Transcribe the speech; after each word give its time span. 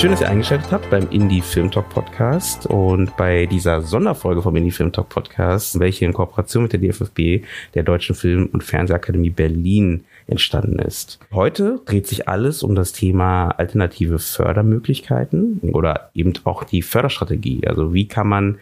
Schön, 0.00 0.12
dass 0.12 0.22
ihr 0.22 0.30
eingeschaltet 0.30 0.72
habt 0.72 0.88
beim 0.88 1.10
Indie 1.10 1.42
Film 1.42 1.70
Talk 1.70 1.90
Podcast 1.90 2.64
und 2.64 3.14
bei 3.18 3.44
dieser 3.44 3.82
Sonderfolge 3.82 4.40
vom 4.40 4.56
Indie 4.56 4.70
Film 4.70 4.92
Talk 4.92 5.10
Podcast, 5.10 5.78
welche 5.78 6.06
in 6.06 6.14
Kooperation 6.14 6.62
mit 6.62 6.72
der 6.72 6.80
DFFB, 6.80 7.44
der 7.74 7.82
Deutschen 7.82 8.14
Film- 8.14 8.48
und 8.50 8.64
Fernsehakademie 8.64 9.28
Berlin, 9.28 10.04
entstanden 10.26 10.78
ist. 10.78 11.18
Heute 11.32 11.82
dreht 11.84 12.06
sich 12.06 12.28
alles 12.28 12.62
um 12.62 12.74
das 12.74 12.92
Thema 12.92 13.50
alternative 13.50 14.18
Fördermöglichkeiten 14.18 15.60
oder 15.72 16.10
eben 16.14 16.32
auch 16.44 16.64
die 16.64 16.80
Förderstrategie. 16.80 17.66
Also 17.66 17.92
wie 17.92 18.08
kann 18.08 18.26
man 18.26 18.58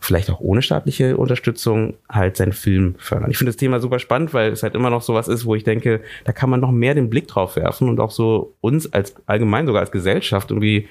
vielleicht 0.00 0.30
auch 0.30 0.40
ohne 0.40 0.62
staatliche 0.62 1.16
Unterstützung 1.16 1.94
halt 2.08 2.36
seinen 2.36 2.52
Film 2.52 2.94
fördern. 2.98 3.30
Ich 3.30 3.38
finde 3.38 3.50
das 3.50 3.56
Thema 3.56 3.80
super 3.80 3.98
spannend, 3.98 4.34
weil 4.34 4.50
es 4.50 4.62
halt 4.62 4.74
immer 4.74 4.90
noch 4.90 5.02
sowas 5.02 5.28
ist, 5.28 5.44
wo 5.44 5.54
ich 5.54 5.64
denke, 5.64 6.00
da 6.24 6.32
kann 6.32 6.50
man 6.50 6.60
noch 6.60 6.72
mehr 6.72 6.94
den 6.94 7.10
Blick 7.10 7.28
drauf 7.28 7.56
werfen 7.56 7.88
und 7.88 8.00
auch 8.00 8.10
so 8.10 8.54
uns 8.60 8.92
als 8.92 9.14
allgemein 9.26 9.66
sogar 9.66 9.80
als 9.80 9.90
Gesellschaft 9.90 10.50
irgendwie 10.50 10.88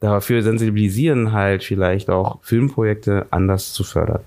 dafür 0.00 0.42
sensibilisieren, 0.42 1.32
halt 1.32 1.64
vielleicht 1.64 2.10
auch 2.10 2.38
Filmprojekte 2.42 3.26
anders 3.30 3.72
zu 3.72 3.84
fördern. 3.84 4.20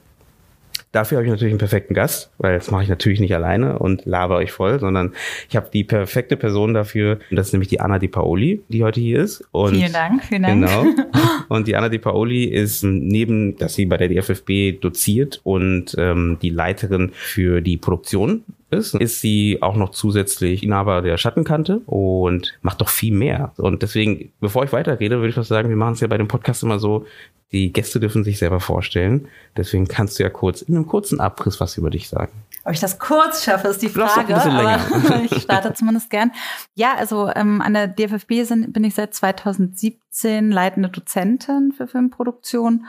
Dafür 0.95 1.17
habe 1.17 1.25
ich 1.25 1.31
natürlich 1.31 1.52
einen 1.52 1.59
perfekten 1.59 1.94
Gast, 1.94 2.31
weil 2.38 2.58
das 2.58 2.71
mache 2.71 2.83
ich 2.83 2.89
natürlich 2.89 3.19
nicht 3.19 3.36
alleine 3.36 3.80
und 3.80 4.05
laber 4.05 4.38
euch 4.38 4.53
voll, 4.53 4.80
sondern 4.80 5.14
ich 5.49 5.58
habe 5.58 5.67
die 5.71 5.83
perfekte 5.83 6.38
Person 6.38 6.73
dafür. 6.73 7.19
Und 7.30 7.36
das 7.36 7.47
ist 7.47 7.53
nämlich 7.53 7.67
die 7.67 7.81
Anna 7.81 7.99
Di 7.99 8.08
Paoli, 8.08 8.64
die 8.69 8.81
heute 8.81 9.02
hier 9.02 9.19
ist. 9.21 9.44
Und 9.52 9.75
vielen 9.75 9.92
Dank, 9.92 10.23
vielen 10.23 10.44
Dank. 10.44 10.66
Genau. 10.66 10.86
Und 11.49 11.67
die 11.67 11.75
Anna 11.75 11.89
Di 11.89 11.99
Paoli 11.99 12.45
ist 12.45 12.83
neben, 12.83 13.57
dass 13.57 13.75
sie 13.75 13.85
bei 13.85 13.97
der 13.97 14.09
DFFB 14.09 14.79
doziert 14.81 15.41
und 15.43 15.95
ähm, 15.97 16.37
die 16.41 16.49
Leiterin 16.49 17.11
für 17.13 17.61
die 17.61 17.77
Produktion 17.77 18.43
ist, 18.71 18.95
ist 18.95 19.21
sie 19.21 19.59
auch 19.61 19.75
noch 19.75 19.91
zusätzlich 19.91 20.63
Inhaber 20.63 21.02
der 21.02 21.17
Schattenkante 21.17 21.81
und 21.85 22.57
macht 22.61 22.81
doch 22.81 22.89
viel 22.89 23.13
mehr. 23.13 23.53
Und 23.57 23.81
deswegen, 23.81 24.31
bevor 24.39 24.63
ich 24.63 24.73
weiterrede, 24.73 25.17
würde 25.17 25.29
ich 25.29 25.37
was 25.37 25.47
sagen, 25.47 25.69
wir 25.69 25.75
machen 25.75 25.93
es 25.93 26.02
ja 26.02 26.07
bei 26.07 26.17
dem 26.17 26.27
Podcast 26.27 26.63
immer 26.63 26.79
so, 26.79 27.05
die 27.52 27.71
Gäste 27.71 27.99
dürfen 27.99 28.23
sich 28.23 28.37
selber 28.37 28.59
vorstellen. 28.59 29.27
Deswegen 29.55 29.87
kannst 29.87 30.19
du 30.19 30.23
ja 30.23 30.30
kurz 30.30 30.61
in 30.61 30.75
einem 30.75 30.87
kurzen 30.87 31.19
Abriss 31.19 31.59
was 31.59 31.77
über 31.77 31.89
dich 31.89 32.09
sagen. 32.09 32.33
Ob 32.66 32.73
ich 32.73 32.80
das 32.80 32.97
kurz 32.97 33.44
schaffe, 33.44 33.67
ist 33.67 33.81
die 33.83 33.89
Frage. 33.89 34.35
Aber 34.35 34.80
ich 35.23 35.44
starte 35.44 35.73
zumindest 35.73 36.09
gern. 36.09 36.31
Ja, 36.73 36.95
also 36.97 37.31
ähm, 37.35 37.61
an 37.61 37.75
der 37.75 37.88
DFFB 37.88 38.44
sind, 38.44 38.73
bin 38.73 38.83
ich 38.83 38.95
seit 38.95 39.13
2017 39.13 40.52
leitende 40.52 40.89
Dozentin 40.89 41.71
für 41.71 41.88
Filmproduktion 41.88 42.88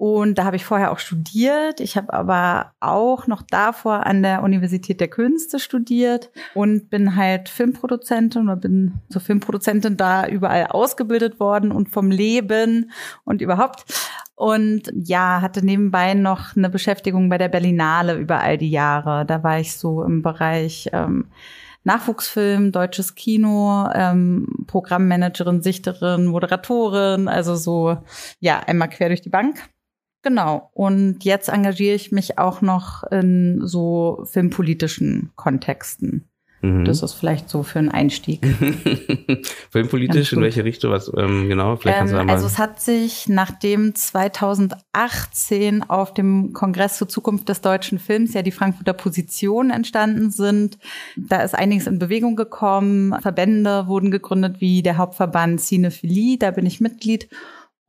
und 0.00 0.38
da 0.38 0.44
habe 0.44 0.56
ich 0.56 0.64
vorher 0.64 0.92
auch 0.92 0.98
studiert. 0.98 1.78
Ich 1.78 1.98
habe 1.98 2.14
aber 2.14 2.72
auch 2.80 3.26
noch 3.26 3.42
davor 3.42 4.06
an 4.06 4.22
der 4.22 4.42
Universität 4.42 4.98
der 4.98 5.08
Künste 5.08 5.58
studiert 5.58 6.30
und 6.54 6.88
bin 6.88 7.16
halt 7.16 7.50
Filmproduzentin 7.50 8.44
oder 8.44 8.56
bin 8.56 8.94
zur 9.10 9.20
Filmproduzentin 9.20 9.98
da 9.98 10.26
überall 10.26 10.68
ausgebildet 10.68 11.38
worden 11.38 11.70
und 11.70 11.90
vom 11.90 12.10
Leben 12.10 12.92
und 13.24 13.42
überhaupt. 13.42 13.84
Und 14.40 14.90
ja, 14.94 15.42
hatte 15.42 15.62
nebenbei 15.62 16.14
noch 16.14 16.56
eine 16.56 16.70
Beschäftigung 16.70 17.28
bei 17.28 17.36
der 17.36 17.50
Berlinale 17.50 18.14
über 18.14 18.40
all 18.40 18.56
die 18.56 18.70
Jahre. 18.70 19.26
Da 19.26 19.42
war 19.42 19.60
ich 19.60 19.76
so 19.76 20.02
im 20.02 20.22
Bereich 20.22 20.88
ähm, 20.94 21.26
Nachwuchsfilm, 21.84 22.72
deutsches 22.72 23.14
Kino, 23.14 23.86
ähm, 23.94 24.64
Programmmanagerin, 24.66 25.60
Sichterin, 25.60 26.24
Moderatorin, 26.24 27.28
also 27.28 27.54
so, 27.54 27.98
ja, 28.38 28.60
einmal 28.60 28.88
quer 28.88 29.08
durch 29.08 29.20
die 29.20 29.28
Bank. 29.28 29.68
Genau. 30.22 30.70
Und 30.72 31.22
jetzt 31.22 31.50
engagiere 31.50 31.94
ich 31.94 32.10
mich 32.10 32.38
auch 32.38 32.62
noch 32.62 33.02
in 33.10 33.60
so 33.66 34.24
filmpolitischen 34.24 35.32
Kontexten. 35.36 36.29
Mhm. 36.62 36.84
Das 36.84 37.02
ist 37.02 37.14
vielleicht 37.14 37.48
so 37.48 37.62
für 37.62 37.78
einen 37.78 37.88
Einstieg. 37.88 38.44
Filmpolitisch, 39.70 40.32
in 40.32 40.42
welche 40.42 40.64
Richtung? 40.64 40.92
Was 40.92 41.10
ähm, 41.16 41.48
genau? 41.48 41.76
Vielleicht 41.76 41.98
kannst 41.98 42.12
du 42.12 42.18
ähm, 42.18 42.26
mal 42.26 42.34
also 42.34 42.46
es 42.46 42.58
hat 42.58 42.80
sich 42.80 43.28
nachdem 43.28 43.94
2018 43.94 45.88
auf 45.88 46.12
dem 46.12 46.52
Kongress 46.52 46.98
zur 46.98 47.08
Zukunft 47.08 47.48
des 47.48 47.62
deutschen 47.62 47.98
Films 47.98 48.34
ja 48.34 48.42
die 48.42 48.50
Frankfurter 48.50 48.92
Positionen 48.92 49.70
entstanden 49.70 50.30
sind, 50.30 50.78
da 51.16 51.42
ist 51.42 51.54
einiges 51.54 51.86
in 51.86 51.98
Bewegung 51.98 52.36
gekommen. 52.36 53.14
Verbände 53.20 53.86
wurden 53.86 54.10
gegründet 54.10 54.60
wie 54.60 54.82
der 54.82 54.98
Hauptverband 54.98 55.60
Cinephilie, 55.60 56.36
da 56.36 56.50
bin 56.50 56.66
ich 56.66 56.80
Mitglied. 56.80 57.28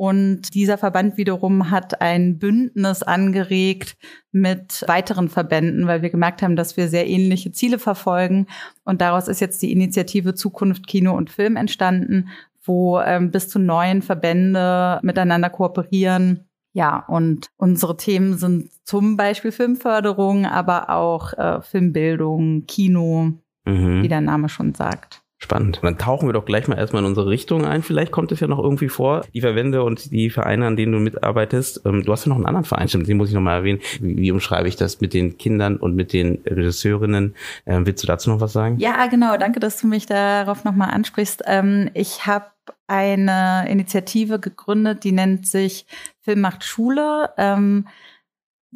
Und 0.02 0.56
dieser 0.56 0.80
Verband 0.80 1.18
wiederum 1.18 1.70
hat 1.70 2.02
ein 2.02 2.40
Bündnis 2.40 3.04
angeregt 3.04 3.98
mit 4.32 4.84
weiteren 4.88 5.30
Verbänden, 5.30 5.86
weil 5.86 6.02
wir 6.02 6.10
gemerkt 6.10 6.42
haben, 6.42 6.56
dass 6.56 6.76
wir 6.76 6.88
sehr 6.88 7.08
ähnliche 7.08 7.52
Ziele 7.52 7.78
verfolgen. 7.78 8.48
Und 8.84 9.00
daraus 9.00 9.28
ist 9.28 9.42
jetzt 9.42 9.62
die 9.62 9.72
Initiative 9.72 10.34
Zukunft 10.34 10.88
Kino 10.88 11.16
und 11.16 11.30
Film 11.30 11.56
entstanden, 11.56 12.30
wo 12.66 13.00
ähm, 13.00 13.30
bis 13.30 13.48
zu 13.48 13.60
neun 13.60 14.02
Verbände 14.02 15.00
miteinander 15.04 15.52
kooperieren. 15.52 16.50
Ja, 16.74 17.06
und 17.08 17.52
unsere 17.58 17.96
Themen 17.96 18.40
sind 18.40 18.72
zum 18.84 19.18
Beispiel 19.18 19.52
Filmförderung, 19.52 20.48
aber 20.48 20.90
auch 20.90 21.34
äh, 21.34 21.62
Filmbildung, 21.62 22.66
Kino, 22.66 23.34
mhm. 23.66 24.02
wie 24.02 24.08
der 24.08 24.22
Name 24.22 24.50
schon 24.50 24.74
sagt. 24.74 25.21
Spannend. 25.44 25.80
Dann 25.82 25.98
tauchen 25.98 26.30
wir 26.30 26.34
doch 26.34 26.46
gleich 26.46 26.68
mal 26.68 26.78
erstmal 26.78 27.02
in 27.02 27.08
unsere 27.08 27.28
Richtung 27.28 27.66
ein. 27.66 27.82
Vielleicht 27.82 28.12
kommt 28.12 28.32
es 28.32 28.40
ja 28.40 28.48
noch 28.48 28.60
irgendwie 28.60 28.90
vor, 28.90 29.26
die 29.34 29.42
Verbände 29.42 29.84
und 29.84 30.12
die 30.12 30.30
Vereine, 30.30 30.68
an 30.68 30.78
denen 30.78 30.92
du 30.92 31.00
mitarbeitest. 31.00 31.82
Ähm, 31.84 32.04
du 32.04 32.12
hast 32.12 32.26
ja 32.26 32.30
noch 32.30 32.36
einen 32.36 32.46
anderen 32.46 32.64
Verein, 32.64 32.88
stimmt, 32.88 33.08
den 33.08 33.18
muss 33.18 33.30
ich 33.30 33.34
noch 33.34 33.42
mal 33.42 33.56
erwähnen. 33.56 33.80
Wie, 34.00 34.18
wie 34.18 34.32
umschreibe 34.32 34.68
ich 34.68 34.76
das 34.76 35.02
mit 35.02 35.16
den 35.16 35.40
Kindern 35.40 35.78
und 35.78 35.96
mit 35.96 36.14
den 36.14 36.44
Regisseurinnen? 36.46 37.34
Ähm, 37.66 37.88
willst 37.88 38.04
du 38.04 38.08
dazu 38.08 38.30
noch 38.30 38.40
was 38.40 38.54
sagen? 38.54 38.78
Ja, 38.78 39.08
genau. 39.08 39.36
Danke, 39.36 39.60
dass 39.60 39.82
du 39.82 39.88
mich 39.88 40.06
darauf 40.06 40.64
nochmal 40.64 40.92
ansprichst. 40.92 41.42
Ähm, 41.48 41.90
ich 41.96 42.28
habe 42.28 42.46
eine 42.86 43.68
Initiative 43.68 44.40
gegründet, 44.40 45.04
die 45.04 45.12
nennt 45.12 45.48
sich 45.48 45.88
Film 46.20 46.42
macht 46.42 46.64
Schule 46.64 47.32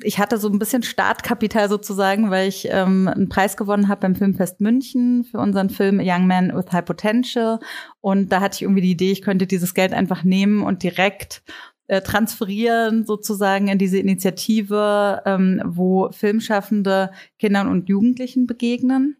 ich 0.02 0.20
hatte 0.20 0.38
so 0.38 0.50
ein 0.50 0.60
bisschen 0.60 0.84
Startkapital 0.84 1.70
sozusagen, 1.70 2.30
weil 2.30 2.50
ich 2.50 2.68
ähm, 2.70 3.08
einen 3.08 3.30
Preis 3.30 3.56
gewonnen 3.56 3.88
habe 3.88 4.02
beim 4.02 4.16
Filmfest 4.16 4.60
München 4.60 5.24
für 5.24 5.40
unseren 5.40 5.70
Film 5.70 6.02
Young 6.04 6.28
Man 6.28 6.56
with 6.56 6.72
High 6.72 6.86
Potential. 6.86 7.60
Und 8.02 8.32
da 8.32 8.42
hatte 8.42 8.56
ich 8.56 8.62
irgendwie 8.64 8.82
die 8.82 8.92
Idee, 8.92 9.12
ich 9.12 9.22
könnte 9.22 9.48
dieses 9.48 9.74
Geld 9.74 9.94
einfach 9.94 10.24
nehmen 10.24 10.64
und 10.64 10.84
direkt 10.84 11.44
äh, 11.88 12.02
transferieren 12.02 13.06
sozusagen 13.06 13.68
in 13.68 13.78
diese 13.78 14.00
Initiative, 14.00 15.22
ähm, 15.26 15.62
wo 15.66 16.12
Filmschaffende 16.12 17.12
Kindern 17.40 17.68
und 17.68 17.88
Jugendlichen 17.88 18.48
begegnen. 18.48 19.18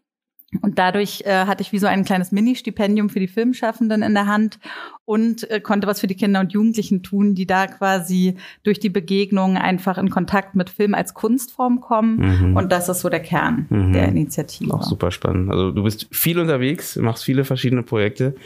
Und 0.62 0.78
dadurch 0.78 1.22
äh, 1.26 1.46
hatte 1.46 1.62
ich 1.62 1.72
wie 1.72 1.78
so 1.78 1.88
ein 1.88 2.04
kleines 2.04 2.30
Mini-Stipendium 2.30 3.10
für 3.10 3.18
die 3.18 3.26
Filmschaffenden 3.26 4.02
in 4.02 4.14
der 4.14 4.26
Hand 4.26 4.60
und 5.04 5.50
äh, 5.50 5.60
konnte 5.60 5.88
was 5.88 6.00
für 6.00 6.06
die 6.06 6.14
Kinder 6.14 6.38
und 6.38 6.52
Jugendlichen 6.52 7.02
tun, 7.02 7.34
die 7.34 7.46
da 7.46 7.66
quasi 7.66 8.36
durch 8.62 8.78
die 8.78 8.88
Begegnung 8.88 9.56
einfach 9.56 9.98
in 9.98 10.08
Kontakt 10.08 10.54
mit 10.54 10.70
Film 10.70 10.94
als 10.94 11.14
Kunstform 11.14 11.80
kommen. 11.80 12.50
Mhm. 12.50 12.56
Und 12.56 12.70
das 12.70 12.88
ist 12.88 13.00
so 13.00 13.08
der 13.08 13.20
Kern 13.20 13.66
mhm. 13.68 13.92
der 13.92 14.08
Initiative. 14.08 14.72
Auch 14.72 14.84
super 14.84 15.10
spannend. 15.10 15.50
Also 15.50 15.72
du 15.72 15.82
bist 15.82 16.06
viel 16.12 16.38
unterwegs, 16.38 16.94
machst 16.96 17.24
viele 17.24 17.44
verschiedene 17.44 17.82
Projekte 17.82 18.36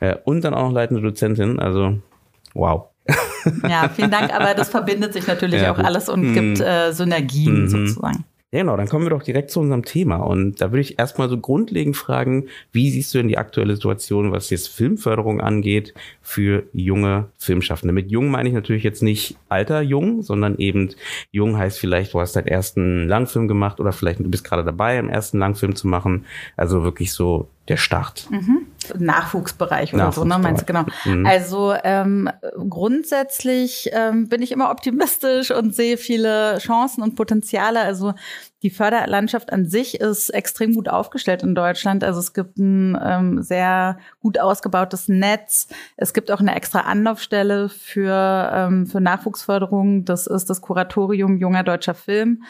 äh, 0.00 0.16
und 0.24 0.42
dann 0.42 0.54
auch 0.54 0.68
noch 0.68 0.72
leitende 0.72 1.02
Dozentin. 1.02 1.58
Also 1.58 1.98
wow. 2.54 2.86
Ja, 3.68 3.88
vielen 3.88 4.10
Dank. 4.10 4.34
Aber 4.34 4.54
das 4.54 4.70
verbindet 4.70 5.12
sich 5.12 5.26
natürlich 5.26 5.62
ja, 5.62 5.72
auch 5.72 5.78
alles 5.78 6.08
und 6.08 6.22
mhm. 6.22 6.34
gibt 6.34 6.60
äh, 6.60 6.92
Synergien 6.92 7.62
mhm. 7.62 7.68
sozusagen. 7.68 8.24
Ja, 8.52 8.60
genau, 8.62 8.76
dann 8.76 8.88
kommen 8.88 9.04
wir 9.04 9.10
doch 9.10 9.22
direkt 9.22 9.52
zu 9.52 9.60
unserem 9.60 9.84
Thema. 9.84 10.16
Und 10.16 10.60
da 10.60 10.72
würde 10.72 10.80
ich 10.80 10.98
erstmal 10.98 11.28
so 11.28 11.38
grundlegend 11.38 11.96
fragen, 11.96 12.48
wie 12.72 12.90
siehst 12.90 13.14
du 13.14 13.18
denn 13.18 13.28
die 13.28 13.38
aktuelle 13.38 13.76
Situation, 13.76 14.32
was 14.32 14.50
jetzt 14.50 14.68
Filmförderung 14.68 15.40
angeht, 15.40 15.94
für 16.20 16.64
junge 16.72 17.28
Filmschaffende? 17.38 17.92
Mit 17.92 18.10
jung 18.10 18.28
meine 18.28 18.48
ich 18.48 18.54
natürlich 18.54 18.82
jetzt 18.82 19.04
nicht 19.04 19.36
alter 19.48 19.82
jung, 19.82 20.22
sondern 20.22 20.56
eben 20.58 20.90
jung 21.30 21.56
heißt 21.58 21.78
vielleicht, 21.78 22.12
du 22.12 22.18
hast 22.20 22.34
deinen 22.34 22.48
ersten 22.48 23.06
Langfilm 23.06 23.46
gemacht 23.46 23.78
oder 23.78 23.92
vielleicht 23.92 24.18
du 24.18 24.28
bist 24.28 24.42
gerade 24.42 24.64
dabei, 24.64 24.98
einen 24.98 25.10
ersten 25.10 25.38
Langfilm 25.38 25.76
zu 25.76 25.86
machen. 25.86 26.26
Also 26.56 26.82
wirklich 26.82 27.12
so 27.12 27.48
der 27.70 27.76
Start? 27.76 28.28
Mhm. 28.30 28.66
Nachwuchsbereich 28.98 29.94
oder 29.94 30.10
so, 30.10 30.24
ne? 30.24 30.38
Meinst 30.38 30.62
du, 30.62 30.66
genau. 30.66 30.84
Mhm. 31.04 31.24
Also 31.24 31.74
ähm, 31.84 32.28
grundsätzlich 32.68 33.88
ähm, 33.92 34.28
bin 34.28 34.42
ich 34.42 34.50
immer 34.50 34.70
optimistisch 34.70 35.52
und 35.52 35.74
sehe 35.74 35.96
viele 35.96 36.58
Chancen 36.58 37.02
und 37.02 37.14
Potenziale. 37.14 37.80
Also 37.80 38.14
die 38.62 38.70
Förderlandschaft 38.70 39.52
an 39.52 39.66
sich 39.66 40.00
ist 40.00 40.30
extrem 40.30 40.74
gut 40.74 40.88
aufgestellt 40.88 41.42
in 41.42 41.54
Deutschland. 41.54 42.02
Also 42.02 42.18
es 42.18 42.34
gibt 42.34 42.58
ein 42.58 42.98
ähm, 43.02 43.42
sehr 43.42 43.98
gut 44.20 44.38
ausgebautes 44.38 45.08
Netz. 45.08 45.68
Es 45.96 46.12
gibt 46.12 46.30
auch 46.30 46.40
eine 46.40 46.54
extra 46.54 46.80
Anlaufstelle 46.80 47.68
für, 47.68 48.50
ähm, 48.52 48.86
für 48.86 49.00
Nachwuchsförderung. 49.00 50.04
Das 50.04 50.26
ist 50.26 50.50
das 50.50 50.60
Kuratorium 50.60 51.38
Junger 51.38 51.62
Deutscher 51.62 51.94
Film. 51.94 52.42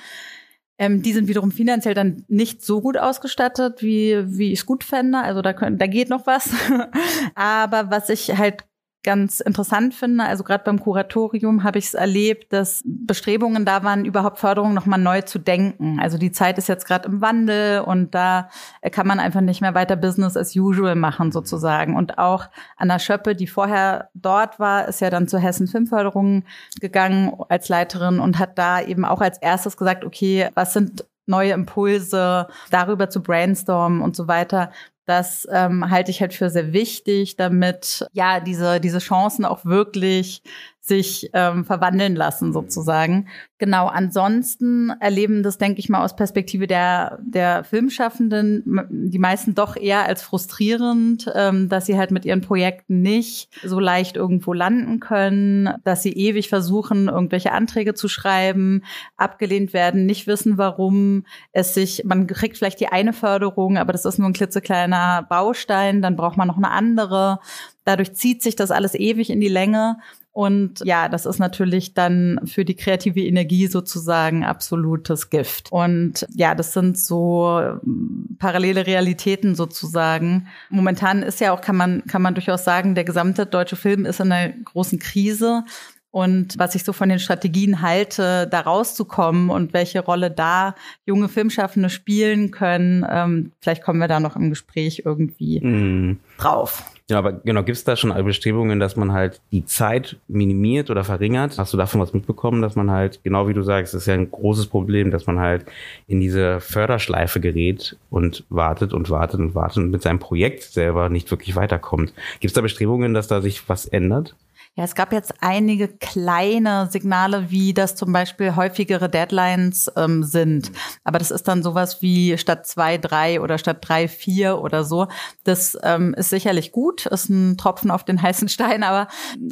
Ähm, 0.81 1.03
die 1.03 1.12
sind 1.12 1.29
wiederum 1.29 1.53
finanziell 1.53 1.93
dann 1.93 2.25
nicht 2.27 2.65
so 2.65 2.81
gut 2.81 2.97
ausgestattet, 2.97 3.82
wie, 3.82 4.17
wie 4.38 4.50
ich 4.50 4.61
es 4.61 4.67
gut 4.67 4.82
fände. 4.82 5.19
Also 5.19 5.43
da, 5.43 5.53
können, 5.53 5.77
da 5.77 5.87
geht 5.87 6.09
noch 6.09 6.27
was. 6.27 6.49
Aber 7.35 7.91
was 7.91 8.09
ich 8.09 8.38
halt 8.38 8.65
ganz 9.02 9.41
interessant 9.41 9.94
finde. 9.94 10.25
Also 10.25 10.44
gerade 10.44 10.64
beim 10.64 10.79
Kuratorium 10.79 11.64
habe 11.64 11.79
ich 11.79 11.87
es 11.87 11.94
erlebt, 11.94 12.52
dass 12.52 12.82
Bestrebungen 12.85 13.64
da 13.64 13.82
waren, 13.82 14.05
überhaupt 14.05 14.38
Förderung 14.38 14.75
nochmal 14.75 14.99
neu 14.99 15.23
zu 15.23 15.38
denken. 15.38 15.99
Also 16.00 16.19
die 16.19 16.32
Zeit 16.32 16.58
ist 16.58 16.69
jetzt 16.69 16.87
gerade 16.87 17.08
im 17.08 17.20
Wandel 17.20 17.81
und 17.81 18.14
da 18.14 18.50
kann 18.93 19.06
man 19.06 19.20
einfach 19.20 19.41
nicht 19.41 19.61
mehr 19.61 19.75
weiter 19.75 19.97
Business 19.97 20.37
as 20.37 20.55
usual 20.55 20.97
machen 20.97 21.32
sozusagen. 21.32 21.97
Und 21.97 22.19
auch 22.19 22.47
Anna 22.76 22.99
Schöppe, 22.99 23.35
die 23.35 23.47
vorher 23.47 24.11
dort 24.14 24.58
war, 24.58 24.88
ist 24.88 25.00
ja 25.00 25.08
dann 25.08 25.29
zur 25.29 25.41
Hessen 25.41 25.67
Filmförderung 25.67 26.44
gegangen 26.81 27.32
als 27.49 27.69
Leiterin 27.69 28.20
und 28.20 28.38
hat 28.38 28.58
da 28.58 28.82
eben 28.82 29.05
auch 29.05 29.20
als 29.20 29.38
erstes 29.38 29.76
gesagt, 29.76 30.05
okay, 30.05 30.50
was 30.55 30.75
sind 30.75 31.05
neue 31.26 31.52
Impulse, 31.52 32.49
darüber 32.70 33.08
zu 33.08 33.23
brainstormen 33.23 34.02
und 34.02 34.14
so 34.17 34.29
weiter. 34.29 34.73
Das 35.11 35.45
ähm, 35.51 35.91
halte 35.91 36.12
ich 36.12 36.21
halt 36.21 36.35
für 36.35 36.51
sehr 36.51 36.73
wichtig, 36.73 37.35
damit 37.35 38.07
ja 38.12 38.39
diese, 38.39 38.79
diese 38.79 39.01
Chancen 39.01 39.45
auch 39.45 39.65
wirklich 39.65 40.41
sich 40.90 41.31
ähm, 41.32 41.64
verwandeln 41.64 42.16
lassen 42.16 42.52
sozusagen. 42.52 43.28
Genau, 43.58 43.87
ansonsten 43.87 44.90
erleben 45.00 45.42
das, 45.42 45.56
denke 45.56 45.78
ich 45.78 45.88
mal, 45.88 46.02
aus 46.02 46.16
Perspektive 46.16 46.66
der, 46.66 47.19
der 47.22 47.62
Filmschaffenden, 47.62 48.88
die 48.90 49.19
meisten 49.19 49.54
doch 49.54 49.76
eher 49.76 50.04
als 50.04 50.22
frustrierend, 50.22 51.31
ähm, 51.34 51.69
dass 51.69 51.87
sie 51.87 51.96
halt 51.96 52.10
mit 52.10 52.25
ihren 52.25 52.40
Projekten 52.40 53.02
nicht 53.02 53.50
so 53.62 53.78
leicht 53.78 54.16
irgendwo 54.16 54.52
landen 54.52 54.98
können, 54.98 55.75
dass 55.84 56.02
sie 56.02 56.12
ewig 56.12 56.48
versuchen, 56.48 57.08
irgendwelche 57.08 57.52
Anträge 57.52 57.94
zu 57.94 58.08
schreiben, 58.08 58.82
abgelehnt 59.16 59.72
werden, 59.72 60.06
nicht 60.06 60.26
wissen, 60.26 60.58
warum 60.58 61.25
es 61.52 61.72
sich, 61.75 62.02
man 62.04 62.26
kriegt 62.26 62.56
vielleicht 62.56 62.81
die 62.81 62.88
eine 62.88 63.12
Förderung, 63.12 63.78
aber 63.78 63.92
das 63.92 64.04
ist 64.04 64.19
nur 64.19 64.28
ein 64.28 64.32
klitzekleiner 64.32 65.26
Baustein, 65.28 66.02
dann 66.02 66.16
braucht 66.16 66.37
man 66.37 66.48
noch 66.48 66.56
eine 66.56 66.70
andere. 66.70 67.38
Dadurch 67.84 68.14
zieht 68.14 68.42
sich 68.42 68.56
das 68.56 68.70
alles 68.70 68.94
ewig 68.94 69.31
in 69.31 69.40
die 69.40 69.48
Länge. 69.48 69.98
Und 70.32 70.81
ja, 70.85 71.09
das 71.09 71.27
ist 71.27 71.38
natürlich 71.41 71.93
dann 71.93 72.41
für 72.44 72.65
die 72.65 72.77
kreative 72.77 73.21
Energie 73.21 73.67
sozusagen 73.67 74.44
absolutes 74.44 75.29
Gift. 75.29 75.73
Und 75.73 76.25
ja, 76.35 76.55
das 76.55 76.73
sind 76.73 76.99
so 76.99 77.61
ähm, 77.61 78.37
parallele 78.38 78.87
Realitäten 78.87 79.56
sozusagen. 79.56 80.47
Momentan 80.69 81.23
ist 81.23 81.41
ja 81.41 81.53
auch, 81.53 81.61
kann 81.61 81.77
man, 81.77 82.05
kann 82.06 82.23
man 82.23 82.35
durchaus 82.35 82.65
sagen, 82.65 82.94
der 82.94 83.05
gesamte 83.05 83.44
deutsche 83.44 83.77
Film 83.77 84.06
ist 84.06 84.21
in 84.21 84.31
einer 84.31 84.53
großen 84.53 85.00
Krise. 85.00 85.65
Und 86.12 86.59
was 86.59 86.75
ich 86.75 86.85
so 86.85 86.93
von 86.93 87.09
den 87.09 87.21
Strategien 87.21 87.83
halte, 87.83 88.49
da 88.49 88.61
rauszukommen 88.61 89.49
und 89.49 89.73
welche 89.73 90.00
Rolle 90.00 90.31
da 90.31 90.75
junge 91.06 91.29
Filmschaffende 91.29 91.88
spielen 91.88 92.50
können, 92.50 93.06
ähm, 93.09 93.53
vielleicht 93.61 93.83
kommen 93.83 94.00
wir 94.00 94.09
da 94.09 94.19
noch 94.19 94.35
im 94.35 94.50
Gespräch 94.50 95.03
irgendwie 95.05 95.61
mm. 95.61 96.19
drauf. 96.37 96.85
Ja, 97.11 97.19
aber 97.19 97.33
genau, 97.33 97.65
gibt 97.65 97.77
es 97.77 97.83
da 97.83 97.97
schon 97.97 98.15
Bestrebungen, 98.25 98.79
dass 98.79 98.95
man 98.95 99.12
halt 99.12 99.41
die 99.51 99.65
Zeit 99.67 100.17
minimiert 100.29 100.91
oder 100.91 101.03
verringert? 101.03 101.59
Hast 101.59 101.73
du 101.73 101.77
davon 101.77 102.01
was 102.01 102.15
mitbekommen, 102.15 102.62
dass 102.62 102.77
man 102.77 102.89
halt, 102.89 103.19
genau 103.25 103.49
wie 103.49 103.53
du 103.53 103.62
sagst, 103.62 103.95
ist 103.95 104.07
ja 104.07 104.15
ein 104.15 104.31
großes 104.31 104.69
Problem, 104.69 105.11
dass 105.11 105.27
man 105.27 105.41
halt 105.41 105.67
in 106.07 106.21
diese 106.21 106.61
Förderschleife 106.61 107.41
gerät 107.41 107.97
und 108.11 108.45
wartet 108.49 108.93
und 108.93 109.11
wartet 109.11 109.41
und 109.41 109.57
wartet 109.57 109.79
und 109.79 109.91
mit 109.91 110.03
seinem 110.03 110.21
Projekt 110.21 110.62
selber 110.62 111.09
nicht 111.09 111.29
wirklich 111.33 111.57
weiterkommt. 111.57 112.15
Gibt 112.39 112.51
es 112.51 112.53
da 112.53 112.61
Bestrebungen, 112.61 113.12
dass 113.12 113.27
da 113.27 113.41
sich 113.41 113.69
was 113.69 113.87
ändert? 113.87 114.37
Ja, 114.76 114.84
es 114.84 114.94
gab 114.94 115.12
jetzt 115.12 115.34
einige 115.40 115.88
kleine 115.88 116.88
Signale, 116.90 117.50
wie 117.50 117.75
das 117.75 117.96
zum 117.96 118.12
Beispiel 118.12 118.55
häufigere 118.55 119.08
Deadlines 119.08 119.90
ähm, 119.96 120.22
sind. 120.22 120.70
Aber 121.02 121.19
das 121.19 121.32
ist 121.32 121.49
dann 121.49 121.64
sowas 121.64 122.02
wie 122.02 122.38
statt 122.38 122.69
zwei, 122.69 122.96
drei 122.96 123.40
oder 123.40 123.58
statt 123.58 123.78
drei, 123.81 124.06
vier 124.06 124.62
oder 124.62 124.84
so. 124.84 125.08
Das 125.43 125.76
ähm, 125.82 126.14
ist 126.14 126.31
sicherlich 126.31 126.70
gut, 126.70 127.06
ist 127.06 127.28
ein 127.28 127.56
Tropfen 127.56 127.90
auf 127.90 128.05
den 128.05 128.22
heißen 128.22 128.49
Stein, 128.49 128.84
aber 128.84 129.08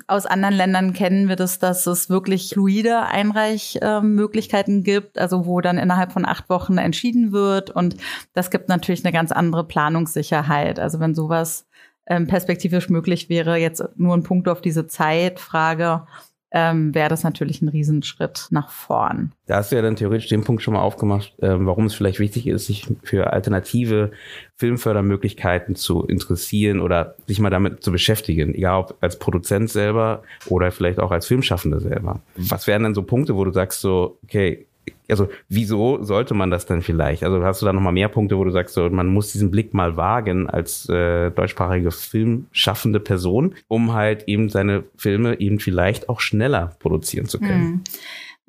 aus 0.06 0.25
anderen 0.25 0.55
Ländern 0.55 0.93
kennen 0.93 1.29
wir 1.29 1.37
das, 1.37 1.59
dass 1.59 1.88
es 1.88 2.09
wirklich 2.09 2.50
fluide 2.50 3.00
Einreichmöglichkeiten 3.03 4.79
äh, 4.79 4.82
gibt, 4.82 5.19
also 5.19 5.47
wo 5.47 5.61
dann 5.61 5.79
innerhalb 5.79 6.12
von 6.12 6.26
acht 6.26 6.49
Wochen 6.49 6.79
entschieden 6.79 7.32
wird. 7.32 7.71
Und 7.71 7.97
das 8.35 8.50
gibt 8.53 8.69
natürlich 8.69 9.05
eine 9.05 9.12
ganz 9.12 9.32
andere 9.32 9.64
Planungssicherheit. 9.67 10.79
Also 10.79 11.00
wenn 11.00 11.17
sowas 11.17 11.67
ähm, 12.09 12.27
perspektivisch 12.27 12.89
möglich 12.89 13.29
wäre, 13.29 13.57
jetzt 13.57 13.83
nur 13.97 14.15
ein 14.15 14.23
Punkt 14.23 14.49
auf 14.49 14.61
diese 14.61 14.87
Zeitfrage, 14.87 16.03
ähm, 16.51 16.95
wäre 16.95 17.11
das 17.11 17.25
natürlich 17.25 17.61
ein 17.61 17.69
Riesenschritt 17.69 18.47
nach 18.51 18.71
vorn. 18.71 19.33
Da 19.47 19.57
hast 19.57 19.71
du 19.71 19.77
ja 19.77 19.83
dann 19.83 19.97
theoretisch 19.97 20.29
den 20.29 20.45
Punkt 20.45 20.63
schon 20.63 20.75
mal 20.75 20.81
aufgemacht, 20.81 21.35
ähm, 21.43 21.67
warum 21.67 21.87
es 21.87 21.95
vielleicht 21.95 22.21
wichtig 22.21 22.47
ist, 22.47 22.67
sich 22.67 22.87
für 23.03 23.33
alternative 23.33 24.13
Filmfördermöglichkeiten 24.57 25.77
zu 25.77 26.05
interessieren 26.05 26.81
oder 26.81 27.17
sich 27.27 27.39
mal 27.39 27.51
damit 27.51 27.83
zu 27.83 27.93
beschäftigen, 27.93 28.55
egal 28.55 28.81
ob 28.81 28.97
als 29.03 29.19
Produzent 29.19 29.69
selber 29.69 30.23
oder 30.47 30.71
vielleicht 30.71 31.01
auch 31.01 31.11
als 31.11 31.27
Filmschaffender 31.27 31.81
selber. 31.81 32.21
Was 32.37 32.67
wären 32.67 32.83
denn 32.83 32.95
so 32.95 33.03
Punkte, 33.03 33.37
wo 33.37 33.45
du 33.45 33.53
sagst 33.53 33.83
so, 33.83 34.19
okay, 34.25 34.68
also 35.08 35.29
wieso 35.49 36.02
sollte 36.02 36.35
man 36.35 36.50
das 36.50 36.67
denn 36.67 36.82
vielleicht? 36.82 37.25
Also 37.25 37.43
hast 37.43 37.62
du 37.62 37.67
da 37.67 37.73
nochmal 37.73 37.93
mehr 37.93 38.08
Punkte, 38.08 38.38
wo 38.38 38.44
du 38.44 38.50
sagst, 38.50 38.75
so, 38.75 38.88
man 38.90 39.06
muss 39.08 39.32
diesen 39.32 39.50
Blick 39.50 39.75
mal 39.75 39.96
wagen 39.96 40.49
als 40.49 40.88
äh, 40.88 41.31
deutschsprachige 41.31 41.90
filmschaffende 41.90 43.00
Person, 43.00 43.55
um 43.69 43.93
halt 43.93 44.25
eben 44.26 44.49
seine 44.49 44.85
Filme 44.96 45.40
eben 45.40 45.58
vielleicht 45.58 46.08
auch 46.08 46.20
schneller 46.20 46.76
produzieren 46.79 47.26
zu 47.26 47.38
können. 47.38 47.64
Mhm. 47.64 47.82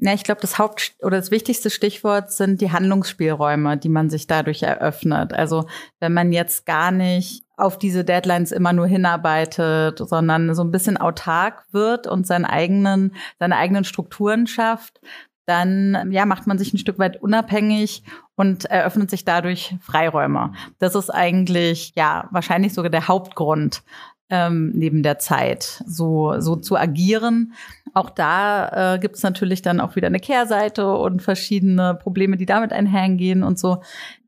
Ja, 0.02 0.14
ich 0.14 0.24
glaube, 0.24 0.40
das 0.40 0.58
Haupt- 0.58 0.96
oder 1.02 1.18
das 1.18 1.30
wichtigste 1.30 1.70
Stichwort 1.70 2.32
sind 2.32 2.62
die 2.62 2.72
Handlungsspielräume, 2.72 3.76
die 3.76 3.90
man 3.90 4.10
sich 4.10 4.28
dadurch 4.28 4.64
eröffnet. 4.64 5.34
Also 5.34 5.66
wenn 6.00 6.14
man 6.14 6.32
jetzt 6.32 6.66
gar 6.66 6.92
nicht 6.92 7.44
auf 7.58 7.78
diese 7.78 8.06
Deadlines 8.06 8.54
immer 8.54 8.72
nur 8.72 8.88
hinarbeitet, 8.88 10.00
sondern 10.00 10.56
so 10.56 10.64
ein 10.64 10.72
bisschen 10.72 10.96
autark 10.96 11.66
wird 11.72 12.08
und 12.08 12.26
seinen 12.26 12.46
eigenen, 12.46 13.14
seine 13.40 13.58
eigenen 13.58 13.84
Strukturen 13.84 14.48
schafft, 14.48 15.02
dann 15.50 16.12
ja, 16.12 16.26
macht 16.26 16.48
man 16.48 16.58
sich 16.58 16.74
ein 16.74 16.78
Stück 16.78 17.00
weit 17.00 17.22
unabhängig 17.22 18.04
und 18.36 18.66
eröffnet 18.66 19.10
sich 19.10 19.26
dadurch 19.26 19.76
Freiräume. 19.82 20.54
Das 20.78 20.96
ist 20.96 21.10
eigentlich 21.10 21.94
ja 21.96 22.30
wahrscheinlich 22.32 22.74
sogar 22.74 22.92
der 22.92 23.08
Hauptgrund, 23.08 23.82
ähm, 24.30 24.72
neben 24.76 25.02
der 25.02 25.18
Zeit 25.18 25.84
so, 25.88 26.40
so 26.40 26.56
zu 26.56 26.78
agieren. 26.78 27.54
Auch 27.94 28.12
da 28.12 28.94
äh, 28.94 29.00
gibt 29.00 29.16
es 29.16 29.24
natürlich 29.24 29.64
dann 29.64 29.82
auch 29.82 29.96
wieder 29.96 30.08
eine 30.08 30.20
Kehrseite 30.20 30.94
und 30.94 31.24
verschiedene 31.24 31.96
Probleme, 31.96 32.38
die 32.38 32.46
damit 32.46 32.72
einhergehen 32.72 33.42
und 33.44 33.58
so. 33.58 33.82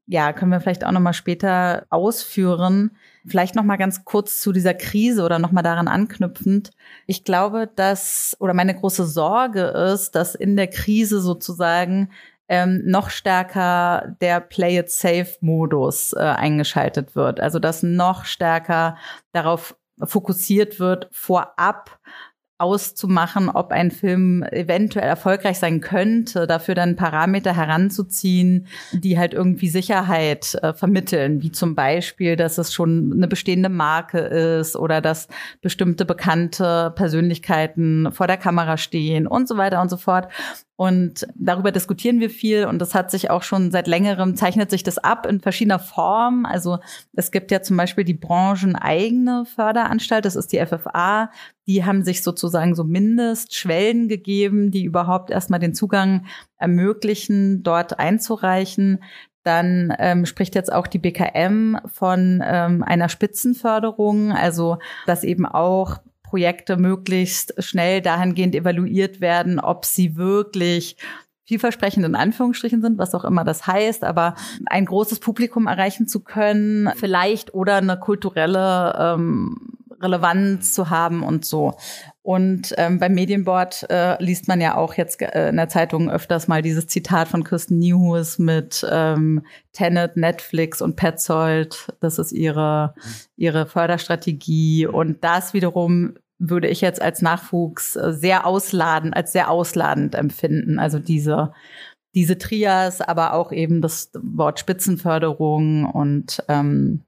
Ja, 0.08 0.34
können 0.34 0.52
wir 0.52 0.60
vielleicht 0.60 0.84
auch 0.84 0.92
nochmal 0.92 1.14
später 1.14 1.86
ausführen. 1.90 2.98
Vielleicht 3.26 3.56
noch 3.56 3.64
mal 3.64 3.78
ganz 3.78 4.04
kurz 4.04 4.42
zu 4.42 4.52
dieser 4.52 4.74
Krise 4.74 5.24
oder 5.24 5.40
noch 5.40 5.52
mal 5.52 5.62
daran 5.62 5.88
anknüpfend. 5.88 6.72
Ich 7.06 7.24
glaube, 7.24 7.70
dass 7.76 8.36
oder 8.40 8.54
meine 8.54 8.76
große 8.76 9.06
Sorge 9.06 9.62
ist, 9.62 10.16
dass 10.16 10.36
in 10.36 10.56
der 10.56 10.68
Krise 10.68 11.22
sozusagen 11.22 12.10
ähm, 12.48 12.82
noch 12.86 13.10
stärker 13.10 14.16
der 14.22 14.42
Play 14.42 14.80
it 14.80 14.92
safe 14.92 15.38
Modus 15.40 16.14
äh, 16.14 16.20
eingeschaltet 16.20 17.16
wird. 17.16 17.40
Also 17.40 17.60
dass 17.60 17.84
noch 17.84 18.26
stärker 18.26 18.98
darauf 19.32 19.76
fokussiert 20.04 20.80
wird, 20.80 21.08
vorab 21.12 22.00
auszumachen, 22.62 23.50
ob 23.50 23.72
ein 23.72 23.92
Film 23.92 24.44
eventuell 24.44 25.08
erfolgreich 25.08 25.58
sein 25.60 25.82
könnte, 25.82 26.48
dafür 26.48 26.76
dann 26.76 26.96
Parameter 26.96 27.56
heranzuziehen, 27.56 28.68
die 28.92 29.18
halt 29.18 29.34
irgendwie 29.34 29.68
Sicherheit 29.68 30.56
äh, 30.62 30.74
vermitteln, 30.74 31.42
wie 31.42 31.52
zum 31.52 31.76
Beispiel, 31.76 32.36
dass 32.36 32.58
es 32.58 32.74
schon 32.74 33.12
eine 33.16 33.28
bestehende 33.28 33.70
Marke 33.70 34.20
ist 34.20 34.76
oder 34.76 35.02
dass 35.02 35.28
bestimmte 35.62 36.06
bekannte 36.06 36.92
Persönlichkeiten 36.96 38.12
vor 38.12 38.28
der 38.28 38.38
Kamera 38.38 38.78
stehen 38.78 39.28
und 39.28 39.48
so 39.48 39.58
weiter 39.58 39.82
und 39.82 39.90
so 39.90 39.98
fort. 39.98 40.28
Und 40.78 41.28
darüber 41.36 41.72
diskutieren 41.72 42.20
wir 42.20 42.32
viel 42.32 42.66
und 42.66 42.80
das 42.80 42.96
hat 42.96 43.12
sich 43.12 43.30
auch 43.30 43.44
schon 43.44 43.70
seit 43.70 43.88
längerem, 43.88 44.36
zeichnet 44.36 44.72
sich 44.72 44.82
das 44.82 44.98
ab 44.98 45.28
in 45.28 45.40
verschiedener 45.40 45.78
Form. 45.78 46.46
Also 46.46 46.80
es 47.14 47.30
gibt 47.30 47.52
ja 47.52 47.62
zum 47.62 47.78
Beispiel 47.78 48.04
die 48.04 48.16
brancheneigene 48.16 49.46
Förderanstalt, 49.46 50.26
das 50.26 50.36
ist 50.36 50.52
die 50.52 50.66
FFA. 50.66 51.30
Die 51.68 51.86
haben 51.86 52.04
sich 52.04 52.24
sozusagen 52.24 52.74
so 52.74 52.84
Mindestschwellen 52.84 54.08
gegeben, 54.08 54.72
die 54.72 54.84
überhaupt 54.84 55.30
erstmal 55.30 55.60
den 55.60 55.76
Zugang 55.76 56.26
ermöglichen, 56.58 57.62
dort 57.62 58.00
einzureichen. 58.00 59.04
dann 59.44 59.94
ähm, 60.00 60.26
spricht 60.26 60.56
jetzt 60.56 60.72
auch 60.72 60.88
die 60.88 61.00
BKM 61.00 61.78
von 61.86 62.44
ähm, 62.44 62.84
einer 62.84 63.10
Spitzenförderung, 63.10 64.32
also 64.32 64.78
dass 65.06 65.24
eben 65.24 65.46
auch 65.46 66.00
Projekte 66.32 66.78
möglichst 66.78 67.62
schnell 67.62 68.00
dahingehend 68.00 68.56
evaluiert 68.56 69.20
werden, 69.20 69.60
ob 69.60 69.84
sie 69.84 70.16
wirklich 70.16 70.96
vielversprechend 71.44 72.06
in 72.06 72.16
Anführungsstrichen 72.16 72.82
sind, 72.82 72.98
was 72.98 73.14
auch 73.14 73.26
immer 73.26 73.44
das 73.44 73.68
heißt, 73.68 74.06
aber 74.06 74.36
ein 74.68 74.86
großes 74.86 75.20
Publikum 75.20 75.68
erreichen 75.68 76.08
zu 76.08 76.22
können, 76.22 76.90
vielleicht 76.96 77.54
oder 77.54 77.76
eine 77.76 78.00
kulturelle 78.00 78.96
ähm, 78.98 79.58
Relevanz 80.02 80.74
zu 80.74 80.90
haben 80.90 81.24
und 81.24 81.46
so. 81.46 81.76
Und 82.24 82.74
ähm, 82.78 83.00
beim 83.00 83.14
Medienboard 83.14 83.90
äh, 83.90 84.22
liest 84.24 84.48
man 84.48 84.62
ja 84.62 84.76
auch 84.76 84.94
jetzt 84.94 85.22
äh, 85.22 85.50
in 85.50 85.56
der 85.56 85.70
Zeitung 85.70 86.10
öfters 86.10 86.48
mal 86.48 86.62
dieses 86.62 86.88
Zitat 86.88 87.28
von 87.28 87.44
Kirsten 87.44 87.80
Newhus 87.80 88.38
mit 88.38 88.86
ähm, 88.90 89.44
Tenet, 89.74 90.18
Netflix 90.18 90.82
und 90.82 90.96
Petzold. 90.96 91.94
Das 92.00 92.20
ist 92.20 92.32
ihre, 92.32 92.94
ihre 93.38 93.66
Förderstrategie. 93.66 94.86
Und 94.86 95.24
das 95.24 95.54
wiederum 95.54 96.16
würde 96.38 96.68
ich 96.68 96.82
jetzt 96.82 97.02
als 97.02 97.22
Nachwuchs 97.22 97.96
äh, 97.96 98.14
sehr 98.14 98.46
ausladend, 98.46 99.16
als 99.16 99.32
sehr 99.32 99.50
ausladend 99.50 100.16
empfinden. 100.16 100.80
Also 100.80 101.00
diese, 101.00 101.54
diese 102.14 102.38
Trias, 102.38 103.02
aber 103.02 103.34
auch 103.34 103.52
eben 103.52 103.82
das 103.82 104.12
Wort 104.14 104.60
Spitzenförderung 104.60 105.86
und 105.86 106.44
ähm, 106.50 107.04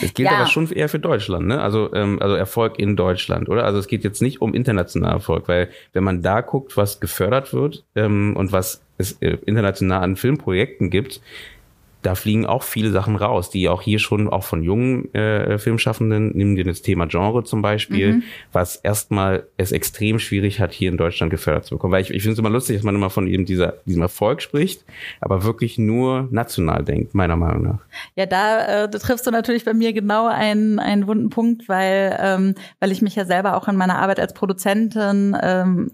es 0.00 0.14
gilt 0.14 0.30
ja. 0.30 0.36
aber 0.36 0.46
schon 0.46 0.70
eher 0.70 0.88
für 0.88 1.00
Deutschland, 1.00 1.46
ne? 1.46 1.60
Also, 1.60 1.92
ähm, 1.92 2.20
also 2.20 2.36
Erfolg 2.36 2.78
in 2.78 2.96
Deutschland, 2.96 3.48
oder? 3.48 3.64
Also 3.64 3.78
es 3.78 3.88
geht 3.88 4.04
jetzt 4.04 4.22
nicht 4.22 4.40
um 4.40 4.54
internationalen 4.54 5.16
Erfolg, 5.16 5.48
weil 5.48 5.70
wenn 5.92 6.04
man 6.04 6.22
da 6.22 6.40
guckt, 6.40 6.76
was 6.76 7.00
gefördert 7.00 7.52
wird 7.52 7.84
ähm, 7.96 8.36
und 8.36 8.52
was 8.52 8.82
es 8.98 9.12
äh, 9.20 9.38
international 9.44 10.02
an 10.02 10.16
Filmprojekten 10.16 10.90
gibt, 10.90 11.20
da 12.02 12.14
fliegen 12.14 12.46
auch 12.46 12.62
viele 12.62 12.90
Sachen 12.90 13.16
raus, 13.16 13.50
die 13.50 13.68
auch 13.68 13.80
hier 13.80 13.98
schon 13.98 14.28
auch 14.28 14.44
von 14.44 14.62
jungen 14.62 15.12
äh, 15.14 15.58
Filmschaffenden, 15.58 16.36
nehmen 16.36 16.56
wir 16.56 16.64
das 16.64 16.82
Thema 16.82 17.06
Genre 17.06 17.44
zum 17.44 17.62
Beispiel, 17.62 18.14
mhm. 18.14 18.22
was 18.52 18.76
erstmal 18.76 19.46
es 19.56 19.72
extrem 19.72 20.18
schwierig 20.18 20.60
hat, 20.60 20.72
hier 20.72 20.90
in 20.90 20.96
Deutschland 20.96 21.30
gefördert 21.30 21.64
zu 21.64 21.76
bekommen. 21.76 21.92
Weil 21.92 22.02
ich, 22.02 22.10
ich 22.10 22.22
finde 22.22 22.34
es 22.34 22.38
immer 22.38 22.50
lustig, 22.50 22.76
dass 22.76 22.84
man 22.84 22.94
immer 22.94 23.10
von 23.10 23.26
eben 23.28 23.46
dieser, 23.46 23.74
diesem 23.86 24.02
Erfolg 24.02 24.42
spricht, 24.42 24.84
aber 25.20 25.44
wirklich 25.44 25.78
nur 25.78 26.28
national 26.30 26.84
denkt, 26.84 27.14
meiner 27.14 27.36
Meinung 27.36 27.62
nach. 27.62 27.78
Ja, 28.16 28.26
da, 28.26 28.84
äh, 28.84 28.90
triffst 28.90 29.26
du 29.26 29.30
natürlich 29.30 29.64
bei 29.64 29.74
mir 29.74 29.92
genau 29.92 30.26
einen, 30.26 30.78
einen 30.78 31.06
wunden 31.06 31.30
Punkt, 31.30 31.68
weil, 31.68 32.18
ähm, 32.20 32.54
weil 32.80 32.90
ich 32.90 33.02
mich 33.02 33.14
ja 33.14 33.24
selber 33.24 33.56
auch 33.56 33.68
in 33.68 33.76
meiner 33.76 33.98
Arbeit 33.98 34.18
als 34.18 34.34
Produzentin 34.34 35.36
ähm, 35.40 35.92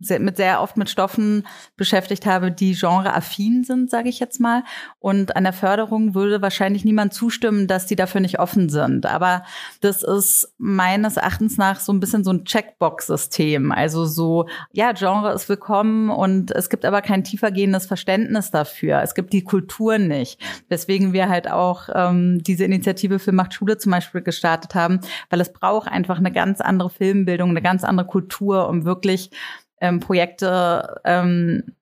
sehr, 0.00 0.20
mit 0.20 0.36
sehr 0.36 0.62
oft 0.62 0.76
mit 0.76 0.90
Stoffen 0.90 1.46
beschäftigt 1.76 2.26
habe, 2.26 2.50
die 2.50 2.74
genreaffin 2.74 3.64
sind, 3.64 3.90
sage 3.90 4.08
ich 4.08 4.18
jetzt 4.18 4.40
mal. 4.40 4.64
Und 4.98 5.36
an 5.36 5.44
der 5.44 5.52
Förderung 5.52 6.14
würde 6.14 6.42
wahrscheinlich 6.42 6.84
niemand 6.84 7.12
zustimmen, 7.12 7.66
dass 7.66 7.86
die 7.86 7.96
dafür 7.96 8.20
nicht 8.20 8.38
offen 8.38 8.68
sind. 8.68 9.06
Aber 9.06 9.44
das 9.80 10.02
ist 10.02 10.54
meines 10.58 11.16
Erachtens 11.16 11.58
nach 11.58 11.80
so 11.80 11.92
ein 11.92 12.00
bisschen 12.00 12.24
so 12.24 12.32
ein 12.32 12.44
Checkbox-System. 12.44 13.72
Also 13.72 14.06
so, 14.06 14.46
ja, 14.72 14.92
Genre 14.92 15.32
ist 15.32 15.48
willkommen 15.48 16.10
und 16.10 16.50
es 16.50 16.70
gibt 16.70 16.84
aber 16.84 17.02
kein 17.02 17.24
tiefergehendes 17.24 17.86
Verständnis 17.86 18.50
dafür. 18.50 19.02
Es 19.02 19.14
gibt 19.14 19.32
die 19.32 19.44
Kultur 19.44 19.98
nicht. 19.98 20.40
Weswegen 20.68 21.12
wir 21.12 21.28
halt 21.28 21.50
auch 21.50 21.88
ähm, 21.94 22.42
diese 22.42 22.64
Initiative 22.64 23.18
für 23.18 23.32
Macht 23.32 23.54
Schule 23.54 23.78
zum 23.78 23.92
Beispiel 23.92 24.22
gestartet 24.22 24.74
haben, 24.74 25.00
weil 25.28 25.40
es 25.40 25.52
braucht 25.52 25.88
einfach 25.88 26.18
eine 26.18 26.32
ganz 26.32 26.60
andere 26.60 26.90
Filmbildung, 26.90 27.50
eine 27.50 27.62
ganz 27.62 27.84
andere 27.84 28.06
Kultur, 28.06 28.68
um 28.68 28.84
wirklich 28.84 29.30
ähm, 29.80 30.00
Projekte 30.00 31.00
ähm, 31.04 31.74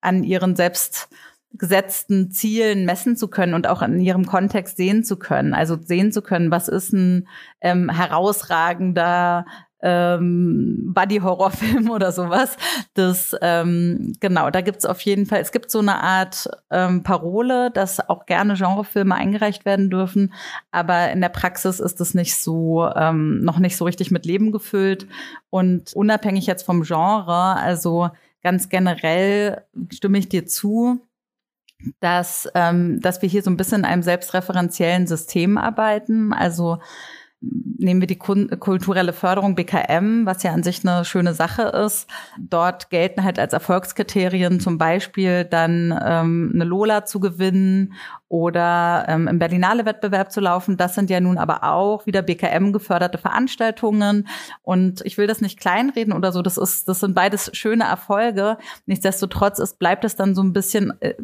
an 0.00 0.24
ihren 0.24 0.56
selbst 0.56 1.08
gesetzten 1.52 2.30
Zielen 2.30 2.84
messen 2.84 3.16
zu 3.16 3.28
können 3.28 3.54
und 3.54 3.66
auch 3.66 3.82
in 3.82 4.00
ihrem 4.00 4.26
Kontext 4.26 4.76
sehen 4.76 5.04
zu 5.04 5.16
können. 5.16 5.54
Also 5.54 5.78
sehen 5.80 6.12
zu 6.12 6.22
können, 6.22 6.50
was 6.50 6.68
ist 6.68 6.92
ein 6.92 7.28
ähm, 7.60 7.88
herausragender 7.88 9.46
ähm, 9.86 10.92
Buddy-Horrorfilm 10.92 11.90
oder 11.90 12.10
sowas. 12.10 12.56
Das, 12.94 13.36
ähm, 13.40 14.14
genau, 14.18 14.50
da 14.50 14.60
gibt's 14.60 14.84
auf 14.84 15.00
jeden 15.02 15.26
Fall, 15.26 15.40
es 15.40 15.52
gibt 15.52 15.70
so 15.70 15.78
eine 15.78 16.02
Art 16.02 16.48
ähm, 16.70 17.04
Parole, 17.04 17.70
dass 17.70 18.00
auch 18.08 18.26
gerne 18.26 18.54
Genrefilme 18.54 19.14
eingereicht 19.14 19.64
werden 19.64 19.88
dürfen, 19.88 20.34
aber 20.72 21.12
in 21.12 21.20
der 21.20 21.28
Praxis 21.28 21.78
ist 21.78 22.00
es 22.00 22.14
nicht 22.14 22.34
so, 22.34 22.88
ähm, 22.96 23.38
noch 23.44 23.60
nicht 23.60 23.76
so 23.76 23.84
richtig 23.84 24.10
mit 24.10 24.26
Leben 24.26 24.50
gefüllt. 24.50 25.06
Und 25.50 25.92
unabhängig 25.94 26.46
jetzt 26.46 26.64
vom 26.64 26.82
Genre, 26.82 27.56
also 27.56 28.10
ganz 28.42 28.68
generell 28.68 29.62
stimme 29.92 30.18
ich 30.18 30.28
dir 30.28 30.46
zu, 30.46 31.00
dass, 32.00 32.48
ähm, 32.54 33.00
dass 33.00 33.22
wir 33.22 33.28
hier 33.28 33.42
so 33.42 33.50
ein 33.50 33.56
bisschen 33.56 33.80
in 33.80 33.84
einem 33.84 34.02
selbstreferenziellen 34.02 35.06
System 35.06 35.58
arbeiten. 35.58 36.32
Also 36.32 36.78
nehmen 37.40 38.00
wir 38.00 38.06
die 38.06 38.18
kulturelle 38.18 39.12
Förderung 39.12 39.54
BKM, 39.54 40.24
was 40.24 40.42
ja 40.42 40.52
an 40.52 40.62
sich 40.62 40.86
eine 40.86 41.04
schöne 41.04 41.34
Sache 41.34 41.62
ist. 41.62 42.08
Dort 42.38 42.90
gelten 42.90 43.24
halt 43.24 43.38
als 43.38 43.52
Erfolgskriterien 43.52 44.60
zum 44.60 44.78
Beispiel 44.78 45.44
dann 45.44 45.98
ähm, 46.04 46.52
eine 46.54 46.64
Lola 46.64 47.04
zu 47.04 47.20
gewinnen 47.20 47.94
oder 48.28 49.04
ähm, 49.08 49.28
im 49.28 49.38
Berlinale-Wettbewerb 49.38 50.32
zu 50.32 50.40
laufen. 50.40 50.76
Das 50.76 50.96
sind 50.96 51.10
ja 51.10 51.20
nun 51.20 51.38
aber 51.38 51.62
auch 51.62 52.06
wieder 52.06 52.22
BKM 52.22 52.72
geförderte 52.72 53.18
Veranstaltungen. 53.18 54.26
Und 54.62 55.00
ich 55.04 55.16
will 55.16 55.28
das 55.28 55.40
nicht 55.40 55.60
kleinreden 55.60 56.12
oder 56.12 56.32
so. 56.32 56.42
Das 56.42 56.58
ist, 56.58 56.88
das 56.88 57.00
sind 57.00 57.14
beides 57.14 57.50
schöne 57.52 57.84
Erfolge. 57.84 58.58
Nichtsdestotrotz 58.86 59.60
ist, 59.60 59.78
bleibt 59.78 60.04
es 60.04 60.16
dann 60.16 60.34
so 60.34 60.42
ein 60.42 60.52
bisschen 60.52 60.92
äh, 61.00 61.14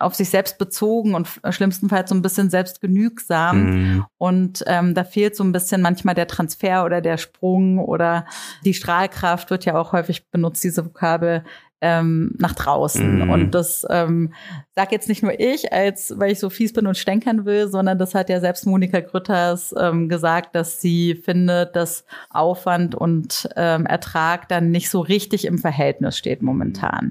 auf 0.00 0.16
sich 0.16 0.30
selbst 0.30 0.58
bezogen 0.58 1.14
und 1.14 1.28
schlimmstenfalls 1.50 2.10
so 2.10 2.16
ein 2.16 2.22
bisschen 2.22 2.50
selbstgenügsam. 2.50 3.64
Mhm. 3.64 4.04
Und 4.18 4.64
ähm, 4.66 4.94
da 4.94 5.04
fehlt 5.04 5.36
so 5.36 5.44
ein 5.44 5.52
bisschen 5.52 5.80
manchmal 5.80 6.16
der 6.16 6.26
Transfer 6.26 6.84
oder 6.84 7.00
der 7.00 7.18
Sprung 7.18 7.78
oder 7.78 8.26
die 8.64 8.74
Strahlkraft 8.74 9.50
wird 9.50 9.64
ja 9.64 9.78
auch 9.78 9.92
häufig 9.92 10.28
benutzt, 10.30 10.64
diese 10.64 10.84
Vokabel 10.84 11.44
ähm, 11.80 12.34
nach 12.38 12.54
draußen. 12.54 13.24
Mhm. 13.24 13.30
Und 13.30 13.50
das 13.52 13.86
ähm, 13.88 14.32
sag 14.78 14.92
jetzt 14.92 15.08
nicht 15.08 15.24
nur 15.24 15.40
ich, 15.40 15.72
als 15.72 16.14
weil 16.20 16.30
ich 16.30 16.38
so 16.38 16.50
fies 16.50 16.72
bin 16.72 16.86
und 16.86 16.96
stänkern 16.96 17.44
will, 17.44 17.66
sondern 17.66 17.98
das 17.98 18.14
hat 18.14 18.30
ja 18.30 18.38
selbst 18.38 18.64
Monika 18.64 19.00
Grütters 19.00 19.74
ähm, 19.76 20.08
gesagt, 20.08 20.54
dass 20.54 20.80
sie 20.80 21.16
findet, 21.16 21.74
dass 21.74 22.04
Aufwand 22.30 22.94
und 22.94 23.48
ähm, 23.56 23.86
Ertrag 23.86 24.48
dann 24.48 24.70
nicht 24.70 24.88
so 24.88 25.00
richtig 25.00 25.46
im 25.46 25.58
Verhältnis 25.58 26.16
steht 26.16 26.42
momentan. 26.42 27.10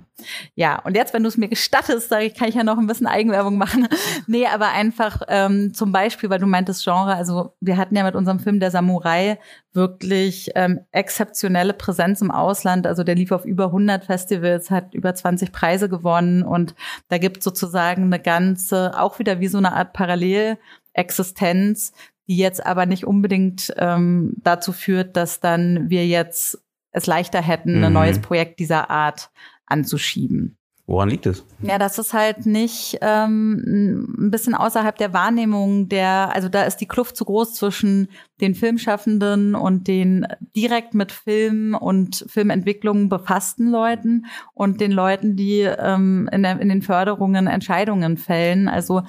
Ja, 0.56 0.80
und 0.80 0.96
jetzt, 0.96 1.14
wenn 1.14 1.24
du 1.24 1.28
es 1.28 1.36
mir 1.36 1.50
gestattest, 1.50 2.08
sage 2.08 2.26
ich, 2.26 2.36
kann 2.36 2.48
ich 2.48 2.56
ja 2.56 2.64
noch 2.64 2.78
ein 2.78 2.88
bisschen 2.88 3.06
Eigenwerbung 3.06 3.58
machen. 3.58 3.90
nee, 4.28 4.48
aber 4.48 4.70
einfach 4.70 5.22
ähm, 5.28 5.74
zum 5.74 5.92
Beispiel, 5.92 6.30
weil 6.30 6.40
du 6.40 6.48
meintest 6.48 6.86
Genre, 6.86 7.16
also 7.16 7.54
wir 7.60 7.76
hatten 7.76 7.98
ja 7.98 8.06
mit 8.06 8.16
unserem 8.16 8.40
Film 8.40 8.62
Der 8.62 8.72
Samurai 8.72 9.38
wirklich 9.74 10.50
ähm, 10.56 10.82
exzeptionelle 10.92 11.74
Präsenz 11.74 12.22
im 12.22 12.32
Ausland. 12.32 12.88
Also 12.88 13.04
der 13.04 13.16
lief 13.16 13.32
auf 13.32 13.46
über 13.46 13.66
100 13.66 14.06
Festivals, 14.06 14.72
hat 14.72 14.94
über 14.94 15.14
20 15.14 15.52
Preise 15.52 15.88
gewonnen 15.88 16.44
und 16.44 16.74
da 17.10 17.20
gibt 17.20 17.44
sozusagen 17.60 18.04
eine 18.04 18.20
ganze, 18.20 19.00
auch 19.00 19.20
wieder 19.20 19.40
wie 19.40 19.48
so 19.48 19.58
eine 19.58 19.74
Art 19.74 19.94
Parallelexistenz, 19.94 21.94
die 22.28 22.38
jetzt 22.38 22.66
aber 22.66 22.86
nicht 22.86 23.06
unbedingt 23.06 23.74
ähm, 23.78 24.34
dazu 24.38 24.74
führt, 24.74 25.16
dass 25.16 25.40
dann 25.40 25.90
wir 25.90 26.06
jetzt 26.06 26.62
es 26.92 27.06
leichter 27.06 27.42
hätten, 27.42 27.78
mhm. 27.78 27.84
ein 27.86 27.94
neues 27.94 28.20
Projekt 28.20 28.60
dieser 28.60 28.90
Art 28.90 29.30
anzuschieben. 29.66 30.58
Woran 30.90 31.10
liegt 31.10 31.26
es? 31.26 31.46
Ja, 31.62 31.78
das 31.78 32.00
ist 32.00 32.14
halt 32.14 32.46
nicht 32.46 32.98
ähm, 33.02 34.16
ein 34.18 34.32
bisschen 34.32 34.56
außerhalb 34.56 34.98
der 34.98 35.12
Wahrnehmung 35.12 35.90
der, 35.90 36.34
also 36.34 36.48
da 36.48 36.64
ist 36.64 36.78
die 36.78 36.88
Kluft 36.88 37.18
zu 37.18 37.26
groß 37.26 37.56
zwischen 37.56 38.08
den 38.40 38.56
Filmschaffenden 38.56 39.54
und 39.54 39.90
den 39.90 40.26
direkt 40.56 40.94
mit 40.94 41.12
Film 41.12 41.76
und 41.76 42.26
Filmentwicklung 42.30 43.10
befassten 43.10 43.70
Leuten 43.70 44.28
und 44.54 44.80
den 44.80 44.94
Leuten, 44.94 45.36
die 45.36 45.60
ähm, 45.60 46.30
in, 46.32 46.44
der, 46.44 46.62
in 46.62 46.70
den 46.70 46.82
Förderungen 46.82 47.48
Entscheidungen 47.48 48.16
fällen. 48.16 48.70
Also 48.70 49.04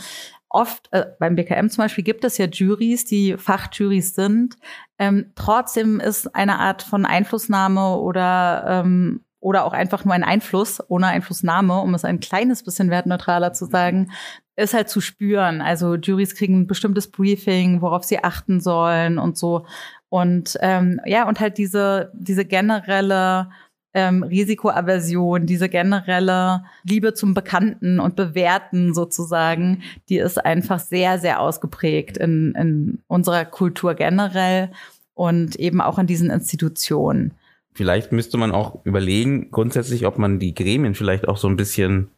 oft, 0.49 0.89
äh, 0.91 1.07
beim 1.21 1.37
BKM 1.37 1.69
zum 1.69 1.85
Beispiel 1.85 2.03
gibt 2.03 2.25
es 2.25 2.39
ja 2.39 2.47
Juries, 2.47 3.05
die 3.05 3.37
Fachjuries 3.37 4.17
sind. 4.17 4.57
Ähm, 4.99 5.31
trotzdem 5.37 6.01
ist 6.01 6.35
eine 6.35 6.59
Art 6.59 6.83
von 6.83 7.07
Einflussnahme 7.07 7.99
oder 7.99 8.65
ähm, 8.67 9.21
oder 9.41 9.65
auch 9.65 9.73
einfach 9.73 10.05
nur 10.05 10.15
ein 10.15 10.25
Einfluss 10.25 10.83
ohne 10.89 11.07
Einflussnahme, 11.09 11.81
um 11.81 11.95
es 11.95 12.05
ein 12.05 12.21
kleines 12.21 12.63
bisschen 12.63 12.91
wertneutraler 12.91 13.53
zu 13.53 13.67
sagen, 13.67 14.11
ist 14.57 14.75
halt 14.75 14.89
zu 14.89 15.01
spüren. 15.01 15.61
Also 15.61 15.95
Juries 15.95 16.35
kriegen 16.35 16.61
ein 16.61 16.67
bestimmtes 16.67 17.11
Briefing, 17.11 17.81
worauf 17.81 18.05
sie 18.05 18.23
achten 18.23 18.61
sollen 18.61 19.19
und 19.19 19.39
so. 19.39 19.67
Und 20.09 20.59
ähm, 20.61 21.01
ja, 21.05 21.29
und 21.29 21.39
halt 21.39 21.59
diese, 21.59 22.11
diese 22.15 22.45
generelle 22.45 23.51
ähm, 23.95 24.23
Risikoaversion, 24.23 25.47
diese 25.47 25.69
generelle 25.69 26.65
Liebe 26.83 27.15
zum 27.15 27.35
Bekannten 27.35 28.01
und 28.01 28.17
Bewerten 28.17 28.95
sozusagen, 28.95 29.83
die 30.09 30.19
ist 30.19 30.45
einfach 30.45 30.81
sehr, 30.81 31.19
sehr 31.19 31.41
ausgeprägt 31.41 32.17
in, 32.17 32.55
in 32.55 33.03
unserer 33.07 33.45
Kultur 33.45 33.95
generell 33.95 34.71
und 35.15 35.57
eben 35.57 35.81
auch 35.81 35.99
in 35.99 36.07
diesen 36.07 36.31
Institutionen. 36.31 37.35
Vielleicht 37.75 38.13
müsste 38.13 38.39
man 38.39 38.51
auch 38.51 38.85
überlegen, 38.85 39.51
grundsätzlich, 39.51 40.07
ob 40.07 40.19
man 40.19 40.39
die 40.39 40.55
Gremien 40.55 40.95
vielleicht 40.95 41.29
auch 41.29 41.37
so 41.37 41.49
ein 41.49 41.57
bisschen 41.57 42.09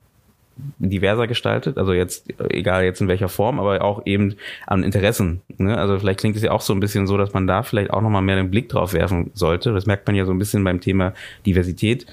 diverser 0.78 1.26
gestaltet. 1.26 1.78
Also 1.78 1.92
jetzt, 1.92 2.26
egal 2.50 2.85
jetzt 2.85 3.00
in 3.00 3.09
welcher 3.09 3.28
Form, 3.28 3.59
aber 3.59 3.83
auch 3.83 4.02
eben 4.07 4.37
an 4.66 4.83
Interessen. 4.83 5.42
Ne? 5.59 5.76
Also 5.76 5.99
vielleicht 5.99 6.21
klingt 6.21 6.37
es 6.37 6.42
ja 6.42 6.50
auch 6.50 6.61
so 6.61 6.73
ein 6.73 6.80
bisschen 6.80 7.07
so, 7.07 7.16
dass 7.16 7.33
man 7.33 7.47
da 7.47 7.62
vielleicht 7.62 7.90
auch 7.90 8.02
nochmal 8.02 8.23
mehr 8.23 8.37
den 8.37 8.50
Blick 8.50 8.69
drauf 8.69 8.92
werfen 8.92 9.30
sollte. 9.35 9.73
Das 9.73 9.87
merkt 9.87 10.07
man 10.07 10.16
ja 10.16 10.25
so 10.25 10.33
ein 10.33 10.38
bisschen 10.38 10.64
beim 10.64 10.80
Thema 10.80 11.14
Diversität 11.47 12.07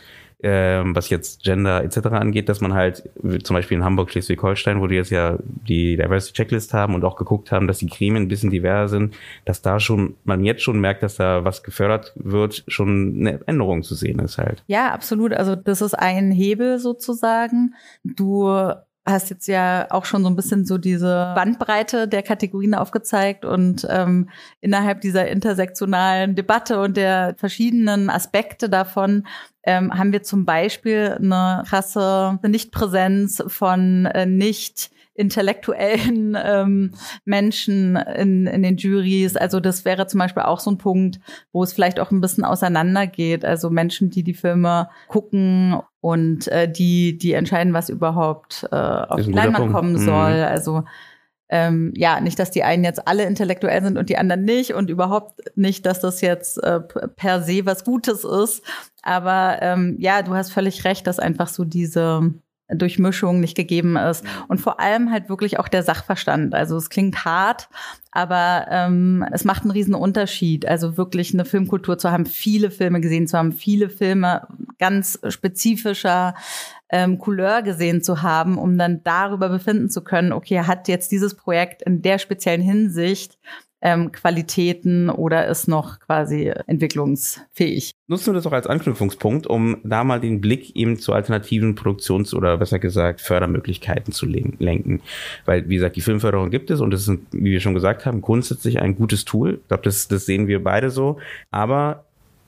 ähm, 0.44 0.96
was 0.96 1.10
jetzt 1.10 1.44
Gender 1.44 1.84
etc. 1.84 2.08
angeht, 2.08 2.48
dass 2.48 2.62
man 2.62 2.74
halt 2.74 3.10
zum 3.44 3.56
Beispiel 3.56 3.78
in 3.78 3.84
Hamburg, 3.84 4.12
Schleswig-Holstein, 4.12 4.80
wo 4.80 4.88
die 4.88 4.96
jetzt 4.96 5.10
ja 5.10 5.38
die 5.40 5.98
Diversity 5.98 6.34
Checklist 6.34 6.74
haben 6.74 6.94
und 6.94 7.04
auch 7.04 7.16
geguckt 7.16 7.52
haben, 7.52 7.68
dass 7.68 7.80
die 7.80 7.88
Gremien 7.88 8.24
ein 8.24 8.28
bisschen 8.28 8.52
diverser 8.52 8.88
sind, 8.88 9.16
dass 9.46 9.62
da 9.62 9.80
schon 9.80 10.16
man 10.26 10.44
jetzt 10.44 10.62
schon 10.62 10.80
merkt, 10.80 11.02
dass 11.02 11.16
da 11.16 11.44
was 11.44 11.64
gefördert 11.64 12.14
wird, 12.16 12.64
schon 12.68 13.16
eine 13.20 13.40
Änderung 13.48 13.82
zu 13.82 13.96
sehen 13.96 14.20
ist 14.20 14.38
halt. 14.38 14.64
Ja, 14.68 14.92
absolut. 14.92 15.34
Also 15.34 15.56
das 15.56 15.82
ist 15.82 15.96
ein 15.96 16.32
Hebel 16.32 16.78
sozusagen. 16.78 17.74
Du 18.04 18.74
hast 19.08 19.30
jetzt 19.30 19.48
ja 19.48 19.88
auch 19.90 20.06
schon 20.06 20.24
so 20.24 20.30
ein 20.30 20.36
bisschen 20.36 20.66
so 20.66 20.78
diese 20.78 21.32
Bandbreite 21.34 22.08
der 22.08 22.24
Kategorien 22.24 22.76
aufgezeigt 22.76 23.46
und 23.46 23.88
ähm, 23.90 24.30
innerhalb 24.60 25.02
dieser 25.02 25.28
intersektionalen 25.28 26.36
Debatte 26.36 26.82
und 26.82 26.98
der 26.98 27.36
verschiedenen 27.38 28.10
Aspekte 28.10 28.70
davon 28.70 29.26
ähm, 29.64 29.98
haben 29.98 30.12
wir 30.12 30.24
zum 30.24 30.46
Beispiel 30.46 31.18
eine 31.20 31.64
krasse 31.68 32.38
Nichtpräsenz 32.44 33.44
von 33.48 34.06
äh, 34.08 34.26
nicht 34.26 34.92
intellektuellen 35.18 36.38
ähm, 36.42 36.94
Menschen 37.26 37.96
in, 37.96 38.48
in 38.48 38.64
den 38.64 38.78
Juries. 38.78 39.36
Also 39.36 39.60
das 39.60 39.84
wäre 39.84 40.08
zum 40.08 40.20
Beispiel 40.20 40.44
auch 40.44 40.60
so 40.60 40.72
ein 40.72 40.78
Punkt, 40.78 41.20
wo 41.52 41.64
es 41.64 41.74
vielleicht 41.74 42.00
auch 42.00 42.12
ein 42.12 42.22
bisschen 42.22 42.46
auseinandergeht. 42.46 43.44
Also 43.44 43.70
Menschen, 43.70 44.10
die 44.12 44.24
die 44.24 44.36
Filme 44.36 44.90
gucken 45.08 45.80
und 46.02 46.48
äh, 46.48 46.72
die, 46.72 47.18
die 47.18 47.34
entscheiden, 47.34 47.74
was 47.74 47.90
überhaupt 47.90 48.68
äh, 48.72 48.76
auf 48.76 49.22
die 49.22 49.32
Leinwand 49.32 49.74
kommen 49.74 49.94
mhm. 49.94 49.98
soll. 50.06 50.38
Mhm. 50.38 50.44
Also 50.44 50.84
ähm, 51.50 51.94
ja, 51.96 52.20
nicht, 52.20 52.38
dass 52.40 52.52
die 52.52 52.64
einen 52.64 52.84
jetzt 52.84 53.08
alle 53.08 53.24
intellektuell 53.24 53.82
sind 53.82 53.98
und 53.98 54.10
die 54.10 54.18
anderen 54.18 54.44
nicht 54.44 54.74
und 54.74 54.90
überhaupt 54.90 55.42
nicht, 55.56 55.86
dass 55.86 56.00
das 56.00 56.22
jetzt 56.22 56.62
äh, 56.62 56.80
per 56.80 57.42
se 57.42 57.66
was 57.66 57.86
Gutes 57.86 58.24
ist. 58.24 58.64
Aber 59.02 59.58
ähm, 59.62 59.96
ja, 59.98 60.22
du 60.22 60.36
hast 60.36 60.52
völlig 60.52 60.84
recht, 60.84 61.08
dass 61.08 61.20
einfach 61.20 61.48
so 61.48 61.64
diese 61.64 62.34
Durchmischung 62.70 63.40
nicht 63.40 63.56
gegeben 63.56 63.96
ist. 63.96 64.26
Und 64.48 64.60
vor 64.60 64.80
allem 64.80 65.12
halt 65.12 65.30
wirklich 65.30 65.60
auch 65.60 65.68
der 65.68 65.84
Sachverstand. 65.84 66.54
Also 66.54 66.76
es 66.78 66.90
klingt 66.90 67.24
hart, 67.24 67.70
aber 68.12 68.68
ähm, 68.70 69.26
es 69.32 69.44
macht 69.46 69.62
einen 69.62 69.72
riesen 69.72 69.96
Unterschied. 69.96 70.68
Also 70.68 70.98
wirklich 70.98 71.34
eine 71.34 71.46
Filmkultur 71.46 71.98
zu 71.98 72.12
haben, 72.12 72.26
viele 72.26 72.72
Filme 72.72 73.00
gesehen 73.02 73.28
zu 73.28 73.38
haben, 73.38 73.54
viele 73.54 73.90
Filme 73.90 74.48
ganz 74.80 75.20
spezifischer 75.30 76.36
ähm, 76.90 77.20
Couleur 77.20 77.62
gesehen 77.62 78.02
zu 78.02 78.22
haben, 78.22 78.58
um 78.58 78.78
dann 78.78 79.04
darüber 79.04 79.50
befinden 79.50 79.90
zu 79.90 80.04
können, 80.04 80.32
okay, 80.32 80.60
hat 80.62 80.88
jetzt 80.88 81.12
dieses 81.12 81.36
Projekt 81.36 81.82
in 81.82 82.02
der 82.02 82.18
speziellen 82.18 82.62
Hinsicht 82.62 83.38
ähm, 83.82 84.12
Qualitäten 84.12 85.10
oder 85.10 85.48
ist 85.48 85.68
noch 85.68 86.00
quasi 86.00 86.52
entwicklungsfähig. 86.66 87.92
Nutzen 88.08 88.28
wir 88.28 88.34
das 88.34 88.48
auch 88.48 88.54
als 88.54 88.68
Anknüpfungspunkt, 88.68 89.48
um 89.48 89.78
da 89.84 90.04
mal 90.04 90.20
den 90.20 90.42
Blick 90.42 90.76
eben 90.76 90.98
zu 90.98 91.14
alternativen 91.14 91.76
Produktions- 91.76 92.34
oder 92.34 92.58
besser 92.58 92.80
gesagt 92.80 93.22
Fördermöglichkeiten 93.22 94.14
zu 94.14 94.26
lenken. 94.26 95.02
Weil, 95.46 95.70
wie 95.70 95.76
gesagt, 95.76 95.96
die 95.96 96.02
Filmförderung 96.02 96.50
gibt 96.50 96.72
es 96.72 96.82
und 96.82 96.92
das 96.92 97.08
ist, 97.08 97.20
wie 97.32 97.52
wir 97.52 97.60
schon 97.60 97.74
gesagt 97.74 98.06
haben, 98.06 98.22
grundsätzlich 98.22 98.80
ein 98.80 98.96
gutes 98.96 99.26
Tool. 99.26 99.60
Ich 99.62 99.68
glaube, 99.68 99.84
das, 99.84 100.08
das 100.08 100.26
sehen 100.26 100.48
wir 100.48 100.64
beide 100.64 100.90
so. 100.90 101.18
Aber 101.52 102.07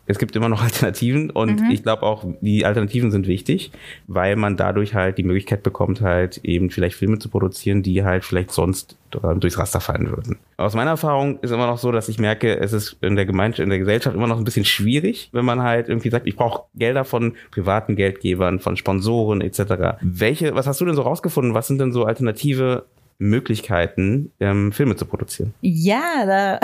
es 0.09 0.17
gibt 0.17 0.35
immer 0.35 0.49
noch 0.49 0.63
Alternativen 0.63 1.29
und 1.29 1.61
mhm. 1.61 1.71
ich 1.71 1.83
glaube 1.83 2.01
auch, 2.03 2.25
die 2.41 2.65
Alternativen 2.65 3.11
sind 3.11 3.27
wichtig, 3.27 3.71
weil 4.07 4.35
man 4.35 4.57
dadurch 4.57 4.95
halt 4.95 5.19
die 5.19 5.23
Möglichkeit 5.23 5.61
bekommt, 5.61 6.01
halt 6.01 6.39
eben 6.43 6.71
vielleicht 6.71 6.95
Filme 6.95 7.19
zu 7.19 7.29
produzieren, 7.29 7.83
die 7.83 8.03
halt 8.03 8.25
vielleicht 8.25 8.51
sonst 8.51 8.97
durchs 9.11 9.57
Raster 9.57 9.79
fallen 9.79 10.09
würden. 10.09 10.37
Aus 10.57 10.75
meiner 10.75 10.91
Erfahrung 10.91 11.39
ist 11.39 11.51
immer 11.51 11.67
noch 11.67 11.77
so, 11.77 11.91
dass 11.91 12.09
ich 12.09 12.19
merke, 12.19 12.59
es 12.59 12.73
ist 12.73 12.97
in 13.01 13.15
der 13.15 13.25
Gemeinschaft, 13.25 13.61
in 13.61 13.69
der 13.69 13.79
Gesellschaft 13.79 14.15
immer 14.15 14.27
noch 14.27 14.37
ein 14.37 14.43
bisschen 14.43 14.65
schwierig, 14.65 15.29
wenn 15.31 15.45
man 15.45 15.61
halt 15.61 15.89
irgendwie 15.89 16.09
sagt, 16.09 16.27
ich 16.27 16.35
brauche 16.35 16.63
Gelder 16.75 17.05
von 17.05 17.33
privaten 17.51 17.95
Geldgebern, 17.95 18.59
von 18.59 18.77
Sponsoren 18.77 19.41
etc. 19.41 19.97
Welche, 20.01 20.55
was 20.55 20.67
hast 20.67 20.81
du 20.81 20.85
denn 20.85 20.95
so 20.95 21.03
rausgefunden? 21.03 21.53
Was 21.53 21.67
sind 21.67 21.79
denn 21.79 21.91
so 21.91 22.05
alternative 22.05 22.85
Möglichkeiten, 23.19 24.31
ähm, 24.39 24.71
Filme 24.71 24.95
zu 24.95 25.05
produzieren? 25.05 25.53
Ja, 25.59 26.25
da, 26.25 26.59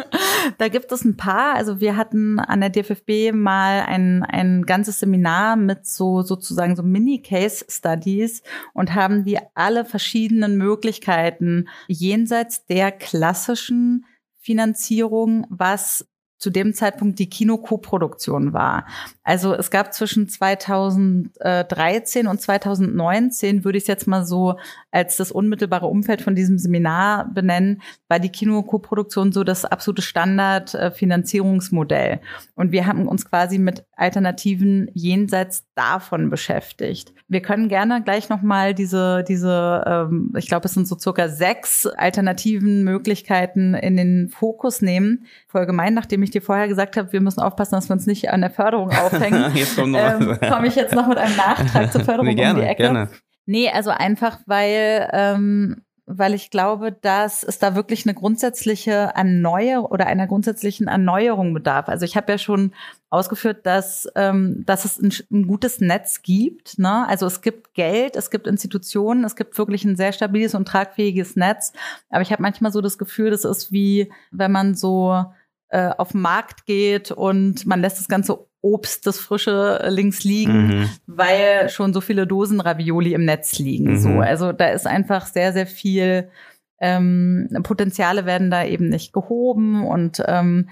da 0.58 0.68
gibt 0.68 0.90
es 0.90 1.04
ein 1.04 1.18
paar. 1.18 1.54
Also 1.54 1.80
wir 1.80 1.96
hatten 1.96 2.38
an 2.38 2.60
der 2.62 2.70
DFFB 2.70 3.32
mal 3.34 3.82
ein, 3.86 4.24
ein 4.24 4.64
ganzes 4.64 5.00
Seminar 5.00 5.56
mit 5.56 5.86
so 5.86 6.22
sozusagen 6.22 6.76
so 6.76 6.82
Mini-Case-Studies 6.82 8.42
und 8.72 8.94
haben 8.94 9.24
die 9.24 9.38
alle 9.54 9.84
verschiedenen 9.84 10.56
Möglichkeiten 10.56 11.68
jenseits 11.88 12.64
der 12.64 12.90
klassischen 12.90 14.06
Finanzierung, 14.38 15.46
was 15.50 16.07
zu 16.38 16.50
dem 16.50 16.72
Zeitpunkt 16.72 17.18
die 17.18 17.28
Kinokoproduktion 17.28 18.52
war. 18.52 18.86
Also 19.22 19.54
es 19.54 19.70
gab 19.70 19.92
zwischen 19.92 20.28
2013 20.28 22.26
und 22.26 22.40
2019, 22.40 23.64
würde 23.64 23.78
ich 23.78 23.84
es 23.84 23.88
jetzt 23.88 24.06
mal 24.06 24.24
so 24.24 24.56
als 24.90 25.16
das 25.16 25.32
unmittelbare 25.32 25.86
Umfeld 25.86 26.22
von 26.22 26.34
diesem 26.34 26.58
Seminar 26.58 27.30
benennen, 27.32 27.82
war 28.08 28.20
die 28.20 28.30
Kinokoproduktion 28.30 29.32
so 29.32 29.44
das 29.44 29.64
absolute 29.64 30.02
Standardfinanzierungsmodell. 30.02 32.20
Und 32.54 32.72
wir 32.72 32.86
haben 32.86 33.06
uns 33.06 33.28
quasi 33.28 33.58
mit 33.58 33.84
Alternativen 33.96 34.90
jenseits 34.94 35.66
davon 35.74 36.30
beschäftigt. 36.30 37.12
Wir 37.28 37.42
können 37.42 37.68
gerne 37.68 38.02
gleich 38.02 38.30
nochmal 38.30 38.74
diese, 38.74 39.24
diese, 39.28 39.84
ähm, 39.86 40.32
ich 40.36 40.48
glaube, 40.48 40.66
es 40.66 40.72
sind 40.72 40.88
so 40.88 40.98
circa 40.98 41.28
sechs 41.28 41.84
alternativen 41.84 42.84
Möglichkeiten 42.84 43.74
in 43.74 43.96
den 43.96 44.30
Fokus 44.30 44.80
nehmen. 44.80 45.26
Voll 45.48 45.66
gemein, 45.66 45.92
nachdem 45.92 46.22
ich 46.22 46.27
dir 46.30 46.42
vorher 46.42 46.68
gesagt 46.68 46.96
habe, 46.96 47.12
wir 47.12 47.20
müssen 47.20 47.40
aufpassen, 47.40 47.74
dass 47.74 47.88
wir 47.88 47.94
uns 47.94 48.06
nicht 48.06 48.30
an 48.30 48.40
der 48.40 48.50
Förderung 48.50 48.90
aufhängen. 48.90 49.52
ähm, 49.78 50.38
Komme 50.40 50.66
ich 50.66 50.74
jetzt 50.74 50.94
noch 50.94 51.06
mit 51.06 51.18
einem 51.18 51.36
Nachtrag 51.36 51.92
zur 51.92 52.00
Förderung 52.04 52.26
nee, 52.26 52.34
gerne, 52.34 52.54
um 52.54 52.60
die 52.60 52.70
Ecke. 52.70 52.82
Gerne. 52.82 53.08
Nee, 53.46 53.70
also 53.70 53.90
einfach, 53.90 54.38
weil 54.46 55.08
ähm, 55.12 55.82
weil 56.10 56.32
ich 56.32 56.50
glaube, 56.50 56.90
dass 56.90 57.42
es 57.42 57.58
da 57.58 57.74
wirklich 57.74 58.06
eine 58.06 58.14
grundsätzliche 58.14 59.12
Erneuerung 59.14 59.84
oder 59.84 60.06
einer 60.06 60.26
grundsätzlichen 60.26 60.88
Erneuerung 60.88 61.52
bedarf. 61.52 61.88
Also 61.88 62.06
ich 62.06 62.16
habe 62.16 62.32
ja 62.32 62.38
schon 62.38 62.72
ausgeführt, 63.10 63.66
dass, 63.66 64.08
ähm, 64.14 64.64
dass 64.64 64.86
es 64.86 64.98
ein, 64.98 65.12
ein 65.30 65.46
gutes 65.46 65.80
Netz 65.80 66.22
gibt. 66.22 66.78
Ne? 66.78 67.06
Also 67.06 67.26
es 67.26 67.42
gibt 67.42 67.74
Geld, 67.74 68.16
es 68.16 68.30
gibt 68.30 68.46
Institutionen, 68.46 69.22
es 69.24 69.36
gibt 69.36 69.58
wirklich 69.58 69.84
ein 69.84 69.96
sehr 69.96 70.12
stabiles 70.12 70.54
und 70.54 70.66
tragfähiges 70.66 71.36
Netz. 71.36 71.74
Aber 72.08 72.22
ich 72.22 72.32
habe 72.32 72.42
manchmal 72.42 72.72
so 72.72 72.80
das 72.80 72.96
Gefühl, 72.96 73.30
das 73.30 73.44
ist 73.44 73.70
wie, 73.70 74.10
wenn 74.30 74.50
man 74.50 74.74
so 74.74 75.26
äh, 75.70 75.90
auf 75.96 76.12
den 76.12 76.20
Markt 76.20 76.66
geht 76.66 77.10
und 77.10 77.66
man 77.66 77.80
lässt 77.80 77.98
das 77.98 78.08
Ganze 78.08 78.46
Obst, 78.60 79.06
das 79.06 79.18
frische 79.18 79.80
äh, 79.82 79.90
links 79.90 80.24
liegen, 80.24 80.66
mhm. 80.66 80.90
weil 81.06 81.68
schon 81.68 81.92
so 81.92 82.00
viele 82.00 82.26
Dosen 82.26 82.60
Ravioli 82.60 83.14
im 83.14 83.24
Netz 83.24 83.58
liegen. 83.58 83.92
Mhm. 83.92 83.98
So, 83.98 84.10
also 84.20 84.52
da 84.52 84.68
ist 84.68 84.86
einfach 84.86 85.26
sehr, 85.26 85.52
sehr 85.52 85.66
viel 85.66 86.28
ähm, 86.80 87.48
Potenziale 87.64 88.24
werden 88.24 88.50
da 88.50 88.64
eben 88.64 88.88
nicht 88.88 89.12
gehoben 89.12 89.84
und 89.84 90.22
ähm, 90.26 90.68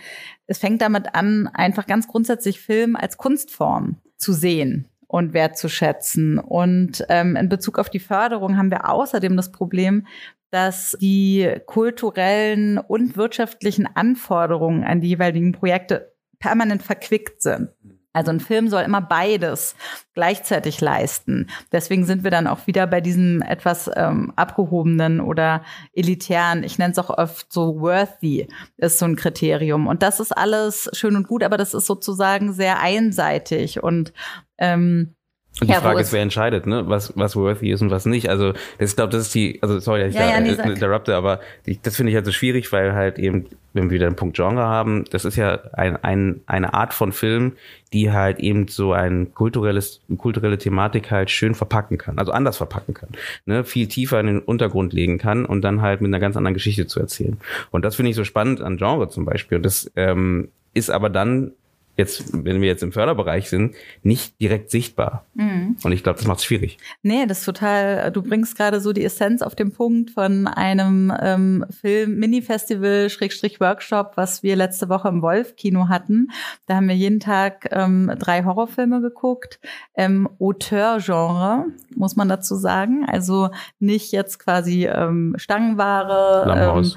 es 0.46 0.58
fängt 0.58 0.80
damit 0.80 1.14
an, 1.14 1.48
einfach 1.52 1.86
ganz 1.86 2.06
grundsätzlich 2.06 2.60
Film 2.60 2.94
als 2.94 3.16
Kunstform 3.16 3.96
zu 4.16 4.32
sehen 4.32 4.88
und 5.08 5.34
wertzuschätzen. 5.34 6.38
Und 6.38 7.04
ähm, 7.08 7.36
in 7.36 7.48
Bezug 7.48 7.78
auf 7.78 7.90
die 7.90 8.00
Förderung 8.00 8.56
haben 8.56 8.70
wir 8.70 8.88
außerdem 8.88 9.36
das 9.36 9.52
Problem, 9.52 10.06
dass 10.50 10.96
die 11.00 11.60
kulturellen 11.66 12.78
und 12.78 13.16
wirtschaftlichen 13.16 13.86
Anforderungen 13.86 14.84
an 14.84 15.00
die 15.00 15.08
jeweiligen 15.08 15.52
Projekte 15.52 16.12
permanent 16.38 16.82
verquickt 16.82 17.42
sind. 17.42 17.70
Also 18.16 18.30
ein 18.30 18.40
Film 18.40 18.68
soll 18.68 18.82
immer 18.82 19.02
beides 19.02 19.74
gleichzeitig 20.14 20.80
leisten. 20.80 21.50
Deswegen 21.70 22.06
sind 22.06 22.24
wir 22.24 22.30
dann 22.30 22.46
auch 22.46 22.66
wieder 22.66 22.86
bei 22.86 23.02
diesem 23.02 23.42
etwas 23.42 23.90
ähm, 23.94 24.32
abgehobenen 24.36 25.20
oder 25.20 25.62
elitären, 25.92 26.64
ich 26.64 26.78
nenne 26.78 26.92
es 26.92 26.98
auch 26.98 27.10
oft 27.10 27.52
so 27.52 27.78
worthy, 27.78 28.48
ist 28.78 28.98
so 28.98 29.04
ein 29.04 29.16
Kriterium. 29.16 29.86
Und 29.86 30.02
das 30.02 30.18
ist 30.18 30.32
alles 30.32 30.88
schön 30.94 31.14
und 31.14 31.28
gut, 31.28 31.42
aber 31.42 31.58
das 31.58 31.74
ist 31.74 31.84
sozusagen 31.84 32.54
sehr 32.54 32.80
einseitig 32.80 33.82
und 33.82 34.14
ähm, 34.56 35.15
und 35.58 35.68
die 35.68 35.72
ja, 35.72 35.80
Frage 35.80 36.00
ist, 36.00 36.12
wer 36.12 36.20
entscheidet, 36.20 36.66
ne? 36.66 36.86
was, 36.86 37.14
was 37.16 37.34
worthy 37.34 37.70
ist 37.70 37.80
und 37.80 37.90
was 37.90 38.04
nicht. 38.04 38.28
Also 38.28 38.52
das, 38.78 38.90
ich 38.90 38.96
glaube, 38.96 39.10
das 39.12 39.22
ist 39.22 39.34
die, 39.34 39.58
also 39.62 39.78
sorry, 39.78 40.00
dass 40.00 40.10
ich 40.10 40.16
ja, 40.16 40.26
da 40.26 40.32
ja, 40.32 40.40
nee, 40.40 40.50
interrupte, 40.50 41.16
aber 41.16 41.40
die, 41.64 41.80
das 41.80 41.96
finde 41.96 42.10
ich 42.10 42.16
halt 42.16 42.26
so 42.26 42.32
schwierig, 42.32 42.70
weil 42.72 42.92
halt 42.92 43.18
eben, 43.18 43.46
wenn 43.72 43.84
wir 43.84 43.92
wieder 43.92 44.06
einen 44.06 44.16
Punkt 44.16 44.36
Genre 44.36 44.64
haben, 44.64 45.04
das 45.10 45.24
ist 45.24 45.36
ja 45.36 45.58
ein, 45.72 45.96
ein, 46.04 46.42
eine 46.46 46.74
Art 46.74 46.92
von 46.92 47.10
Film, 47.10 47.52
die 47.94 48.12
halt 48.12 48.38
eben 48.38 48.68
so 48.68 48.92
ein 48.92 49.32
kulturelles, 49.32 50.02
kulturelle 50.18 50.58
Thematik 50.58 51.10
halt 51.10 51.30
schön 51.30 51.54
verpacken 51.54 51.96
kann, 51.96 52.18
also 52.18 52.32
anders 52.32 52.58
verpacken 52.58 52.92
kann, 52.92 53.08
ne? 53.46 53.64
viel 53.64 53.86
tiefer 53.86 54.20
in 54.20 54.26
den 54.26 54.40
Untergrund 54.40 54.92
legen 54.92 55.16
kann 55.16 55.46
und 55.46 55.62
dann 55.62 55.80
halt 55.80 56.02
mit 56.02 56.10
einer 56.10 56.20
ganz 56.20 56.36
anderen 56.36 56.54
Geschichte 56.54 56.86
zu 56.86 57.00
erzählen. 57.00 57.38
Und 57.70 57.82
das 57.82 57.96
finde 57.96 58.10
ich 58.10 58.16
so 58.16 58.24
spannend 58.24 58.60
an 58.60 58.76
Genre 58.76 59.08
zum 59.08 59.24
Beispiel. 59.24 59.56
Und 59.56 59.64
das 59.64 59.90
ähm, 59.96 60.48
ist 60.74 60.90
aber 60.90 61.08
dann 61.08 61.52
jetzt, 61.96 62.32
wenn 62.32 62.60
wir 62.60 62.68
jetzt 62.68 62.82
im 62.82 62.92
Förderbereich 62.92 63.48
sind, 63.48 63.74
nicht 64.02 64.40
direkt 64.40 64.70
sichtbar. 64.70 65.24
Mhm. 65.34 65.76
Und 65.82 65.92
ich 65.92 66.02
glaube, 66.02 66.18
das 66.18 66.26
macht 66.26 66.38
es 66.38 66.44
schwierig. 66.44 66.78
Nee, 67.02 67.26
das 67.26 67.40
ist 67.40 67.44
total, 67.44 68.10
du 68.12 68.22
bringst 68.22 68.56
gerade 68.56 68.80
so 68.80 68.92
die 68.92 69.04
Essenz 69.04 69.42
auf 69.42 69.54
den 69.54 69.72
Punkt 69.72 70.10
von 70.10 70.46
einem 70.46 71.12
ähm, 71.20 71.64
Film-Mini-Festival, 71.80 73.08
Schrägstrich 73.10 73.60
Workshop, 73.60 74.12
was 74.16 74.42
wir 74.42 74.56
letzte 74.56 74.88
Woche 74.88 75.08
im 75.08 75.22
Wolf-Kino 75.22 75.88
hatten. 75.88 76.28
Da 76.66 76.76
haben 76.76 76.88
wir 76.88 76.96
jeden 76.96 77.20
Tag 77.20 77.68
ähm, 77.70 78.12
drei 78.18 78.44
Horrorfilme 78.44 79.00
geguckt. 79.00 79.58
Ähm, 79.94 80.28
Auteur-Genre, 80.38 81.66
muss 81.94 82.16
man 82.16 82.28
dazu 82.28 82.56
sagen. 82.56 83.06
Also 83.08 83.50
nicht 83.78 84.12
jetzt 84.12 84.38
quasi 84.38 84.86
ähm, 84.86 85.34
Stangenware. 85.38 86.76
Ähm, 86.76 86.92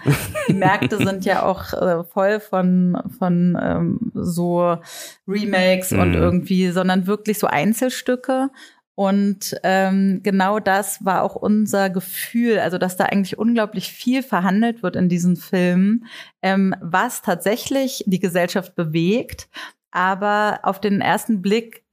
die 0.47 0.53
Märkte 0.53 0.97
sind 0.97 1.25
ja 1.25 1.43
auch 1.43 1.73
äh, 1.73 2.03
voll 2.03 2.39
von, 2.39 3.01
von 3.17 3.57
ähm, 3.62 4.12
so 4.13 4.77
Remakes 5.28 5.91
mhm. 5.91 5.99
und 5.99 6.13
irgendwie, 6.13 6.69
sondern 6.69 7.08
wirklich 7.08 7.39
so 7.39 7.47
Einzelstücke. 7.47 8.49
Und 8.95 9.56
ähm, 9.63 10.19
genau 10.23 10.60
das 10.60 11.06
war 11.06 11.23
auch 11.23 11.36
unser 11.36 11.89
Gefühl, 11.89 12.60
also 12.60 12.78
dass 12.78 12.97
da 12.97 13.06
eigentlich 13.06 13.38
unglaublich 13.38 13.93
viel 13.93 14.23
verhandelt 14.23 14.84
wird 14.84 14.97
in 14.97 15.08
diesen 15.08 15.38
Filmen, 15.38 16.06
ähm, 16.41 16.75
was 16.82 17.21
tatsächlich 17.21 18.04
die 18.08 18.19
Gesellschaft 18.19 18.75
bewegt, 18.75 19.47
aber 19.91 20.60
auf 20.63 20.82
den 20.82 20.99
ersten 20.99 21.41
Blick 21.41 21.84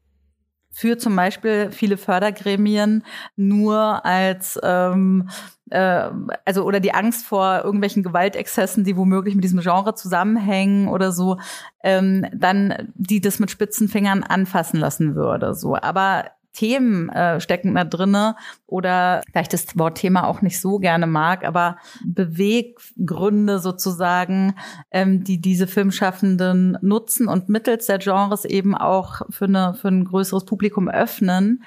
für 0.76 0.98
zum 0.98 1.16
Beispiel 1.16 1.70
viele 1.70 1.96
Fördergremien 1.96 3.02
nur 3.34 4.04
als 4.04 4.60
ähm, 4.62 5.30
äh, 5.70 6.10
also 6.44 6.64
oder 6.64 6.80
die 6.80 6.92
Angst 6.92 7.24
vor 7.24 7.62
irgendwelchen 7.64 8.02
Gewaltexzessen, 8.02 8.84
die 8.84 8.94
womöglich 8.94 9.34
mit 9.34 9.42
diesem 9.42 9.60
Genre 9.60 9.94
zusammenhängen 9.94 10.88
oder 10.88 11.12
so, 11.12 11.38
ähm, 11.82 12.26
dann 12.34 12.92
die 12.94 13.22
das 13.22 13.38
mit 13.38 13.50
spitzen 13.50 13.88
Fingern 13.88 14.22
anfassen 14.22 14.78
lassen 14.78 15.14
würde. 15.14 15.54
So, 15.54 15.76
aber 15.76 16.26
Themen 16.56 17.10
äh, 17.10 17.38
stecken 17.38 17.74
da 17.74 17.84
drinne 17.84 18.34
oder 18.66 19.20
da 19.34 19.40
ich 19.40 19.48
das 19.48 19.78
Wort 19.78 19.98
Thema 19.98 20.26
auch 20.26 20.40
nicht 20.40 20.58
so 20.58 20.78
gerne 20.78 21.06
mag, 21.06 21.44
aber 21.44 21.76
Beweggründe 22.04 23.58
sozusagen, 23.58 24.54
ähm, 24.90 25.22
die 25.22 25.38
diese 25.38 25.66
Filmschaffenden 25.66 26.78
nutzen 26.80 27.28
und 27.28 27.50
mittels 27.50 27.86
der 27.86 27.98
Genres 27.98 28.46
eben 28.46 28.74
auch 28.74 29.20
für, 29.28 29.44
eine, 29.44 29.74
für 29.74 29.88
ein 29.88 30.04
größeres 30.04 30.46
Publikum 30.46 30.88
öffnen. 30.88 31.62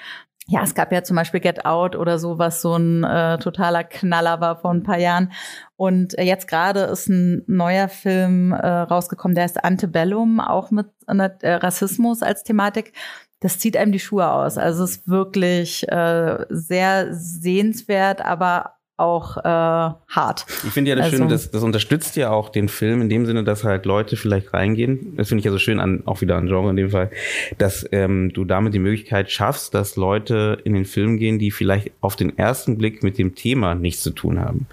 Ja, 0.47 0.63
es 0.63 0.73
gab 0.73 0.91
ja 0.91 1.03
zum 1.03 1.15
Beispiel 1.15 1.41
Get 1.41 1.65
Out 1.65 1.95
oder 1.95 2.17
so, 2.17 2.39
was 2.39 2.63
so 2.63 2.75
ein 2.75 3.03
äh, 3.03 3.37
totaler 3.37 3.83
Knaller 3.83 4.41
war 4.41 4.55
vor 4.55 4.71
ein 4.71 4.81
paar 4.81 4.97
Jahren. 4.97 5.31
Und 5.75 6.17
äh, 6.17 6.23
jetzt 6.23 6.47
gerade 6.47 6.81
ist 6.81 7.07
ein 7.07 7.43
neuer 7.45 7.87
Film 7.87 8.51
äh, 8.51 8.67
rausgekommen, 8.67 9.35
der 9.35 9.43
heißt 9.43 9.63
Antebellum, 9.63 10.39
auch 10.39 10.71
mit 10.71 10.87
äh, 11.05 11.53
Rassismus 11.53 12.23
als 12.23 12.43
Thematik 12.43 12.93
das 13.39 13.59
zieht 13.59 13.77
einem 13.77 13.91
die 13.91 13.99
Schuhe 13.99 14.29
aus. 14.29 14.57
Also 14.57 14.83
es 14.83 14.91
ist 14.91 15.07
wirklich 15.07 15.87
äh, 15.89 16.45
sehr 16.49 17.13
sehenswert, 17.13 18.21
aber 18.21 18.73
auch 18.99 19.37
äh, 19.37 19.41
hart. 19.41 20.45
Ich 20.65 20.73
finde 20.73 20.89
ja 20.89 20.95
das 20.95 21.05
also, 21.05 21.17
schön, 21.17 21.29
das, 21.29 21.51
das 21.51 21.63
unterstützt 21.63 22.17
ja 22.17 22.31
auch 22.31 22.49
den 22.49 22.67
Film 22.67 23.01
in 23.01 23.07
dem 23.07 23.25
Sinne, 23.25 23.45
dass 23.45 23.63
halt 23.63 23.85
Leute 23.85 24.17
vielleicht 24.17 24.53
reingehen. 24.53 25.15
Das 25.15 25.29
finde 25.29 25.39
ich 25.39 25.45
ja 25.45 25.51
so 25.51 25.57
schön 25.57 25.79
an, 25.79 26.03
auch 26.05 26.19
wieder 26.19 26.35
an 26.35 26.47
Genre 26.47 26.69
in 26.69 26.75
dem 26.75 26.89
Fall, 26.89 27.09
dass 27.57 27.87
ähm, 27.93 28.33
du 28.33 28.43
damit 28.43 28.73
die 28.73 28.79
Möglichkeit 28.79 29.31
schaffst, 29.31 29.73
dass 29.73 29.95
Leute 29.95 30.59
in 30.65 30.73
den 30.73 30.83
Film 30.83 31.17
gehen, 31.17 31.39
die 31.39 31.51
vielleicht 31.51 31.91
auf 32.01 32.17
den 32.17 32.37
ersten 32.37 32.77
Blick 32.77 33.01
mit 33.01 33.17
dem 33.17 33.35
Thema 33.35 33.73
nichts 33.73 34.03
zu 34.03 34.11
tun 34.11 34.39
haben 34.39 34.67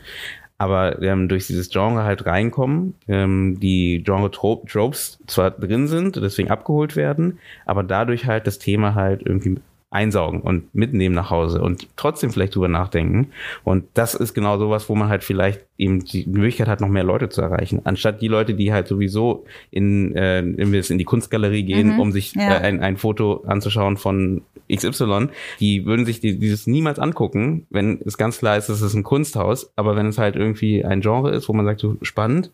aber 0.58 1.02
ähm, 1.02 1.28
durch 1.28 1.46
dieses 1.46 1.68
Genre 1.68 2.04
halt 2.04 2.26
reinkommen, 2.26 2.94
ähm, 3.08 3.60
die 3.60 4.02
Genre-Tropes 4.04 5.18
zwar 5.26 5.50
drin 5.50 5.86
sind, 5.86 6.16
deswegen 6.16 6.50
abgeholt 6.50 6.96
werden, 6.96 7.38
aber 7.66 7.82
dadurch 7.82 8.26
halt 8.26 8.46
das 8.46 8.58
Thema 8.58 8.94
halt 8.94 9.22
irgendwie 9.24 9.56
einsaugen 9.90 10.40
und 10.40 10.74
mitnehmen 10.74 11.14
nach 11.14 11.30
Hause 11.30 11.62
und 11.62 11.86
trotzdem 11.96 12.30
vielleicht 12.30 12.54
drüber 12.54 12.68
nachdenken. 12.68 13.28
Und 13.64 13.84
das 13.94 14.14
ist 14.14 14.34
genau 14.34 14.58
sowas, 14.58 14.88
wo 14.88 14.94
man 14.94 15.08
halt 15.08 15.22
vielleicht 15.22 15.60
eben 15.78 16.04
die 16.04 16.26
Möglichkeit 16.26 16.66
hat, 16.68 16.80
noch 16.80 16.88
mehr 16.88 17.04
Leute 17.04 17.28
zu 17.28 17.40
erreichen. 17.40 17.80
Anstatt 17.84 18.20
die 18.20 18.28
Leute, 18.28 18.54
die 18.54 18.72
halt 18.72 18.88
sowieso 18.88 19.46
in, 19.70 20.14
äh, 20.16 20.40
in 20.40 20.98
die 20.98 21.04
Kunstgalerie 21.04 21.62
gehen, 21.62 21.94
mhm, 21.94 22.00
um 22.00 22.12
sich 22.12 22.34
ja. 22.34 22.56
äh, 22.56 22.60
ein, 22.62 22.80
ein 22.80 22.96
Foto 22.96 23.44
anzuschauen 23.46 23.96
von 23.96 24.42
XY, 24.72 25.28
die 25.60 25.86
würden 25.86 26.06
sich 26.06 26.20
die, 26.20 26.38
dieses 26.38 26.66
niemals 26.66 26.98
angucken, 26.98 27.66
wenn 27.70 28.00
es 28.04 28.18
ganz 28.18 28.38
klar 28.38 28.56
ist, 28.56 28.68
es 28.68 28.82
ist 28.82 28.94
ein 28.94 29.02
Kunsthaus. 29.02 29.72
Aber 29.76 29.96
wenn 29.96 30.06
es 30.06 30.18
halt 30.18 30.36
irgendwie 30.36 30.84
ein 30.84 31.00
Genre 31.00 31.30
ist, 31.30 31.48
wo 31.48 31.52
man 31.52 31.66
sagt, 31.66 31.80
so 31.80 31.96
spannend, 32.02 32.50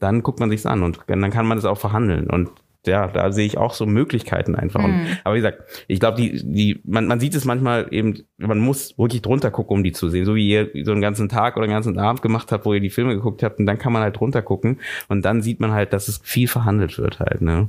dann 0.00 0.22
guckt 0.22 0.40
man 0.40 0.50
sich's 0.50 0.66
an 0.66 0.82
und 0.82 1.00
dann 1.06 1.30
kann 1.30 1.46
man 1.46 1.58
es 1.58 1.64
auch 1.64 1.78
verhandeln. 1.78 2.28
Und 2.28 2.50
ja, 2.86 3.06
da 3.08 3.32
sehe 3.32 3.46
ich 3.46 3.58
auch 3.58 3.74
so 3.74 3.86
Möglichkeiten 3.86 4.54
einfach. 4.54 4.80
Mhm. 4.80 4.84
Und, 4.86 5.06
aber 5.24 5.34
wie 5.34 5.38
gesagt, 5.38 5.62
ich 5.88 6.00
glaube, 6.00 6.18
die, 6.18 6.42
die, 6.44 6.80
man, 6.84 7.06
man 7.06 7.20
sieht 7.20 7.34
es 7.34 7.44
manchmal 7.44 7.88
eben, 7.90 8.24
man 8.36 8.58
muss 8.58 8.98
wirklich 8.98 9.22
drunter 9.22 9.50
gucken, 9.50 9.78
um 9.78 9.84
die 9.84 9.92
zu 9.92 10.08
sehen. 10.08 10.24
So 10.24 10.34
wie 10.34 10.48
ihr 10.48 10.70
so 10.84 10.92
einen 10.92 11.00
ganzen 11.00 11.28
Tag 11.28 11.56
oder 11.56 11.64
einen 11.64 11.72
ganzen 11.72 11.98
Abend 11.98 12.22
gemacht 12.22 12.52
habt, 12.52 12.66
wo 12.66 12.74
ihr 12.74 12.80
die 12.80 12.90
Filme 12.90 13.14
geguckt 13.14 13.42
habt, 13.42 13.58
und 13.58 13.66
dann 13.66 13.78
kann 13.78 13.92
man 13.92 14.02
halt 14.02 14.18
drunter 14.18 14.42
gucken 14.42 14.80
und 15.08 15.24
dann 15.24 15.42
sieht 15.42 15.60
man 15.60 15.72
halt, 15.72 15.92
dass 15.92 16.08
es 16.08 16.20
viel 16.22 16.48
verhandelt 16.48 16.98
wird 16.98 17.20
halt, 17.20 17.40
ne? 17.40 17.68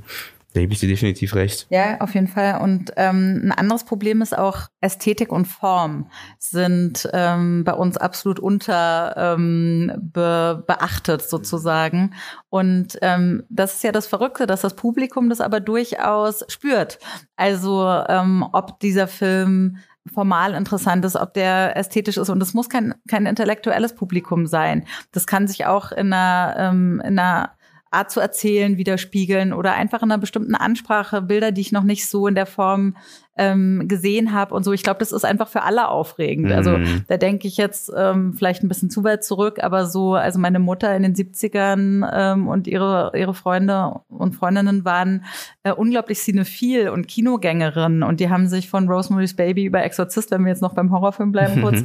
Da 0.56 0.62
gebe 0.62 0.72
ich 0.72 0.80
dir 0.80 0.88
definitiv 0.88 1.34
recht. 1.34 1.66
Ja, 1.68 2.00
auf 2.00 2.14
jeden 2.14 2.28
Fall. 2.28 2.62
Und 2.62 2.90
ähm, 2.96 3.42
ein 3.44 3.52
anderes 3.52 3.84
Problem 3.84 4.22
ist 4.22 4.36
auch 4.36 4.68
Ästhetik 4.80 5.30
und 5.30 5.44
Form 5.44 6.10
sind 6.38 7.06
ähm, 7.12 7.62
bei 7.62 7.74
uns 7.74 7.98
absolut 7.98 8.40
unter 8.40 9.14
ähm, 9.18 9.92
be 9.98 10.64
beachtet 10.66 11.20
sozusagen. 11.20 12.14
Und 12.48 12.96
ähm, 13.02 13.42
das 13.50 13.74
ist 13.74 13.84
ja 13.84 13.92
das 13.92 14.06
Verrückte, 14.06 14.46
dass 14.46 14.62
das 14.62 14.76
Publikum 14.76 15.28
das 15.28 15.42
aber 15.42 15.60
durchaus 15.60 16.42
spürt. 16.48 17.00
Also 17.36 17.86
ähm, 18.08 18.42
ob 18.50 18.80
dieser 18.80 19.08
Film 19.08 19.76
formal 20.12 20.54
interessant 20.54 21.04
ist, 21.04 21.16
ob 21.16 21.34
der 21.34 21.76
ästhetisch 21.76 22.16
ist. 22.16 22.30
Und 22.30 22.42
es 22.42 22.54
muss 22.54 22.70
kein, 22.70 22.94
kein 23.08 23.26
intellektuelles 23.26 23.94
Publikum 23.94 24.46
sein. 24.46 24.86
Das 25.12 25.26
kann 25.26 25.48
sich 25.48 25.66
auch 25.66 25.92
in 25.92 26.14
einer, 26.14 26.54
ähm, 26.58 27.02
in 27.04 27.18
einer 27.18 27.55
Art 27.90 28.10
zu 28.10 28.20
erzählen 28.20 28.76
widerspiegeln 28.76 29.52
oder 29.52 29.74
einfach 29.74 30.02
in 30.02 30.10
einer 30.10 30.20
bestimmten 30.20 30.54
Ansprache 30.54 31.22
Bilder, 31.22 31.52
die 31.52 31.60
ich 31.60 31.72
noch 31.72 31.84
nicht 31.84 32.06
so 32.06 32.26
in 32.26 32.34
der 32.34 32.46
Form 32.46 32.96
ähm, 33.38 33.86
gesehen 33.86 34.32
habe 34.32 34.54
und 34.54 34.64
so. 34.64 34.72
Ich 34.72 34.82
glaube, 34.82 34.98
das 34.98 35.12
ist 35.12 35.24
einfach 35.24 35.48
für 35.48 35.62
alle 35.62 35.88
aufregend. 35.88 36.50
Also, 36.52 36.70
mhm. 36.70 36.84
Also 36.84 37.00
da 37.08 37.16
denke 37.16 37.46
ich 37.46 37.56
jetzt 37.56 37.92
ähm, 37.94 38.32
vielleicht 38.32 38.62
ein 38.62 38.68
bisschen 38.68 38.90
zu 38.90 39.04
weit 39.04 39.24
zurück, 39.24 39.58
aber 39.62 39.86
so, 39.86 40.14
also 40.14 40.38
meine 40.38 40.58
Mutter 40.58 40.94
in 40.96 41.02
den 41.02 41.14
70ern 41.14 42.08
ähm, 42.12 42.48
und 42.48 42.66
ihre, 42.66 43.12
ihre 43.14 43.34
Freunde 43.34 44.00
und 44.08 44.34
Freundinnen 44.34 44.84
waren 44.84 45.24
äh, 45.64 45.72
unglaublich 45.72 46.18
cinephil 46.18 46.88
und 46.88 47.08
Kinogängerinnen 47.08 48.02
und 48.02 48.20
die 48.20 48.30
haben 48.30 48.48
sich 48.48 48.70
von 48.70 48.88
Rosemary's 48.88 49.36
Baby 49.36 49.64
über 49.64 49.82
Exorzist, 49.82 50.30
wenn 50.30 50.42
wir 50.42 50.50
jetzt 50.50 50.62
noch 50.62 50.74
beim 50.74 50.90
Horrorfilm 50.90 51.30
bleiben 51.30 51.60
kurz, 51.62 51.84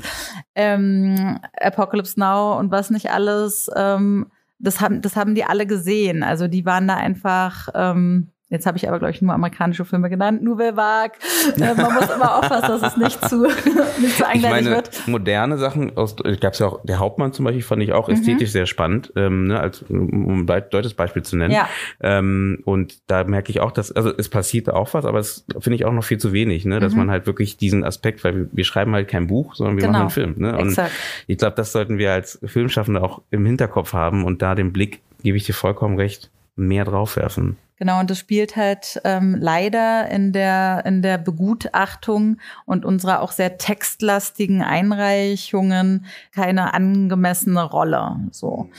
ähm, 0.56 1.40
Apocalypse 1.60 2.20
Now 2.20 2.58
und 2.58 2.72
was 2.72 2.90
nicht 2.90 3.12
alles 3.12 3.70
ähm, 3.76 4.28
das 4.62 4.80
haben, 4.80 5.02
das 5.02 5.16
haben 5.16 5.36
die 5.36 5.44
alle 5.44 5.66
gesehen. 5.66 6.24
Also 6.24 6.48
die 6.48 6.66
waren 6.66 6.88
da 6.88 6.96
einfach, 6.96 7.70
ähm, 7.74 8.31
Jetzt 8.52 8.66
habe 8.66 8.78
ich 8.78 8.86
aber, 8.90 9.00
glaube 9.00 9.14
ich, 9.14 9.22
nur 9.22 9.34
amerikanische 9.34 9.86
Filme 9.86 10.10
genannt. 10.10 10.44
Nouvelle 10.44 10.76
Vague. 10.76 11.14
Äh, 11.56 11.74
man 11.74 11.94
muss 11.94 12.10
immer 12.10 12.38
aufpassen, 12.38 12.68
dass 12.68 12.84
es 12.84 12.98
nicht 12.98 13.30
zu, 13.30 13.44
nicht 14.02 14.18
zu 14.18 14.26
ich 14.34 14.42
meine, 14.42 14.72
wird. 14.72 15.08
Moderne 15.08 15.58
Sachen, 15.58 15.96
aus, 15.96 16.18
gab 16.18 16.54
es 16.54 16.60
ja 16.60 16.68
auch, 16.68 16.84
der 16.84 17.00
Hauptmann 17.00 17.32
zum 17.32 17.46
Beispiel 17.46 17.64
fand 17.64 17.82
ich 17.82 17.94
auch 17.94 18.10
mhm. 18.10 18.16
ästhetisch 18.16 18.50
mhm. 18.50 18.52
sehr 18.52 18.66
spannend, 18.66 19.14
ähm, 19.16 19.48
ne, 19.48 19.60
als, 19.60 19.84
um 19.84 20.42
ein 20.42 20.64
deutsches 20.70 20.94
Beispiel 20.94 21.24
zu 21.24 21.38
nennen. 21.38 21.54
Ja. 21.54 21.70
Ähm, 22.02 22.62
und 22.66 23.00
da 23.10 23.24
merke 23.24 23.52
ich 23.52 23.62
auch, 23.62 23.72
dass, 23.72 23.90
also 23.94 24.12
es 24.18 24.28
passiert 24.28 24.70
auch 24.70 24.94
was, 24.94 25.06
aber 25.06 25.20
es 25.20 25.46
finde 25.60 25.76
ich 25.76 25.86
auch 25.86 25.94
noch 25.94 26.04
viel 26.04 26.18
zu 26.18 26.34
wenig, 26.34 26.66
ne, 26.66 26.82
dass 26.82 26.92
mhm. 26.92 27.00
man 27.00 27.12
halt 27.12 27.28
wirklich 27.28 27.56
diesen 27.56 27.86
Aspekt, 27.86 28.22
weil 28.26 28.36
wir, 28.36 28.48
wir, 28.52 28.66
schreiben 28.66 28.94
halt 28.94 29.08
kein 29.08 29.28
Buch, 29.28 29.56
sondern 29.56 29.78
wir 29.78 29.84
genau. 29.84 29.94
machen 29.94 30.02
einen 30.02 30.10
Film. 30.10 30.36
Ne? 30.38 30.58
Und 30.58 30.70
Exakt. 30.70 30.92
ich 31.26 31.38
glaube, 31.38 31.56
das 31.56 31.72
sollten 31.72 31.98
wir 31.98 32.12
als 32.12 32.38
Filmschaffende 32.44 33.02
auch 33.02 33.22
im 33.32 33.46
Hinterkopf 33.46 33.94
haben 33.94 34.26
und 34.26 34.42
da 34.42 34.56
den 34.56 34.74
Blick, 34.74 35.00
gebe 35.24 35.38
ich 35.38 35.46
dir 35.46 35.54
vollkommen 35.54 35.96
recht, 35.96 36.30
mehr 36.58 36.84
draufwerfen. 36.84 37.56
Genau, 37.82 38.00
und 38.00 38.12
das 38.12 38.20
spielt 38.20 38.58
halt 38.58 39.02
ähm, 39.06 39.38
leider 39.40 40.08
in 40.12 40.34
der, 40.34 40.86
in 40.86 41.02
der 41.02 41.18
Begutachtung 41.18 42.38
und 42.68 42.86
unserer 42.86 43.24
auch 43.24 43.32
sehr 43.32 43.58
textlastigen 43.58 44.62
Einreichungen 44.62 46.06
keine 46.32 46.76
angemessene 46.76 47.64
Rolle. 47.64 48.20
So. 48.30 48.70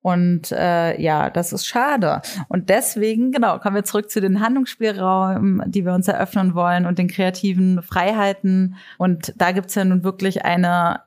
Und 0.00 0.52
äh, 0.52 0.96
ja, 1.02 1.28
das 1.28 1.52
ist 1.52 1.66
schade. 1.66 2.22
Und 2.46 2.68
deswegen, 2.70 3.32
genau, 3.32 3.58
kommen 3.58 3.74
wir 3.74 3.82
zurück 3.82 4.08
zu 4.08 4.20
den 4.20 4.38
Handlungsspielräumen, 4.38 5.68
die 5.68 5.84
wir 5.84 5.92
uns 5.92 6.06
eröffnen 6.06 6.54
wollen 6.54 6.86
und 6.86 7.00
den 7.00 7.08
kreativen 7.08 7.82
Freiheiten. 7.82 8.76
Und 8.96 9.32
da 9.34 9.50
gibt's 9.50 9.74
ja 9.74 9.84
nun 9.84 10.04
wirklich 10.04 10.44
eine 10.44 11.00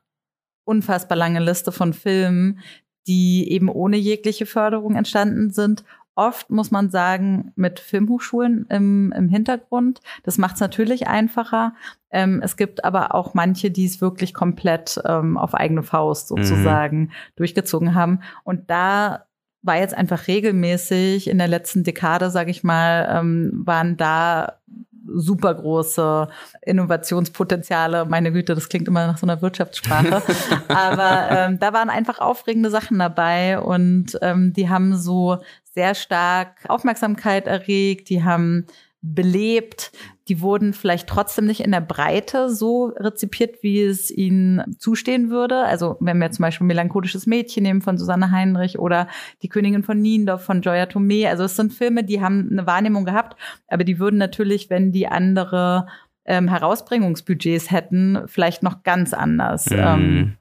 unfassbar 0.65 1.17
lange 1.17 1.39
Liste 1.39 1.71
von 1.71 1.93
Filmen, 1.93 2.59
die 3.07 3.49
eben 3.49 3.69
ohne 3.69 3.95
jegliche 3.95 4.45
Förderung 4.45 4.97
entstanden 4.97 5.51
sind 5.51 5.85
oft, 6.15 6.49
muss 6.49 6.71
man 6.71 6.89
sagen, 6.89 7.51
mit 7.55 7.79
Filmhochschulen 7.79 8.65
im, 8.69 9.13
im 9.15 9.29
Hintergrund. 9.29 10.01
Das 10.23 10.37
macht 10.37 10.55
es 10.55 10.61
natürlich 10.61 11.07
einfacher. 11.07 11.73
Ähm, 12.09 12.41
es 12.43 12.57
gibt 12.57 12.83
aber 12.85 13.13
auch 13.13 13.33
manche, 13.33 13.69
die 13.69 13.85
es 13.85 14.01
wirklich 14.01 14.33
komplett 14.33 14.99
ähm, 15.05 15.37
auf 15.37 15.53
eigene 15.53 15.83
Faust 15.83 16.29
sozusagen 16.29 16.99
mhm. 16.99 17.11
durchgezogen 17.35 17.93
haben. 17.93 18.21
Und 18.43 18.69
da 18.69 19.25
war 19.61 19.77
jetzt 19.77 19.95
einfach 19.95 20.27
regelmäßig 20.27 21.27
in 21.29 21.37
der 21.37 21.47
letzten 21.47 21.83
Dekade, 21.83 22.29
sage 22.29 22.51
ich 22.51 22.63
mal, 22.63 23.07
ähm, 23.11 23.51
waren 23.65 23.97
da 23.97 24.59
super 25.07 25.53
große 25.53 26.27
Innovationspotenziale. 26.61 28.05
Meine 28.05 28.31
Güte, 28.31 28.55
das 28.55 28.69
klingt 28.69 28.87
immer 28.87 29.07
nach 29.07 29.17
so 29.17 29.25
einer 29.25 29.41
Wirtschaftssprache. 29.41 30.21
Aber 30.67 31.27
ähm, 31.31 31.59
da 31.59 31.73
waren 31.73 31.89
einfach 31.89 32.19
aufregende 32.19 32.69
Sachen 32.69 32.99
dabei 32.99 33.59
und 33.59 34.17
ähm, 34.21 34.53
die 34.53 34.69
haben 34.69 34.95
so 34.95 35.39
sehr 35.73 35.95
stark 35.95 36.65
Aufmerksamkeit 36.67 37.47
erregt. 37.47 38.09
Die 38.09 38.23
haben 38.23 38.65
belebt. 39.01 39.91
Die 40.27 40.41
wurden 40.41 40.73
vielleicht 40.73 41.07
trotzdem 41.07 41.45
nicht 41.45 41.61
in 41.61 41.71
der 41.71 41.81
Breite 41.81 42.49
so 42.49 42.85
rezipiert, 42.95 43.61
wie 43.61 43.81
es 43.81 44.09
ihnen 44.09 44.75
zustehen 44.79 45.29
würde. 45.29 45.63
Also 45.65 45.97
wenn 45.99 46.19
wir 46.19 46.31
zum 46.31 46.43
Beispiel 46.43 46.65
Melancholisches 46.65 47.27
Mädchen 47.27 47.63
nehmen 47.63 47.81
von 47.81 47.97
Susanne 47.97 48.31
Heinrich 48.31 48.79
oder 48.79 49.07
Die 49.43 49.49
Königin 49.49 49.83
von 49.83 50.01
Niendorf 50.01 50.43
von 50.43 50.61
Joya 50.61 50.87
Tomei. 50.87 51.29
Also 51.29 51.43
es 51.43 51.55
sind 51.55 51.73
Filme, 51.73 52.03
die 52.03 52.21
haben 52.21 52.49
eine 52.51 52.65
Wahrnehmung 52.65 53.05
gehabt, 53.05 53.37
aber 53.67 53.83
die 53.83 53.99
würden 53.99 54.17
natürlich, 54.17 54.69
wenn 54.69 54.91
die 54.91 55.07
andere 55.07 55.87
ähm, 56.25 56.47
Herausbringungsbudgets 56.47 57.69
hätten, 57.69 58.23
vielleicht 58.25 58.63
noch 58.63 58.83
ganz 58.83 59.13
anders 59.13 59.69
mhm. 59.69 59.79
ähm, 59.79 60.37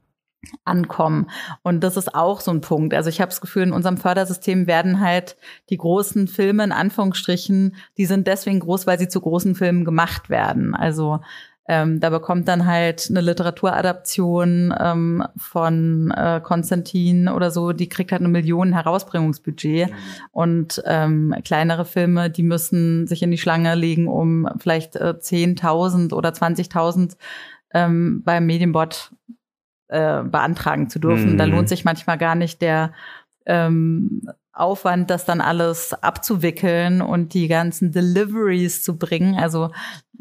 ankommen. 0.64 1.30
Und 1.62 1.83
das 1.83 1.96
ist 1.96 2.14
auch 2.14 2.40
so 2.40 2.50
ein 2.50 2.61
Punkt. 2.61 2.94
Also 2.94 3.09
ich 3.11 3.20
habe 3.20 3.30
das 3.30 3.40
Gefühl, 3.40 3.64
in 3.64 3.72
unserem 3.72 3.96
Fördersystem 3.96 4.66
werden 4.66 5.00
halt 5.00 5.37
die 5.70 5.76
großen 5.76 6.28
Filme 6.28 6.64
in 6.64 6.72
Anführungsstrichen, 6.72 7.76
die 7.96 8.07
sind 8.07 8.26
deswegen 8.26 8.61
groß, 8.61 8.87
weil 8.87 8.98
sie 8.98 9.09
zu 9.09 9.20
großen 9.20 9.54
Filmen 9.54 9.85
gemacht 9.85 10.30
werden. 10.30 10.74
Also 10.74 11.20
ähm, 11.66 11.98
da 11.98 12.11
bekommt 12.11 12.46
dann 12.46 12.66
halt 12.66 13.07
eine 13.09 13.22
Literaturadaption 13.22 14.74
ähm, 14.78 15.24
von 15.37 16.11
äh, 16.11 16.40
Konstantin 16.42 17.28
oder 17.28 17.50
so, 17.50 17.72
die 17.72 17.88
kriegt 17.88 18.12
halt 18.12 18.20
eine 18.20 18.28
Million 18.28 18.74
Herausbringungsbudget. 18.74 19.90
Mhm. 19.90 19.94
Und 20.30 20.83
ähm, 20.85 21.35
kleinere 21.44 21.87
Filme, 21.87 22.28
die 22.28 22.42
müssen 22.42 23.07
sich 23.07 23.22
in 23.22 23.30
die 23.30 23.38
Schlange 23.38 23.74
legen, 23.76 24.09
um 24.09 24.46
vielleicht 24.59 24.96
äh, 24.96 25.14
10.000 25.18 26.12
oder 26.12 26.30
20.000 26.30 27.16
ähm, 27.72 28.22
beim 28.24 28.44
Medienbot 28.44 29.12
äh, 29.94 30.22
beantragen 30.24 30.90
zu 30.90 30.98
dürfen. 30.98 31.33
Mhm. 31.33 31.38
Da 31.38 31.44
lohnt 31.44 31.68
sich 31.68 31.85
manchmal 31.85 32.18
gar 32.18 32.35
nicht 32.35 32.61
der 32.61 32.92
ähm, 33.46 34.22
Aufwand, 34.52 35.11
das 35.11 35.24
dann 35.24 35.40
alles 35.40 35.92
abzuwickeln 35.94 37.02
und 37.02 37.35
die 37.35 37.48
ganzen 37.48 37.90
Deliveries 37.90 38.83
zu 38.83 38.96
bringen, 38.98 39.37
also 39.37 39.70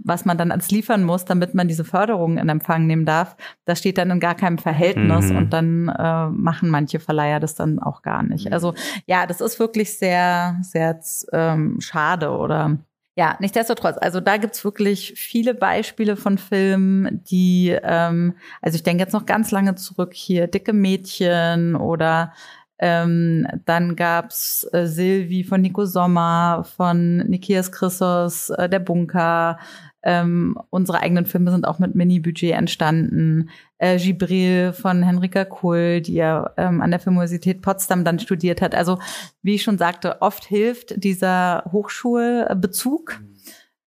was 0.03 0.25
man 0.25 0.37
dann 0.37 0.51
als 0.51 0.71
liefern 0.71 1.03
muss, 1.03 1.23
damit 1.25 1.53
man 1.53 1.67
diese 1.67 1.85
Förderung 1.85 2.37
in 2.37 2.49
Empfang 2.49 2.87
nehmen 2.87 3.05
darf, 3.05 3.35
das 3.65 3.79
steht 3.79 3.99
dann 3.99 4.09
in 4.09 4.19
gar 4.19 4.35
keinem 4.35 4.57
Verhältnis 4.57 5.29
mhm. 5.29 5.37
und 5.37 5.49
dann 5.51 5.87
äh, 5.87 6.29
machen 6.29 6.69
manche 6.69 6.99
Verleiher 6.99 7.39
das 7.39 7.53
dann 7.53 7.79
auch 7.79 8.01
gar 8.01 8.23
nicht. 8.23 8.47
Mhm. 8.47 8.53
Also 8.53 8.73
ja, 9.05 9.27
das 9.27 9.39
ist 9.39 9.59
wirklich 9.59 9.97
sehr, 9.97 10.57
sehr 10.61 10.99
ähm, 11.31 11.79
schade 11.79 12.31
oder 12.31 12.79
ja, 13.15 13.37
nichtsdestotrotz, 13.39 13.97
also 13.99 14.19
da 14.19 14.37
gibt's 14.37 14.65
wirklich 14.65 15.13
viele 15.15 15.53
Beispiele 15.53 16.15
von 16.15 16.37
Filmen, 16.39 17.23
die, 17.29 17.77
ähm, 17.83 18.35
also 18.61 18.75
ich 18.75 18.83
denke 18.83 19.03
jetzt 19.03 19.13
noch 19.13 19.25
ganz 19.27 19.51
lange 19.51 19.75
zurück 19.75 20.13
hier, 20.13 20.47
Dicke 20.47 20.73
Mädchen 20.73 21.75
oder 21.75 22.33
ähm, 22.79 23.47
dann 23.65 23.95
gab's 23.95 24.67
äh, 24.73 24.87
Silvi 24.87 25.43
von 25.43 25.61
Nico 25.61 25.85
Sommer, 25.85 26.65
von 26.75 27.17
Nikias 27.17 27.71
Chrysos, 27.71 28.49
äh, 28.49 28.67
Der 28.67 28.79
Bunker, 28.79 29.59
ähm, 30.03 30.57
unsere 30.69 30.99
eigenen 30.99 31.25
Filme 31.25 31.51
sind 31.51 31.65
auch 31.65 31.79
mit 31.79 31.95
Mini-Budget 31.95 32.51
entstanden. 32.51 33.49
Äh, 33.77 33.97
Gibril 33.97 34.73
von 34.73 35.01
Henrika 35.01 35.45
Kuhl, 35.45 36.01
die 36.01 36.15
ja 36.15 36.51
ähm, 36.57 36.81
an 36.81 36.91
der 36.91 36.99
Filmuniversität 36.99 37.61
Potsdam 37.61 38.03
dann 38.03 38.19
studiert 38.19 38.61
hat. 38.61 38.75
Also, 38.75 38.99
wie 39.41 39.55
ich 39.55 39.63
schon 39.63 39.77
sagte, 39.77 40.21
oft 40.21 40.45
hilft 40.45 41.01
dieser 41.03 41.63
Hochschulbezug. 41.71 43.21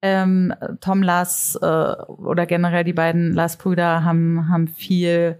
Ähm, 0.01 0.53
Tom 0.79 1.03
Lars 1.03 1.59
äh, 1.61 1.65
oder 1.65 2.45
generell 2.45 2.85
die 2.85 2.93
beiden 2.93 3.33
Lars-Brüder 3.33 4.03
haben, 4.03 4.49
haben 4.49 4.67
viel 4.67 5.39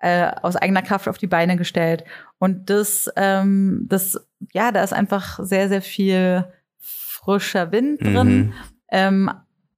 äh, 0.00 0.30
aus 0.42 0.56
eigener 0.56 0.82
Kraft 0.82 1.08
auf 1.08 1.16
die 1.16 1.28
Beine 1.28 1.56
gestellt. 1.56 2.04
Und 2.38 2.68
das, 2.68 3.10
ähm, 3.16 3.86
das, 3.88 4.20
ja, 4.52 4.72
da 4.72 4.82
ist 4.82 4.92
einfach 4.92 5.38
sehr, 5.42 5.68
sehr 5.68 5.82
viel 5.82 6.44
frischer 6.78 7.70
Wind 7.72 8.02
drin. 8.02 8.36
Mhm. 8.38 8.52
Ähm, 8.90 9.30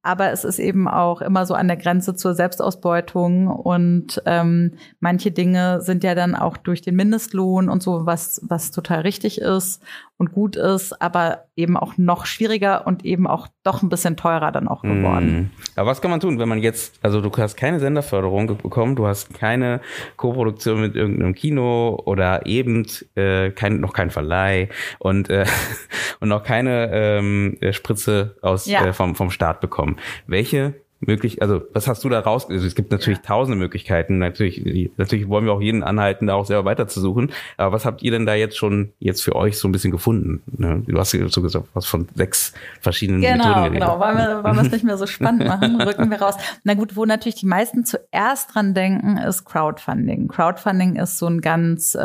aber 0.03 0.33
es 0.33 0.45
ist 0.45 0.59
eben 0.59 0.89
auch 0.89 1.21
immer 1.21 1.47
so 1.47 1.55
an 1.55 1.69
der 1.69 1.77
Grenze 1.77 2.15
zur 2.15 2.35
Selbstausbeutung 2.35 3.47
und 3.47 4.21
ähm, 4.27 4.75
manche 4.99 5.31
Dinge 5.31 5.81
sind 5.81 6.03
ja 6.03 6.15
dann 6.15 6.35
auch 6.35 6.57
durch 6.57 6.83
den 6.83 6.97
Mindestlohn 6.97 7.69
und 7.69 7.83
so 7.83 8.05
was 8.05 8.41
was 8.45 8.73
total 8.73 9.01
richtig 9.03 9.41
ist 9.41 9.83
und 10.23 10.31
gut 10.31 10.55
ist, 10.55 11.03
aber 11.03 11.47
eben 11.57 11.77
auch 11.77 11.99
noch 11.99 12.27
schwieriger 12.27 12.87
und 12.87 13.05
eben 13.05 13.27
auch 13.27 13.49
doch 13.65 13.83
ein 13.83 13.89
bisschen 13.89 14.17
teurer 14.17 14.53
dann 14.53 14.69
auch 14.69 14.83
geworden. 14.83 15.51
Mm. 15.51 15.51
Aber 15.75 15.91
was 15.91 16.01
kann 16.01 16.13
man 16.13 16.21
tun, 16.21 16.39
wenn 16.39 16.49
man 16.49 16.61
jetzt, 16.61 17.01
also 17.03 17.21
du 17.21 17.29
hast 17.37 17.57
keine 17.57 17.81
Senderförderung 17.81 18.47
bekommen, 18.47 18.95
du 18.95 19.05
hast 19.09 19.35
keine 19.35 19.81
Co-Produktion 20.17 20.81
mit 20.81 20.95
irgendeinem 20.95 21.35
Kino 21.35 22.01
oder 22.05 22.47
eben 22.47 22.87
äh, 23.17 23.51
kein, 23.51 23.81
noch 23.81 23.95
kein 23.95 24.11
Verleih 24.11 24.69
und, 25.01 25.29
äh, 25.29 25.45
und 26.21 26.29
noch 26.29 26.45
keine 26.45 26.91
ähm, 26.93 27.59
Spritze 27.73 28.37
aus 28.43 28.67
ja. 28.67 28.87
äh, 28.87 28.93
vom, 28.93 29.17
vom 29.17 29.33
Staat 29.33 29.61
bekommen. 29.61 29.97
Welche 30.29 30.75
möglich, 31.07 31.43
also 31.43 31.63
was 31.73 31.89
hast 31.89 32.05
du 32.05 32.09
da 32.09 32.21
raus? 32.21 32.47
Also 32.49 32.67
es 32.67 32.75
gibt 32.75 32.91
natürlich 32.91 33.19
ja. 33.19 33.25
tausende 33.25 33.59
Möglichkeiten. 33.59 34.19
Natürlich, 34.19 34.91
natürlich 34.97 35.29
wollen 35.29 35.45
wir 35.45 35.53
auch 35.53 35.61
jeden 35.61 35.83
anhalten, 35.83 36.27
da 36.27 36.35
auch 36.35 36.47
selber 36.47 36.65
weiterzusuchen. 36.65 37.33
Aber 37.57 37.73
was 37.73 37.85
habt 37.85 38.03
ihr 38.03 38.11
denn 38.11 38.27
da 38.27 38.35
jetzt 38.35 38.57
schon 38.57 38.93
jetzt 38.99 39.23
für 39.23 39.35
euch 39.35 39.59
so 39.59 39.69
ein 39.69 39.73
bisschen 39.73 39.91
gefunden? 39.91 40.43
Ne? 40.47 40.83
Du 40.87 40.99
hast 40.99 41.13
ja 41.13 41.29
so 41.29 41.43
gesagt, 41.43 41.67
was 41.75 41.87
von 41.87 42.09
sechs 42.15 42.53
verschiedenen 42.81 43.21
genau, 43.21 43.37
Methoden 43.37 43.55
geredet. 43.65 43.81
Genau, 43.81 44.01
wollen 44.01 44.17
wir, 44.17 44.45
wollen 44.45 44.57
wir 44.57 44.63
es 44.63 44.73
nicht 44.73 44.85
mehr 44.85 44.97
so 44.97 45.07
spannend 45.07 45.47
machen, 45.47 45.81
rücken 45.81 46.11
wir 46.11 46.21
raus. 46.21 46.37
Na 46.65 46.75
gut, 46.75 46.97
wo 46.97 47.05
natürlich 47.05 47.37
die 47.37 47.47
meisten 47.47 47.85
zuerst 47.85 48.55
dran 48.55 48.75
denken, 48.75 49.19
ist 49.19 49.45
Crowdfunding. 49.45 50.29
Crowdfunding 50.29 50.97
ist 50.97 51.19
so 51.19 51.27
ein 51.27 51.41
ganz, 51.41 51.95
äh, 51.95 51.99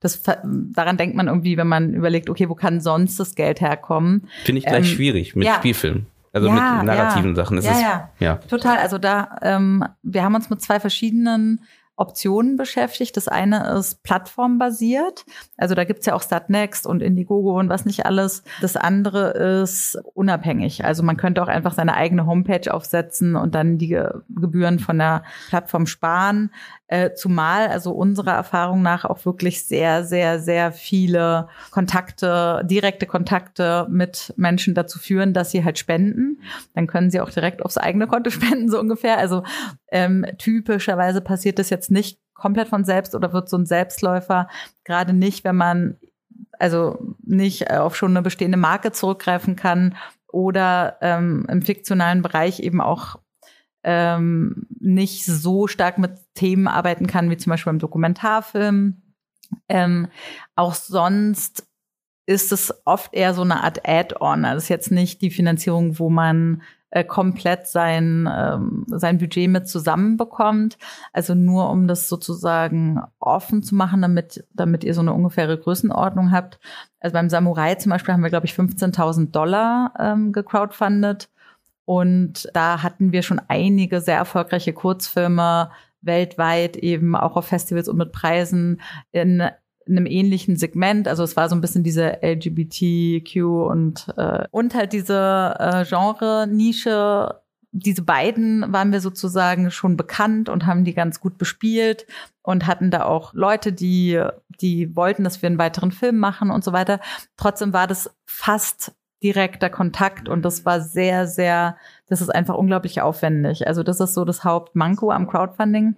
das 0.00 0.22
daran 0.44 0.96
denkt 0.96 1.16
man 1.16 1.28
irgendwie, 1.28 1.56
wenn 1.56 1.68
man 1.68 1.94
überlegt, 1.94 2.30
okay, 2.30 2.48
wo 2.48 2.54
kann 2.54 2.80
sonst 2.80 3.20
das 3.20 3.34
Geld 3.34 3.60
herkommen? 3.60 4.28
Finde 4.44 4.60
ich 4.60 4.64
gleich 4.64 4.90
ähm, 4.90 4.96
schwierig 4.96 5.36
mit 5.36 5.46
ja. 5.46 5.54
Spielfilmen. 5.54 6.06
Also 6.32 6.48
ja, 6.48 6.76
mit 6.76 6.86
narrativen 6.86 7.30
ja. 7.30 7.36
Sachen. 7.36 7.56
Das 7.56 7.64
ja, 7.66 7.72
ist, 7.72 7.80
ja, 7.80 8.10
ja, 8.18 8.36
total. 8.36 8.78
Also 8.78 8.98
da, 8.98 9.36
ähm, 9.42 9.84
wir 10.02 10.22
haben 10.24 10.34
uns 10.34 10.48
mit 10.48 10.62
zwei 10.62 10.80
verschiedenen 10.80 11.60
Optionen 11.96 12.56
beschäftigt. 12.56 13.16
Das 13.16 13.28
eine 13.28 13.70
ist 13.74 14.02
plattformbasiert. 14.02 15.24
Also 15.58 15.74
da 15.74 15.84
gibt's 15.84 16.06
ja 16.06 16.14
auch 16.14 16.22
Startnext 16.22 16.86
und 16.86 17.02
Indiegogo 17.02 17.58
und 17.58 17.68
was 17.68 17.84
nicht 17.84 18.06
alles. 18.06 18.42
Das 18.62 18.76
andere 18.76 19.30
ist 19.62 19.98
unabhängig. 20.14 20.84
Also 20.84 21.02
man 21.02 21.18
könnte 21.18 21.42
auch 21.42 21.48
einfach 21.48 21.74
seine 21.74 21.94
eigene 21.94 22.26
Homepage 22.26 22.72
aufsetzen 22.72 23.36
und 23.36 23.54
dann 23.54 23.76
die 23.76 23.98
Gebühren 24.28 24.78
von 24.78 24.98
der 24.98 25.22
Plattform 25.48 25.86
sparen. 25.86 26.50
Äh, 26.92 27.14
zumal 27.14 27.68
also 27.68 27.92
unserer 27.92 28.34
Erfahrung 28.34 28.82
nach 28.82 29.06
auch 29.06 29.24
wirklich 29.24 29.64
sehr, 29.64 30.04
sehr, 30.04 30.38
sehr 30.38 30.72
viele 30.72 31.48
Kontakte, 31.70 32.60
direkte 32.66 33.06
Kontakte 33.06 33.86
mit 33.88 34.34
Menschen 34.36 34.74
dazu 34.74 34.98
führen, 34.98 35.32
dass 35.32 35.52
sie 35.52 35.64
halt 35.64 35.78
spenden. 35.78 36.42
Dann 36.74 36.86
können 36.86 37.10
sie 37.10 37.22
auch 37.22 37.30
direkt 37.30 37.64
aufs 37.64 37.78
eigene 37.78 38.06
Konto 38.06 38.28
spenden, 38.30 38.68
so 38.68 38.78
ungefähr. 38.78 39.16
Also 39.16 39.42
ähm, 39.90 40.26
typischerweise 40.36 41.22
passiert 41.22 41.58
das 41.58 41.70
jetzt 41.70 41.90
nicht 41.90 42.18
komplett 42.34 42.68
von 42.68 42.84
selbst 42.84 43.14
oder 43.14 43.32
wird 43.32 43.48
so 43.48 43.56
ein 43.56 43.64
Selbstläufer, 43.64 44.50
gerade 44.84 45.14
nicht, 45.14 45.44
wenn 45.44 45.56
man 45.56 45.96
also 46.58 46.98
nicht 47.22 47.70
auf 47.70 47.96
schon 47.96 48.10
eine 48.10 48.20
bestehende 48.20 48.58
Marke 48.58 48.92
zurückgreifen 48.92 49.56
kann 49.56 49.94
oder 50.30 50.98
ähm, 51.00 51.46
im 51.48 51.62
fiktionalen 51.62 52.20
Bereich 52.20 52.60
eben 52.60 52.82
auch 52.82 53.16
ähm, 53.84 54.66
nicht 54.78 55.24
so 55.24 55.66
stark 55.66 55.98
mit 55.98 56.12
Themen 56.34 56.68
arbeiten 56.68 57.06
kann, 57.06 57.30
wie 57.30 57.36
zum 57.36 57.50
Beispiel 57.50 57.72
beim 57.72 57.78
Dokumentarfilm. 57.78 59.02
Ähm, 59.68 60.08
auch 60.54 60.74
sonst 60.74 61.66
ist 62.26 62.52
es 62.52 62.72
oft 62.84 63.12
eher 63.12 63.34
so 63.34 63.42
eine 63.42 63.64
Art 63.64 63.86
Add-on. 63.86 64.44
Also 64.44 64.58
ist 64.58 64.68
jetzt 64.68 64.90
nicht 64.90 65.22
die 65.22 65.30
Finanzierung, 65.30 65.98
wo 65.98 66.08
man 66.08 66.62
äh, 66.90 67.04
komplett 67.04 67.66
sein, 67.66 68.28
ähm, 68.30 68.84
sein 68.86 69.18
Budget 69.18 69.50
mit 69.50 69.68
zusammenbekommt. 69.68 70.78
Also 71.12 71.34
nur 71.34 71.70
um 71.70 71.88
das 71.88 72.08
sozusagen 72.08 73.00
offen 73.18 73.62
zu 73.62 73.74
machen, 73.74 74.02
damit, 74.02 74.44
damit 74.52 74.84
ihr 74.84 74.94
so 74.94 75.00
eine 75.00 75.12
ungefähre 75.12 75.58
Größenordnung 75.58 76.30
habt. 76.30 76.60
Also 77.00 77.14
beim 77.14 77.30
Samurai 77.30 77.74
zum 77.74 77.90
Beispiel 77.90 78.14
haben 78.14 78.22
wir, 78.22 78.30
glaube 78.30 78.46
ich, 78.46 78.52
15.000 78.52 79.30
Dollar 79.30 79.94
ähm, 79.98 80.32
gecrowdfundet. 80.32 81.28
Und 81.84 82.48
da 82.54 82.82
hatten 82.82 83.12
wir 83.12 83.22
schon 83.22 83.40
einige 83.48 84.00
sehr 84.00 84.16
erfolgreiche 84.16 84.72
Kurzfilme 84.72 85.70
weltweit 86.00 86.76
eben 86.76 87.14
auch 87.16 87.36
auf 87.36 87.46
Festivals 87.46 87.88
und 87.88 87.96
mit 87.96 88.12
Preisen 88.12 88.80
in, 89.12 89.42
in 89.86 89.96
einem 89.96 90.06
ähnlichen 90.06 90.56
Segment. 90.56 91.08
Also 91.08 91.22
es 91.22 91.36
war 91.36 91.48
so 91.48 91.54
ein 91.54 91.60
bisschen 91.60 91.84
diese 91.84 92.22
LGBTQ 92.22 93.36
und 93.36 94.12
äh, 94.16 94.46
und 94.50 94.74
halt 94.74 94.92
diese 94.92 95.56
äh, 95.58 95.84
Genre-Nische 95.84 97.42
diese 97.72 98.02
beiden 98.02 98.70
waren 98.70 98.92
wir 98.92 99.00
sozusagen 99.00 99.70
schon 99.70 99.96
bekannt 99.96 100.50
und 100.50 100.66
haben 100.66 100.84
die 100.84 100.92
ganz 100.92 101.20
gut 101.20 101.38
bespielt 101.38 102.06
und 102.42 102.66
hatten 102.66 102.90
da 102.90 103.06
auch 103.06 103.32
Leute, 103.32 103.72
die, 103.72 104.22
die 104.60 104.94
wollten, 104.94 105.24
dass 105.24 105.40
wir 105.40 105.46
einen 105.46 105.58
weiteren 105.58 105.90
Film 105.90 106.18
machen 106.18 106.50
und 106.50 106.62
so 106.62 106.74
weiter. 106.74 107.00
Trotzdem 107.38 107.72
war 107.72 107.86
das 107.86 108.14
fast 108.26 108.92
direkter 109.22 109.70
Kontakt 109.70 110.28
und 110.28 110.44
das 110.44 110.64
war 110.64 110.80
sehr, 110.80 111.26
sehr, 111.26 111.76
das 112.08 112.20
ist 112.20 112.30
einfach 112.30 112.56
unglaublich 112.56 113.00
aufwendig. 113.00 113.66
Also 113.66 113.82
das 113.82 114.00
ist 114.00 114.14
so 114.14 114.24
das 114.24 114.44
Hauptmanko 114.44 115.10
am 115.10 115.26
Crowdfunding 115.26 115.96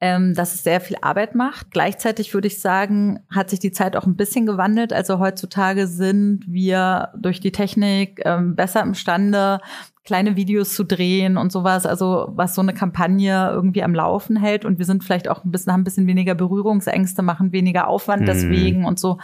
ähm, 0.00 0.34
dass 0.34 0.54
es 0.54 0.64
sehr 0.64 0.80
viel 0.80 0.96
Arbeit 1.02 1.34
macht. 1.34 1.70
Gleichzeitig 1.70 2.32
würde 2.32 2.48
ich 2.48 2.60
sagen, 2.60 3.20
hat 3.30 3.50
sich 3.50 3.58
die 3.58 3.70
Zeit 3.70 3.96
auch 3.96 4.06
ein 4.06 4.16
bisschen 4.16 4.46
gewandelt. 4.46 4.92
Also 4.92 5.18
heutzutage 5.18 5.86
sind 5.86 6.44
wir 6.46 7.10
durch 7.18 7.40
die 7.40 7.52
Technik 7.52 8.22
ähm, 8.24 8.56
besser 8.56 8.82
imstande, 8.82 9.60
kleine 10.04 10.36
Videos 10.36 10.74
zu 10.74 10.84
drehen 10.84 11.36
und 11.36 11.52
sowas, 11.52 11.84
also 11.84 12.28
was 12.30 12.54
so 12.54 12.62
eine 12.62 12.72
Kampagne 12.72 13.50
irgendwie 13.52 13.82
am 13.82 13.94
Laufen 13.94 14.36
hält. 14.36 14.64
Und 14.64 14.78
wir 14.78 14.86
sind 14.86 15.04
vielleicht 15.04 15.28
auch 15.28 15.44
ein 15.44 15.50
bisschen, 15.50 15.72
haben 15.72 15.82
ein 15.82 15.84
bisschen 15.84 16.06
weniger 16.06 16.34
Berührungsängste, 16.34 17.20
machen 17.20 17.52
weniger 17.52 17.86
Aufwand 17.86 18.22
mhm. 18.22 18.26
deswegen 18.26 18.84
und 18.86 18.98
so. 18.98 19.18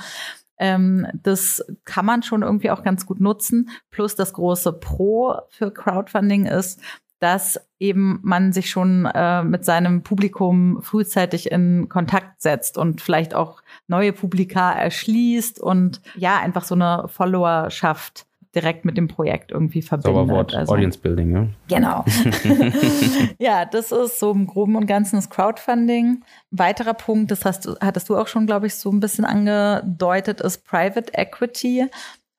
Ähm, 0.58 1.06
das 1.22 1.64
kann 1.84 2.06
man 2.06 2.22
schon 2.22 2.42
irgendwie 2.42 2.70
auch 2.70 2.82
ganz 2.82 3.06
gut 3.06 3.20
nutzen. 3.20 3.70
Plus 3.90 4.14
das 4.14 4.32
große 4.32 4.72
Pro 4.72 5.36
für 5.50 5.70
Crowdfunding 5.70 6.46
ist, 6.46 6.80
dass 7.18 7.58
eben 7.78 8.20
man 8.22 8.52
sich 8.52 8.70
schon 8.70 9.06
äh, 9.06 9.42
mit 9.42 9.64
seinem 9.64 10.02
Publikum 10.02 10.82
frühzeitig 10.82 11.50
in 11.50 11.88
Kontakt 11.88 12.42
setzt 12.42 12.76
und 12.78 13.00
vielleicht 13.00 13.34
auch 13.34 13.62
neue 13.88 14.12
Publika 14.12 14.72
erschließt 14.72 15.60
und 15.60 16.00
ja, 16.14 16.38
einfach 16.38 16.64
so 16.64 16.74
eine 16.74 17.08
Followerschaft 17.08 18.26
direkt 18.56 18.84
mit 18.84 18.96
dem 18.96 19.06
Projekt 19.06 19.52
irgendwie 19.52 19.82
verbindet. 19.82 20.14
Sauberwort, 20.14 20.54
also, 20.54 20.72
Audience 20.72 20.98
Building, 20.98 21.32
ja. 21.32 21.46
Genau. 21.68 22.04
ja, 23.38 23.64
das 23.64 23.92
ist 23.92 24.18
so 24.18 24.32
im 24.32 24.46
Groben 24.46 24.74
und 24.76 24.86
Ganzen 24.86 25.16
das 25.16 25.30
Crowdfunding. 25.30 26.24
Weiterer 26.50 26.94
Punkt, 26.94 27.30
das 27.30 27.44
hast 27.44 27.68
hattest 27.80 28.08
du 28.08 28.16
auch 28.16 28.26
schon, 28.26 28.46
glaube 28.46 28.66
ich, 28.66 28.74
so 28.74 28.90
ein 28.90 29.00
bisschen 29.00 29.24
angedeutet, 29.24 30.40
ist 30.40 30.64
Private 30.64 31.12
Equity. 31.14 31.86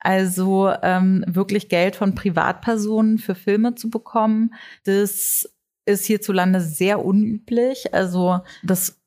Also 0.00 0.72
ähm, 0.82 1.24
wirklich 1.26 1.68
Geld 1.68 1.96
von 1.96 2.14
Privatpersonen 2.14 3.18
für 3.18 3.34
Filme 3.34 3.74
zu 3.74 3.90
bekommen, 3.90 4.54
das 4.84 5.48
ist 5.86 6.06
hierzulande 6.06 6.60
sehr 6.60 7.04
unüblich. 7.04 7.94
Also 7.94 8.40
das 8.62 8.97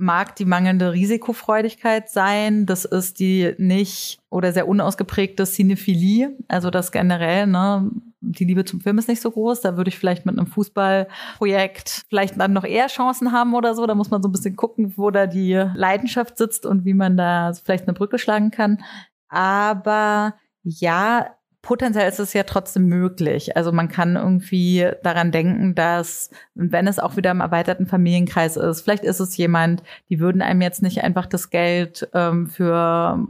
mag 0.00 0.34
die 0.36 0.44
mangelnde 0.44 0.92
Risikofreudigkeit 0.92 2.08
sein, 2.08 2.66
das 2.66 2.84
ist 2.84 3.20
die 3.20 3.54
nicht 3.58 4.18
oder 4.30 4.52
sehr 4.52 4.66
unausgeprägte 4.66 5.44
Cinephilie, 5.44 6.36
also 6.48 6.70
das 6.70 6.90
generell, 6.90 7.46
ne, 7.46 7.90
die 8.20 8.44
Liebe 8.44 8.64
zum 8.64 8.80
Film 8.80 8.98
ist 8.98 9.08
nicht 9.08 9.20
so 9.20 9.30
groß, 9.30 9.60
da 9.60 9.76
würde 9.76 9.88
ich 9.88 9.98
vielleicht 9.98 10.26
mit 10.26 10.38
einem 10.38 10.46
Fußballprojekt 10.46 12.04
vielleicht 12.08 12.40
dann 12.40 12.52
noch 12.52 12.64
eher 12.64 12.86
Chancen 12.86 13.32
haben 13.32 13.54
oder 13.54 13.74
so, 13.74 13.86
da 13.86 13.94
muss 13.94 14.10
man 14.10 14.22
so 14.22 14.28
ein 14.28 14.32
bisschen 14.32 14.56
gucken, 14.56 14.94
wo 14.96 15.10
da 15.10 15.26
die 15.26 15.54
Leidenschaft 15.74 16.38
sitzt 16.38 16.66
und 16.66 16.84
wie 16.84 16.94
man 16.94 17.16
da 17.16 17.52
vielleicht 17.52 17.84
eine 17.84 17.94
Brücke 17.94 18.18
schlagen 18.18 18.50
kann. 18.50 18.82
Aber 19.28 20.34
ja, 20.62 21.34
potenziell 21.62 22.08
ist 22.08 22.18
es 22.18 22.32
ja 22.32 22.42
trotzdem 22.42 22.86
möglich. 22.86 23.56
Also 23.56 23.72
man 23.72 23.88
kann 23.88 24.16
irgendwie 24.16 24.90
daran 25.02 25.30
denken, 25.30 25.74
dass, 25.74 26.30
wenn 26.54 26.86
es 26.86 26.98
auch 26.98 27.16
wieder 27.16 27.30
im 27.30 27.40
erweiterten 27.40 27.86
Familienkreis 27.86 28.56
ist, 28.56 28.82
vielleicht 28.82 29.04
ist 29.04 29.20
es 29.20 29.36
jemand, 29.36 29.82
die 30.08 30.20
würden 30.20 30.42
einem 30.42 30.62
jetzt 30.62 30.82
nicht 30.82 31.02
einfach 31.02 31.26
das 31.26 31.50
Geld 31.50 32.08
ähm, 32.14 32.46
für 32.46 33.24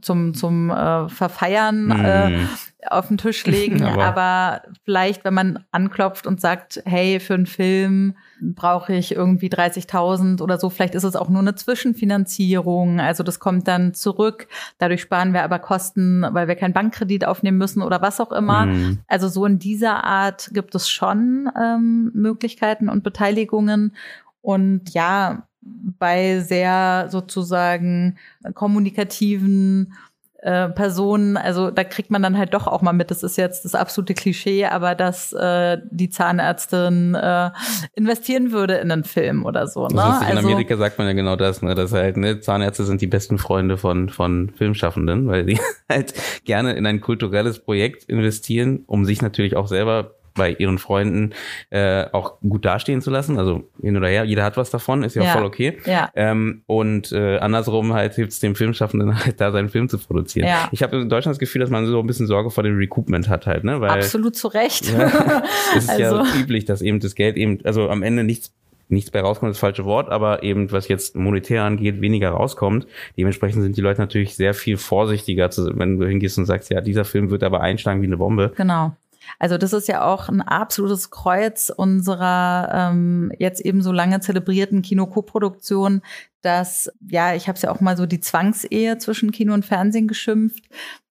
zum, 0.00 0.34
zum 0.34 0.70
äh, 0.70 1.08
Verfeiern 1.08 1.90
äh, 1.90 2.30
mhm 2.30 2.48
auf 2.88 3.08
den 3.08 3.18
Tisch 3.18 3.46
legen, 3.46 3.82
aber, 3.84 4.04
aber, 4.04 4.62
vielleicht, 4.84 5.24
wenn 5.24 5.34
man 5.34 5.64
anklopft 5.70 6.26
und 6.26 6.40
sagt, 6.40 6.82
hey, 6.84 7.20
für 7.20 7.34
einen 7.34 7.46
Film 7.46 8.14
brauche 8.40 8.94
ich 8.94 9.14
irgendwie 9.14 9.48
30.000 9.48 10.42
oder 10.42 10.58
so, 10.58 10.70
vielleicht 10.70 10.94
ist 10.94 11.04
es 11.04 11.16
auch 11.16 11.28
nur 11.28 11.40
eine 11.40 11.54
Zwischenfinanzierung, 11.54 13.00
also 13.00 13.22
das 13.22 13.38
kommt 13.38 13.68
dann 13.68 13.94
zurück, 13.94 14.48
dadurch 14.78 15.02
sparen 15.02 15.32
wir 15.32 15.44
aber 15.44 15.58
Kosten, 15.58 16.26
weil 16.30 16.48
wir 16.48 16.56
keinen 16.56 16.74
Bankkredit 16.74 17.24
aufnehmen 17.24 17.58
müssen 17.58 17.82
oder 17.82 18.02
was 18.02 18.20
auch 18.20 18.32
immer. 18.32 18.66
Mhm. 18.66 18.98
Also 19.06 19.28
so 19.28 19.46
in 19.46 19.58
dieser 19.58 20.04
Art 20.04 20.50
gibt 20.52 20.74
es 20.74 20.90
schon 20.90 21.50
ähm, 21.60 22.10
Möglichkeiten 22.14 22.88
und 22.88 23.02
Beteiligungen 23.04 23.94
und 24.40 24.92
ja, 24.92 25.46
bei 25.62 26.40
sehr 26.40 27.06
sozusagen 27.08 28.18
kommunikativen 28.54 29.94
äh, 30.42 30.68
Personen, 30.70 31.36
also 31.36 31.70
da 31.70 31.84
kriegt 31.84 32.10
man 32.10 32.20
dann 32.20 32.36
halt 32.36 32.52
doch 32.52 32.66
auch 32.66 32.82
mal 32.82 32.92
mit, 32.92 33.12
das 33.12 33.22
ist 33.22 33.36
jetzt 33.36 33.64
das 33.64 33.76
absolute 33.76 34.14
Klischee, 34.14 34.66
aber 34.66 34.96
dass 34.96 35.32
äh, 35.32 35.78
die 35.90 36.10
Zahnärztin 36.10 37.14
äh, 37.14 37.50
investieren 37.94 38.50
würde 38.50 38.74
in 38.74 38.90
einen 38.90 39.04
Film 39.04 39.46
oder 39.46 39.68
so. 39.68 39.86
Ne? 39.86 40.00
Ist, 40.00 40.30
in 40.30 40.36
also, 40.36 40.48
Amerika 40.48 40.76
sagt 40.76 40.98
man 40.98 41.06
ja 41.06 41.12
genau 41.12 41.36
das, 41.36 41.62
ne? 41.62 41.76
dass 41.76 41.92
halt 41.92 42.16
ne, 42.16 42.40
Zahnärzte 42.40 42.84
sind 42.84 43.00
die 43.00 43.06
besten 43.06 43.38
Freunde 43.38 43.78
von, 43.78 44.08
von 44.08 44.50
Filmschaffenden, 44.50 45.28
weil 45.28 45.46
die 45.46 45.60
halt 45.88 46.12
gerne 46.44 46.72
in 46.72 46.86
ein 46.86 47.00
kulturelles 47.00 47.60
Projekt 47.60 48.04
investieren, 48.04 48.82
um 48.86 49.04
sich 49.04 49.22
natürlich 49.22 49.54
auch 49.54 49.68
selber 49.68 50.16
bei 50.34 50.52
ihren 50.52 50.78
Freunden 50.78 51.32
äh, 51.70 52.06
auch 52.12 52.40
gut 52.40 52.64
dastehen 52.64 53.00
zu 53.00 53.10
lassen. 53.10 53.38
Also 53.38 53.68
hin 53.80 53.96
oder 53.96 54.08
her, 54.08 54.24
jeder 54.24 54.44
hat 54.44 54.56
was 54.56 54.70
davon, 54.70 55.02
ist 55.02 55.14
ja, 55.14 55.24
ja. 55.24 55.32
voll 55.32 55.44
okay. 55.44 55.78
Ja. 55.86 56.10
Ähm, 56.14 56.62
und 56.66 57.12
äh, 57.12 57.38
andersrum 57.38 57.92
halt 57.92 58.14
hilft 58.14 58.32
es 58.32 58.40
dem 58.40 58.54
Filmschaffenden 58.54 59.18
halt 59.24 59.40
da 59.40 59.52
seinen 59.52 59.68
Film 59.68 59.88
zu 59.88 59.98
produzieren. 59.98 60.48
Ja. 60.48 60.68
Ich 60.72 60.82
habe 60.82 60.96
in 60.96 61.08
Deutschland 61.08 61.34
das 61.34 61.40
Gefühl, 61.40 61.60
dass 61.60 61.70
man 61.70 61.86
so 61.86 62.00
ein 62.00 62.06
bisschen 62.06 62.26
Sorge 62.26 62.50
vor 62.50 62.64
dem 62.64 62.76
Recoupment 62.76 63.28
hat 63.28 63.46
halt, 63.46 63.64
ne? 63.64 63.80
Weil, 63.80 63.90
Absolut 63.90 64.36
zu 64.36 64.48
Recht. 64.48 64.92
Ja, 64.92 65.42
es 65.76 65.84
ist 65.84 65.90
also. 65.90 66.16
ja 66.16 66.26
üblich, 66.40 66.64
dass 66.64 66.82
eben 66.82 67.00
das 67.00 67.14
Geld 67.14 67.36
eben, 67.36 67.58
also 67.64 67.88
am 67.88 68.02
Ende 68.02 68.24
nichts 68.24 68.52
nichts 68.92 69.10
bei 69.10 69.20
rauskommt, 69.20 69.50
das 69.50 69.58
falsche 69.58 69.84
Wort, 69.84 70.10
aber 70.10 70.42
eben 70.42 70.70
was 70.70 70.86
jetzt 70.86 71.16
monetär 71.16 71.64
angeht, 71.64 72.00
weniger 72.00 72.30
rauskommt. 72.30 72.86
Dementsprechend 73.16 73.62
sind 73.62 73.76
die 73.76 73.80
Leute 73.80 74.00
natürlich 74.00 74.36
sehr 74.36 74.54
viel 74.54 74.76
vorsichtiger, 74.76 75.50
wenn 75.74 75.98
du 75.98 76.06
hingehst 76.06 76.38
und 76.38 76.44
sagst, 76.44 76.70
ja, 76.70 76.80
dieser 76.80 77.04
Film 77.04 77.30
wird 77.30 77.42
aber 77.42 77.60
einschlagen 77.60 78.02
wie 78.02 78.06
eine 78.06 78.18
Bombe. 78.18 78.52
Genau. 78.54 78.94
Also 79.38 79.58
das 79.58 79.72
ist 79.72 79.88
ja 79.88 80.04
auch 80.04 80.28
ein 80.28 80.42
absolutes 80.42 81.10
Kreuz 81.10 81.72
unserer 81.74 82.90
ähm, 82.92 83.32
jetzt 83.38 83.60
eben 83.60 83.82
so 83.82 83.92
lange 83.92 84.20
zelebrierten 84.20 84.82
Kinokoproduktion, 84.82 86.02
dass, 86.42 86.92
ja, 87.08 87.34
ich 87.34 87.48
habe 87.48 87.56
es 87.56 87.62
ja 87.62 87.70
auch 87.70 87.80
mal 87.80 87.96
so 87.96 88.06
die 88.06 88.20
Zwangsehe 88.20 88.98
zwischen 88.98 89.32
Kino 89.32 89.54
und 89.54 89.64
Fernsehen 89.64 90.08
geschimpft, 90.08 90.64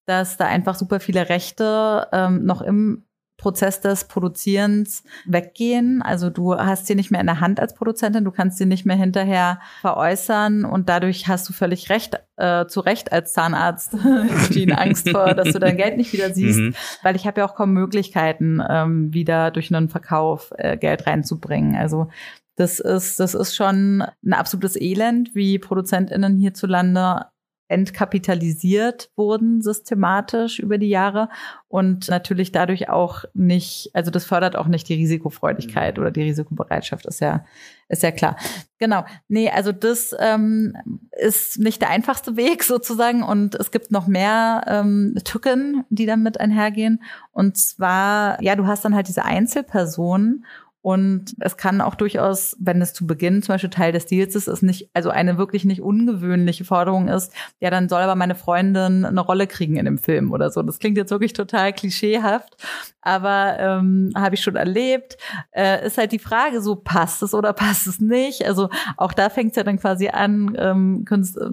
dass 0.06 0.38
da 0.38 0.46
einfach 0.46 0.76
super 0.76 1.00
viele 1.00 1.30
Rechte 1.30 2.08
ähm, 2.12 2.46
noch 2.46 2.62
im 2.62 3.04
Prozess 3.42 3.82
des 3.82 4.06
Produzierens 4.06 5.04
weggehen. 5.26 6.04
Also 6.04 6.30
du 6.30 6.56
hast 6.56 6.86
sie 6.86 6.94
nicht 6.94 7.10
mehr 7.10 7.20
in 7.22 7.26
der 7.26 7.42
Hand 7.42 7.60
als 7.60 7.74
Produzentin, 7.74 8.24
du 8.24 8.32
kannst 8.32 8.60
sie 8.60 8.68
nicht 8.68 8.86
mehr 8.86 8.96
hinterher 8.96 9.60
veräußern 9.82 10.64
und 10.64 10.88
dadurch 10.90 11.28
hast 11.28 11.50
du 11.50 11.54
völlig 11.54 11.90
recht, 11.90 12.20
äh, 12.38 12.68
zu 12.68 12.82
Recht 12.82 13.12
als 13.12 13.34
Zahnarzt 13.34 13.96
Jean 14.52 14.74
Angst 14.74 15.10
vor, 15.10 15.34
dass 15.34 15.54
du 15.54 15.60
dein 15.60 15.76
Geld 15.76 15.98
nicht 15.98 16.14
wieder 16.14 16.32
siehst, 16.34 16.60
mhm. 16.60 16.76
weil 17.02 17.16
ich 17.16 17.26
habe 17.26 17.42
ja 17.42 17.48
auch 17.48 17.56
kaum 17.56 17.74
Möglichkeiten, 17.74 18.62
ähm, 18.70 19.12
wieder 19.12 19.50
durch 19.50 19.74
einen 19.74 19.90
Verkauf 19.90 20.54
äh, 20.58 20.78
Geld 20.78 21.08
reinzubringen. 21.08 21.76
Also 21.76 22.10
das 22.58 22.80
ist, 22.80 23.20
das 23.20 23.34
ist 23.34 23.56
schon 23.56 24.04
ein 24.24 24.34
absolutes 24.34 24.80
Elend, 24.80 25.34
wie 25.34 25.58
ProduzentInnen 25.58 26.38
hierzulande 26.38 27.26
entkapitalisiert 27.72 29.10
wurden 29.16 29.62
systematisch 29.62 30.60
über 30.60 30.78
die 30.78 30.90
Jahre 30.90 31.30
und 31.70 32.10
natürlich 32.10 32.52
dadurch 32.52 32.90
auch 32.90 33.24
nicht, 33.34 33.92
also 33.94 34.12
das 34.12 34.26
fördert 34.26 34.58
auch 34.58 34.68
nicht 34.68 34.90
die 34.90 34.96
Risikofreudigkeit 34.96 35.96
mhm. 35.96 36.02
oder 36.02 36.12
die 36.12 36.24
Risikobereitschaft, 36.24 37.06
ist 37.06 37.22
ja, 37.22 37.46
ist 37.88 38.04
ja 38.04 38.12
klar. 38.12 38.36
Genau. 38.78 39.06
Nee, 39.30 39.50
also 39.50 39.72
das 39.72 40.14
ähm, 40.20 40.76
ist 41.12 41.60
nicht 41.60 41.82
der 41.82 41.90
einfachste 41.92 42.36
Weg 42.36 42.64
sozusagen 42.66 43.24
und 43.24 43.56
es 43.56 43.72
gibt 43.72 43.90
noch 43.90 44.06
mehr 44.06 44.66
ähm, 44.68 45.16
Tücken, 45.24 45.86
die 45.90 46.06
damit 46.06 46.40
einhergehen. 46.40 47.02
Und 47.32 47.58
zwar, 47.58 48.42
ja, 48.44 48.58
du 48.58 48.68
hast 48.68 48.84
dann 48.84 48.96
halt 48.96 49.08
diese 49.08 49.24
Einzelpersonen 49.24 50.46
und 50.84 51.36
es 51.40 51.58
kann 51.58 51.80
auch 51.80 51.94
durchaus, 51.94 52.58
wenn 52.60 52.82
es 52.82 52.94
zu 52.94 53.06
Beginn 53.06 53.44
zum 53.44 53.54
Beispiel 53.54 53.70
Teil 53.70 53.92
des 53.92 54.08
Deals 54.08 54.36
ist, 54.36 54.48
ist 54.48 54.64
nicht, 54.64 54.90
also 54.94 55.12
eine 55.12 55.38
wirklich 55.38 55.64
nicht 55.64 55.82
ungewöhnliche 55.82 56.66
Forderung 56.66 57.08
ist, 57.08 57.32
ja, 57.60 57.70
dann 57.70 57.88
soll 57.88 58.02
aber 58.02 58.16
meine 58.16 58.34
Freundin 58.34 59.06
eine 59.06 59.22
Rolle 59.22 59.46
kriegen 59.46 59.76
in 59.76 59.86
dem 59.86 60.00
Film 60.00 60.32
oder 60.32 60.50
so. 60.50 60.64
Das 60.64 60.80
klingt 60.80 60.98
jetzt 60.98 61.12
wirklich 61.12 61.34
total 61.34 61.72
klischeehaft, 61.72 62.58
aber 63.02 63.58
ähm, 63.60 64.12
habe 64.16 64.34
ich 64.34 64.42
schon 64.42 64.56
erlebt. 64.56 65.18
Äh, 65.52 65.86
ist 65.86 66.00
halt 66.00 66.14
die 66.14 66.20
Frage, 66.20 66.62
so 66.62 66.76
passt 66.76 67.22
es 67.22 67.36
oder 67.36 67.54
passt 67.54 67.86
es 67.86 68.00
nicht? 68.00 68.48
Also 68.48 68.70
auch 68.98 69.14
da 69.14 69.30
fängt 69.30 69.52
es 69.52 69.58
ja 69.58 69.64
dann 69.64 69.78
quasi 69.78 70.08
an, 70.08 70.56
ähm, 70.58 71.06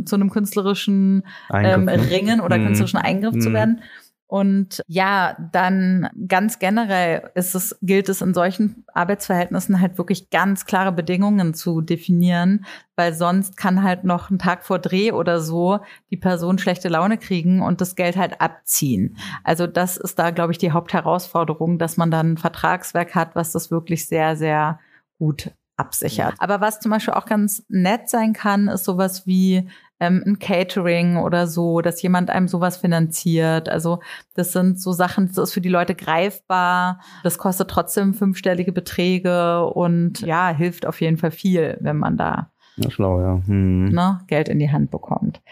zu 0.06 0.14
einem 0.16 0.30
künstlerischen 0.30 1.22
ähm, 1.52 1.86
Ringen 1.86 2.40
oder 2.40 2.56
mhm. 2.56 2.66
künstlerischen 2.66 2.98
Eingriff 2.98 3.34
mhm. 3.34 3.40
zu 3.42 3.52
werden. 3.52 3.82
Und 4.28 4.82
ja, 4.88 5.38
dann 5.52 6.10
ganz 6.28 6.58
generell 6.58 7.30
ist 7.34 7.54
es, 7.54 7.78
gilt 7.80 8.10
es 8.10 8.20
in 8.20 8.34
solchen 8.34 8.84
Arbeitsverhältnissen 8.92 9.80
halt 9.80 9.96
wirklich 9.96 10.28
ganz 10.28 10.66
klare 10.66 10.92
Bedingungen 10.92 11.54
zu 11.54 11.80
definieren, 11.80 12.66
weil 12.94 13.14
sonst 13.14 13.56
kann 13.56 13.82
halt 13.82 14.04
noch 14.04 14.28
ein 14.28 14.38
Tag 14.38 14.66
vor 14.66 14.80
Dreh 14.80 15.12
oder 15.12 15.40
so 15.40 15.80
die 16.10 16.18
Person 16.18 16.58
schlechte 16.58 16.90
Laune 16.90 17.16
kriegen 17.16 17.62
und 17.62 17.80
das 17.80 17.96
Geld 17.96 18.18
halt 18.18 18.42
abziehen. 18.42 19.16
Also 19.44 19.66
das 19.66 19.96
ist 19.96 20.18
da, 20.18 20.30
glaube 20.30 20.52
ich, 20.52 20.58
die 20.58 20.72
Hauptherausforderung, 20.72 21.78
dass 21.78 21.96
man 21.96 22.10
dann 22.10 22.32
ein 22.32 22.36
Vertragswerk 22.36 23.14
hat, 23.14 23.34
was 23.34 23.52
das 23.52 23.70
wirklich 23.70 24.08
sehr, 24.08 24.36
sehr 24.36 24.78
gut 25.18 25.52
absichert. 25.78 26.34
Aber 26.38 26.60
was 26.60 26.80
zum 26.80 26.90
Beispiel 26.90 27.14
auch 27.14 27.24
ganz 27.24 27.64
nett 27.68 28.10
sein 28.10 28.34
kann, 28.34 28.68
ist 28.68 28.84
sowas 28.84 29.26
wie 29.26 29.70
ähm, 30.00 30.22
ein 30.26 30.38
Catering 30.38 31.16
oder 31.16 31.46
so, 31.46 31.80
dass 31.80 32.02
jemand 32.02 32.30
einem 32.30 32.48
sowas 32.48 32.76
finanziert. 32.76 33.68
Also 33.68 34.00
das 34.34 34.52
sind 34.52 34.80
so 34.80 34.92
Sachen, 34.92 35.28
das 35.28 35.38
ist 35.38 35.52
für 35.52 35.60
die 35.60 35.68
Leute 35.68 35.94
greifbar. 35.94 37.00
Das 37.22 37.38
kostet 37.38 37.70
trotzdem 37.70 38.14
fünfstellige 38.14 38.72
Beträge 38.72 39.66
und 39.66 40.20
ja, 40.20 40.48
hilft 40.48 40.86
auf 40.86 41.00
jeden 41.00 41.16
Fall 41.16 41.30
viel, 41.30 41.76
wenn 41.80 41.98
man 41.98 42.16
da 42.16 42.50
ja, 42.78 42.90
schlau, 42.90 43.20
ja. 43.20 43.40
Hm. 43.46 43.86
Ne, 43.86 44.20
Geld 44.28 44.48
in 44.48 44.58
die 44.58 44.70
Hand 44.70 44.90
bekommt. 44.90 45.42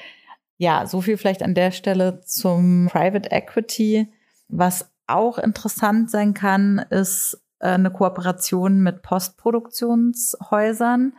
Ja, 0.59 0.86
so 0.86 1.01
viel 1.01 1.16
vielleicht 1.16 1.42
an 1.42 1.55
der 1.55 1.72
Stelle 1.72 2.20
zum 2.24 2.88
Private 2.90 3.30
Equity. 3.30 4.09
Was 4.49 4.90
auch 5.07 5.38
interessant 5.38 6.11
sein 6.11 6.34
kann, 6.34 6.84
ist 6.90 7.40
äh, 7.59 7.70
eine 7.70 7.90
Kooperation 7.90 8.80
mit 8.80 9.01
Postproduktionshäusern. 9.03 11.14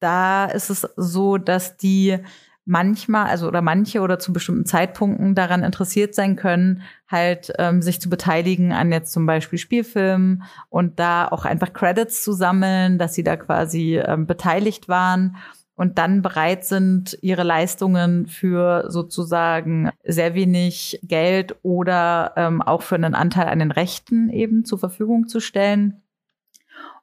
Da 0.00 0.46
ist 0.46 0.70
es 0.70 0.88
so, 0.96 1.38
dass 1.38 1.76
die 1.76 2.18
manchmal, 2.64 3.26
also 3.26 3.48
oder 3.48 3.62
manche 3.62 4.00
oder 4.00 4.18
zu 4.18 4.32
bestimmten 4.32 4.66
Zeitpunkten 4.66 5.34
daran 5.34 5.64
interessiert 5.64 6.14
sein 6.14 6.36
können, 6.36 6.82
halt 7.08 7.52
ähm, 7.58 7.82
sich 7.82 8.00
zu 8.00 8.08
beteiligen 8.08 8.72
an 8.72 8.92
jetzt 8.92 9.12
zum 9.12 9.26
Beispiel 9.26 9.58
Spielfilmen 9.58 10.44
und 10.68 11.00
da 11.00 11.28
auch 11.28 11.44
einfach 11.44 11.72
Credits 11.72 12.22
zu 12.22 12.32
sammeln, 12.32 12.98
dass 12.98 13.14
sie 13.14 13.24
da 13.24 13.36
quasi 13.36 13.98
ähm, 13.98 14.26
beteiligt 14.26 14.88
waren 14.88 15.36
und 15.74 15.98
dann 15.98 16.22
bereit 16.22 16.64
sind, 16.64 17.18
ihre 17.22 17.42
Leistungen 17.42 18.26
für 18.26 18.84
sozusagen 18.88 19.90
sehr 20.04 20.34
wenig 20.34 21.00
Geld 21.02 21.56
oder 21.62 22.32
ähm, 22.36 22.62
auch 22.62 22.82
für 22.82 22.94
einen 22.94 23.14
Anteil 23.14 23.48
an 23.48 23.58
den 23.58 23.72
Rechten 23.72 24.28
eben 24.30 24.64
zur 24.64 24.78
Verfügung 24.78 25.26
zu 25.26 25.40
stellen. 25.40 26.02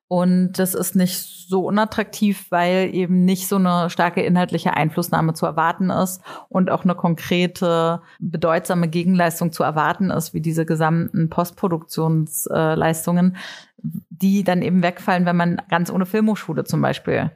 Und 0.09 0.53
das 0.53 0.73
ist 0.73 0.95
nicht 0.95 1.47
so 1.47 1.67
unattraktiv, 1.67 2.47
weil 2.49 2.89
eben 2.95 3.25
nicht 3.25 3.47
so 3.47 3.57
eine 3.57 3.91
starke 3.91 4.23
inhaltliche 4.23 4.73
Einflussnahme 4.73 5.35
zu 5.35 5.45
erwarten 5.45 5.91
ist 5.91 6.23
und 6.49 6.71
auch 6.71 6.83
eine 6.83 6.95
konkrete, 6.95 8.01
bedeutsame 8.19 8.87
Gegenleistung 8.87 9.51
zu 9.51 9.61
erwarten 9.61 10.09
ist, 10.09 10.33
wie 10.33 10.41
diese 10.41 10.65
gesamten 10.65 11.29
Postproduktionsleistungen, 11.29 13.37
die 13.83 14.43
dann 14.43 14.63
eben 14.63 14.81
wegfallen, 14.81 15.27
wenn 15.27 15.37
man 15.37 15.61
ganz 15.69 15.91
ohne 15.91 16.07
Filmhochschule 16.07 16.63
zum 16.63 16.81
Beispiel. 16.81 17.29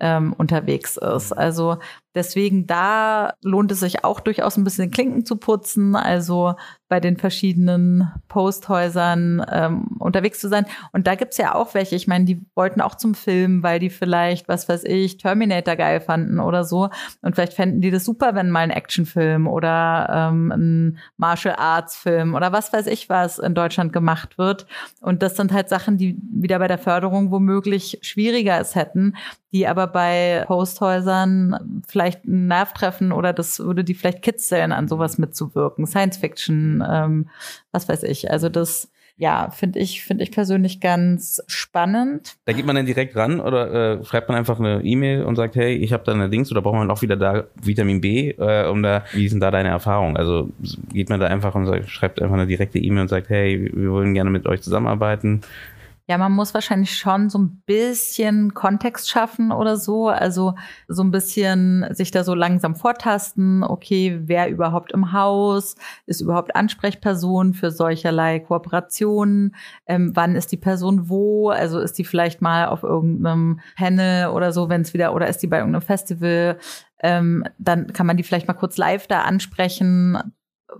Ähm, 0.00 0.32
unterwegs 0.32 0.96
ist. 0.96 1.30
Mhm. 1.30 1.38
Also 1.38 1.78
deswegen 2.14 2.66
da 2.66 3.34
lohnt 3.42 3.70
es 3.72 3.80
sich 3.80 4.04
auch 4.04 4.20
durchaus 4.20 4.56
ein 4.56 4.64
bisschen 4.64 4.90
Klinken 4.90 5.24
zu 5.24 5.36
putzen, 5.36 5.96
also 5.96 6.54
bei 6.88 7.00
den 7.00 7.18
verschiedenen 7.18 8.10
Posthäusern 8.28 9.44
ähm, 9.52 9.96
unterwegs 9.98 10.40
zu 10.40 10.48
sein. 10.48 10.64
Und 10.92 11.06
da 11.06 11.14
gibt's 11.16 11.36
ja 11.36 11.54
auch 11.54 11.74
welche, 11.74 11.96
ich 11.96 12.08
meine, 12.08 12.24
die 12.24 12.40
wollten 12.54 12.80
auch 12.80 12.94
zum 12.94 13.14
Film, 13.14 13.62
weil 13.62 13.78
die 13.78 13.90
vielleicht, 13.90 14.48
was 14.48 14.68
weiß 14.68 14.84
ich, 14.84 15.18
Terminator 15.18 15.76
geil 15.76 16.00
fanden 16.00 16.40
oder 16.40 16.64
so. 16.64 16.88
Und 17.20 17.34
vielleicht 17.34 17.52
fänden 17.52 17.82
die 17.82 17.90
das 17.90 18.04
super, 18.04 18.34
wenn 18.34 18.50
mal 18.50 18.60
ein 18.60 18.70
Actionfilm 18.70 19.46
oder 19.46 20.30
ähm, 20.30 20.50
ein 20.50 20.98
Martial 21.18 21.56
Arts 21.58 21.96
Film 21.96 22.34
oder 22.34 22.52
was 22.52 22.72
weiß 22.72 22.86
ich 22.86 23.08
was 23.08 23.38
in 23.38 23.54
Deutschland 23.54 23.92
gemacht 23.92 24.38
wird. 24.38 24.66
Und 25.00 25.22
das 25.22 25.36
sind 25.36 25.52
halt 25.52 25.68
Sachen, 25.68 25.98
die 25.98 26.16
wieder 26.32 26.58
bei 26.58 26.68
der 26.68 26.78
Förderung 26.78 27.30
womöglich 27.30 27.98
schwieriger 28.02 28.58
es 28.60 28.74
hätten, 28.74 29.14
die 29.52 29.66
aber 29.66 29.86
bei 29.86 30.44
Posthäusern 30.46 31.82
vielleicht 31.86 32.24
einen 32.24 32.48
Nerv 32.48 32.72
treffen 32.72 33.12
oder 33.12 33.32
das 33.32 33.58
würde 33.60 33.84
die 33.84 33.94
vielleicht 33.94 34.22
kitzeln, 34.22 34.72
an 34.72 34.88
sowas 34.88 35.18
mitzuwirken. 35.18 35.86
Science 35.86 36.18
Fiction, 36.18 36.84
ähm, 36.88 37.28
was 37.72 37.88
weiß 37.88 38.02
ich. 38.02 38.30
Also 38.30 38.48
das 38.48 38.90
ja, 39.20 39.50
finde 39.50 39.80
ich, 39.80 40.04
finde 40.04 40.22
ich 40.22 40.30
persönlich 40.30 40.80
ganz 40.80 41.42
spannend. 41.48 42.36
Da 42.44 42.52
geht 42.52 42.64
man 42.64 42.76
dann 42.76 42.86
direkt 42.86 43.16
ran 43.16 43.40
oder 43.40 43.98
äh, 43.98 44.04
schreibt 44.04 44.28
man 44.28 44.38
einfach 44.38 44.60
eine 44.60 44.80
E-Mail 44.84 45.24
und 45.24 45.34
sagt, 45.34 45.56
hey, 45.56 45.74
ich 45.74 45.92
habe 45.92 46.04
da 46.04 46.12
eine 46.12 46.30
Dings 46.30 46.52
oder 46.52 46.62
braucht 46.62 46.76
man 46.76 46.88
auch 46.88 47.02
wieder 47.02 47.16
da 47.16 47.44
Vitamin 47.60 48.00
B, 48.00 48.30
äh, 48.30 48.68
um 48.68 48.80
da, 48.80 49.04
wie 49.12 49.28
sind 49.28 49.40
da 49.40 49.50
deine 49.50 49.70
Erfahrungen? 49.70 50.16
Also 50.16 50.50
geht 50.92 51.08
man 51.10 51.18
da 51.18 51.26
einfach 51.26 51.56
und 51.56 51.66
sagt, 51.66 51.90
schreibt 51.90 52.22
einfach 52.22 52.36
eine 52.36 52.46
direkte 52.46 52.78
E-Mail 52.78 53.02
und 53.02 53.08
sagt, 53.08 53.28
hey, 53.28 53.68
wir 53.74 53.90
wollen 53.90 54.14
gerne 54.14 54.30
mit 54.30 54.46
euch 54.46 54.62
zusammenarbeiten. 54.62 55.40
Ja, 56.10 56.16
man 56.16 56.32
muss 56.32 56.54
wahrscheinlich 56.54 56.96
schon 56.96 57.28
so 57.28 57.38
ein 57.38 57.62
bisschen 57.66 58.54
Kontext 58.54 59.10
schaffen 59.10 59.52
oder 59.52 59.76
so. 59.76 60.08
Also 60.08 60.54
so 60.88 61.02
ein 61.02 61.10
bisschen 61.10 61.86
sich 61.90 62.10
da 62.10 62.24
so 62.24 62.34
langsam 62.34 62.76
vortasten. 62.76 63.62
Okay, 63.62 64.18
wer 64.24 64.48
überhaupt 64.48 64.92
im 64.92 65.12
Haus 65.12 65.76
ist 66.06 66.22
überhaupt 66.22 66.56
Ansprechperson 66.56 67.52
für 67.52 67.70
solcherlei 67.70 68.40
Kooperationen? 68.40 69.54
Ähm, 69.86 70.12
wann 70.14 70.34
ist 70.34 70.50
die 70.50 70.56
Person 70.56 71.10
wo? 71.10 71.50
Also 71.50 71.78
ist 71.78 71.98
die 71.98 72.04
vielleicht 72.04 72.40
mal 72.40 72.68
auf 72.68 72.84
irgendeinem 72.84 73.60
Panel 73.76 74.28
oder 74.28 74.52
so, 74.52 74.70
wenn 74.70 74.80
es 74.80 74.94
wieder, 74.94 75.14
oder 75.14 75.28
ist 75.28 75.42
die 75.42 75.46
bei 75.46 75.58
irgendeinem 75.58 75.82
Festival? 75.82 76.56
Ähm, 77.00 77.44
dann 77.58 77.92
kann 77.92 78.06
man 78.06 78.16
die 78.16 78.22
vielleicht 78.22 78.48
mal 78.48 78.54
kurz 78.54 78.78
live 78.78 79.08
da 79.08 79.22
ansprechen 79.22 80.18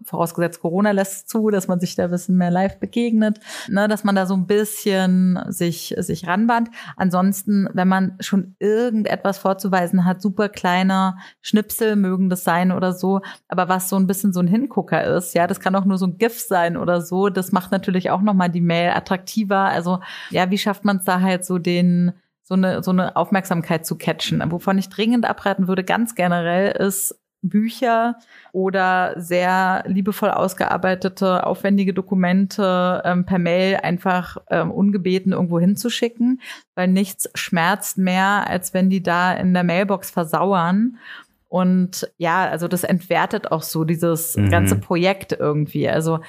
vorausgesetzt 0.05 0.61
Corona 0.61 0.91
lässt 0.91 1.29
zu, 1.29 1.51
dass 1.51 1.69
man 1.69 1.81
sich 1.81 1.95
da 1.95 2.05
ein 2.05 2.11
bisschen 2.11 2.37
mehr 2.37 2.51
live 2.51 2.79
begegnet, 2.79 3.41
ne, 3.69 3.89
dass 3.89 4.05
man 4.05 4.15
da 4.15 4.27
so 4.27 4.35
ein 4.35 4.47
bisschen 4.47 5.39
sich, 5.49 5.95
sich 5.99 6.27
ranband. 6.27 6.71
Ansonsten, 6.97 7.69
wenn 7.73 7.89
man 7.89 8.17
schon 8.21 8.55
irgendetwas 8.59 9.39
vorzuweisen 9.39 10.05
hat, 10.05 10.23
super 10.23 10.49
kleiner 10.49 11.19
Schnipsel 11.41 11.97
mögen 11.97 12.31
das 12.31 12.45
sein 12.45 12.73
oder 12.73 12.93
so, 12.93 13.21
aber 13.49 13.69
was 13.69 13.89
so 13.89 13.97
ein 13.97 14.07
bisschen 14.07 14.33
so 14.33 14.41
ein 14.41 14.49
Hingucker 14.49 15.05
ist, 15.05 15.35
ja, 15.35 15.47
das 15.47 15.61
kann 15.61 15.75
auch 15.75 15.85
nur 15.85 15.99
so 15.99 16.07
ein 16.07 16.19
GIF 16.19 16.39
sein 16.41 16.77
oder 16.77 17.01
so, 17.01 17.29
das 17.29 17.53
macht 17.53 17.73
natürlich 17.73 18.11
auch 18.11 18.21
nochmal 18.21 18.51
die 18.51 18.61
Mail 18.61 18.91
attraktiver. 18.91 19.65
Also, 19.69 20.01
ja, 20.31 20.51
wie 20.51 20.59
schafft 20.59 20.85
man 20.85 20.99
es 20.99 21.05
da 21.05 21.21
halt 21.21 21.45
so 21.45 21.59
den, 21.59 22.13
so 22.49 22.55
eine, 22.55 22.83
so 22.83 22.91
eine 22.93 23.15
Aufmerksamkeit 23.15 23.85
zu 23.85 23.97
catchen. 23.97 24.43
Wovon 24.51 24.79
ich 24.79 24.89
dringend 24.89 25.29
abraten 25.29 25.69
würde, 25.69 25.85
ganz 25.85 26.15
generell, 26.15 26.71
ist 26.71 27.18
Bücher 27.43 28.17
oder 28.53 29.15
sehr 29.17 29.85
liebevoll 29.87 30.31
ausgearbeitete, 30.31 31.47
aufwendige 31.47 31.95
Dokumente 31.95 33.03
ähm, 33.05 33.25
per 33.25 33.39
Mail 33.39 33.77
einfach 33.77 34.39
ähm, 34.51 34.71
ungebeten 34.71 35.33
irgendwo 35.33 35.61
hinzuschicken, 35.61 36.41
weil 36.75 36.89
nichts 36.89 37.31
schmerzt 37.35 37.99
mehr, 37.99 38.49
als 38.49 38.75
wenn 38.75 38.91
die 38.91 39.03
da 39.03 39.33
in 39.33 39.55
der 39.55 39.65
Mailbox 39.65 40.11
versauern. 40.11 40.99
Und 41.49 42.11
ja, 42.19 42.47
also 42.49 42.69
das 42.69 42.85
entwertet 42.85 43.53
auch 43.53 43.63
so 43.63 43.85
dieses 43.85 44.37
mhm. 44.37 44.51
ganze 44.51 44.77
Projekt 44.77 45.33
irgendwie. 45.33 45.89
Also 45.89 46.21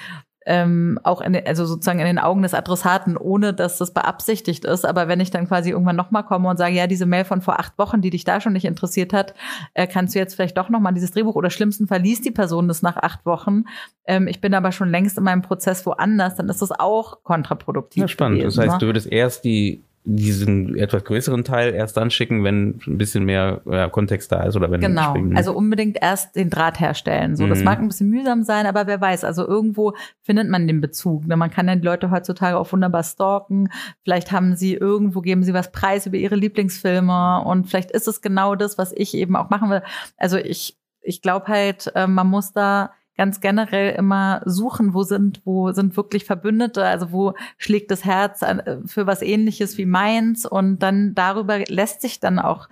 ähm, 0.45 0.99
auch 1.03 1.21
in, 1.21 1.35
also 1.45 1.65
sozusagen 1.65 1.99
in 1.99 2.05
den 2.05 2.19
Augen 2.19 2.41
des 2.41 2.53
Adressaten, 2.53 3.17
ohne 3.17 3.53
dass 3.53 3.77
das 3.77 3.93
beabsichtigt 3.93 4.65
ist. 4.65 4.85
Aber 4.85 5.07
wenn 5.07 5.19
ich 5.19 5.31
dann 5.31 5.47
quasi 5.47 5.71
irgendwann 5.71 5.95
nochmal 5.95 6.23
komme 6.23 6.49
und 6.49 6.57
sage, 6.57 6.75
ja, 6.75 6.87
diese 6.87 7.05
Mail 7.05 7.25
von 7.25 7.41
vor 7.41 7.59
acht 7.59 7.77
Wochen, 7.77 8.01
die 8.01 8.09
dich 8.09 8.23
da 8.23 8.39
schon 8.39 8.53
nicht 8.53 8.65
interessiert 8.65 9.13
hat, 9.13 9.33
äh, 9.73 9.85
kannst 9.85 10.15
du 10.15 10.19
jetzt 10.19 10.35
vielleicht 10.35 10.57
doch 10.57 10.69
nochmal 10.69 10.93
dieses 10.93 11.11
Drehbuch 11.11 11.35
oder 11.35 11.49
schlimmsten 11.49 11.87
verliest 11.87 12.25
die 12.25 12.31
Person 12.31 12.67
das 12.67 12.81
nach 12.81 12.97
acht 12.97 13.25
Wochen. 13.25 13.65
Ähm, 14.05 14.27
ich 14.27 14.41
bin 14.41 14.53
aber 14.53 14.71
schon 14.71 14.89
längst 14.89 15.17
in 15.17 15.23
meinem 15.23 15.41
Prozess 15.41 15.85
woanders, 15.85 16.35
dann 16.35 16.49
ist 16.49 16.61
das 16.61 16.71
auch 16.71 17.23
kontraproduktiv. 17.23 18.01
Ja, 18.01 18.07
spannend. 18.07 18.39
Gewesen, 18.39 18.57
das 18.57 18.65
heißt, 18.65 18.73
ne? 18.75 18.79
du 18.79 18.85
würdest 18.87 19.11
erst 19.11 19.43
die 19.43 19.83
diesen 20.15 20.75
etwas 20.75 21.03
größeren 21.03 21.43
Teil 21.43 21.73
erst 21.73 21.95
dann 21.95 22.09
schicken, 22.09 22.43
wenn 22.43 22.79
ein 22.87 22.97
bisschen 22.97 23.25
mehr 23.25 23.61
ja, 23.69 23.89
Kontext 23.89 24.31
da 24.31 24.43
ist 24.43 24.55
oder 24.55 24.71
wenn 24.71 24.81
genau. 24.81 25.15
Also 25.35 25.53
unbedingt 25.53 25.97
erst 26.01 26.35
den 26.35 26.49
Draht 26.49 26.79
herstellen. 26.79 27.35
So, 27.35 27.45
mhm. 27.45 27.49
das 27.49 27.63
mag 27.63 27.79
ein 27.79 27.87
bisschen 27.87 28.09
mühsam 28.09 28.43
sein, 28.43 28.65
aber 28.65 28.87
wer 28.87 28.99
weiß. 28.99 29.23
Also 29.23 29.47
irgendwo 29.47 29.93
findet 30.23 30.49
man 30.49 30.67
den 30.67 30.81
Bezug. 30.81 31.27
Ne? 31.27 31.37
Man 31.37 31.51
kann 31.51 31.67
ja 31.67 31.75
die 31.75 31.85
Leute 31.85 32.09
heutzutage 32.09 32.57
auch 32.57 32.71
wunderbar 32.71 33.03
stalken. 33.03 33.69
Vielleicht 34.03 34.31
haben 34.31 34.55
sie 34.55 34.73
irgendwo 34.73 35.21
geben 35.21 35.43
sie 35.43 35.53
was 35.53 35.71
preis 35.71 36.07
über 36.07 36.17
ihre 36.17 36.35
Lieblingsfilme 36.35 37.43
und 37.45 37.67
vielleicht 37.67 37.91
ist 37.91 38.07
es 38.07 38.21
genau 38.21 38.55
das, 38.55 38.77
was 38.77 38.91
ich 38.91 39.13
eben 39.13 39.35
auch 39.35 39.49
machen 39.49 39.69
will. 39.69 39.83
Also 40.17 40.37
ich 40.37 40.77
ich 41.01 41.21
glaube 41.21 41.47
halt, 41.47 41.91
äh, 41.95 42.07
man 42.07 42.27
muss 42.27 42.51
da 42.51 42.91
ganz 43.19 43.41
generell 43.41 43.95
immer 43.95 44.41
suchen, 44.45 44.93
wo 44.93 45.03
sind, 45.03 45.41
wo 45.43 45.73
sind 45.73 45.97
wirklich 45.97 46.23
Verbündete, 46.23 46.85
also 46.85 47.11
wo 47.11 47.33
schlägt 47.57 47.91
das 47.91 48.05
Herz 48.05 48.45
für 48.85 49.07
was 49.07 49.21
ähnliches 49.21 49.77
wie 49.77 49.85
meins 49.85 50.45
und 50.45 50.79
dann 50.79 51.15
darüber 51.15 51.59
lässt 51.67 51.99
sich 51.99 52.21
dann 52.21 52.39
auch 52.39 52.69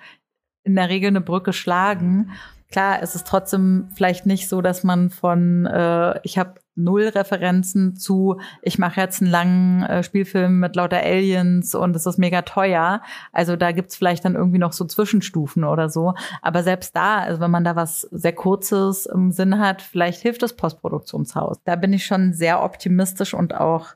in 0.63 0.77
der 0.77 0.87
Regel 0.87 1.09
eine 1.09 1.19
Brücke 1.19 1.51
schlagen. 1.51 2.31
Klar, 2.71 2.99
es 3.01 3.13
ist 3.13 3.27
trotzdem 3.27 3.89
vielleicht 3.93 4.25
nicht 4.25 4.47
so, 4.47 4.61
dass 4.61 4.85
man 4.85 5.09
von, 5.09 5.65
äh, 5.65 6.17
ich 6.23 6.37
habe 6.37 6.55
null 6.78 7.07
Referenzen 7.07 7.95
zu, 7.95 8.39
ich 8.61 8.80
mache 8.80 9.01
jetzt 9.01 9.21
einen 9.21 9.32
langen 9.32 9.84
äh, 9.84 10.03
Spielfilm 10.03 10.59
mit 10.59 10.75
lauter 10.75 11.01
Aliens 11.01 11.75
und 11.75 11.95
es 11.95 12.05
ist 12.05 12.17
mega 12.17 12.43
teuer. 12.43 13.01
Also 13.32 13.55
da 13.55 13.71
gibt's 13.71 13.95
vielleicht 13.95 14.25
dann 14.25 14.36
irgendwie 14.36 14.59
noch 14.59 14.73
so 14.73 14.86
Zwischenstufen 14.86 15.63
oder 15.63 15.89
so. 15.89 16.13
Aber 16.41 16.63
selbst 16.63 16.95
da, 16.95 17.19
also 17.19 17.41
wenn 17.41 17.51
man 17.51 17.63
da 17.63 17.75
was 17.75 18.01
sehr 18.01 18.34
Kurzes 18.34 19.05
im 19.05 19.32
Sinn 19.32 19.59
hat, 19.59 19.82
vielleicht 19.82 20.21
hilft 20.21 20.43
das 20.43 20.53
Postproduktionshaus. 20.53 21.57
Da 21.63 21.75
bin 21.75 21.93
ich 21.93 22.05
schon 22.05 22.34
sehr 22.34 22.63
optimistisch 22.63 23.34
und 23.34 23.55
auch 23.55 23.88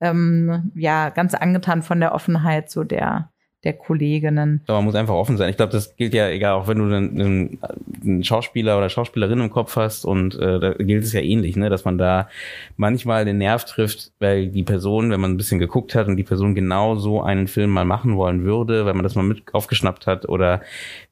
ähm, 0.00 0.72
ja 0.74 1.10
ganz 1.10 1.34
angetan 1.34 1.82
von 1.82 2.00
der 2.00 2.14
Offenheit 2.14 2.70
so 2.70 2.84
der 2.84 3.30
der 3.64 3.72
Kolleginnen. 3.72 4.60
Aber 4.66 4.78
man 4.78 4.84
muss 4.86 4.94
einfach 4.94 5.14
offen 5.14 5.36
sein. 5.36 5.50
Ich 5.50 5.56
glaube, 5.56 5.72
das 5.72 5.96
gilt 5.96 6.14
ja 6.14 6.28
egal, 6.28 6.54
auch 6.54 6.68
wenn 6.68 6.78
du 6.78 6.84
einen, 6.84 7.58
einen 8.02 8.24
Schauspieler 8.24 8.76
oder 8.78 8.88
Schauspielerin 8.88 9.40
im 9.40 9.50
Kopf 9.50 9.76
hast 9.76 10.04
und 10.04 10.38
äh, 10.38 10.60
da 10.60 10.72
gilt 10.74 11.04
es 11.04 11.12
ja 11.12 11.20
ähnlich, 11.20 11.56
ne, 11.56 11.70
dass 11.70 11.84
man 11.84 11.98
da 11.98 12.28
manchmal 12.76 13.24
den 13.24 13.38
Nerv 13.38 13.64
trifft, 13.64 14.12
weil 14.20 14.48
die 14.48 14.62
Person, 14.62 15.10
wenn 15.10 15.20
man 15.20 15.32
ein 15.32 15.36
bisschen 15.36 15.58
geguckt 15.58 15.94
hat 15.94 16.08
und 16.08 16.16
die 16.16 16.22
Person 16.22 16.54
genau 16.54 16.96
so 16.96 17.22
einen 17.22 17.48
Film 17.48 17.70
mal 17.70 17.84
machen 17.84 18.16
wollen 18.16 18.44
würde, 18.44 18.84
weil 18.84 18.94
man 18.94 19.02
das 19.02 19.14
mal 19.14 19.22
mit 19.22 19.42
aufgeschnappt 19.52 20.06
hat 20.06 20.28
oder 20.28 20.60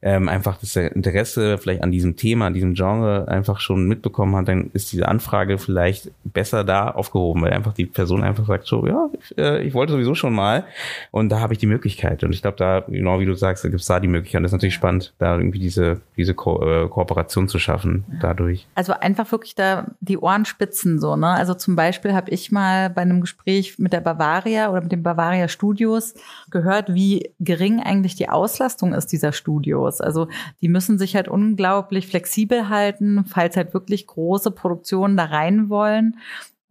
ähm, 0.01 0.29
einfach 0.29 0.57
das 0.59 0.75
Interesse 0.75 1.57
vielleicht 1.57 1.83
an 1.83 1.91
diesem 1.91 2.15
Thema, 2.15 2.47
an 2.47 2.53
diesem 2.53 2.75
Genre 2.75 3.27
einfach 3.27 3.59
schon 3.59 3.87
mitbekommen 3.87 4.35
hat, 4.35 4.47
dann 4.47 4.69
ist 4.73 4.91
diese 4.91 5.07
Anfrage 5.07 5.57
vielleicht 5.57 6.11
besser 6.23 6.63
da 6.63 6.91
aufgehoben, 6.91 7.41
weil 7.41 7.53
einfach 7.53 7.73
die 7.73 7.85
Person 7.85 8.23
einfach 8.23 8.45
sagt 8.45 8.67
so, 8.67 8.85
ja, 8.85 9.09
ich, 9.19 9.37
äh, 9.37 9.63
ich 9.63 9.73
wollte 9.73 9.93
sowieso 9.93 10.15
schon 10.15 10.33
mal 10.33 10.65
und 11.11 11.29
da 11.29 11.39
habe 11.39 11.53
ich 11.53 11.59
die 11.59 11.67
Möglichkeit 11.67 12.23
und 12.23 12.33
ich 12.33 12.41
glaube, 12.43 12.57
da, 12.57 12.81
genau 12.81 13.19
wie 13.19 13.25
du 13.25 13.33
sagst, 13.33 13.63
da 13.63 13.69
gibt 13.69 13.81
es 13.81 13.87
da 13.87 13.99
die 13.99 14.07
Möglichkeit. 14.07 14.43
Das 14.43 14.49
ist 14.49 14.53
natürlich 14.53 14.75
spannend, 14.75 15.13
da 15.17 15.37
irgendwie 15.37 15.59
diese, 15.59 16.01
diese 16.15 16.33
Ko 16.35 16.61
äh, 16.61 16.87
Kooperation 16.87 17.47
zu 17.47 17.57
schaffen 17.57 18.05
dadurch. 18.21 18.67
Also 18.75 18.93
einfach 18.93 19.31
wirklich 19.31 19.55
da 19.55 19.87
die 19.99 20.17
Ohren 20.17 20.45
spitzen 20.45 20.99
so, 20.99 21.15
ne? 21.15 21.29
Also 21.29 21.55
zum 21.55 21.75
Beispiel 21.75 22.13
habe 22.13 22.29
ich 22.29 22.51
mal 22.51 22.89
bei 22.89 23.01
einem 23.01 23.21
Gespräch 23.21 23.79
mit 23.79 23.93
der 23.93 24.01
Bavaria 24.01 24.69
oder 24.69 24.81
mit 24.81 24.91
den 24.91 25.03
Bavaria 25.03 25.47
Studios 25.47 26.13
gehört, 26.51 26.93
wie 26.93 27.31
gering 27.39 27.81
eigentlich 27.81 28.15
die 28.15 28.29
Auslastung 28.29 28.93
ist 28.93 29.07
dieser 29.07 29.31
Studios. 29.31 30.01
Also 30.01 30.27
die 30.61 30.69
müssen 30.69 30.99
sich 30.99 31.15
halt 31.15 31.27
unglaublich 31.27 32.07
flexibel 32.07 32.69
halten, 32.69 33.25
falls 33.25 33.57
halt 33.57 33.73
wirklich 33.73 34.05
große 34.05 34.51
Produktionen 34.51 35.17
da 35.17 35.25
rein 35.25 35.69
wollen. 35.69 36.17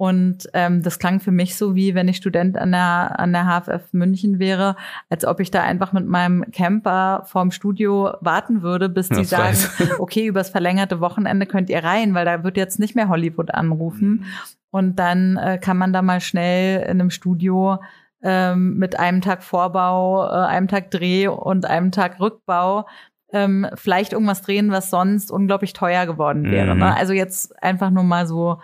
Und 0.03 0.48
ähm, 0.53 0.82
das 0.82 0.98
klang 0.98 1.20
für 1.20 1.30
mich 1.30 1.55
so, 1.55 1.76
wie 1.76 1.94
wenn 1.94 2.09
ich 2.09 2.16
Student 2.16 2.59
an 2.59 2.72
der, 2.72 3.20
an 3.20 3.32
der 3.32 3.44
HFF 3.44 3.92
München 3.92 4.40
wäre, 4.40 4.74
als 5.09 5.24
ob 5.24 5.38
ich 5.38 5.53
da 5.53 5.62
einfach 5.62 5.92
mit 5.92 6.09
meinem 6.09 6.44
Camper 6.50 7.22
vorm 7.26 7.53
Studio 7.53 8.12
warten 8.20 8.62
würde, 8.62 8.88
bis 8.88 9.11
die 9.11 9.24
sagen, 9.24 9.57
okay, 10.00 10.26
übers 10.26 10.50
verlängerte 10.50 10.98
Wochenende 10.98 11.46
könnt 11.46 11.70
ihr 11.70 11.84
rein, 11.84 12.14
weil 12.14 12.24
da 12.24 12.42
wird 12.42 12.57
jetzt 12.57 12.80
nicht 12.80 12.96
mehr 12.96 13.09
Hollywood 13.09 13.55
anrufen. 13.55 14.09
Mhm. 14.09 14.24
Und 14.72 14.96
dann 14.98 15.36
äh, 15.36 15.59
kann 15.59 15.78
man 15.78 15.92
da 15.92 16.03
mal 16.03 16.20
schnell 16.20 16.82
in 16.82 17.00
einem 17.00 17.11
Studio 17.11 17.78
ähm, 18.24 18.78
mit 18.78 18.98
einem 18.98 19.20
Tag 19.20 19.44
Vorbau, 19.44 20.26
äh, 20.26 20.48
einem 20.48 20.66
Tag 20.66 20.90
Dreh 20.90 21.28
und 21.28 21.64
einem 21.64 21.92
Tag 21.92 22.18
Rückbau 22.18 22.88
ähm, 23.32 23.68
vielleicht 23.76 24.14
irgendwas 24.14 24.42
drehen, 24.42 24.72
was 24.72 24.90
sonst 24.90 25.30
unglaublich 25.30 25.74
teuer 25.74 26.07
geworden 26.07 26.50
wäre. 26.50 26.66
Ne? 26.66 26.74
Mhm. 26.74 26.80
Ne? 26.80 26.96
Also 26.96 27.12
jetzt 27.12 27.62
einfach 27.62 27.90
nur 27.90 28.03
mal 28.03 28.26
so 28.26 28.59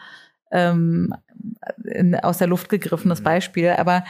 ähm, 0.50 1.14
in, 1.84 2.14
aus 2.16 2.38
der 2.38 2.46
Luft 2.46 2.68
gegriffenes 2.68 3.20
mhm. 3.20 3.24
Beispiel. 3.24 3.70
Aber 3.70 4.04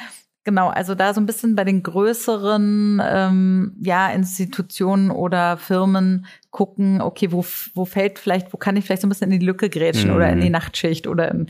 genau, 0.44 0.68
also 0.68 0.94
da 0.94 1.12
so 1.14 1.20
ein 1.20 1.26
bisschen 1.26 1.54
bei 1.54 1.64
den 1.64 1.82
größeren 1.82 3.02
ähm, 3.04 3.76
ja, 3.80 4.10
Institutionen 4.10 5.10
oder 5.10 5.56
Firmen 5.56 6.26
gucken, 6.50 7.00
okay, 7.00 7.32
wo, 7.32 7.44
wo 7.74 7.84
fällt 7.84 8.18
vielleicht, 8.18 8.52
wo 8.52 8.56
kann 8.56 8.76
ich 8.76 8.84
vielleicht 8.84 9.02
so 9.02 9.06
ein 9.06 9.10
bisschen 9.10 9.30
in 9.30 9.40
die 9.40 9.46
Lücke 9.46 9.68
grätschen 9.68 10.10
mhm. 10.10 10.16
oder 10.16 10.30
in 10.30 10.40
die 10.40 10.46
mhm. 10.46 10.52
Nachtschicht 10.52 11.06
oder 11.06 11.30
in, 11.30 11.48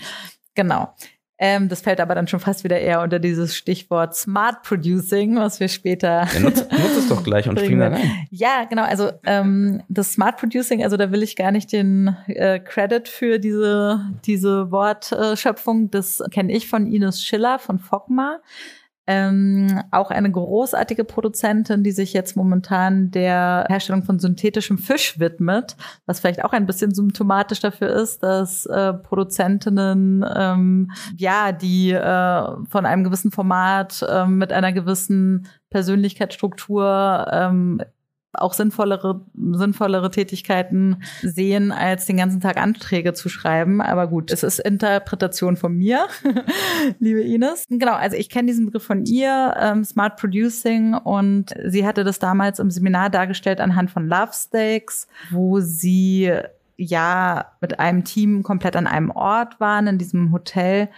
genau. 0.55 0.95
Ähm, 1.41 1.69
das 1.69 1.83
fällt 1.83 2.01
aber 2.01 2.15
dann 2.15 2.27
schon 2.27 2.41
fast 2.41 2.65
wieder 2.65 2.81
eher 2.81 3.01
unter 3.01 3.19
dieses 3.19 3.57
Stichwort 3.57 4.17
Smart 4.17 4.63
Producing, 4.63 5.37
was 5.37 5.61
wir 5.61 5.69
später. 5.69 6.27
Ja, 6.35 6.41
nutzt, 6.41 6.71
nutzt 6.73 6.99
es 6.99 7.09
doch 7.09 7.23
gleich 7.23 7.49
und 7.49 7.59
spring 7.61 7.79
da 7.79 7.89
rein. 7.89 8.11
Ja, 8.31 8.65
genau. 8.69 8.83
Also 8.83 9.13
ähm, 9.25 9.83
das 9.89 10.13
Smart 10.13 10.37
Producing, 10.37 10.83
also 10.83 10.97
da 10.97 11.13
will 11.13 11.23
ich 11.23 11.37
gar 11.37 11.53
nicht 11.53 11.73
den 11.73 12.17
äh, 12.27 12.59
Credit 12.59 13.09
für 13.09 13.39
diese, 13.39 14.01
diese 14.25 14.73
Wortschöpfung. 14.73 15.91
Das 15.91 16.23
kenne 16.33 16.53
ich 16.53 16.69
von 16.69 16.87
Ines 16.87 17.23
Schiller 17.23 17.59
von 17.59 17.79
Fogma. 17.79 18.41
Ähm, 19.11 19.81
auch 19.91 20.11
eine 20.11 20.31
großartige 20.31 21.03
Produzentin, 21.03 21.83
die 21.83 21.93
sich 21.93 22.13
jetzt 22.13 22.37
momentan 22.37 23.11
der 23.11 23.65
Herstellung 23.71 24.03
von 24.03 24.19
synthetischem 24.19 24.77
Fisch 24.77 25.19
widmet, 25.19 25.77
was 26.05 26.21
vielleicht 26.21 26.45
auch 26.45 26.53
ein 26.53 26.67
bisschen 26.67 26.93
symptomatisch 26.93 27.61
dafür 27.61 27.89
ist, 27.89 28.23
dass 28.23 28.67
äh, 28.67 28.93
Produzentinnen 28.93 30.23
ähm, 30.37 30.91
ja, 31.17 31.53
die 31.53 31.93
äh, 31.93 32.43
von 32.69 32.85
einem 32.85 33.03
gewissen 33.03 33.31
Format 33.31 34.05
äh, 34.07 34.27
mit 34.27 34.53
einer 34.53 34.75
gewissen 34.75 35.49
Persönlichkeitsstruktur 35.71 37.29
ähm, 37.33 37.81
auch 38.33 38.53
sinnvollere, 38.53 39.25
sinnvollere 39.35 40.11
Tätigkeiten 40.11 41.03
sehen, 41.23 41.73
als 41.73 42.07
den 42.07 42.19
ganzen 42.19 42.41
Tag 42.41 42.59
Anträge 42.59 43.15
zu 43.15 43.29
schreiben. 43.29 43.81
Aber 43.81 44.07
gut, 44.07 44.31
es 44.31 44.43
ist 44.43 44.59
Interpretation 44.59 45.57
von 45.57 45.75
mir, 45.75 46.07
liebe 46.99 47.23
Ines. 47.23 47.65
Genau, 47.69 47.95
also 47.95 48.17
ich 48.17 48.29
kenne 48.29 48.47
diesen 48.47 48.67
Begriff 48.67 48.85
von 48.85 49.05
ihr, 49.05 49.55
ähm, 49.59 49.85
Smart 49.85 50.17
Producing, 50.17 50.95
und 50.95 51.55
sie 51.67 51.87
hatte 51.87 52.05
das 52.05 52.19
damals 52.19 52.59
im 52.59 52.71
Seminar 52.71 53.11
dargestellt 53.11 53.61
anhand 53.61 53.91
von 53.91 54.07
Love 54.07 54.33
Steaks, 54.33 55.09
wo 55.31 55.61
sie 55.61 56.33
ja 56.77 57.47
mit 57.61 57.81
einem 57.81 58.05
Team 58.05 58.43
komplett 58.43 58.77
an 58.77 58.87
einem 58.87 59.11
Ort 59.11 59.59
waren, 59.59 59.89
in 59.89 59.99
diesem 59.99 60.33
Hotel 60.33 60.89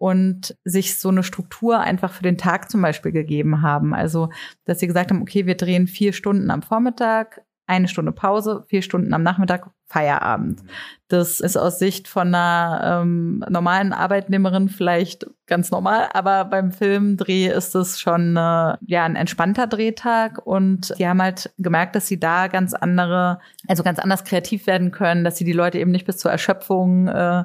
und 0.00 0.56
sich 0.64 0.98
so 0.98 1.10
eine 1.10 1.22
Struktur 1.22 1.80
einfach 1.80 2.10
für 2.14 2.22
den 2.22 2.38
Tag 2.38 2.70
zum 2.70 2.80
Beispiel 2.80 3.12
gegeben 3.12 3.60
haben. 3.60 3.92
Also, 3.92 4.30
dass 4.64 4.80
sie 4.80 4.86
gesagt 4.86 5.10
haben, 5.10 5.20
okay, 5.20 5.44
wir 5.44 5.58
drehen 5.58 5.86
vier 5.86 6.14
Stunden 6.14 6.50
am 6.50 6.62
Vormittag, 6.62 7.42
eine 7.70 7.88
Stunde 7.88 8.12
Pause, 8.12 8.64
vier 8.68 8.82
Stunden 8.82 9.14
am 9.14 9.22
Nachmittag, 9.22 9.70
Feierabend. 9.86 10.62
Das 11.08 11.40
ist 11.40 11.56
aus 11.56 11.80
Sicht 11.80 12.06
von 12.06 12.28
einer 12.28 13.02
ähm, 13.02 13.44
normalen 13.48 13.92
Arbeitnehmerin 13.92 14.68
vielleicht 14.68 15.26
ganz 15.46 15.72
normal, 15.72 16.08
aber 16.12 16.44
beim 16.44 16.70
Filmdreh 16.70 17.48
ist 17.48 17.74
es 17.74 17.98
schon 17.98 18.36
äh, 18.36 18.76
ja 18.86 19.04
ein 19.04 19.16
entspannter 19.16 19.66
Drehtag 19.66 20.44
und 20.46 20.94
die 20.98 21.08
haben 21.08 21.20
halt 21.20 21.50
gemerkt, 21.58 21.96
dass 21.96 22.06
sie 22.06 22.20
da 22.20 22.46
ganz 22.46 22.72
andere, 22.72 23.40
also 23.66 23.82
ganz 23.82 23.98
anders 23.98 24.22
kreativ 24.22 24.68
werden 24.68 24.92
können, 24.92 25.24
dass 25.24 25.36
sie 25.36 25.44
die 25.44 25.52
Leute 25.52 25.78
eben 25.80 25.90
nicht 25.90 26.06
bis 26.06 26.18
zur 26.18 26.30
Erschöpfung 26.30 27.08
äh, 27.08 27.44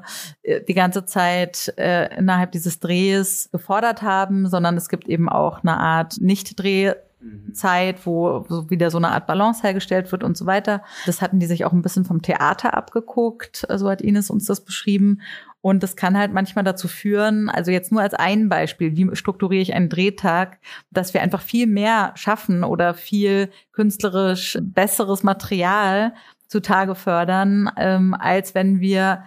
die 0.68 0.74
ganze 0.76 1.06
Zeit 1.06 1.74
äh, 1.78 2.16
innerhalb 2.16 2.52
dieses 2.52 2.80
Drehs 2.80 3.50
gefordert 3.52 4.04
haben, 4.04 4.48
sondern 4.48 4.78
es 4.78 4.90
gibt 4.90 5.08
eben 5.08 5.30
auch 5.30 5.64
eine 5.64 5.78
Art 5.78 6.18
Nicht-Dreh 6.20 6.94
Zeit, 7.54 8.06
wo 8.06 8.46
so 8.50 8.70
wieder 8.70 8.92
so 8.92 8.98
eine 8.98 9.10
Art 9.10 9.28
Balance 9.28 9.64
hergestellt 9.64 10.12
wird 10.12 10.24
und 10.24 10.38
so 10.38 10.46
weiter. 10.46 10.84
Das 11.06 11.22
hatten 11.22 11.40
die 11.40 11.46
sich 11.46 11.66
auch 11.66 11.74
ein 11.74 11.82
bisschen 11.82 12.06
vom 12.06 12.22
Theater 12.22 12.76
abgeguckt, 12.76 13.66
so 13.70 13.90
hat 13.90 14.02
Ines 14.02 14.30
uns 14.30 14.46
das 14.46 14.64
beschrieben. 14.64 15.22
Und 15.62 15.82
das 15.82 15.96
kann 15.96 16.18
halt 16.18 16.32
manchmal 16.32 16.64
dazu 16.64 16.88
führen, 16.88 17.50
also 17.50 17.72
jetzt 17.72 17.92
nur 17.92 18.02
als 18.02 18.14
ein 18.14 18.50
Beispiel, 18.50 18.96
wie 18.96 19.16
strukturiere 19.16 19.64
ich 19.64 19.74
einen 19.74 19.90
Drehtag, 19.90 20.60
dass 20.92 21.16
wir 21.16 21.24
einfach 21.24 21.42
viel 21.42 21.66
mehr 21.66 22.12
schaffen 22.16 22.64
oder 22.64 22.94
viel 22.94 23.50
künstlerisch 23.72 24.60
besseres 24.62 25.24
Material 25.24 26.14
zutage 26.48 26.94
fördern, 26.94 27.72
ähm, 27.78 28.14
als 28.14 28.54
wenn 28.54 28.80
wir 28.80 29.24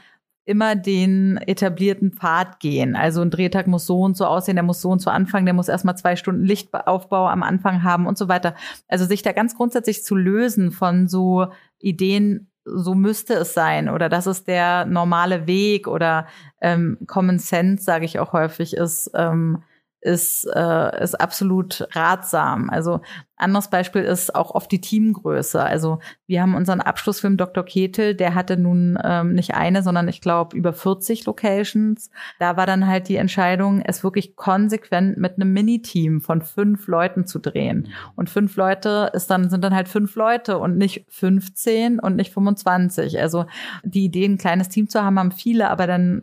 immer 0.48 0.76
den 0.76 1.36
etablierten 1.36 2.12
Pfad 2.12 2.58
gehen. 2.58 2.96
Also 2.96 3.20
ein 3.20 3.30
Drehtag 3.30 3.66
muss 3.66 3.84
so 3.84 4.00
und 4.00 4.16
so 4.16 4.24
aussehen, 4.24 4.56
der 4.56 4.62
muss 4.62 4.80
so 4.80 4.88
und 4.88 5.00
so 5.00 5.10
anfangen, 5.10 5.44
der 5.44 5.54
muss 5.54 5.68
erstmal 5.68 5.96
zwei 5.98 6.16
Stunden 6.16 6.42
Lichtaufbau 6.42 7.28
am 7.28 7.42
Anfang 7.42 7.82
haben 7.82 8.06
und 8.06 8.16
so 8.16 8.28
weiter. 8.28 8.54
Also 8.88 9.04
sich 9.04 9.20
da 9.20 9.32
ganz 9.32 9.54
grundsätzlich 9.54 10.04
zu 10.04 10.16
lösen 10.16 10.72
von 10.72 11.06
so 11.06 11.48
Ideen, 11.78 12.50
so 12.64 12.94
müsste 12.94 13.34
es 13.34 13.52
sein 13.52 13.90
oder 13.90 14.08
das 14.08 14.26
ist 14.26 14.48
der 14.48 14.86
normale 14.86 15.46
Weg 15.46 15.86
oder 15.86 16.26
ähm, 16.62 16.96
Common 17.06 17.38
Sense, 17.38 17.84
sage 17.84 18.06
ich 18.06 18.18
auch 18.18 18.32
häufig, 18.32 18.74
ist 18.74 19.10
ähm, 19.14 19.62
ist, 20.00 20.44
äh, 20.54 21.02
ist 21.02 21.20
absolut 21.20 21.88
ratsam. 21.92 22.70
Also 22.70 23.00
anderes 23.38 23.68
Beispiel 23.68 24.02
ist 24.02 24.34
auch 24.34 24.54
oft 24.54 24.70
die 24.70 24.80
Teamgröße. 24.80 25.62
Also 25.62 26.00
wir 26.26 26.42
haben 26.42 26.54
unseren 26.54 26.80
Abschlussfilm 26.80 27.36
Dr. 27.36 27.64
Ketel, 27.64 28.14
der 28.14 28.34
hatte 28.34 28.56
nun 28.56 28.98
ähm, 29.02 29.34
nicht 29.34 29.54
eine, 29.54 29.82
sondern 29.82 30.08
ich 30.08 30.20
glaube 30.20 30.56
über 30.56 30.72
40 30.72 31.24
Locations. 31.26 32.10
Da 32.38 32.56
war 32.56 32.66
dann 32.66 32.86
halt 32.86 33.08
die 33.08 33.16
Entscheidung, 33.16 33.80
es 33.80 34.02
wirklich 34.02 34.36
konsequent 34.36 35.18
mit 35.18 35.36
einem 35.36 35.52
Mini-Team 35.52 36.20
von 36.20 36.42
fünf 36.42 36.86
Leuten 36.88 37.26
zu 37.26 37.38
drehen. 37.38 37.88
Und 38.16 38.28
fünf 38.30 38.56
Leute 38.56 39.10
ist 39.14 39.28
dann, 39.30 39.50
sind 39.50 39.62
dann 39.62 39.74
halt 39.74 39.88
fünf 39.88 40.16
Leute 40.16 40.58
und 40.58 40.76
nicht 40.76 41.06
15 41.08 42.00
und 42.00 42.16
nicht 42.16 42.32
25. 42.32 43.20
Also 43.20 43.46
die 43.84 44.04
Idee, 44.04 44.24
ein 44.24 44.38
kleines 44.38 44.68
Team 44.68 44.88
zu 44.88 45.02
haben, 45.02 45.18
haben 45.18 45.32
viele, 45.32 45.70
aber 45.70 45.86
dann 45.86 46.22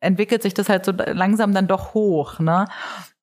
entwickelt 0.00 0.42
sich 0.42 0.54
das 0.54 0.68
halt 0.68 0.84
so 0.84 0.92
langsam 0.92 1.54
dann 1.54 1.66
doch 1.66 1.94
hoch. 1.94 2.38
Ne? 2.40 2.66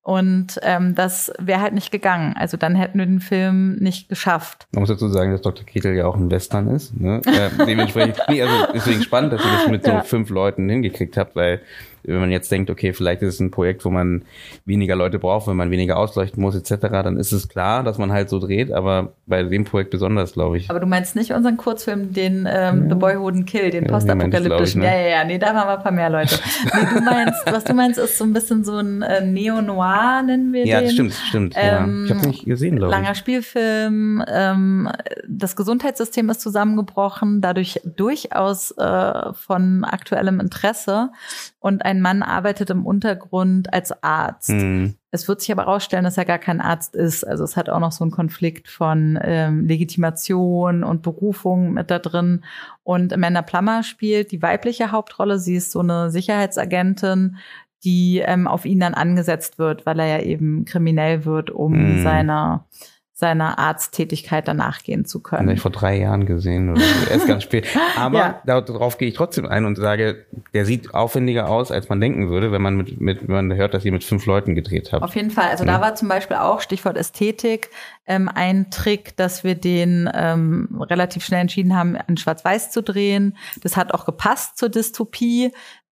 Und 0.04 0.58
ähm, 0.62 0.96
das 0.96 1.32
wäre 1.38 1.60
halt 1.60 1.74
nicht 1.74 1.92
gegangen. 1.92 2.34
Also 2.36 2.56
dann 2.56 2.74
hätten 2.74 2.98
wir 2.98 3.06
den 3.06 3.20
Film 3.20 3.76
nicht 3.76 4.08
geschafft. 4.08 4.66
Man 4.72 4.80
muss 4.80 4.88
dazu 4.88 5.08
sagen, 5.08 5.30
dass 5.30 5.42
Dr. 5.42 5.64
Kittel 5.64 5.94
ja 5.94 6.06
auch 6.06 6.16
ein 6.16 6.28
Western 6.28 6.68
ist. 6.68 6.98
Ne? 7.00 7.20
äh, 7.24 7.64
dementsprechend, 7.64 8.20
nee, 8.28 8.42
also 8.42 8.72
deswegen 8.74 9.02
spannend, 9.02 9.32
dass 9.32 9.44
ihr 9.44 9.52
das 9.52 9.68
mit 9.68 9.86
ja. 9.86 10.00
so 10.00 10.08
fünf 10.08 10.30
Leuten 10.30 10.68
hingekriegt 10.68 11.16
habt, 11.16 11.36
weil 11.36 11.60
wenn 12.04 12.20
man 12.20 12.30
jetzt 12.30 12.50
denkt, 12.50 12.70
okay, 12.70 12.92
vielleicht 12.92 13.22
ist 13.22 13.34
es 13.34 13.40
ein 13.40 13.50
Projekt, 13.50 13.84
wo 13.84 13.90
man 13.90 14.24
weniger 14.64 14.96
Leute 14.96 15.18
braucht, 15.18 15.46
wenn 15.46 15.56
man 15.56 15.70
weniger 15.70 15.96
ausleuchten 15.96 16.42
muss, 16.42 16.54
etc., 16.56 16.80
dann 16.80 17.16
ist 17.16 17.32
es 17.32 17.48
klar, 17.48 17.82
dass 17.84 17.98
man 17.98 18.12
halt 18.12 18.28
so 18.28 18.38
dreht, 18.38 18.72
aber 18.72 19.12
bei 19.26 19.42
dem 19.42 19.64
Projekt 19.64 19.90
besonders, 19.90 20.32
glaube 20.32 20.58
ich. 20.58 20.68
Aber 20.70 20.80
du 20.80 20.86
meinst 20.86 21.14
nicht 21.16 21.32
unseren 21.32 21.56
Kurzfilm, 21.56 22.12
den 22.12 22.48
ähm, 22.50 22.84
ja. 22.84 22.88
The 22.88 22.94
Boy 22.94 23.18
Who 23.18 23.32
Kill, 23.44 23.70
den 23.70 23.84
ja, 23.84 23.90
postapokalyptischen. 23.90 24.80
Ne? 24.80 24.86
Ja, 24.86 24.94
ja, 24.94 25.08
ja, 25.08 25.24
nee, 25.24 25.38
da 25.38 25.54
waren 25.54 25.68
wir 25.68 25.78
ein 25.78 25.82
paar 25.82 25.92
mehr 25.92 26.10
Leute. 26.10 26.38
nee, 26.64 26.98
du 26.98 27.00
meinst, 27.02 27.42
was 27.46 27.64
du 27.64 27.74
meinst, 27.74 27.98
ist 27.98 28.18
so 28.18 28.24
ein 28.24 28.32
bisschen 28.32 28.64
so 28.64 28.76
ein 28.76 29.02
äh, 29.02 29.24
Neo-Noir, 29.24 30.22
nennen 30.26 30.52
wir 30.52 30.66
ja, 30.66 30.80
den. 30.80 30.86
Ja, 30.86 30.92
stimmt, 30.92 31.14
stimmt. 31.28 31.54
Ähm, 31.56 32.00
ja. 32.00 32.04
Ich 32.04 32.10
habe 32.18 32.28
nicht 32.28 32.44
gesehen, 32.44 32.76
glaube 32.76 32.92
ich. 32.92 33.00
Langer 33.00 33.14
Spielfilm, 33.14 34.24
ähm, 34.28 34.88
das 35.28 35.56
Gesundheitssystem 35.56 36.28
ist 36.30 36.40
zusammengebrochen, 36.40 37.40
dadurch 37.40 37.80
durchaus 37.84 38.72
äh, 38.72 39.32
von 39.34 39.84
aktuellem 39.84 40.40
Interesse 40.40 41.10
und 41.62 41.84
ein 41.84 42.00
Mann 42.00 42.24
arbeitet 42.24 42.70
im 42.70 42.84
Untergrund 42.84 43.72
als 43.72 44.02
Arzt. 44.02 44.50
Mhm. 44.50 44.96
Es 45.12 45.28
wird 45.28 45.40
sich 45.40 45.52
aber 45.52 45.62
herausstellen, 45.66 46.02
dass 46.02 46.18
er 46.18 46.24
gar 46.24 46.40
kein 46.40 46.60
Arzt 46.60 46.96
ist. 46.96 47.22
Also 47.22 47.44
es 47.44 47.56
hat 47.56 47.68
auch 47.68 47.78
noch 47.78 47.92
so 47.92 48.02
einen 48.02 48.10
Konflikt 48.10 48.66
von 48.66 49.16
ähm, 49.22 49.66
Legitimation 49.66 50.82
und 50.82 51.02
Berufung 51.02 51.72
mit 51.72 51.88
da 51.88 52.00
drin. 52.00 52.42
Und 52.82 53.12
Amanda 53.12 53.42
Plummer 53.42 53.84
spielt 53.84 54.32
die 54.32 54.42
weibliche 54.42 54.90
Hauptrolle. 54.90 55.38
Sie 55.38 55.54
ist 55.54 55.70
so 55.70 55.80
eine 55.80 56.10
Sicherheitsagentin, 56.10 57.36
die 57.84 58.18
ähm, 58.18 58.48
auf 58.48 58.64
ihn 58.64 58.80
dann 58.80 58.94
angesetzt 58.94 59.60
wird, 59.60 59.86
weil 59.86 60.00
er 60.00 60.18
ja 60.18 60.24
eben 60.24 60.64
kriminell 60.64 61.24
wird, 61.24 61.50
um 61.50 61.98
mhm. 61.98 62.02
seiner 62.02 62.66
seiner 63.22 63.56
Arzttätigkeit 63.56 64.48
danach 64.48 64.82
gehen 64.82 65.04
zu 65.04 65.20
können. 65.20 65.42
Habe 65.42 65.54
ich 65.54 65.60
vor 65.60 65.70
drei 65.70 65.96
Jahren 65.96 66.26
gesehen 66.26 66.70
oder 66.70 66.82
erst 67.08 67.28
ganz 67.28 67.44
spät. 67.44 67.68
Aber 67.96 68.42
ja. 68.44 68.60
darauf 68.60 68.98
gehe 68.98 69.06
ich 69.06 69.14
trotzdem 69.14 69.46
ein 69.46 69.64
und 69.64 69.76
sage, 69.76 70.26
der 70.54 70.66
sieht 70.66 70.92
aufwendiger 70.92 71.48
aus, 71.48 71.70
als 71.70 71.88
man 71.88 72.00
denken 72.00 72.30
würde, 72.30 72.50
wenn 72.50 72.60
man 72.60 72.76
mit, 72.76 73.00
mit 73.00 73.28
wenn 73.28 73.48
man 73.48 73.54
hört, 73.54 73.74
dass 73.74 73.84
ihr 73.84 73.92
mit 73.92 74.02
fünf 74.02 74.26
Leuten 74.26 74.56
gedreht 74.56 74.90
habt. 74.90 75.04
Auf 75.04 75.14
jeden 75.14 75.30
Fall. 75.30 75.50
Also 75.50 75.64
ja. 75.64 75.74
da 75.74 75.80
war 75.80 75.94
zum 75.94 76.08
Beispiel 76.08 76.36
auch 76.36 76.60
Stichwort 76.60 76.96
Ästhetik 76.96 77.70
ähm, 78.08 78.28
ein 78.34 78.72
Trick, 78.72 79.16
dass 79.16 79.44
wir 79.44 79.54
den 79.54 80.10
ähm, 80.12 80.82
relativ 80.90 81.24
schnell 81.24 81.42
entschieden 81.42 81.76
haben, 81.76 81.96
in 82.08 82.16
Schwarz-Weiß 82.16 82.72
zu 82.72 82.82
drehen. 82.82 83.36
Das 83.62 83.76
hat 83.76 83.94
auch 83.94 84.04
gepasst 84.04 84.58
zur 84.58 84.68
Dystopie. 84.68 85.52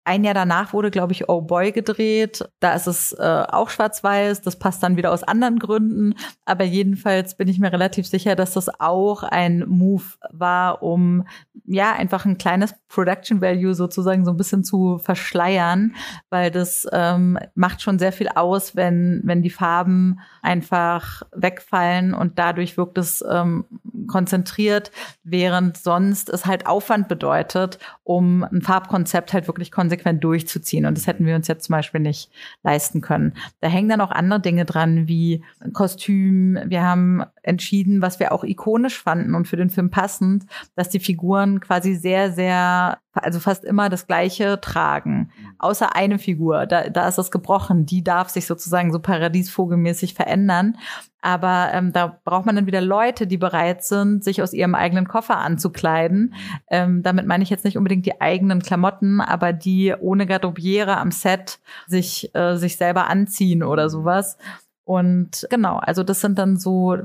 Ein 0.06 0.24
Jahr 0.24 0.36
danach 0.36 0.72
wurde, 0.72 0.92
glaube 0.92 1.14
ich, 1.14 1.28
Oh 1.30 1.42
Boy 1.42 1.72
gedreht. 1.72 2.48
Da 2.60 2.74
ist 2.74 2.86
es 2.86 3.12
äh, 3.14 3.44
auch 3.50 3.72
schwarz-weiß. 3.72 4.42
Das 4.42 4.58
passt 4.60 4.84
dann 4.84 4.98
wieder 4.98 5.12
aus 5.12 5.24
anderen 5.24 5.58
Gründen. 5.58 6.14
Aber 6.46 6.64
jedenfalls 6.64 7.36
bin 7.36 7.48
ich 7.48 7.60
mir 7.60 7.74
relativ 7.74 8.06
sicher, 8.08 8.36
dass 8.36 8.54
das 8.54 8.80
auch 8.80 9.24
ein 9.24 9.66
Move 9.68 10.04
war, 10.30 10.84
um 10.84 11.28
ja 11.66 11.94
einfach 11.94 12.26
ein 12.26 12.38
kleines 12.38 12.76
Production 12.96 13.42
Value 13.42 13.76
sozusagen 13.76 14.24
so 14.24 14.32
ein 14.32 14.38
bisschen 14.38 14.64
zu 14.64 14.98
verschleiern, 15.00 15.96
weil 16.30 16.50
das 16.50 16.88
ähm, 16.94 17.38
macht 17.54 17.82
schon 17.82 18.00
sehr 18.00 18.14
viel 18.14 18.30
aus, 18.30 18.76
wenn 18.76 19.22
wenn 19.26 19.42
die 19.42 19.50
Farben 19.50 20.20
einfach 20.42 21.24
wegfallen 21.34 22.14
und 22.14 22.40
dadurch 22.40 22.78
wirkt 22.78 22.98
es 22.98 23.24
ähm, 23.30 23.66
konzentriert, 24.08 24.92
während 25.24 25.78
sonst 25.78 26.30
es 26.30 26.46
halt 26.46 26.68
Aufwand 26.68 27.08
bedeutet, 27.10 27.80
um 28.04 28.44
ein 28.44 28.62
Farbkonzept 28.62 29.34
halt 29.34 29.48
wirklich 29.48 29.72
konsequent 29.72 30.24
durchzuziehen. 30.24 30.86
Und 30.86 30.98
das 30.98 31.08
hätten 31.08 31.26
wir 31.26 31.36
uns 31.36 31.48
jetzt 31.48 31.66
zum 31.66 31.74
Beispiel 31.74 32.00
nicht 32.00 32.32
leisten 32.64 33.02
können. 33.02 33.34
Da 33.60 33.68
hängen 33.68 33.90
dann 33.90 34.02
auch 34.02 34.12
andere 34.12 34.40
Dinge 34.40 34.64
dran, 34.64 35.08
wie 35.08 35.44
Kostüm. 35.74 36.58
Wir 36.66 36.84
haben 36.84 37.24
entschieden, 37.44 38.02
was 38.02 38.20
wir 38.20 38.32
auch 38.32 38.44
ikonisch 38.44 39.02
fanden 39.02 39.36
und 39.36 39.48
für 39.48 39.58
den 39.58 39.70
Film 39.70 39.90
passend, 39.90 40.46
dass 40.76 40.90
die 40.90 41.00
Figuren 41.00 41.60
quasi 41.60 41.96
sehr, 41.96 42.32
sehr 42.32 42.85
also 43.14 43.40
fast 43.40 43.64
immer 43.64 43.90
das 43.90 44.08
Gleiche 44.08 44.60
tragen. 44.62 45.32
Außer 45.60 45.96
eine 45.96 46.20
Figur, 46.20 46.66
da, 46.66 46.90
da 46.90 47.08
ist 47.08 47.18
es 47.18 47.32
gebrochen. 47.32 47.86
Die 47.86 48.04
darf 48.04 48.30
sich 48.30 48.46
sozusagen 48.46 48.92
so 48.92 49.00
paradiesvogelmäßig 49.00 50.14
verändern. 50.14 50.78
Aber 51.22 51.72
ähm, 51.74 51.92
da 51.92 52.20
braucht 52.24 52.46
man 52.46 52.56
dann 52.56 52.68
wieder 52.68 52.82
Leute, 52.82 53.26
die 53.26 53.38
bereit 53.38 53.84
sind, 53.84 54.24
sich 54.24 54.44
aus 54.44 54.54
ihrem 54.54 54.76
eigenen 54.76 55.08
Koffer 55.08 55.38
anzukleiden. 55.40 56.36
Ähm, 56.70 57.02
damit 57.02 57.26
meine 57.26 57.44
ich 57.44 57.50
jetzt 57.50 57.66
nicht 57.66 57.78
unbedingt 57.78 58.06
die 58.06 58.22
eigenen 58.22 58.62
Klamotten, 58.62 59.22
aber 59.22 59.52
die 59.52 59.96
ohne 60.00 60.28
Garderobiere 60.28 60.98
am 60.98 61.10
Set 61.10 61.60
sich, 61.88 62.30
äh, 62.36 62.58
sich 62.58 62.78
selber 62.78 63.08
anziehen 63.08 63.64
oder 63.64 63.90
sowas. 63.90 64.38
Und 64.86 65.48
genau, 65.50 65.78
also 65.78 66.04
das 66.04 66.22
sind 66.22 66.38
dann 66.38 66.58
so, 66.58 66.96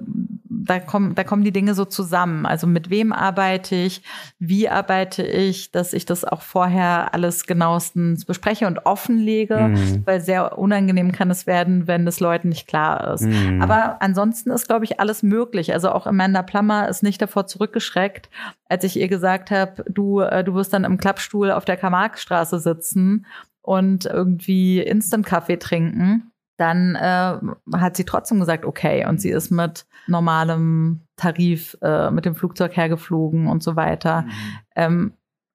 da 0.45 0.79
kommen, 0.81 1.15
da 1.15 1.25
kommen 1.25 1.45
die 1.45 1.51
Dinge 1.51 1.75
so 1.75 1.87
zusammen. 1.87 2.45
Also 2.45 2.67
mit 2.67 2.91
wem 2.91 3.11
arbeite 3.11 3.75
ich, 3.75 4.03
wie 4.39 4.69
arbeite 4.69 5.23
ich, 5.23 5.73
dass 5.73 5.95
ich 5.95 6.05
das 6.05 6.27
auch 6.27 6.43
vorher 6.43 7.15
alles 7.15 7.47
genauestens 7.47 8.27
bespreche 8.27 8.67
und 8.67 8.85
offenlege, 8.85 9.57
mhm. 9.57 10.03
weil 10.05 10.21
sehr 10.21 10.59
unangenehm 10.59 11.11
kann 11.13 11.31
es 11.31 11.47
werden, 11.47 11.87
wenn 11.87 12.07
es 12.07 12.21
Leuten 12.21 12.51
nicht 12.51 12.69
klar 12.69 13.15
ist. 13.15 13.23
Mhm. 13.23 13.63
Aber 13.63 14.03
ansonsten 14.03 14.51
ist, 14.51 14.69
glaube 14.69 14.85
ich, 14.85 15.01
alles 15.01 15.23
möglich. 15.23 15.73
Also 15.73 15.91
auch 15.91 16.07
Amanda 16.07 16.43
Plummer 16.43 16.87
ist 16.87 17.03
nicht 17.03 17.23
davor 17.23 17.47
zurückgeschreckt, 17.47 18.29
als 18.69 18.85
ich 18.85 18.99
ihr 18.99 19.09
gesagt 19.09 19.51
habe, 19.51 19.85
du, 19.89 20.21
äh, 20.21 20.45
du 20.45 20.53
wirst 20.53 20.75
dann 20.75 20.85
im 20.85 20.99
Klappstuhl 20.99 21.51
auf 21.51 21.65
der 21.65 21.79
Karl-Marx-Straße 21.79 22.59
sitzen 22.59 23.25
und 23.63 24.05
irgendwie 24.05 24.81
Instant-Kaffee 24.81 25.57
trinken 25.57 26.30
dann 26.61 26.95
äh, 26.95 27.39
hat 27.77 27.97
sie 27.97 28.05
trotzdem 28.05 28.39
gesagt, 28.39 28.67
okay. 28.67 29.07
Und 29.07 29.21
sie 29.21 29.31
ist 29.31 29.51
mit 29.51 29.87
normalem 30.07 31.01
Tarif 31.17 31.77
äh, 31.81 32.11
mit 32.11 32.27
dem 32.27 32.35
Flugzeug 32.35 32.77
hergeflogen 32.77 33.47
und 33.47 33.63
so 33.63 33.77
weiter. 33.77 34.23
Mhm. 34.23 34.31
Ähm, 34.77 35.13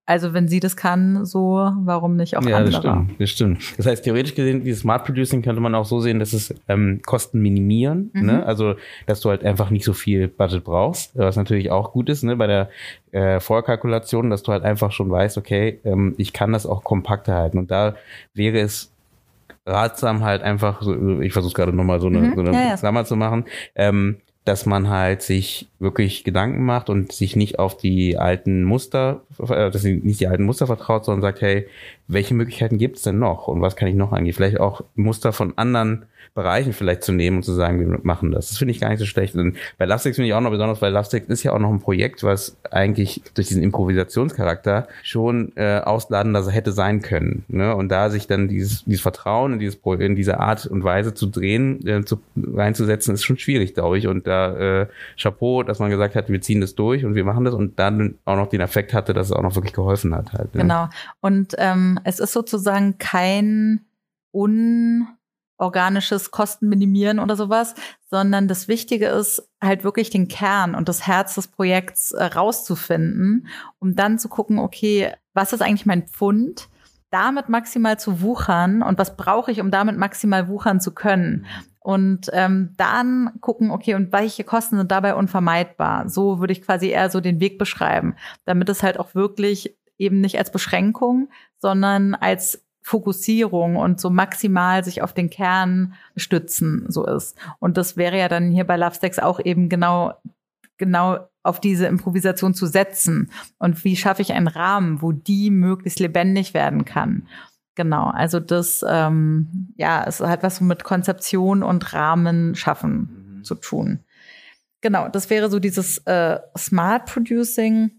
also 0.07 0.33
wenn 0.33 0.47
sie 0.47 0.59
das 0.59 0.77
kann, 0.77 1.25
so 1.25 1.71
warum 1.79 2.15
nicht 2.15 2.37
auch 2.37 2.43
ja, 2.43 2.57
andere? 2.57 2.73
Ja, 2.73 2.79
das 2.79 2.79
stimmt, 2.79 3.21
das 3.21 3.29
stimmt. 3.29 3.77
Das 3.77 3.85
heißt, 3.87 4.03
theoretisch 4.03 4.35
gesehen, 4.35 4.63
dieses 4.63 4.81
Smart 4.81 5.03
Producing 5.03 5.41
könnte 5.41 5.61
man 5.61 5.73
auch 5.73 5.85
so 5.85 5.99
sehen, 5.99 6.19
dass 6.19 6.33
es 6.33 6.53
ähm, 6.67 7.01
Kosten 7.03 7.39
minimieren. 7.41 8.11
Mhm. 8.13 8.25
Ne? 8.25 8.45
Also, 8.45 8.75
dass 9.07 9.21
du 9.21 9.29
halt 9.29 9.43
einfach 9.43 9.71
nicht 9.71 9.83
so 9.83 9.93
viel 9.93 10.27
Budget 10.27 10.63
brauchst, 10.63 11.17
was 11.17 11.37
natürlich 11.37 11.71
auch 11.71 11.91
gut 11.91 12.09
ist 12.09 12.23
ne? 12.23 12.35
bei 12.35 12.45
der 12.45 12.69
äh, 13.11 13.39
Vorkalkulation, 13.39 14.29
dass 14.29 14.43
du 14.43 14.51
halt 14.51 14.63
einfach 14.63 14.91
schon 14.91 15.09
weißt, 15.09 15.39
okay, 15.39 15.79
ähm, 15.83 16.13
ich 16.17 16.33
kann 16.33 16.53
das 16.53 16.67
auch 16.67 16.83
kompakter 16.83 17.33
halten. 17.33 17.57
Und 17.57 17.71
da 17.71 17.95
wäre 18.35 18.59
es 18.59 18.94
ratsam 19.65 20.23
halt 20.23 20.41
einfach, 20.41 20.81
so, 20.81 21.19
ich 21.21 21.33
versuche 21.33 21.53
gerade 21.53 21.73
nochmal 21.73 21.99
so 21.99 22.07
eine, 22.07 22.19
mhm, 22.19 22.35
so 22.35 22.41
eine 22.41 22.53
ja, 22.53 22.69
ja. 22.69 22.77
Klammer 22.77 23.05
zu 23.05 23.15
machen, 23.15 23.45
ähm, 23.75 24.17
dass 24.45 24.67
man 24.67 24.89
halt 24.89 25.23
sich 25.23 25.67
wirklich 25.79 26.23
Gedanken 26.23 26.63
macht 26.63 26.89
und 26.89 27.11
sich 27.11 27.35
nicht 27.35 27.57
auf 27.57 27.75
die 27.77 28.17
alten 28.17 28.63
Muster, 28.63 29.21
äh, 29.39 29.71
dass 29.71 29.81
sie 29.81 29.95
nicht 29.95 30.19
die 30.19 30.27
alten 30.27 30.43
Muster 30.43 30.67
vertraut, 30.67 31.05
sondern 31.05 31.23
sagt, 31.23 31.41
hey, 31.41 31.67
welche 32.07 32.33
Möglichkeiten 32.33 32.77
gibt's 32.77 33.01
denn 33.01 33.19
noch 33.19 33.47
und 33.47 33.61
was 33.61 33.75
kann 33.75 33.87
ich 33.87 33.95
noch 33.95 34.11
angehen? 34.11 34.33
Vielleicht 34.33 34.59
auch 34.59 34.83
Muster 34.95 35.33
von 35.33 35.57
anderen 35.57 36.05
Bereichen 36.35 36.73
vielleicht 36.73 37.03
zu 37.03 37.13
nehmen 37.13 37.37
und 37.37 37.43
zu 37.43 37.53
sagen, 37.53 37.79
wir 37.79 37.99
machen 38.03 38.31
das. 38.31 38.49
Das 38.49 38.57
finde 38.57 38.73
ich 38.73 38.81
gar 38.81 38.89
nicht 38.89 38.99
so 38.99 39.05
schlecht. 39.05 39.35
Und 39.35 39.55
bei 39.77 39.85
Lovesticks 39.85 40.17
finde 40.17 40.27
ich 40.27 40.33
auch 40.33 40.41
noch 40.41 40.51
besonders, 40.51 40.81
weil 40.81 40.91
Lovesticks 40.91 41.27
ist 41.27 41.43
ja 41.43 41.53
auch 41.53 41.59
noch 41.59 41.69
ein 41.69 41.79
Projekt, 41.79 42.23
was 42.23 42.57
eigentlich 42.71 43.21
durch 43.35 43.47
diesen 43.47 43.63
Improvisationscharakter 43.63 44.89
schon 45.01 45.53
äh, 45.55 45.79
ausladender 45.79 46.45
hätte 46.51 46.73
sein 46.73 47.01
können. 47.01 47.45
Ne? 47.47 47.73
Und 47.73 47.87
da 47.87 48.09
sich 48.09 48.27
dann 48.27 48.49
dieses, 48.49 48.83
dieses 48.83 49.01
Vertrauen 49.01 49.53
in, 49.53 49.59
dieses, 49.59 49.79
in 49.99 50.17
diese 50.17 50.41
Art 50.41 50.65
und 50.65 50.83
Weise 50.83 51.13
zu 51.13 51.27
drehen, 51.27 51.87
äh, 51.87 52.03
zu, 52.03 52.19
reinzusetzen, 52.35 53.13
ist 53.13 53.23
schon 53.23 53.37
schwierig, 53.37 53.73
glaube 53.73 53.97
ich. 53.97 54.07
Und 54.07 54.27
da 54.27 54.81
äh, 54.81 54.87
Chapeau, 55.17 55.63
dass 55.63 55.79
man 55.79 55.89
gesagt 55.89 56.15
hat, 56.15 56.27
wir 56.27 56.41
ziehen 56.41 56.59
das 56.59 56.75
durch 56.75 57.05
und 57.05 57.15
wir 57.15 57.23
machen 57.23 57.45
das 57.45 57.53
und 57.53 57.79
dann 57.79 58.15
auch 58.25 58.35
noch 58.35 58.47
den 58.47 58.59
Effekt 58.59 58.93
hatte, 58.93 59.13
dass 59.13 59.27
es 59.27 59.31
auch 59.31 59.41
noch 59.41 59.55
wirklich 59.55 59.73
geholfen 59.73 60.13
hat. 60.13 60.33
Halt, 60.33 60.53
ne? 60.53 60.63
Genau. 60.63 60.89
Und 61.21 61.55
ähm, 61.59 61.94
es 62.03 62.19
ist 62.19 62.33
sozusagen 62.33 62.97
kein 62.97 63.85
un 64.33 65.07
organisches 65.57 66.31
Kosten 66.31 66.67
minimieren 66.67 67.19
oder 67.19 67.37
sowas, 67.37 67.75
sondern 68.09 68.49
das 68.49 68.67
Wichtige 68.67 69.07
ist 69.07 69.47
halt 69.63 69.85
wirklich 69.85 70.09
den 70.09 70.27
Kern 70.27 70.75
und 70.75 70.89
das 70.89 71.07
Herz 71.07 71.35
des 71.35 71.47
Projekts 71.47 72.11
äh, 72.11 72.25
rauszufinden, 72.25 73.47
um 73.79 73.95
dann 73.95 74.19
zu 74.19 74.27
gucken, 74.27 74.59
okay, 74.59 75.13
was 75.33 75.53
ist 75.53 75.61
eigentlich 75.61 75.85
mein 75.85 76.07
Pfund? 76.07 76.67
damit 77.15 77.47
maximal 77.47 77.97
zu 77.97 78.19
wuchern 78.19 78.81
und 78.83 78.97
was 78.97 79.15
brauche 79.15 79.49
ich, 79.49 79.61
um 79.61 79.71
damit 79.71 79.97
maximal 79.97 80.49
wuchern 80.49 80.81
zu 80.81 80.93
können. 80.93 81.45
Und 81.79 82.29
ähm, 82.33 82.73
dann 82.75 83.31
gucken, 83.39 83.71
okay, 83.71 83.93
und 83.93 84.11
welche 84.11 84.43
Kosten 84.43 84.75
sind 84.77 84.91
dabei 84.91 85.15
unvermeidbar? 85.15 86.09
So 86.09 86.39
würde 86.39 86.51
ich 86.51 86.61
quasi 86.61 86.89
eher 86.89 87.09
so 87.09 87.21
den 87.21 87.39
Weg 87.39 87.57
beschreiben, 87.57 88.15
damit 88.43 88.67
es 88.67 88.83
halt 88.83 88.99
auch 88.99 89.15
wirklich 89.15 89.77
eben 89.97 90.21
nicht 90.21 90.37
als 90.37 90.51
Beschränkung, 90.51 91.29
sondern 91.57 92.15
als 92.15 92.63
Fokussierung 92.81 93.77
und 93.77 93.99
so 93.99 94.09
maximal 94.09 94.83
sich 94.83 95.01
auf 95.01 95.13
den 95.13 95.29
Kern 95.29 95.95
stützen 96.15 96.85
so 96.87 97.05
ist. 97.05 97.35
Und 97.59 97.77
das 97.77 97.97
wäre 97.97 98.17
ja 98.17 98.27
dann 98.27 98.51
hier 98.51 98.63
bei 98.63 98.77
Love 98.77 98.95
Stacks 98.95 99.17
auch 99.19 99.39
eben 99.39 99.69
genau 99.69 100.13
genau 100.77 101.27
auf 101.43 101.59
diese 101.59 101.85
Improvisation 101.85 102.53
zu 102.53 102.65
setzen 102.65 103.31
und 103.59 103.83
wie 103.83 103.95
schaffe 103.95 104.21
ich 104.21 104.33
einen 104.33 104.47
Rahmen, 104.47 105.01
wo 105.01 105.11
die 105.11 105.51
möglichst 105.51 105.99
lebendig 105.99 106.53
werden 106.53 106.85
kann. 106.85 107.27
Genau, 107.75 108.05
also 108.07 108.39
das, 108.39 108.83
ähm, 108.87 109.73
ja, 109.75 110.03
es 110.07 110.21
hat 110.21 110.43
was 110.43 110.61
mit 110.61 110.83
Konzeption 110.83 111.61
und 111.61 111.93
Rahmen 111.93 112.55
schaffen 112.55 113.37
mhm. 113.37 113.43
zu 113.43 113.55
tun. 113.55 113.99
Genau, 114.81 115.09
das 115.09 115.29
wäre 115.29 115.49
so 115.49 115.59
dieses 115.59 115.99
äh, 115.99 116.39
Smart 116.57 117.05
Producing. 117.05 117.91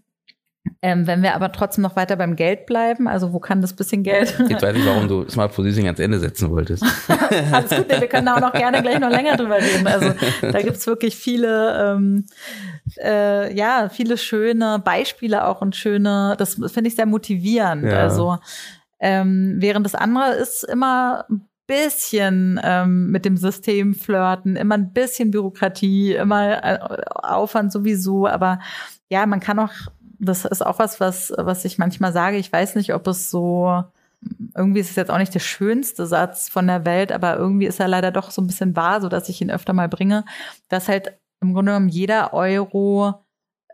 Ähm, 0.81 1.07
wenn 1.07 1.23
wir 1.23 1.35
aber 1.35 1.51
trotzdem 1.51 1.81
noch 1.81 1.95
weiter 1.95 2.15
beim 2.15 2.35
Geld 2.35 2.65
bleiben, 2.65 3.07
also 3.07 3.33
wo 3.33 3.39
kann 3.39 3.61
das 3.61 3.73
bisschen 3.73 4.03
Geld? 4.03 4.37
Jetzt 4.49 4.61
weiß 4.61 4.75
ich, 4.75 4.85
warum 4.85 5.07
du 5.07 5.27
Smart 5.29 5.53
Producing 5.53 5.85
ans 5.85 5.99
Ende 5.99 6.19
setzen 6.19 6.49
wolltest. 6.49 6.83
Alles 7.51 7.69
gut, 7.69 7.89
wir 7.89 8.07
können 8.07 8.27
auch 8.27 8.39
noch 8.39 8.53
gerne 8.53 8.81
gleich 8.81 8.99
noch 8.99 9.09
länger 9.09 9.37
drüber 9.37 9.57
reden. 9.57 9.87
Also 9.87 10.13
da 10.41 10.61
gibt's 10.61 10.87
wirklich 10.87 11.15
viele, 11.15 11.95
ähm, 11.95 12.25
äh, 13.03 13.55
ja, 13.55 13.89
viele 13.89 14.17
schöne 14.17 14.79
Beispiele 14.83 15.45
auch 15.47 15.61
und 15.61 15.75
schöne, 15.75 16.35
das 16.37 16.55
finde 16.55 16.87
ich 16.87 16.95
sehr 16.95 17.05
motivierend. 17.05 17.83
Ja. 17.83 17.99
Also 17.99 18.37
ähm, 18.99 19.55
während 19.59 19.85
das 19.85 19.95
andere 19.95 20.33
ist 20.35 20.63
immer 20.63 21.25
bisschen 21.67 22.59
ähm, 22.63 23.11
mit 23.11 23.25
dem 23.25 23.37
System 23.37 23.93
flirten, 23.93 24.55
immer 24.55 24.75
ein 24.75 24.93
bisschen 24.93 25.31
Bürokratie, 25.31 26.15
immer 26.15 26.63
äh, 26.63 26.79
Aufwand 27.13 27.71
sowieso, 27.71 28.25
aber 28.25 28.59
ja, 29.09 29.25
man 29.25 29.39
kann 29.39 29.59
auch 29.59 29.71
das 30.19 30.45
ist 30.45 30.65
auch 30.65 30.79
was, 30.79 30.99
was, 30.99 31.33
was 31.37 31.65
ich 31.65 31.77
manchmal 31.77 32.13
sage. 32.13 32.37
Ich 32.37 32.51
weiß 32.51 32.75
nicht, 32.75 32.93
ob 32.93 33.07
es 33.07 33.29
so, 33.29 33.83
irgendwie 34.55 34.79
ist 34.79 34.89
es 34.89 34.95
jetzt 34.95 35.11
auch 35.11 35.17
nicht 35.17 35.33
der 35.33 35.39
schönste 35.39 36.05
Satz 36.05 36.49
von 36.49 36.67
der 36.67 36.85
Welt, 36.85 37.11
aber 37.11 37.37
irgendwie 37.37 37.67
ist 37.67 37.79
er 37.79 37.87
leider 37.87 38.11
doch 38.11 38.31
so 38.31 38.41
ein 38.41 38.47
bisschen 38.47 38.75
wahr, 38.75 39.01
so 39.01 39.09
dass 39.09 39.29
ich 39.29 39.41
ihn 39.41 39.51
öfter 39.51 39.73
mal 39.73 39.89
bringe, 39.89 40.25
dass 40.69 40.87
halt 40.87 41.17
im 41.41 41.53
Grunde 41.53 41.71
genommen 41.71 41.89
jeder 41.89 42.33
Euro 42.33 43.23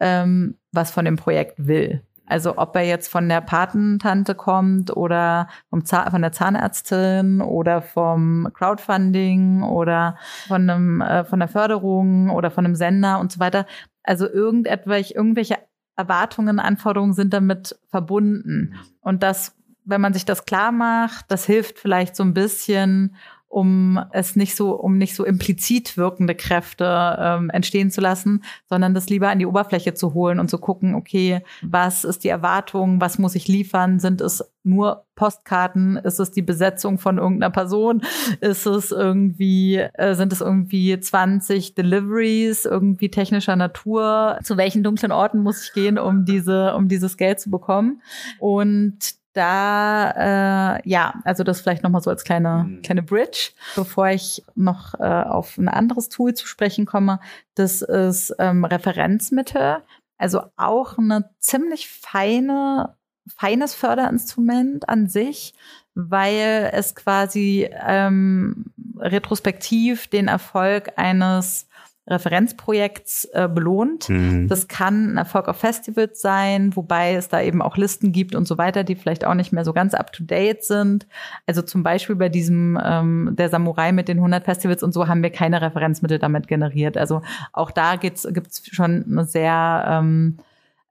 ähm, 0.01 0.57
was 0.71 0.91
von 0.91 1.05
dem 1.05 1.15
Projekt 1.15 1.67
will. 1.67 2.03
Also 2.25 2.57
ob 2.57 2.75
er 2.75 2.83
jetzt 2.83 3.09
von 3.09 3.27
der 3.27 3.41
Patentante 3.41 4.33
kommt 4.33 4.95
oder 4.95 5.49
vom 5.69 5.83
Zahn, 5.85 6.09
von 6.09 6.21
der 6.21 6.31
Zahnärztin 6.31 7.41
oder 7.41 7.81
vom 7.81 8.49
Crowdfunding 8.53 9.61
oder 9.63 10.17
von 10.47 10.69
einem 10.69 11.01
äh, 11.01 11.25
von 11.25 11.39
der 11.39 11.49
Förderung 11.49 12.29
oder 12.29 12.49
von 12.49 12.65
einem 12.65 12.75
Sender 12.75 13.19
und 13.19 13.31
so 13.31 13.39
weiter. 13.39 13.65
Also 14.03 14.29
irgendetwas, 14.29 15.11
irgendwelche 15.11 15.57
Erwartungen, 15.95 16.59
Anforderungen 16.59 17.13
sind 17.13 17.33
damit 17.33 17.77
verbunden. 17.89 18.75
Und 19.01 19.23
das, 19.23 19.55
wenn 19.85 20.01
man 20.01 20.13
sich 20.13 20.25
das 20.25 20.45
klar 20.45 20.71
macht, 20.71 21.25
das 21.29 21.45
hilft 21.45 21.79
vielleicht 21.79 22.15
so 22.15 22.23
ein 22.23 22.33
bisschen, 22.33 23.15
um 23.53 23.99
es 24.11 24.35
nicht 24.35 24.55
so, 24.55 24.71
um 24.71 24.97
nicht 24.97 25.15
so 25.15 25.23
implizit 25.23 25.95
wirkende 25.95 26.33
Kräfte 26.33 27.17
ähm, 27.19 27.51
entstehen 27.51 27.91
zu 27.91 28.01
lassen, 28.01 28.43
sondern 28.67 28.95
das 28.95 29.09
lieber 29.09 29.29
an 29.29 29.37
die 29.37 29.45
Oberfläche 29.45 29.93
zu 29.93 30.15
holen 30.15 30.39
und 30.39 30.49
zu 30.49 30.57
gucken, 30.57 30.95
okay, 30.95 31.41
was 31.61 32.03
ist 32.03 32.23
die 32.23 32.29
Erwartung, 32.29 32.99
was 32.99 33.19
muss 33.19 33.35
ich 33.35 33.47
liefern? 33.47 33.99
Sind 33.99 34.21
es 34.21 34.43
nur 34.63 35.05
Postkarten? 35.15 35.97
Ist 35.97 36.19
es 36.19 36.31
die 36.31 36.41
Besetzung 36.41 36.97
von 36.97 37.19
irgendeiner 37.19 37.51
Person? 37.51 38.01
Ist 38.41 38.65
es 38.65 38.91
irgendwie, 38.91 39.75
äh, 39.75 40.15
sind 40.15 40.33
es 40.33 40.41
irgendwie 40.41 40.99
20 40.99 41.75
Deliveries 41.75 42.65
irgendwie 42.65 43.11
technischer 43.11 43.55
Natur? 43.55 44.39
Zu 44.41 44.57
welchen 44.57 44.81
dunklen 44.81 45.11
Orten 45.11 45.43
muss 45.43 45.65
ich 45.65 45.73
gehen, 45.73 45.99
um 45.99 46.25
diese, 46.25 46.73
um 46.73 46.87
dieses 46.87 47.17
Geld 47.17 47.39
zu 47.39 47.51
bekommen? 47.51 48.01
Und 48.39 49.22
da, 49.33 50.77
äh, 50.77 50.89
ja, 50.89 51.15
also 51.23 51.43
das 51.43 51.61
vielleicht 51.61 51.83
nochmal 51.83 52.01
so 52.01 52.09
als 52.09 52.23
kleine, 52.23 52.65
mhm. 52.67 52.81
kleine 52.81 53.03
Bridge, 53.03 53.51
bevor 53.75 54.09
ich 54.09 54.43
noch 54.55 54.93
äh, 54.99 55.03
auf 55.03 55.57
ein 55.57 55.67
anderes 55.67 56.09
Tool 56.09 56.33
zu 56.33 56.47
sprechen 56.47 56.85
komme. 56.85 57.19
Das 57.55 57.81
ist 57.81 58.35
ähm, 58.39 58.63
Referenzmittel, 58.63 59.77
also 60.17 60.41
auch 60.55 60.97
eine 60.97 61.29
ziemlich 61.39 61.89
feine, 61.89 62.95
feines 63.35 63.73
Förderinstrument 63.73 64.87
an 64.87 65.07
sich, 65.07 65.53
weil 65.95 66.71
es 66.73 66.95
quasi 66.95 67.69
ähm, 67.85 68.65
retrospektiv 68.99 70.07
den 70.07 70.27
Erfolg 70.27 70.93
eines 70.95 71.67
Referenzprojekts 72.07 73.25
äh, 73.33 73.47
belohnt. 73.47 74.09
Mhm. 74.09 74.47
Das 74.49 74.67
kann 74.67 75.13
ein 75.13 75.17
Erfolg 75.17 75.47
auf 75.47 75.57
Festivals 75.57 76.19
sein, 76.21 76.75
wobei 76.75 77.13
es 77.13 77.29
da 77.29 77.41
eben 77.41 77.61
auch 77.61 77.77
Listen 77.77 78.11
gibt 78.11 78.35
und 78.35 78.45
so 78.45 78.57
weiter, 78.57 78.83
die 78.83 78.95
vielleicht 78.95 79.25
auch 79.25 79.35
nicht 79.35 79.53
mehr 79.53 79.63
so 79.63 79.71
ganz 79.71 79.93
up-to-date 79.93 80.63
sind. 80.63 81.07
Also 81.45 81.61
zum 81.61 81.83
Beispiel 81.83 82.17
bei 82.17 82.27
diesem 82.27 82.77
ähm, 82.83 83.29
der 83.37 83.49
Samurai 83.49 83.93
mit 83.93 84.09
den 84.09 84.17
100 84.17 84.43
Festivals 84.43 84.83
und 84.83 84.93
so 84.93 85.07
haben 85.07 85.23
wir 85.23 85.29
keine 85.29 85.61
Referenzmittel 85.61 86.19
damit 86.19 86.47
generiert. 86.47 86.97
Also 86.97 87.21
auch 87.53 87.71
da 87.71 87.95
gibt's 87.95 88.27
gibt's 88.29 88.63
schon 88.73 89.05
eine 89.09 89.25
sehr 89.25 89.85
ähm, 89.87 90.39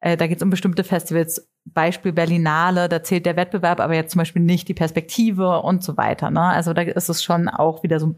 äh, 0.00 0.16
da 0.16 0.26
geht's 0.26 0.42
um 0.42 0.50
bestimmte 0.50 0.82
Festivals, 0.82 1.48
Beispiel 1.64 2.12
Berlinale, 2.12 2.88
da 2.88 3.02
zählt 3.02 3.24
der 3.24 3.36
Wettbewerb, 3.36 3.80
aber 3.80 3.94
jetzt 3.94 4.12
zum 4.12 4.18
Beispiel 4.18 4.42
nicht 4.42 4.66
die 4.66 4.74
Perspektive 4.74 5.60
und 5.60 5.84
so 5.84 5.96
weiter. 5.96 6.30
Ne? 6.30 6.40
Also 6.40 6.72
da 6.72 6.82
ist 6.82 7.08
es 7.08 7.22
schon 7.22 7.48
auch 7.48 7.82
wieder 7.84 8.00
so 8.00 8.16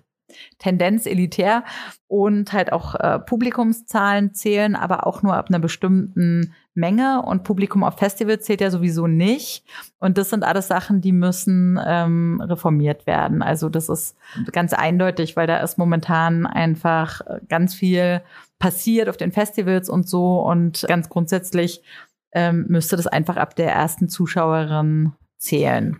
Tendenz 0.58 1.06
elitär 1.06 1.64
und 2.06 2.52
halt 2.52 2.72
auch 2.72 2.94
äh, 2.94 3.18
Publikumszahlen 3.18 4.34
zählen, 4.34 4.76
aber 4.76 5.06
auch 5.06 5.22
nur 5.22 5.36
ab 5.36 5.48
einer 5.48 5.58
bestimmten 5.58 6.54
Menge 6.74 7.22
und 7.22 7.44
Publikum 7.44 7.84
auf 7.84 7.98
Festivals 7.98 8.44
zählt 8.44 8.60
ja 8.60 8.70
sowieso 8.70 9.06
nicht. 9.06 9.64
Und 9.98 10.18
das 10.18 10.30
sind 10.30 10.44
alles 10.44 10.68
Sachen, 10.68 11.00
die 11.00 11.12
müssen 11.12 11.78
ähm, 11.84 12.40
reformiert 12.40 13.06
werden. 13.06 13.42
Also 13.42 13.68
das 13.68 13.88
ist 13.88 14.16
ganz 14.52 14.72
eindeutig, 14.72 15.36
weil 15.36 15.46
da 15.46 15.58
ist 15.58 15.78
momentan 15.78 16.46
einfach 16.46 17.20
ganz 17.48 17.74
viel 17.74 18.22
passiert 18.58 19.08
auf 19.08 19.16
den 19.16 19.30
Festivals 19.32 19.88
und 19.88 20.08
so 20.08 20.40
und 20.40 20.84
ganz 20.88 21.08
grundsätzlich 21.08 21.82
ähm, 22.32 22.66
müsste 22.68 22.96
das 22.96 23.06
einfach 23.06 23.36
ab 23.36 23.54
der 23.54 23.72
ersten 23.72 24.08
Zuschauerin 24.08 25.12
zählen. 25.38 25.98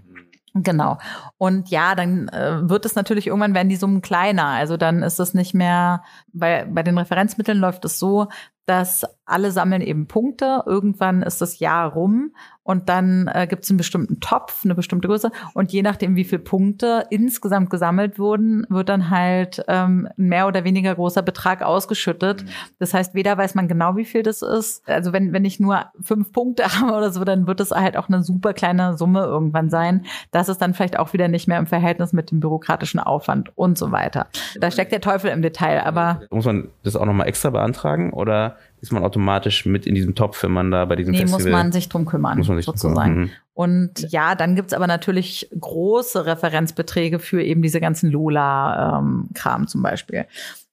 Genau. 0.57 0.98
Und 1.36 1.68
ja, 1.70 1.96
dann 1.96 2.28
äh, 2.28 2.68
wird 2.68 2.86
es 2.86 2.94
natürlich 2.94 3.26
irgendwann 3.26 3.55
werden 3.55 3.68
die 3.68 3.76
Summen 3.76 4.02
kleiner. 4.02 4.44
Also 4.46 4.76
dann 4.76 5.02
ist 5.02 5.18
es 5.18 5.34
nicht 5.34 5.52
mehr, 5.52 6.05
bei, 6.32 6.64
bei 6.64 6.84
den 6.84 6.96
Referenzmitteln 6.96 7.59
läuft 7.59 7.84
es 7.84 7.98
so, 7.98 8.28
dass 8.66 9.04
alle 9.26 9.50
sammeln 9.50 9.82
eben 9.82 10.06
Punkte. 10.06 10.62
Irgendwann 10.66 11.22
ist 11.22 11.40
das 11.40 11.58
Jahr 11.58 11.92
rum 11.92 12.32
und 12.62 12.88
dann 12.88 13.30
äh, 13.32 13.46
gibt 13.46 13.64
es 13.64 13.70
einen 13.70 13.76
bestimmten 13.76 14.20
Topf, 14.20 14.64
eine 14.64 14.74
bestimmte 14.74 15.06
Größe. 15.06 15.30
Und 15.52 15.72
je 15.72 15.82
nachdem, 15.82 16.16
wie 16.16 16.24
viele 16.24 16.40
Punkte 16.40 17.06
insgesamt 17.10 17.68
gesammelt 17.68 18.18
wurden, 18.18 18.66
wird 18.70 18.88
dann 18.88 19.10
halt 19.10 19.62
ähm, 19.68 20.08
ein 20.18 20.28
mehr 20.28 20.46
oder 20.46 20.64
weniger 20.64 20.94
großer 20.94 21.20
Betrag 21.22 21.62
ausgeschüttet. 21.62 22.42
Mhm. 22.42 22.48
Das 22.78 22.94
heißt, 22.94 23.14
weder 23.14 23.36
weiß 23.36 23.54
man 23.54 23.68
genau, 23.68 23.96
wie 23.96 24.06
viel 24.06 24.22
das 24.22 24.40
ist. 24.40 24.88
Also 24.88 25.12
wenn, 25.12 25.34
wenn 25.34 25.44
ich 25.44 25.60
nur 25.60 25.84
fünf 26.02 26.32
Punkte 26.32 26.64
habe 26.80 26.92
oder 26.92 27.12
so, 27.12 27.22
dann 27.24 27.46
wird 27.46 27.60
es 27.60 27.70
halt 27.70 27.98
auch 27.98 28.08
eine 28.08 28.22
super 28.22 28.54
kleine 28.54 28.96
Summe 28.96 29.20
irgendwann 29.20 29.68
sein. 29.68 30.06
Das 30.30 30.48
ist 30.48 30.58
dann 30.58 30.72
vielleicht 30.72 30.98
auch 30.98 31.12
wieder 31.12 31.28
nicht 31.28 31.46
mehr 31.46 31.58
im 31.58 31.66
Verhältnis 31.66 32.14
mit 32.14 32.30
dem 32.30 32.40
bürokratischen 32.40 33.00
Aufwand 33.00 33.52
und 33.56 33.76
so 33.76 33.92
weiter. 33.92 34.26
Da 34.58 34.70
steckt 34.70 34.92
der 34.92 35.02
Teufel 35.02 35.30
im 35.30 35.42
Detail, 35.42 35.84
aber. 35.84 36.22
Muss 36.30 36.46
man 36.46 36.68
das 36.82 36.96
auch 36.96 37.04
nochmal 37.04 37.28
extra 37.28 37.50
beantragen 37.50 38.12
oder 38.14 38.53
ist 38.80 38.92
man 38.92 39.02
automatisch 39.02 39.66
mit 39.66 39.86
in 39.86 39.94
diesem 39.94 40.14
Topf, 40.14 40.42
wenn 40.42 40.52
man 40.52 40.70
da 40.70 40.84
bei 40.84 40.96
diesem 40.96 41.12
nee, 41.12 41.20
Festival... 41.20 41.44
muss 41.44 41.52
man 41.52 41.72
sich 41.72 41.88
drum 41.88 42.05
kümmern, 42.05 42.38
muss 42.38 42.48
man 42.48 42.57
sich 42.57 42.66
sozusagen. 42.66 42.94
Drum 42.94 43.14
kümmern. 43.14 43.30
Und 43.55 44.12
ja, 44.12 44.34
dann 44.34 44.57
gibt's 44.57 44.72
aber 44.72 44.86
natürlich 44.86 45.48
große 45.59 46.26
Referenzbeträge 46.26 47.18
für 47.18 47.42
eben 47.42 47.62
diese 47.62 47.80
ganzen 47.80 48.11
Lola-Kram 48.11 49.62
ähm, 49.62 49.68
zum 49.68 49.82
Beispiel. 49.82 50.26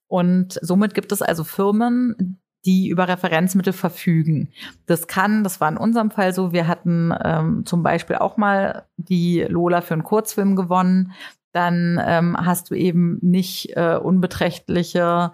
Und 0.08 0.58
somit 0.60 0.94
gibt 0.94 1.12
es 1.12 1.22
also 1.22 1.44
Firmen, 1.44 2.38
die 2.64 2.88
über 2.88 3.08
Referenzmittel 3.08 3.72
verfügen. 3.72 4.50
Das 4.86 5.06
kann, 5.06 5.42
das 5.42 5.60
war 5.60 5.68
in 5.68 5.76
unserem 5.76 6.10
Fall 6.10 6.32
so, 6.32 6.52
wir 6.52 6.68
hatten 6.68 7.12
ähm, 7.24 7.66
zum 7.66 7.82
Beispiel 7.82 8.16
auch 8.16 8.36
mal 8.36 8.84
die 8.96 9.44
Lola 9.48 9.80
für 9.80 9.94
einen 9.94 10.04
Kurzfilm 10.04 10.54
gewonnen. 10.54 11.12
Dann 11.52 12.00
ähm, 12.04 12.36
hast 12.38 12.70
du 12.70 12.74
eben 12.74 13.18
nicht 13.20 13.76
äh, 13.76 13.96
unbeträchtliche 13.96 15.32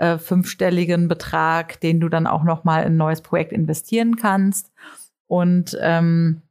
äh, 0.00 0.18
fünfstelligen 0.18 1.08
Betrag, 1.08 1.78
den 1.80 2.00
du 2.00 2.08
dann 2.08 2.26
auch 2.26 2.42
noch 2.42 2.64
mal 2.64 2.80
in 2.80 2.94
ein 2.94 2.96
neues 2.96 3.20
Projekt 3.20 3.52
investieren 3.52 4.16
kannst. 4.16 4.72
Und 5.26 5.78
ähm, 5.80 6.42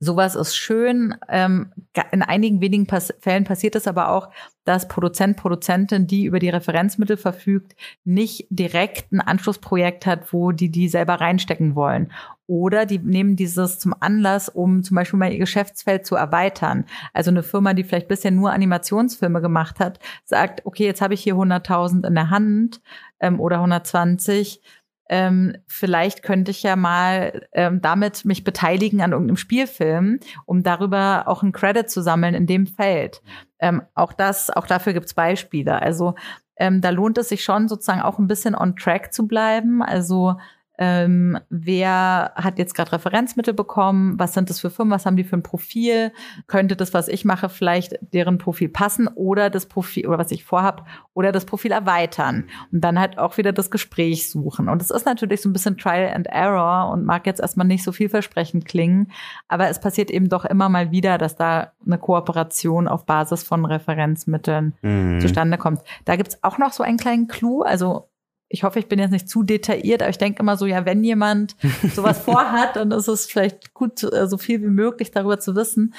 Sowas 0.00 0.36
ist 0.36 0.54
schön. 0.54 1.16
Ähm, 1.28 1.72
in 2.12 2.22
einigen 2.22 2.60
wenigen 2.60 2.86
Fällen 2.86 3.44
passiert 3.44 3.74
es 3.74 3.88
aber 3.88 4.10
auch, 4.10 4.30
dass 4.64 4.86
Produzent, 4.86 5.36
Produzentin, 5.36 6.06
die 6.06 6.24
über 6.24 6.38
die 6.38 6.50
Referenzmittel 6.50 7.16
verfügt, 7.16 7.74
nicht 8.04 8.46
direkt 8.50 9.10
ein 9.10 9.20
Anschlussprojekt 9.20 10.06
hat, 10.06 10.32
wo 10.32 10.52
die 10.52 10.70
die 10.70 10.88
selber 10.88 11.14
reinstecken 11.14 11.74
wollen. 11.74 12.12
Oder 12.46 12.86
die 12.86 12.98
nehmen 12.98 13.34
dieses 13.34 13.78
zum 13.78 13.94
Anlass, 13.98 14.48
um 14.48 14.82
zum 14.82 14.94
Beispiel 14.94 15.18
mal 15.18 15.32
ihr 15.32 15.38
Geschäftsfeld 15.38 16.06
zu 16.06 16.14
erweitern. 16.14 16.86
Also 17.12 17.30
eine 17.30 17.42
Firma, 17.42 17.74
die 17.74 17.84
vielleicht 17.84 18.08
bisher 18.08 18.30
nur 18.30 18.52
Animationsfilme 18.52 19.40
gemacht 19.40 19.80
hat, 19.80 19.98
sagt, 20.24 20.64
okay, 20.64 20.84
jetzt 20.84 21.02
habe 21.02 21.14
ich 21.14 21.22
hier 21.22 21.34
100.000 21.34 22.06
in 22.06 22.14
der 22.14 22.30
Hand 22.30 22.80
ähm, 23.20 23.40
oder 23.40 23.56
120 23.56 24.62
ähm, 25.08 25.56
vielleicht 25.66 26.22
könnte 26.22 26.50
ich 26.50 26.62
ja 26.62 26.76
mal 26.76 27.46
ähm, 27.52 27.80
damit 27.80 28.24
mich 28.24 28.44
beteiligen 28.44 29.00
an 29.00 29.12
irgendeinem 29.12 29.36
Spielfilm, 29.36 30.20
um 30.44 30.62
darüber 30.62 31.24
auch 31.26 31.42
einen 31.42 31.52
Credit 31.52 31.90
zu 31.90 32.02
sammeln 32.02 32.34
in 32.34 32.46
dem 32.46 32.66
Feld. 32.66 33.22
Ähm, 33.58 33.82
auch 33.94 34.12
das, 34.12 34.50
auch 34.50 34.66
dafür 34.66 34.92
gibt's 34.92 35.14
Beispiele. 35.14 35.80
Also 35.80 36.14
ähm, 36.56 36.80
da 36.80 36.90
lohnt 36.90 37.18
es 37.18 37.28
sich 37.28 37.42
schon 37.42 37.68
sozusagen 37.68 38.02
auch 38.02 38.18
ein 38.18 38.26
bisschen 38.28 38.54
on 38.54 38.76
track 38.76 39.12
zu 39.12 39.26
bleiben. 39.26 39.82
Also 39.82 40.36
ähm, 40.78 41.38
wer 41.50 42.32
hat 42.36 42.58
jetzt 42.58 42.74
gerade 42.74 42.92
Referenzmittel 42.92 43.52
bekommen, 43.52 44.18
was 44.18 44.32
sind 44.32 44.48
das 44.48 44.60
für 44.60 44.70
Firmen, 44.70 44.92
was 44.92 45.06
haben 45.06 45.16
die 45.16 45.24
für 45.24 45.36
ein 45.36 45.42
Profil, 45.42 46.12
könnte 46.46 46.76
das, 46.76 46.94
was 46.94 47.08
ich 47.08 47.24
mache, 47.24 47.48
vielleicht 47.48 47.98
deren 48.12 48.38
Profil 48.38 48.68
passen 48.68 49.08
oder 49.08 49.50
das 49.50 49.66
Profil, 49.66 50.06
oder 50.06 50.18
was 50.18 50.30
ich 50.30 50.44
vorhab, 50.44 50.86
oder 51.14 51.32
das 51.32 51.46
Profil 51.46 51.72
erweitern 51.72 52.44
und 52.72 52.82
dann 52.82 52.98
halt 52.98 53.18
auch 53.18 53.38
wieder 53.38 53.52
das 53.52 53.70
Gespräch 53.70 54.30
suchen. 54.30 54.68
Und 54.68 54.80
es 54.80 54.90
ist 54.90 55.04
natürlich 55.04 55.40
so 55.40 55.48
ein 55.48 55.52
bisschen 55.52 55.76
Trial 55.76 56.14
and 56.14 56.28
Error 56.28 56.90
und 56.92 57.04
mag 57.04 57.26
jetzt 57.26 57.40
erstmal 57.40 57.66
nicht 57.66 57.82
so 57.82 57.90
vielversprechend 57.90 58.64
klingen, 58.64 59.10
aber 59.48 59.68
es 59.68 59.80
passiert 59.80 60.10
eben 60.10 60.28
doch 60.28 60.44
immer 60.44 60.68
mal 60.68 60.92
wieder, 60.92 61.18
dass 61.18 61.34
da 61.34 61.72
eine 61.84 61.98
Kooperation 61.98 62.86
auf 62.86 63.04
Basis 63.04 63.42
von 63.42 63.64
Referenzmitteln 63.64 64.74
mhm. 64.82 65.20
zustande 65.20 65.58
kommt. 65.58 65.82
Da 66.04 66.16
gibt's 66.16 66.38
auch 66.42 66.58
noch 66.58 66.72
so 66.72 66.84
einen 66.84 66.98
kleinen 66.98 67.26
Clou, 67.26 67.62
also 67.62 68.07
ich 68.48 68.62
hoffe, 68.64 68.78
ich 68.78 68.88
bin 68.88 68.98
jetzt 68.98 69.10
nicht 69.10 69.28
zu 69.28 69.42
detailliert, 69.42 70.02
aber 70.02 70.10
ich 70.10 70.18
denke 70.18 70.42
immer 70.42 70.56
so, 70.56 70.66
ja, 70.66 70.84
wenn 70.84 71.04
jemand 71.04 71.56
sowas 71.94 72.18
vorhat, 72.18 72.76
dann 72.76 72.90
ist 72.90 73.08
es 73.08 73.26
vielleicht 73.26 73.74
gut, 73.74 74.02
äh, 74.02 74.26
so 74.26 74.38
viel 74.38 74.62
wie 74.62 74.68
möglich 74.68 75.10
darüber 75.10 75.38
zu 75.38 75.54
wissen. 75.54 75.94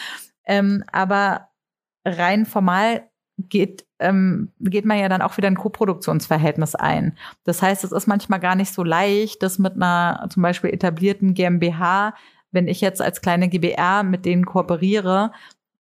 Ähm, 0.46 0.84
aber 0.92 1.50
rein 2.06 2.46
formal 2.46 3.04
geht, 3.38 3.86
ähm, 4.00 4.52
geht 4.60 4.86
man 4.86 5.00
ja 5.00 5.10
dann 5.10 5.22
auch 5.22 5.38
wieder 5.38 5.48
ein 5.48 5.58
Koproduktionsverhältnis 5.58 6.76
ein. 6.76 7.18
Das 7.44 7.62
heißt, 7.62 7.84
es 7.84 7.92
ist 7.92 8.08
manchmal 8.08 8.40
gar 8.40 8.56
nicht 8.56 8.74
so 8.74 8.84
leicht, 8.84 9.44
das 9.44 9.60
mit 9.60 9.76
einer 9.76 10.28
zum 10.30 10.44
Beispiel 10.44 10.72
etablierten 10.72 11.34
GmbH, 11.34 12.16
wenn 12.52 12.68
ich 12.68 12.82
jetzt 12.82 13.02
als 13.02 13.22
kleine 13.22 13.48
GBR 13.48 14.04
mit 14.04 14.26
denen 14.26 14.46
kooperiere, 14.46 15.32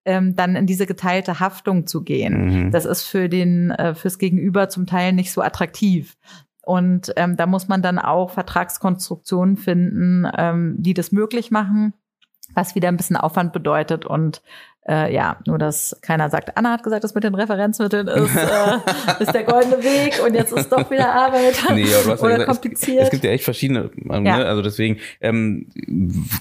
ähm, 0.04 0.36
dann 0.36 0.54
in 0.54 0.66
diese 0.66 0.86
geteilte 0.86 1.40
Haftung 1.40 1.86
zu 1.86 2.02
gehen. 2.02 2.66
Mhm. 2.66 2.70
Das 2.70 2.84
ist 2.84 3.02
für 3.02 3.28
den 3.28 3.70
äh, 3.70 3.94
fürs 3.94 4.18
Gegenüber 4.18 4.68
zum 4.68 4.86
Teil 4.86 5.12
nicht 5.12 5.32
so 5.32 5.42
attraktiv. 5.42 6.16
Und 6.68 7.14
ähm, 7.16 7.38
da 7.38 7.46
muss 7.46 7.66
man 7.66 7.80
dann 7.80 7.98
auch 7.98 8.28
Vertragskonstruktionen 8.28 9.56
finden, 9.56 10.30
ähm, 10.36 10.74
die 10.76 10.92
das 10.92 11.12
möglich 11.12 11.50
machen, 11.50 11.94
was 12.52 12.74
wieder 12.74 12.88
ein 12.88 12.98
bisschen 12.98 13.16
Aufwand 13.16 13.54
bedeutet 13.54 14.04
und 14.04 14.42
äh, 14.86 15.14
ja, 15.14 15.38
nur 15.46 15.56
dass 15.56 15.98
keiner 16.02 16.28
sagt, 16.28 16.58
Anna 16.58 16.72
hat 16.72 16.82
gesagt, 16.82 17.04
das 17.04 17.14
mit 17.14 17.24
den 17.24 17.34
Referenzmitteln 17.34 18.06
ist, 18.06 18.36
äh, 18.36 19.22
ist 19.22 19.32
der 19.32 19.44
goldene 19.44 19.82
Weg 19.82 20.20
und 20.22 20.34
jetzt 20.34 20.52
ist 20.52 20.70
doch 20.70 20.90
wieder 20.90 21.10
Arbeit 21.10 21.58
nee, 21.74 21.84
du 21.84 22.12
oder 22.12 22.32
gesagt, 22.32 22.46
kompliziert. 22.50 22.98
Es, 22.98 23.04
es, 23.04 23.10
gibt 23.12 23.24
ja 23.24 23.30
echt 23.30 23.44
verschiedene, 23.44 23.90
ähm, 24.10 24.26
ja. 24.26 24.36
Ne? 24.36 24.44
also 24.44 24.60
deswegen 24.60 24.98
ähm, 25.22 25.68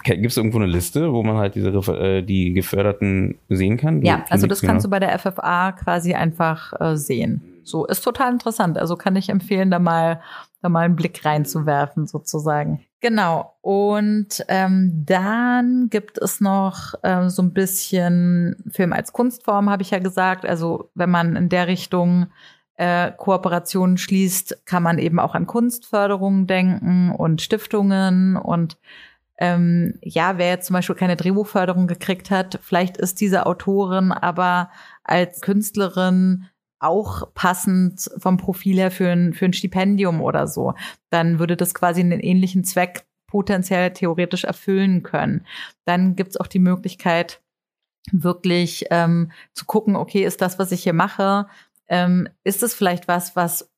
gibt 0.04 0.26
es 0.26 0.36
irgendwo 0.36 0.58
eine 0.58 0.68
Liste, 0.68 1.14
wo 1.14 1.24
man 1.24 1.38
halt 1.38 1.56
diese 1.56 1.70
äh, 1.70 2.22
die 2.22 2.52
geförderten 2.52 3.38
sehen 3.48 3.78
kann? 3.78 4.02
Ja, 4.02 4.26
also 4.30 4.46
das 4.46 4.60
genau. 4.60 4.74
kannst 4.74 4.86
du 4.86 4.90
bei 4.90 5.00
der 5.00 5.18
FFA 5.18 5.72
quasi 5.72 6.16
einfach 6.16 6.74
äh, 6.82 6.98
sehen. 6.98 7.57
So 7.68 7.86
ist 7.86 8.01
total 8.01 8.32
interessant. 8.32 8.78
Also 8.78 8.95
kann 8.95 9.15
ich 9.15 9.30
empfehlen, 9.30 9.72
da 9.72 9.80
mal 9.80 10.22
da 10.61 10.70
mal 10.70 10.86
einen 10.86 10.95
Blick 10.95 11.24
reinzuwerfen 11.24 12.07
sozusagen. 12.07 12.84
Genau. 12.99 13.55
Und 13.61 14.43
ähm, 14.47 15.03
dann 15.05 15.88
gibt 15.89 16.18
es 16.18 16.41
noch 16.41 16.95
ähm, 17.03 17.30
so 17.30 17.43
ein 17.43 17.53
bisschen 17.53 18.55
Film 18.72 18.91
als 18.91 19.13
Kunstform, 19.13 19.70
habe 19.70 19.84
ich 19.84 19.91
ja 19.91 19.99
gesagt. 19.99 20.45
Also 20.45 20.89
wenn 20.95 21.11
man 21.11 21.36
in 21.36 21.49
der 21.49 21.68
Richtung 21.68 22.28
äh, 22.76 23.11
Kooperationen 23.11 23.97
schließt, 23.97 24.65
kann 24.65 24.82
man 24.82 24.97
eben 24.97 25.20
auch 25.20 25.36
an 25.36 25.45
Kunstförderungen 25.45 26.47
denken 26.47 27.11
und 27.11 27.41
Stiftungen 27.41 28.36
und 28.36 28.78
ähm, 29.39 29.99
ja, 30.01 30.39
wer 30.39 30.49
jetzt 30.49 30.65
zum 30.65 30.74
Beispiel 30.74 30.95
keine 30.95 31.15
Drehbuchförderung 31.15 31.86
gekriegt 31.86 32.32
hat, 32.32 32.59
vielleicht 32.63 32.97
ist 32.97 33.22
diese 33.22 33.45
Autorin 33.45 34.11
aber 34.11 34.72
als 35.03 35.41
Künstlerin 35.41 36.47
auch 36.80 37.34
passend 37.34 38.10
vom 38.18 38.38
Profil 38.38 38.78
her 38.78 38.92
für 38.92 39.10
ein, 39.10 39.34
für 39.34 39.46
ein 39.46 39.54
Stipendium 39.54 40.22
oder 40.22 40.48
so. 40.48 40.74
Dann 41.10 41.40
würde 41.40 41.58
das 41.58 41.74
quasi 41.74 42.02
einen 42.02 42.20
ähnlichen 42.20 42.64
Zweck 42.64 43.06
potenziell 43.28 43.92
theoretisch 43.92 44.46
erfüllen 44.46 45.04
können. 45.04 45.46
Dann 45.86 46.16
gibt's 46.16 46.38
auch 46.38 46.48
die 46.48 46.60
Möglichkeit, 46.60 47.42
wirklich 48.12 48.86
ähm, 48.90 49.32
zu 49.54 49.66
gucken, 49.66 49.96
okay, 49.96 50.24
ist 50.24 50.42
das, 50.42 50.60
was 50.60 50.72
ich 50.72 50.84
hier 50.84 50.94
mache, 50.94 51.48
ähm, 51.90 52.30
ist 52.44 52.64
es 52.64 52.74
vielleicht 52.74 53.08
was, 53.08 53.36
was 53.36 53.70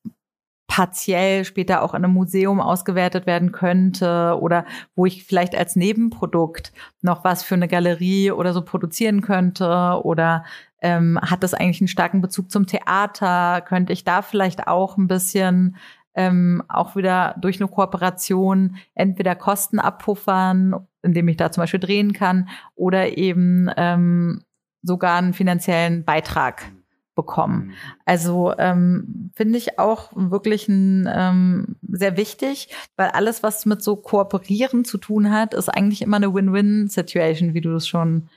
partiell 0.68 1.46
später 1.46 1.82
auch 1.82 1.96
in 1.96 2.04
einem 2.04 2.14
Museum 2.14 2.62
ausgewertet 2.62 3.26
werden 3.26 3.52
könnte 3.52 4.38
oder 4.40 4.66
wo 4.96 5.08
ich 5.08 5.26
vielleicht 5.26 5.56
als 5.56 5.76
Nebenprodukt 5.76 6.72
noch 7.02 7.24
was 7.24 7.44
für 7.44 7.56
eine 7.56 7.68
Galerie 7.68 8.32
oder 8.32 8.54
so 8.54 8.62
produzieren 8.62 9.22
könnte 9.22 10.00
oder 10.04 10.46
ähm, 10.82 11.20
hat 11.22 11.44
das 11.44 11.54
eigentlich 11.54 11.82
einen 11.82 11.88
starken 11.88 12.22
Bezug 12.22 12.52
zum 12.52 12.68
Theater? 12.68 13.62
Könnte 13.62 13.94
ich 13.94 14.04
da 14.04 14.22
vielleicht 14.22 14.68
auch 14.68 14.98
ein 14.98 15.08
bisschen 15.08 15.76
ähm, 16.16 16.64
auch 16.68 16.96
wieder 16.96 17.36
durch 17.40 17.62
eine 17.62 17.70
Kooperation 17.70 18.76
entweder 18.96 19.36
Kosten 19.36 19.80
abpuffern, 19.80 20.76
indem 21.02 21.28
ich 21.28 21.38
da 21.38 21.52
zum 21.52 21.62
Beispiel 21.62 21.80
drehen 21.80 22.14
kann, 22.14 22.50
oder 22.76 23.18
eben 23.18 23.70
ähm, 23.78 24.44
sogar 24.82 25.18
einen 25.18 25.34
finanziellen 25.34 26.04
Beitrag 26.04 26.72
bekommen. 27.16 27.68
Mhm. 27.68 27.74
Also 28.06 28.54
ähm, 28.58 29.32
finde 29.36 29.58
ich 29.58 29.78
auch 29.78 30.12
wirklich 30.14 30.70
ein, 30.70 31.10
ähm, 31.14 31.76
sehr 31.88 32.16
wichtig, 32.16 32.70
weil 32.96 33.10
alles, 33.10 33.44
was 33.44 33.66
mit 33.66 33.84
so 33.84 33.98
Kooperieren 33.98 34.86
zu 34.86 34.98
tun 34.98 35.30
hat, 35.32 35.54
ist 35.54 35.70
eigentlich 35.70 36.02
immer 36.02 36.18
eine 36.18 36.34
Win-Win-Situation, 36.34 37.54
wie 37.54 37.62
du 37.62 37.76
es 37.76 37.88
schon 37.88 38.30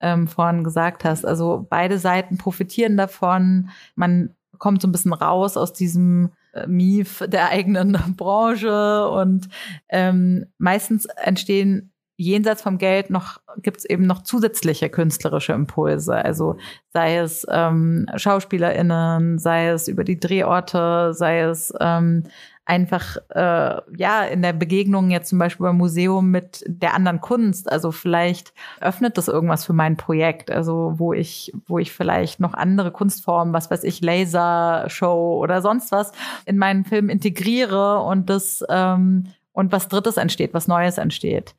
ähm, 0.00 0.28
vorhin 0.28 0.64
gesagt 0.64 1.04
hast. 1.04 1.24
Also 1.24 1.66
beide 1.68 1.98
Seiten 1.98 2.38
profitieren 2.38 2.96
davon. 2.96 3.70
Man 3.94 4.34
kommt 4.58 4.82
so 4.82 4.88
ein 4.88 4.92
bisschen 4.92 5.12
raus 5.12 5.56
aus 5.56 5.72
diesem 5.72 6.30
äh, 6.52 6.66
Mief 6.66 7.24
der 7.26 7.48
eigenen 7.48 7.92
Branche 8.16 9.08
und 9.08 9.48
ähm, 9.88 10.46
meistens 10.58 11.06
entstehen 11.06 11.92
jenseits 12.20 12.60
vom 12.60 12.76
Geld 12.76 13.08
noch 13.08 13.40
gibt 13.62 13.78
es 13.78 13.84
eben 13.86 14.06
noch 14.06 14.22
zusätzliche 14.22 14.90
künstlerische 14.90 15.54
Impulse. 15.54 16.14
Also 16.14 16.58
sei 16.92 17.16
es 17.16 17.46
ähm, 17.50 18.06
SchauspielerInnen, 18.14 19.38
sei 19.38 19.68
es 19.68 19.88
über 19.88 20.04
die 20.04 20.20
Drehorte, 20.20 21.14
sei 21.14 21.40
es 21.40 21.72
ähm, 21.80 22.24
einfach 22.70 23.16
äh, 23.30 23.80
ja 23.96 24.22
in 24.30 24.42
der 24.42 24.52
Begegnung 24.52 25.10
jetzt 25.10 25.30
zum 25.30 25.40
Beispiel 25.40 25.66
beim 25.66 25.76
Museum 25.76 26.30
mit 26.30 26.62
der 26.68 26.94
anderen 26.94 27.20
Kunst. 27.20 27.70
Also 27.70 27.90
vielleicht 27.90 28.54
öffnet 28.80 29.18
das 29.18 29.26
irgendwas 29.26 29.64
für 29.64 29.72
mein 29.72 29.96
Projekt. 29.96 30.52
Also 30.52 30.94
wo 30.96 31.12
ich, 31.12 31.52
wo 31.66 31.80
ich 31.80 31.92
vielleicht 31.92 32.38
noch 32.38 32.54
andere 32.54 32.92
Kunstformen, 32.92 33.52
was 33.52 33.72
weiß 33.72 33.82
ich, 33.82 34.00
Lasershow 34.02 35.40
oder 35.40 35.62
sonst 35.62 35.90
was 35.90 36.12
in 36.46 36.58
meinen 36.58 36.84
Film 36.84 37.08
integriere 37.08 37.98
und 38.02 38.30
das 38.30 38.64
ähm, 38.68 39.26
und 39.52 39.72
was 39.72 39.88
Drittes 39.88 40.16
entsteht, 40.16 40.54
was 40.54 40.68
Neues 40.68 40.96
entsteht. 40.96 41.56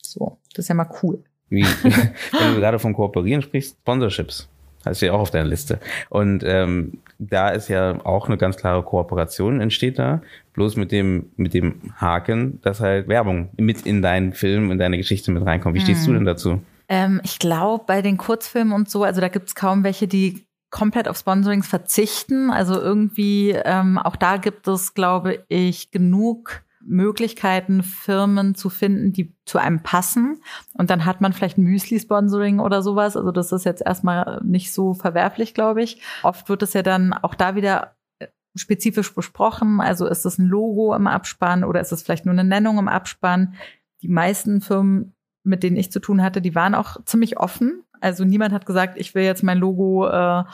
So, 0.00 0.38
das 0.54 0.66
ist 0.66 0.68
ja 0.68 0.76
mal 0.76 0.90
cool. 1.02 1.24
Wie, 1.48 1.64
wenn 1.82 2.54
du 2.54 2.60
gerade 2.60 2.78
von 2.78 2.94
Kooperieren 2.94 3.42
sprichst, 3.42 3.78
Sponsorships. 3.80 4.48
Du 4.84 5.06
ja 5.06 5.12
auch 5.12 5.20
auf 5.20 5.30
deiner 5.30 5.48
Liste. 5.48 5.78
Und 6.08 6.42
ähm, 6.44 6.98
da 7.18 7.50
ist 7.50 7.68
ja 7.68 8.04
auch 8.04 8.28
eine 8.28 8.36
ganz 8.36 8.56
klare 8.56 8.82
Kooperation 8.82 9.60
entsteht 9.60 9.98
da, 9.98 10.22
bloß 10.54 10.76
mit 10.76 10.92
dem 10.92 11.30
mit 11.36 11.54
dem 11.54 11.92
Haken, 11.96 12.60
dass 12.62 12.80
halt 12.80 13.08
Werbung 13.08 13.50
mit 13.56 13.86
in 13.86 14.02
deinen 14.02 14.32
Film, 14.32 14.70
in 14.70 14.78
deine 14.78 14.96
Geschichte 14.96 15.30
mit 15.30 15.44
reinkommt. 15.44 15.74
Wie 15.74 15.80
stehst 15.80 16.06
hm. 16.06 16.12
du 16.12 16.18
denn 16.18 16.24
dazu? 16.24 16.62
Ähm, 16.88 17.20
ich 17.24 17.38
glaube, 17.38 17.84
bei 17.86 18.02
den 18.02 18.16
Kurzfilmen 18.16 18.72
und 18.72 18.90
so, 18.90 19.04
also 19.04 19.20
da 19.20 19.28
gibt 19.28 19.48
es 19.48 19.54
kaum 19.54 19.84
welche, 19.84 20.08
die 20.08 20.44
komplett 20.70 21.06
auf 21.06 21.16
Sponsorings 21.16 21.68
verzichten. 21.68 22.50
Also 22.50 22.80
irgendwie, 22.80 23.50
ähm, 23.50 23.98
auch 23.98 24.16
da 24.16 24.38
gibt 24.38 24.66
es, 24.66 24.94
glaube 24.94 25.44
ich, 25.48 25.90
genug 25.92 26.62
Möglichkeiten, 26.84 27.82
Firmen 27.82 28.54
zu 28.54 28.68
finden, 28.68 29.12
die 29.12 29.34
zu 29.44 29.58
einem 29.58 29.82
passen. 29.82 30.42
Und 30.74 30.90
dann 30.90 31.04
hat 31.04 31.20
man 31.20 31.32
vielleicht 31.32 31.58
Müsli-Sponsoring 31.58 32.60
oder 32.60 32.82
sowas. 32.82 33.16
Also 33.16 33.30
das 33.32 33.52
ist 33.52 33.64
jetzt 33.64 33.82
erstmal 33.84 34.40
nicht 34.44 34.72
so 34.72 34.94
verwerflich, 34.94 35.54
glaube 35.54 35.82
ich. 35.82 36.02
Oft 36.22 36.48
wird 36.48 36.62
es 36.62 36.72
ja 36.72 36.82
dann 36.82 37.12
auch 37.12 37.34
da 37.34 37.54
wieder 37.54 37.96
äh, 38.18 38.28
spezifisch 38.54 39.14
besprochen. 39.14 39.80
Also 39.80 40.06
ist 40.06 40.24
es 40.24 40.38
ein 40.38 40.46
Logo 40.46 40.94
im 40.94 41.06
Abspann 41.06 41.64
oder 41.64 41.80
ist 41.80 41.92
es 41.92 42.02
vielleicht 42.02 42.26
nur 42.26 42.32
eine 42.32 42.44
Nennung 42.44 42.78
im 42.78 42.88
Abspann? 42.88 43.54
Die 44.02 44.08
meisten 44.08 44.60
Firmen, 44.60 45.14
mit 45.44 45.62
denen 45.62 45.76
ich 45.76 45.92
zu 45.92 46.00
tun 46.00 46.22
hatte, 46.22 46.40
die 46.40 46.54
waren 46.54 46.74
auch 46.74 47.02
ziemlich 47.04 47.38
offen. 47.38 47.84
Also 48.00 48.24
niemand 48.24 48.52
hat 48.52 48.66
gesagt, 48.66 48.98
ich 48.98 49.14
will 49.14 49.22
jetzt 49.22 49.44
mein 49.44 49.58
Logo 49.58 50.08
äh, 50.08 50.44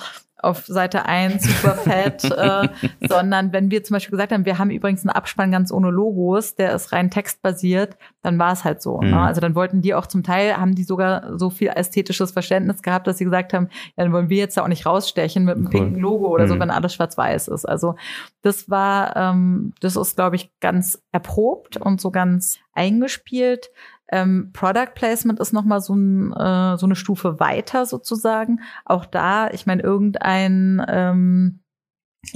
auf 0.40 0.66
Seite 0.66 1.06
1 1.06 1.42
super 1.42 1.74
fett, 1.74 2.24
äh, 2.36 2.68
sondern 3.08 3.52
wenn 3.52 3.70
wir 3.70 3.82
zum 3.82 3.94
Beispiel 3.94 4.12
gesagt 4.12 4.32
haben, 4.32 4.44
wir 4.44 4.58
haben 4.58 4.70
übrigens 4.70 5.02
einen 5.02 5.10
Abspann 5.10 5.50
ganz 5.50 5.72
ohne 5.72 5.90
Logos, 5.90 6.54
der 6.54 6.74
ist 6.74 6.92
rein 6.92 7.10
textbasiert, 7.10 7.96
dann 8.22 8.38
war 8.38 8.52
es 8.52 8.64
halt 8.64 8.80
so. 8.82 9.00
Ne? 9.00 9.08
Mhm. 9.08 9.14
Ne? 9.14 9.20
Also 9.20 9.40
dann 9.40 9.54
wollten 9.54 9.82
die 9.82 9.94
auch 9.94 10.06
zum 10.06 10.22
Teil, 10.22 10.56
haben 10.56 10.74
die 10.74 10.84
sogar 10.84 11.38
so 11.38 11.50
viel 11.50 11.68
ästhetisches 11.68 12.30
Verständnis 12.30 12.82
gehabt, 12.82 13.06
dass 13.06 13.18
sie 13.18 13.24
gesagt 13.24 13.52
haben, 13.52 13.68
ja, 13.96 14.04
dann 14.04 14.12
wollen 14.12 14.28
wir 14.28 14.38
jetzt 14.38 14.56
da 14.56 14.62
auch 14.62 14.68
nicht 14.68 14.86
rausstechen 14.86 15.44
mit 15.44 15.56
einem 15.56 15.66
cool. 15.66 15.70
pinken 15.70 16.00
Logo 16.00 16.28
oder 16.28 16.44
mhm. 16.44 16.48
so, 16.48 16.58
wenn 16.60 16.70
alles 16.70 16.94
schwarz-weiß 16.94 17.48
ist. 17.48 17.64
Also 17.64 17.96
das 18.42 18.70
war, 18.70 19.16
ähm, 19.16 19.72
das 19.80 19.96
ist, 19.96 20.16
glaube 20.16 20.36
ich, 20.36 20.50
ganz 20.60 21.02
erprobt 21.12 21.76
und 21.76 22.00
so 22.00 22.10
ganz 22.10 22.58
eingespielt. 22.72 23.70
Ähm, 24.10 24.50
Product 24.52 24.94
Placement 24.94 25.40
ist 25.40 25.52
nochmal 25.52 25.80
so, 25.80 25.94
ein, 25.94 26.32
äh, 26.32 26.76
so 26.78 26.86
eine 26.86 26.96
Stufe 26.96 27.40
weiter 27.40 27.86
sozusagen. 27.86 28.60
Auch 28.84 29.04
da, 29.04 29.50
ich 29.50 29.66
meine, 29.66 29.82
irgendein 29.82 30.84
ähm, 30.88 31.60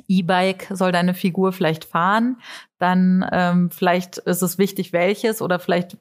E-Bike 0.08 0.68
soll 0.70 0.92
deine 0.92 1.14
Figur 1.14 1.52
vielleicht 1.52 1.84
fahren, 1.84 2.36
dann 2.78 3.28
ähm, 3.32 3.70
vielleicht 3.70 4.18
ist 4.18 4.42
es 4.42 4.58
wichtig, 4.58 4.92
welches 4.92 5.42
oder 5.42 5.58
vielleicht 5.58 5.98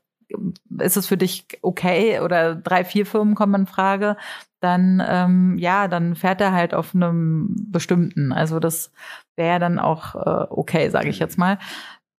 ist 0.79 0.97
es 0.97 1.07
für 1.07 1.17
dich 1.17 1.45
okay 1.61 2.19
oder 2.21 2.55
drei, 2.55 2.85
vier 2.85 3.05
Firmen 3.05 3.35
kommen 3.35 3.61
in 3.61 3.67
Frage, 3.67 4.17
dann 4.61 5.03
ähm, 5.05 5.57
ja, 5.57 5.87
dann 5.87 6.15
fährt 6.15 6.41
er 6.41 6.53
halt 6.53 6.73
auf 6.73 6.95
einem 6.95 7.53
bestimmten. 7.71 8.31
Also 8.31 8.59
das 8.59 8.91
wäre 9.35 9.59
dann 9.59 9.79
auch 9.79 10.15
äh, 10.15 10.47
okay, 10.49 10.89
sage 10.89 11.09
ich 11.09 11.19
jetzt 11.19 11.37
mal. 11.37 11.57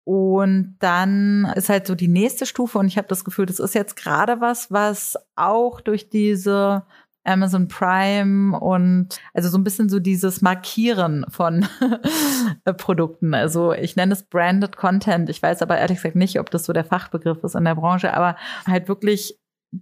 Und 0.05 0.77
dann 0.81 1.53
ist 1.55 1.69
halt 1.69 1.87
so 1.87 1.95
die 1.95 2.09
nächste 2.09 2.45
Stufe 2.45 2.79
und 2.79 2.89
ich 2.89 2.99
habe 2.99 3.09
das 3.09 3.25
Gefühl, 3.25 3.47
das 3.47 3.61
ist 3.61 3.75
jetzt 3.75 3.95
gerade 3.97 4.41
was, 4.41 4.71
was 4.71 5.17
auch 5.37 5.81
durch 5.81 6.09
diese 6.09 6.85
Amazon 7.25 7.69
Prime 7.69 8.59
und 8.59 9.21
also 9.33 9.49
so 9.49 9.57
ein 9.57 9.65
bisschen 9.65 9.89
so 9.89 10.01
dieses 10.01 10.43
Markieren 10.43 11.25
von 11.29 11.67
Produkten. 12.77 13.33
Also 13.35 13.73
ich 13.73 13.95
nenne 13.95 14.13
es 14.15 14.25
Branded 14.25 14.77
Content. 14.77 15.31
Ich 15.31 15.41
weiß 15.41 15.63
aber 15.63 15.79
ehrlich 15.79 15.99
gesagt 15.99 16.17
nicht, 16.17 16.41
ob 16.41 16.51
das 16.51 16.65
so 16.65 16.73
der 16.73 16.85
Fachbegriff 16.85 17.45
ist 17.45 17.55
in 17.55 17.65
der 17.65 17.77
Branche, 17.77 18.13
aber 18.13 18.37
halt 18.67 18.89
wirklich 18.89 19.39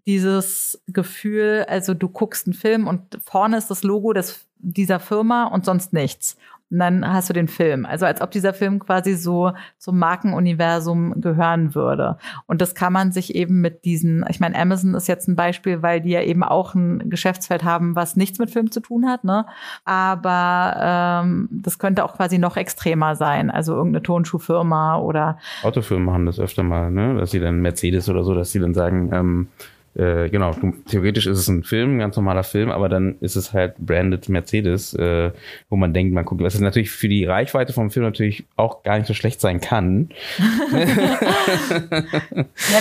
dieses 0.06 0.82
Gefühl, 0.86 1.64
also 1.68 1.94
du 1.94 2.08
guckst 2.08 2.46
einen 2.46 2.54
Film 2.54 2.86
und 2.86 3.18
vorne 3.24 3.56
ist 3.56 3.70
das 3.70 3.82
Logo 3.82 4.12
des, 4.12 4.46
dieser 4.58 5.00
Firma 5.00 5.46
und 5.46 5.64
sonst 5.64 5.92
nichts. 5.92 6.36
Und 6.70 6.78
dann 6.78 7.06
hast 7.06 7.28
du 7.28 7.32
den 7.32 7.48
Film. 7.48 7.84
Also 7.84 8.06
als 8.06 8.20
ob 8.20 8.30
dieser 8.30 8.54
Film 8.54 8.78
quasi 8.78 9.14
so 9.14 9.52
zum 9.78 9.98
Markenuniversum 9.98 11.20
gehören 11.20 11.74
würde. 11.74 12.16
Und 12.46 12.60
das 12.60 12.74
kann 12.74 12.92
man 12.92 13.10
sich 13.10 13.34
eben 13.34 13.60
mit 13.60 13.84
diesen, 13.84 14.24
ich 14.28 14.38
meine, 14.38 14.56
Amazon 14.56 14.94
ist 14.94 15.08
jetzt 15.08 15.28
ein 15.28 15.36
Beispiel, 15.36 15.82
weil 15.82 16.00
die 16.00 16.10
ja 16.10 16.22
eben 16.22 16.44
auch 16.44 16.74
ein 16.74 17.10
Geschäftsfeld 17.10 17.64
haben, 17.64 17.96
was 17.96 18.16
nichts 18.16 18.38
mit 18.38 18.50
Film 18.50 18.70
zu 18.70 18.80
tun 18.80 19.06
hat, 19.08 19.24
ne? 19.24 19.46
Aber 19.84 21.22
ähm, 21.24 21.48
das 21.50 21.78
könnte 21.78 22.04
auch 22.04 22.14
quasi 22.14 22.38
noch 22.38 22.56
extremer 22.56 23.16
sein. 23.16 23.50
Also 23.50 23.74
irgendeine 23.74 24.02
Tonschuhfirma 24.02 24.98
oder 24.98 25.38
Autofirmen 25.62 26.04
machen 26.04 26.26
das 26.26 26.38
öfter 26.38 26.62
mal, 26.62 26.90
ne? 26.90 27.16
Dass 27.16 27.32
sie 27.32 27.40
dann 27.40 27.60
Mercedes 27.60 28.08
oder 28.08 28.22
so, 28.22 28.34
dass 28.34 28.52
sie 28.52 28.60
dann 28.60 28.74
sagen, 28.74 29.10
ähm, 29.12 29.48
äh, 29.94 30.28
genau, 30.28 30.52
du, 30.52 30.72
theoretisch 30.86 31.26
ist 31.26 31.38
es 31.38 31.48
ein 31.48 31.64
Film, 31.64 31.96
ein 31.96 31.98
ganz 31.98 32.14
normaler 32.14 32.44
Film, 32.44 32.70
aber 32.70 32.88
dann 32.88 33.16
ist 33.20 33.34
es 33.34 33.52
halt 33.52 33.76
branded 33.78 34.28
Mercedes, 34.28 34.94
äh, 34.94 35.32
wo 35.68 35.74
man 35.76 35.92
denkt, 35.92 36.14
man 36.14 36.24
guckt, 36.24 36.40
was 36.42 36.54
ist 36.54 36.60
natürlich 36.60 36.92
für 36.92 37.08
die 37.08 37.24
Reichweite 37.24 37.72
vom 37.72 37.90
Film 37.90 38.06
natürlich 38.06 38.44
auch 38.54 38.84
gar 38.84 38.98
nicht 38.98 39.08
so 39.08 39.14
schlecht 39.14 39.40
sein 39.40 39.60
kann. 39.60 40.10
ja, 40.72 41.18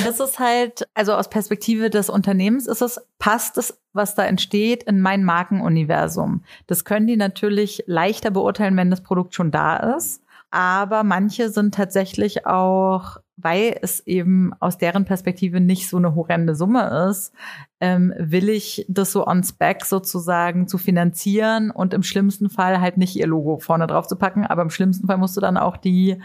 das 0.05 0.19
ist 0.19 0.37
halt, 0.37 0.87
also 0.93 1.13
aus 1.13 1.31
Perspektive 1.31 1.89
des 1.89 2.11
Unternehmens 2.11 2.67
ist 2.67 2.83
es, 2.83 3.01
passt 3.17 3.57
es, 3.57 3.81
was 3.91 4.13
da 4.13 4.25
entsteht, 4.25 4.83
in 4.83 5.01
mein 5.01 5.23
Markenuniversum. 5.23 6.43
Das 6.67 6.85
können 6.85 7.07
die 7.07 7.17
natürlich 7.17 7.83
leichter 7.87 8.29
beurteilen, 8.29 8.77
wenn 8.77 8.91
das 8.91 9.01
Produkt 9.01 9.33
schon 9.33 9.49
da 9.49 9.95
ist. 9.97 10.21
Aber 10.51 11.03
manche 11.03 11.49
sind 11.49 11.73
tatsächlich 11.73 12.45
auch 12.45 13.17
weil 13.41 13.77
es 13.81 14.05
eben 14.05 14.51
aus 14.59 14.77
deren 14.77 15.05
Perspektive 15.05 15.59
nicht 15.59 15.89
so 15.89 15.97
eine 15.97 16.15
horrende 16.15 16.55
Summe 16.55 17.09
ist, 17.09 17.33
ähm, 17.81 18.13
will 18.17 18.49
ich 18.49 18.85
das 18.89 19.11
so 19.11 19.25
on 19.25 19.43
spec 19.43 19.85
sozusagen 19.85 20.67
zu 20.67 20.77
finanzieren 20.77 21.71
und 21.71 21.93
im 21.93 22.03
schlimmsten 22.03 22.49
Fall 22.49 22.81
halt 22.81 22.97
nicht 22.97 23.15
ihr 23.15 23.27
Logo 23.27 23.59
vorne 23.59 23.87
drauf 23.87 24.07
zu 24.07 24.17
packen, 24.17 24.45
aber 24.45 24.61
im 24.61 24.69
schlimmsten 24.69 25.07
Fall 25.07 25.17
musst 25.17 25.37
du 25.37 25.41
dann 25.41 25.57
auch 25.57 25.77
die 25.77 26.21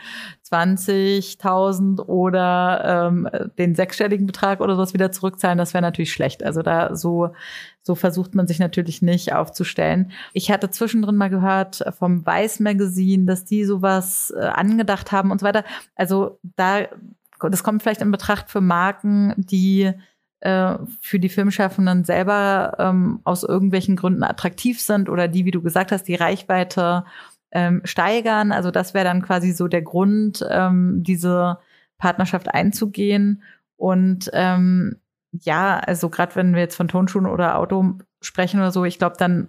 20.000 0.51 2.01
oder 2.01 3.09
ähm, 3.09 3.29
den 3.59 3.75
sechsstelligen 3.75 4.27
Betrag 4.27 4.61
oder 4.61 4.75
sowas 4.75 4.95
wieder 4.95 5.13
zurückzahlen. 5.13 5.59
Das 5.59 5.75
wäre 5.75 5.83
natürlich 5.83 6.13
schlecht. 6.13 6.43
Also 6.43 6.63
da 6.63 6.97
so 6.97 7.31
so 7.87 7.95
versucht 7.95 8.35
man 8.35 8.47
sich 8.49 8.59
natürlich 8.59 9.03
nicht 9.03 9.35
aufzustellen. 9.35 10.11
Ich 10.33 10.51
hatte 10.51 10.71
zwischendrin 10.71 11.17
mal 11.17 11.29
gehört 11.29 11.85
vom 11.99 12.25
Weiß 12.25 12.59
Magazine, 12.61 13.27
dass 13.27 13.45
die 13.45 13.65
sowas 13.65 14.33
äh, 14.37 14.41
angedacht 14.41 15.13
haben 15.13 15.31
und 15.31 15.41
so 15.41 15.47
weiter. 15.47 15.65
Also 15.95 16.39
da 16.57 16.87
das 17.41 17.63
kommt 17.63 17.83
vielleicht 17.83 18.01
in 18.01 18.11
Betracht 18.11 18.51
für 18.51 18.63
Marken, 18.63 19.35
die 19.37 19.93
äh, 20.41 20.75
für 21.01 21.19
die 21.19 21.29
Filmschaffenden 21.29 22.05
selber 22.05 22.75
ähm, 22.79 23.21
aus 23.25 23.43
irgendwelchen 23.43 23.97
Gründen 23.97 24.23
attraktiv 24.23 24.81
sind 24.81 25.11
oder 25.11 25.29
die, 25.29 25.45
wie 25.45 25.51
du 25.51 25.61
gesagt 25.61 25.93
hast, 25.93 26.05
die 26.05 26.15
Reichweite 26.15 27.05
ähm, 27.51 27.83
steigern. 27.85 28.53
Also 28.53 28.71
das 28.71 28.95
wäre 28.95 29.05
dann 29.05 29.21
quasi 29.21 29.53
so 29.53 29.69
der 29.69 29.83
Grund, 29.83 30.45
ähm, 30.49 31.03
diese 31.03 31.59
Partnerschaft 31.99 32.53
einzugehen. 32.53 33.43
Und 33.77 34.31
ähm, 34.33 34.97
ja, 35.43 35.79
also 35.79 36.09
gerade 36.09 36.37
wenn 36.37 36.55
wir 36.55 36.61
jetzt 36.61 36.77
von 36.77 36.89
Tonschuhen 36.89 37.27
oder 37.27 37.59
Auto 37.59 37.99
sprechen 38.21 38.61
oder 38.61 38.71
so, 38.71 38.85
ich 38.85 38.99
glaube, 38.99 39.17
dann 39.19 39.49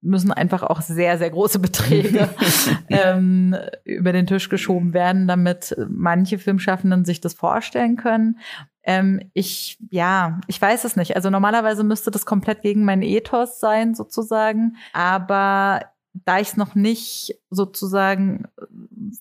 müssen 0.00 0.32
einfach 0.32 0.62
auch 0.62 0.80
sehr, 0.80 1.18
sehr 1.18 1.30
große 1.30 1.58
Beträge 1.58 2.28
ähm, 2.88 3.56
über 3.84 4.12
den 4.12 4.26
Tisch 4.26 4.48
geschoben 4.48 4.94
werden, 4.94 5.26
damit 5.26 5.74
manche 5.88 6.38
Filmschaffenden 6.38 7.04
sich 7.04 7.20
das 7.20 7.34
vorstellen 7.34 7.96
können. 7.96 8.38
Ähm, 8.84 9.30
ich, 9.34 9.78
ja, 9.90 10.40
ich 10.46 10.62
weiß 10.62 10.84
es 10.84 10.96
nicht. 10.96 11.16
Also 11.16 11.28
normalerweise 11.28 11.82
müsste 11.82 12.10
das 12.10 12.24
komplett 12.24 12.62
gegen 12.62 12.84
meinen 12.84 13.02
Ethos 13.02 13.58
sein, 13.58 13.94
sozusagen. 13.94 14.76
Aber 14.92 15.80
da 16.24 16.38
ich 16.38 16.48
es 16.48 16.56
noch 16.56 16.74
nicht 16.74 17.34
sozusagen 17.50 18.46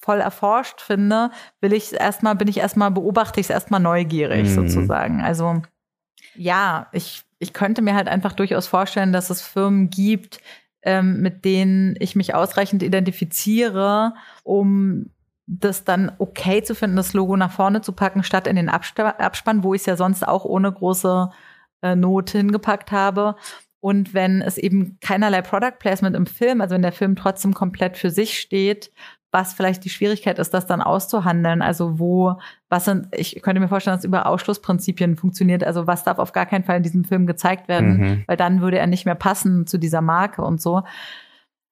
voll 0.01 0.19
erforscht 0.19 0.81
finde, 0.81 1.31
will 1.61 1.73
ich 1.73 1.93
erstmal, 1.93 2.35
bin 2.35 2.47
ich 2.47 2.59
erstmal, 2.59 2.91
beobachte 2.91 3.39
ich 3.39 3.47
es 3.47 3.49
erstmal 3.49 3.79
neugierig, 3.79 4.49
mhm. 4.49 4.53
sozusagen. 4.69 5.21
Also 5.21 5.61
ja, 6.35 6.87
ich, 6.91 7.23
ich 7.39 7.53
könnte 7.53 7.81
mir 7.81 7.95
halt 7.95 8.07
einfach 8.07 8.33
durchaus 8.33 8.67
vorstellen, 8.67 9.13
dass 9.13 9.29
es 9.29 9.41
Firmen 9.41 9.89
gibt, 9.89 10.39
ähm, 10.81 11.21
mit 11.21 11.45
denen 11.45 11.95
ich 11.99 12.15
mich 12.15 12.33
ausreichend 12.33 12.83
identifiziere, 12.83 14.13
um 14.43 15.09
das 15.47 15.83
dann 15.83 16.11
okay 16.17 16.63
zu 16.63 16.73
finden, 16.75 16.95
das 16.95 17.13
Logo 17.13 17.35
nach 17.37 17.51
vorne 17.51 17.81
zu 17.81 17.91
packen, 17.91 18.23
statt 18.23 18.47
in 18.47 18.55
den 18.55 18.69
Abspann, 18.69 19.63
wo 19.63 19.73
ich 19.73 19.81
es 19.81 19.85
ja 19.85 19.95
sonst 19.95 20.27
auch 20.27 20.45
ohne 20.45 20.71
große 20.71 21.29
äh, 21.81 21.95
Not 21.95 22.31
hingepackt 22.31 22.91
habe. 22.91 23.35
Und 23.79 24.15
wenn 24.15 24.41
es 24.41 24.57
eben 24.57 24.97
keinerlei 25.01 25.43
Product 25.43 25.77
Placement 25.77 26.15
im 26.15 26.25
Film, 26.25 26.61
also 26.61 26.73
wenn 26.73 26.81
der 26.81 26.91
Film 26.91 27.15
trotzdem 27.15 27.53
komplett 27.53 27.97
für 27.97 28.09
sich 28.09 28.39
steht, 28.39 28.91
was 29.35 29.51
vielleicht 29.51 29.83
die 29.83 29.89
Schwierigkeit 29.89 30.39
ist, 30.39 30.53
das 30.53 30.65
dann 30.65 30.81
auszuhandeln. 30.81 31.61
Also 31.61 31.99
wo, 31.99 32.39
was 32.69 32.85
sind, 32.85 33.09
ich 33.11 33.41
könnte 33.41 33.59
mir 33.59 33.67
vorstellen, 33.67 33.97
dass 33.97 34.05
es 34.05 34.07
über 34.07 34.27
Ausschlussprinzipien 34.27 35.17
funktioniert. 35.17 35.61
Also 35.61 35.87
was 35.87 36.05
darf 36.05 36.19
auf 36.19 36.31
gar 36.31 36.45
keinen 36.45 36.63
Fall 36.63 36.77
in 36.77 36.83
diesem 36.83 37.03
Film 37.03 37.27
gezeigt 37.27 37.67
werden, 37.67 37.97
mhm. 37.97 38.23
weil 38.27 38.37
dann 38.37 38.61
würde 38.61 38.79
er 38.79 38.87
nicht 38.87 39.05
mehr 39.05 39.13
passen 39.13 39.67
zu 39.67 39.77
dieser 39.77 39.99
Marke 39.99 40.41
und 40.41 40.61
so. 40.61 40.83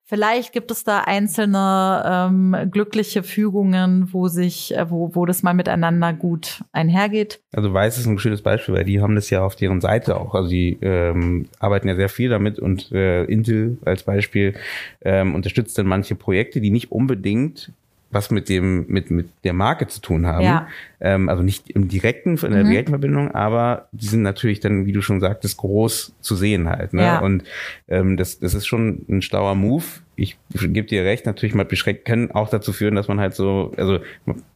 Vielleicht 0.06 0.52
gibt 0.52 0.70
es 0.70 0.84
da 0.84 1.00
einzelne 1.00 2.02
ähm, 2.06 2.70
glückliche 2.70 3.22
Fügungen, 3.22 4.12
wo 4.12 4.28
sich, 4.28 4.76
äh, 4.76 4.90
wo, 4.90 5.14
wo 5.14 5.24
das 5.24 5.42
mal 5.42 5.54
miteinander 5.54 6.12
gut 6.12 6.62
einhergeht. 6.72 7.40
Also 7.52 7.72
Weiß 7.72 7.96
ist 7.96 8.06
ein 8.06 8.18
schönes 8.18 8.42
Beispiel, 8.42 8.74
weil 8.74 8.84
die 8.84 9.00
haben 9.00 9.14
das 9.14 9.30
ja 9.30 9.42
auf 9.42 9.56
deren 9.56 9.80
Seite 9.80 10.20
auch. 10.20 10.34
Also 10.34 10.50
die 10.50 10.76
ähm, 10.82 11.48
arbeiten 11.58 11.88
ja 11.88 11.94
sehr 11.94 12.10
viel 12.10 12.28
damit 12.28 12.58
und 12.58 12.92
äh, 12.92 13.24
Intel 13.24 13.78
als 13.86 14.02
Beispiel 14.02 14.54
ähm, 15.00 15.34
unterstützt 15.34 15.78
dann 15.78 15.86
manche 15.86 16.14
Projekte, 16.14 16.60
die 16.60 16.70
nicht 16.70 16.92
unbedingt 16.92 17.72
was 18.10 18.30
mit 18.30 18.48
dem 18.48 18.86
mit 18.88 19.10
mit 19.10 19.28
der 19.42 19.52
Marke 19.52 19.88
zu 19.88 20.00
tun 20.00 20.26
haben. 20.26 20.44
Ja. 20.44 20.68
Ähm, 21.04 21.28
also 21.28 21.42
nicht 21.42 21.70
im 21.70 21.86
direkten 21.88 22.36
in 22.38 22.52
der 22.52 22.64
mhm. 22.64 22.70
direkten 22.70 22.92
Verbindung, 22.92 23.30
aber 23.32 23.88
die 23.92 24.06
sind 24.06 24.22
natürlich 24.22 24.60
dann, 24.60 24.86
wie 24.86 24.92
du 24.92 25.02
schon 25.02 25.20
sagtest, 25.20 25.58
groß 25.58 26.16
zu 26.20 26.34
sehen 26.34 26.68
halt. 26.68 26.94
Ne? 26.94 27.02
Ja. 27.02 27.18
Und 27.20 27.44
ähm, 27.88 28.16
das 28.16 28.40
das 28.40 28.54
ist 28.54 28.66
schon 28.66 29.04
ein 29.08 29.22
stauer 29.22 29.54
Move 29.54 29.84
ich 30.16 30.36
gebe 30.50 30.86
dir 30.86 31.04
recht, 31.04 31.26
natürlich 31.26 31.54
mal 31.54 31.64
beschränkt, 31.64 32.04
können 32.04 32.30
auch 32.30 32.48
dazu 32.48 32.72
führen, 32.72 32.94
dass 32.94 33.08
man 33.08 33.18
halt 33.18 33.34
so, 33.34 33.72
also 33.76 33.98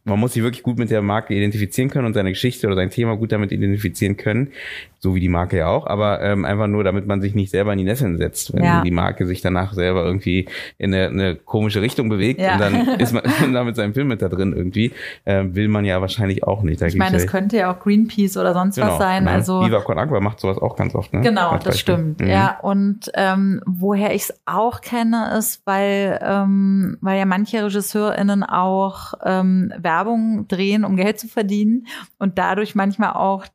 man 0.04 0.18
muss 0.18 0.32
sich 0.32 0.42
wirklich 0.42 0.62
gut 0.62 0.78
mit 0.78 0.90
der 0.90 1.02
Marke 1.02 1.34
identifizieren 1.34 1.90
können 1.90 2.06
und 2.06 2.14
seine 2.14 2.30
Geschichte 2.30 2.66
oder 2.66 2.76
sein 2.76 2.90
Thema 2.90 3.16
gut 3.16 3.32
damit 3.32 3.50
identifizieren 3.50 4.16
können, 4.16 4.52
so 5.00 5.14
wie 5.14 5.20
die 5.20 5.28
Marke 5.28 5.58
ja 5.58 5.68
auch, 5.68 5.86
aber 5.86 6.22
ähm, 6.22 6.44
einfach 6.44 6.68
nur, 6.68 6.84
damit 6.84 7.06
man 7.06 7.20
sich 7.20 7.34
nicht 7.34 7.50
selber 7.50 7.72
in 7.72 7.78
die 7.78 7.84
Nesseln 7.84 8.18
setzt, 8.18 8.54
wenn 8.54 8.64
ja. 8.64 8.82
die 8.82 8.90
Marke 8.90 9.26
sich 9.26 9.40
danach 9.40 9.72
selber 9.72 10.04
irgendwie 10.04 10.46
in 10.78 10.94
eine, 10.94 11.08
eine 11.08 11.34
komische 11.34 11.82
Richtung 11.82 12.08
bewegt 12.08 12.40
ja. 12.40 12.54
und 12.54 12.60
dann 12.60 12.88
ist 13.00 13.12
man 13.12 13.24
da 13.52 13.64
mit 13.64 13.76
seinem 13.76 13.94
Film 13.94 14.08
mit 14.08 14.22
da 14.22 14.28
drin 14.28 14.54
irgendwie, 14.56 14.92
äh, 15.24 15.44
will 15.50 15.68
man 15.68 15.84
ja 15.84 16.00
wahrscheinlich 16.00 16.37
auch 16.44 16.62
nicht. 16.62 16.80
Da 16.80 16.86
ich 16.86 16.96
meine, 16.96 17.16
es 17.16 17.26
könnte 17.26 17.56
ja 17.56 17.72
auch 17.72 17.80
Greenpeace 17.80 18.36
oder 18.36 18.54
sonst 18.54 18.76
genau, 18.76 18.92
was 18.92 18.98
sein. 18.98 19.24
Ne? 19.24 19.30
Also 19.30 19.62
Viva 19.62 19.80
Con 19.80 19.98
Agua 19.98 20.20
macht 20.20 20.38
sowas 20.38 20.58
auch 20.58 20.76
ganz 20.76 20.94
oft. 20.94 21.12
Ne? 21.12 21.20
Genau, 21.20 21.56
das 21.58 21.80
stimmt. 21.80 22.20
Mhm. 22.20 22.28
Ja, 22.28 22.58
und 22.62 23.10
ähm, 23.14 23.60
woher 23.66 24.14
ich 24.14 24.22
es 24.22 24.40
auch 24.46 24.80
kenne, 24.80 25.32
ist 25.36 25.48
ist, 25.48 25.66
weil, 25.66 26.18
ähm, 26.22 26.98
weil 27.00 27.18
ja 27.18 27.24
manche 27.24 27.64
RegisseurInnen 27.64 28.44
auch 28.44 29.14
ähm, 29.24 29.72
Werbung 29.76 30.46
drehen, 30.48 30.84
um 30.84 30.96
Geld 30.96 31.18
zu 31.18 31.28
verdienen 31.28 31.86
und 32.18 32.38
dadurch 32.38 32.74
manchmal 32.74 33.12
auch 33.14 33.46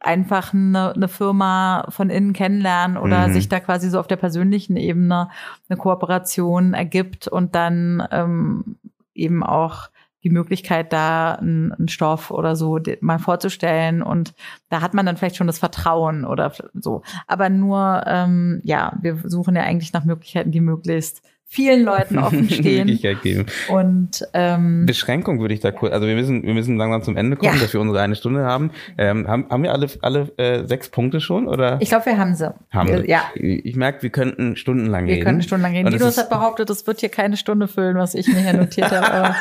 einfach 0.00 0.52
eine, 0.52 0.92
eine 0.94 1.08
Firma 1.08 1.86
von 1.88 2.10
innen 2.10 2.32
kennenlernen 2.32 2.96
oder 2.96 3.28
mhm. 3.28 3.32
sich 3.32 3.48
da 3.48 3.60
quasi 3.60 3.88
so 3.88 3.98
auf 3.98 4.06
der 4.06 4.16
persönlichen 4.16 4.76
Ebene 4.76 5.30
eine 5.68 5.78
Kooperation 5.78 6.74
ergibt 6.74 7.28
und 7.28 7.54
dann 7.54 8.06
ähm, 8.10 8.76
eben 9.14 9.42
auch 9.42 9.88
die 10.26 10.32
Möglichkeit, 10.32 10.92
da 10.92 11.34
einen, 11.34 11.70
einen 11.70 11.86
Stoff 11.86 12.32
oder 12.32 12.56
so 12.56 12.80
mal 13.00 13.20
vorzustellen. 13.20 14.02
Und 14.02 14.34
da 14.70 14.80
hat 14.80 14.92
man 14.92 15.06
dann 15.06 15.16
vielleicht 15.16 15.36
schon 15.36 15.46
das 15.46 15.60
Vertrauen 15.60 16.24
oder 16.24 16.52
so. 16.74 17.02
Aber 17.28 17.48
nur, 17.48 18.02
ähm, 18.06 18.60
ja, 18.64 18.98
wir 19.00 19.20
suchen 19.22 19.54
ja 19.54 19.62
eigentlich 19.62 19.92
nach 19.92 20.04
Möglichkeiten, 20.04 20.50
die 20.50 20.60
möglichst 20.60 21.22
vielen 21.48 21.84
Leuten 21.84 22.18
offen 22.18 22.50
stehen. 22.50 22.86
Möglichkeit 22.86 23.22
geben. 23.22 23.46
Und 23.68 24.26
ähm, 24.34 24.84
Beschränkung 24.84 25.40
würde 25.40 25.54
ich 25.54 25.60
da 25.60 25.70
kurz, 25.70 25.92
also 25.92 26.06
wir 26.06 26.14
müssen, 26.14 26.42
wir 26.42 26.54
müssen 26.54 26.76
langsam 26.76 27.02
zum 27.02 27.16
Ende 27.16 27.36
kommen, 27.36 27.54
ja. 27.54 27.60
dass 27.60 27.72
wir 27.72 27.80
unsere 27.80 28.00
eine 28.00 28.16
Stunde 28.16 28.44
haben. 28.44 28.70
Ähm, 28.98 29.26
haben, 29.28 29.46
haben 29.48 29.62
wir 29.62 29.72
alle, 29.72 29.86
alle 30.02 30.32
äh, 30.36 30.66
sechs 30.66 30.88
Punkte 30.88 31.20
schon? 31.20 31.48
Oder? 31.48 31.78
Ich 31.80 31.88
glaube, 31.88 32.06
wir 32.06 32.18
haben 32.18 32.34
sie. 32.34 32.52
Haben 32.70 32.88
wir. 32.88 33.08
Ja. 33.08 33.22
Ich 33.34 33.76
merke, 33.76 34.02
wir 34.02 34.10
könnten 34.10 34.56
stundenlang 34.56 35.06
wir 35.06 35.12
reden. 35.12 35.20
Wir 35.20 35.24
können 35.24 35.42
stundenlang 35.42 35.76
reden. 35.76 35.92
Linus 35.92 36.18
hat 36.18 36.28
behauptet, 36.28 36.68
es 36.68 36.86
wird 36.86 37.00
hier 37.00 37.08
keine 37.08 37.36
Stunde 37.36 37.68
füllen, 37.68 37.96
was 37.96 38.14
ich 38.14 38.26
mir 38.26 38.40
hier 38.40 38.54
notiert 38.54 38.90
habe. 38.90 39.34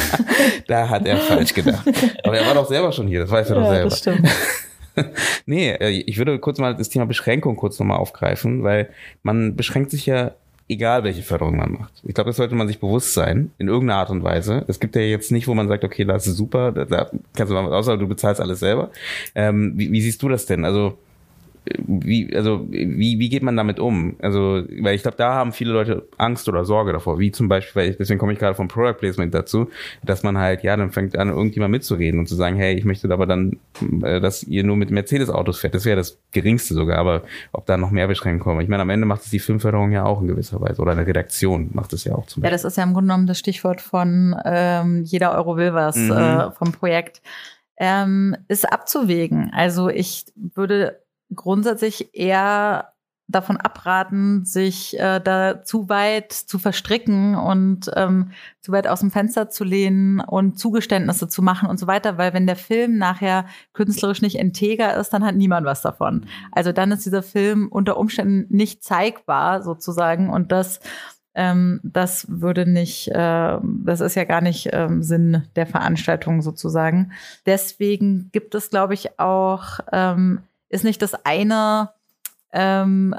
da 0.66 0.88
hat 0.88 1.06
er 1.06 1.16
falsch 1.18 1.54
gedacht. 1.54 1.86
Aber 2.24 2.36
er 2.36 2.46
war 2.46 2.54
doch 2.54 2.68
selber 2.68 2.92
schon 2.92 3.06
hier, 3.06 3.20
das 3.20 3.30
weiß 3.30 3.50
er 3.50 3.56
ja, 3.56 3.62
doch 3.62 3.70
selber. 3.70 3.90
Das 3.90 3.98
stimmt. 3.98 4.28
nee, 5.46 5.70
äh, 5.70 5.90
ich 5.90 6.18
würde 6.18 6.38
kurz 6.38 6.58
mal 6.58 6.74
das 6.74 6.88
Thema 6.88 7.06
Beschränkung 7.06 7.56
kurz 7.56 7.78
nochmal 7.78 7.98
aufgreifen, 7.98 8.62
weil 8.62 8.88
man 9.22 9.56
beschränkt 9.56 9.90
sich 9.90 10.06
ja 10.06 10.32
egal 10.68 11.04
welche 11.04 11.22
Förderung 11.22 11.56
man 11.56 11.72
macht. 11.72 11.92
Ich 12.04 12.14
glaube, 12.14 12.30
das 12.30 12.36
sollte 12.36 12.54
man 12.54 12.66
sich 12.66 12.80
bewusst 12.80 13.14
sein, 13.14 13.52
in 13.58 13.68
irgendeiner 13.68 14.00
Art 14.00 14.10
und 14.10 14.24
Weise. 14.24 14.64
Es 14.68 14.80
gibt 14.80 14.96
ja 14.96 15.02
jetzt 15.02 15.30
nicht, 15.30 15.46
wo 15.48 15.54
man 15.54 15.68
sagt, 15.68 15.84
okay, 15.84 16.04
das 16.04 16.26
ist 16.26 16.36
super, 16.36 16.72
da, 16.72 16.84
da 16.84 17.10
kannst 17.34 17.50
du 17.50 17.54
mal 17.54 17.70
was 17.70 17.72
außer 17.72 17.96
du 17.96 18.08
bezahlst 18.08 18.40
alles 18.40 18.60
selber. 18.60 18.90
Ähm, 19.34 19.74
wie, 19.76 19.92
wie 19.92 20.00
siehst 20.00 20.22
du 20.22 20.28
das 20.28 20.46
denn? 20.46 20.64
Also 20.64 20.98
wie, 21.78 22.34
also, 22.34 22.66
wie, 22.70 23.18
wie 23.18 23.28
geht 23.28 23.42
man 23.42 23.56
damit 23.56 23.80
um? 23.80 24.16
Also, 24.20 24.62
weil 24.80 24.94
ich 24.94 25.02
glaube, 25.02 25.16
da 25.16 25.34
haben 25.34 25.52
viele 25.52 25.72
Leute 25.72 26.08
Angst 26.16 26.48
oder 26.48 26.64
Sorge 26.64 26.92
davor, 26.92 27.18
wie 27.18 27.32
zum 27.32 27.48
Beispiel, 27.48 27.82
weil 27.82 27.90
ich, 27.90 27.96
deswegen 27.96 28.18
komme 28.18 28.32
ich 28.32 28.38
gerade 28.38 28.54
vom 28.54 28.68
Product 28.68 28.98
Placement 28.98 29.34
dazu, 29.34 29.68
dass 30.04 30.22
man 30.22 30.38
halt, 30.38 30.62
ja, 30.62 30.76
dann 30.76 30.92
fängt 30.92 31.18
an, 31.18 31.28
irgendjemand 31.28 31.72
mitzureden 31.72 32.20
und 32.20 32.28
zu 32.28 32.36
sagen, 32.36 32.56
hey, 32.56 32.74
ich 32.74 32.84
möchte 32.84 33.10
aber 33.12 33.26
dann, 33.26 33.58
äh, 34.02 34.20
dass 34.20 34.42
ihr 34.42 34.64
nur 34.64 34.76
mit 34.76 34.90
Mercedes-Autos 34.90 35.58
fährt. 35.58 35.74
Das 35.74 35.84
wäre 35.84 35.96
das 35.96 36.18
geringste 36.32 36.74
sogar, 36.74 36.98
aber 36.98 37.22
ob 37.52 37.66
da 37.66 37.76
noch 37.76 37.90
mehr 37.90 38.06
Beschränkungen 38.06 38.40
kommen. 38.40 38.60
Ich 38.60 38.68
meine, 38.68 38.82
am 38.82 38.90
Ende 38.90 39.06
macht 39.06 39.22
es 39.22 39.30
die 39.30 39.38
Filmförderung 39.38 39.90
ja 39.92 40.04
auch 40.04 40.20
in 40.20 40.28
gewisser 40.28 40.60
Weise 40.60 40.80
oder 40.80 40.92
eine 40.92 41.06
Redaktion 41.06 41.70
macht 41.72 41.92
es 41.92 42.04
ja 42.04 42.14
auch 42.14 42.26
zum 42.26 42.42
Beispiel. 42.42 42.44
Ja, 42.44 42.50
das 42.50 42.64
ist 42.64 42.76
ja 42.76 42.84
im 42.84 42.92
Grunde 42.92 43.08
genommen 43.08 43.26
das 43.26 43.38
Stichwort 43.38 43.80
von 43.80 44.36
ähm, 44.44 45.02
jeder 45.04 45.36
Euro 45.36 45.56
will 45.56 45.74
was 45.74 45.96
mhm. 45.96 46.12
äh, 46.12 46.50
vom 46.52 46.72
Projekt. 46.72 47.22
Ähm, 47.78 48.36
ist 48.48 48.70
abzuwägen. 48.72 49.50
Also 49.52 49.90
ich 49.90 50.24
würde 50.34 50.98
grundsätzlich 51.34 52.14
eher 52.14 52.92
davon 53.28 53.56
abraten, 53.56 54.44
sich 54.44 54.98
äh, 55.00 55.20
da 55.20 55.62
zu 55.64 55.88
weit 55.88 56.32
zu 56.32 56.58
verstricken 56.58 57.34
und 57.34 57.90
ähm, 57.96 58.30
zu 58.60 58.70
weit 58.70 58.86
aus 58.86 59.00
dem 59.00 59.10
Fenster 59.10 59.50
zu 59.50 59.64
lehnen 59.64 60.20
und 60.20 60.58
Zugeständnisse 60.58 61.28
zu 61.28 61.42
machen 61.42 61.68
und 61.68 61.78
so 61.78 61.88
weiter, 61.88 62.18
weil 62.18 62.34
wenn 62.34 62.46
der 62.46 62.56
Film 62.56 62.98
nachher 62.98 63.46
künstlerisch 63.72 64.22
nicht 64.22 64.36
integer 64.36 64.96
ist, 64.96 65.10
dann 65.10 65.24
hat 65.24 65.34
niemand 65.34 65.66
was 65.66 65.82
davon. 65.82 66.26
Also 66.52 66.70
dann 66.70 66.92
ist 66.92 67.04
dieser 67.04 67.22
Film 67.22 67.68
unter 67.68 67.96
Umständen 67.96 68.46
nicht 68.54 68.84
zeigbar 68.84 69.62
sozusagen 69.62 70.30
und 70.30 70.52
das 70.52 70.80
ähm, 71.34 71.80
das 71.82 72.26
würde 72.30 72.64
nicht, 72.64 73.08
äh, 73.08 73.58
das 73.62 74.00
ist 74.00 74.14
ja 74.14 74.24
gar 74.24 74.40
nicht 74.40 74.70
ähm, 74.72 75.02
Sinn 75.02 75.42
der 75.54 75.66
Veranstaltung 75.66 76.40
sozusagen. 76.40 77.12
Deswegen 77.44 78.30
gibt 78.32 78.54
es, 78.54 78.70
glaube 78.70 78.94
ich, 78.94 79.20
auch 79.20 79.80
ähm, 79.92 80.40
ist 80.68 80.84
nicht 80.84 81.02
das 81.02 81.14
eine 81.24 81.90
ähm, 82.52 83.14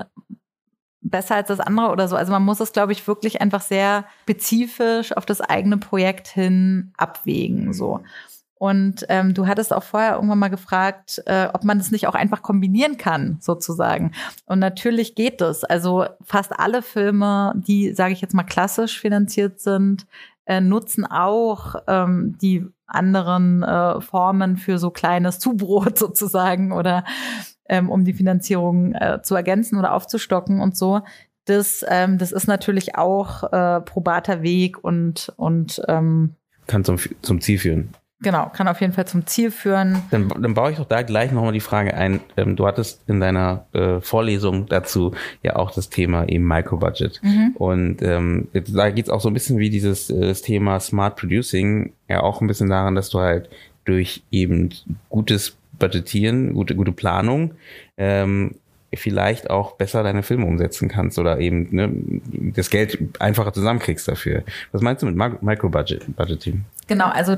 besser 1.02 1.36
als 1.36 1.48
das 1.48 1.60
andere 1.60 1.90
oder 1.90 2.08
so. 2.08 2.16
Also 2.16 2.32
man 2.32 2.44
muss 2.44 2.60
es, 2.60 2.74
glaube 2.74 2.92
ich, 2.92 3.08
wirklich 3.08 3.42
einfach 3.42 3.62
sehr 3.62 4.06
spezifisch 4.24 5.16
auf 5.16 5.26
das 5.26 5.42
eigene 5.42 5.78
Projekt 5.78 6.28
hin 6.28 6.94
abwägen. 6.98 7.74
So. 7.74 8.02
Und 8.60 9.06
ähm, 9.10 9.34
du 9.34 9.46
hattest 9.46 9.72
auch 9.72 9.84
vorher 9.84 10.16
irgendwann 10.16 10.40
mal 10.40 10.48
gefragt, 10.50 11.22
äh, 11.28 11.48
ob 11.54 11.64
man 11.64 11.80
es 11.80 11.92
nicht 11.92 12.08
auch 12.08 12.16
einfach 12.16 12.42
kombinieren 12.42 12.98
kann, 12.98 13.38
sozusagen. 13.40 14.12
Und 14.46 14.60
natürlich 14.60 15.16
geht 15.16 15.42
es. 15.42 15.64
Also 15.64 16.06
fast 16.24 16.60
alle 16.60 16.82
Filme, 16.82 17.54
die, 17.56 17.94
sage 17.94 18.14
ich 18.14 18.22
jetzt 18.22 18.34
mal, 18.34 18.44
klassisch 18.44 19.00
finanziert 19.00 19.60
sind, 19.60 20.08
äh, 20.46 20.60
nutzen 20.60 21.06
auch 21.06 21.76
ähm, 21.88 22.38
die 22.42 22.66
anderen 22.88 23.64
äh, 23.64 24.02
Formen 24.02 24.58
für 24.58 24.78
so 24.78 24.90
kleines 24.90 25.40
Zubrot 25.40 25.98
sozusagen 26.00 26.72
oder 26.72 27.04
ähm, 27.70 27.90
um 27.90 28.06
die 28.06 28.14
Finanzierung 28.14 28.94
äh, 28.94 29.22
zu 29.22 29.36
ergänzen 29.36 29.78
oder 29.78 29.94
aufzustocken 29.94 30.62
und 30.62 30.78
so. 30.78 31.02
Das, 31.46 31.86
ähm, 31.88 32.18
das 32.18 32.32
ist 32.32 32.48
natürlich 32.48 32.96
auch 32.96 33.52
äh, 33.52 33.82
probater 33.82 34.42
Weg 34.42 34.84
und, 34.84 35.34
und 35.38 35.82
ähm, 35.88 36.36
kann 36.66 36.84
zum, 36.84 36.98
zum 37.22 37.40
Ziel 37.40 37.60
führen. 37.60 37.90
Genau, 38.20 38.50
kann 38.52 38.68
auf 38.68 38.82
jeden 38.82 38.94
Fall 38.94 39.06
zum 39.06 39.28
Ziel 39.28 39.52
führen. 39.52 40.02
Dann, 40.10 40.30
dann 40.30 40.56
baue 40.56 40.72
ich 40.72 40.78
doch 40.78 40.86
da 40.86 41.04
gleich 41.04 41.32
nochmal 41.32 41.54
die 41.54 41.60
Frage 41.60 41.94
ein. 41.94 42.20
Ähm, 42.36 42.56
du 42.56 42.66
hattest 42.66 43.08
in 43.08 43.20
deiner 43.20 43.66
äh, 43.74 44.02
Vorlesung 44.02 44.66
dazu 44.68 45.14
ja 45.44 45.56
auch 45.56 45.70
das 45.70 45.90
Thema 45.90 46.28
eben 46.28 46.48
Microbudget. 46.48 47.22
Mhm. 47.22 47.52
Und 47.56 48.02
ähm, 48.02 48.48
da 48.54 48.90
geht 48.90 49.06
es 49.06 49.12
auch 49.12 49.22
so 49.22 49.30
ein 49.30 49.36
bisschen 49.36 49.60
wie 49.60 49.70
dieses 49.70 50.10
äh, 50.10 50.20
das 50.20 50.42
Thema 50.42 50.80
Smart 50.80 51.16
Producing, 51.16 51.94
ja 52.10 52.22
auch 52.24 52.42
ein 52.42 52.48
bisschen 52.48 52.70
daran, 52.70 52.96
dass 52.96 53.10
du 53.10 53.20
halt 53.20 53.50
durch 53.86 54.24
eben 54.32 54.74
gutes 55.10 55.56
Budgetieren, 55.78 56.56
gute, 56.56 56.76
gute 56.76 56.92
Planung, 56.92 57.54
ähm, 57.98 58.56
vielleicht 58.94 59.50
auch 59.50 59.74
besser 59.74 60.04
deine 60.04 60.24
Filme 60.24 60.46
umsetzen 60.46 60.88
kannst 60.88 61.20
oder 61.20 61.40
eben 61.40 61.68
ne, 61.72 61.92
das 62.56 62.70
Geld 62.70 62.98
einfacher 63.20 63.54
zusammenkriegst 63.54 64.08
dafür. 64.08 64.44
Was 64.72 64.82
meinst 64.82 65.04
du 65.04 65.08
mit 65.08 65.16
Micro-Budgeting? 65.16 66.64
Genau, 66.88 67.08
also 67.08 67.38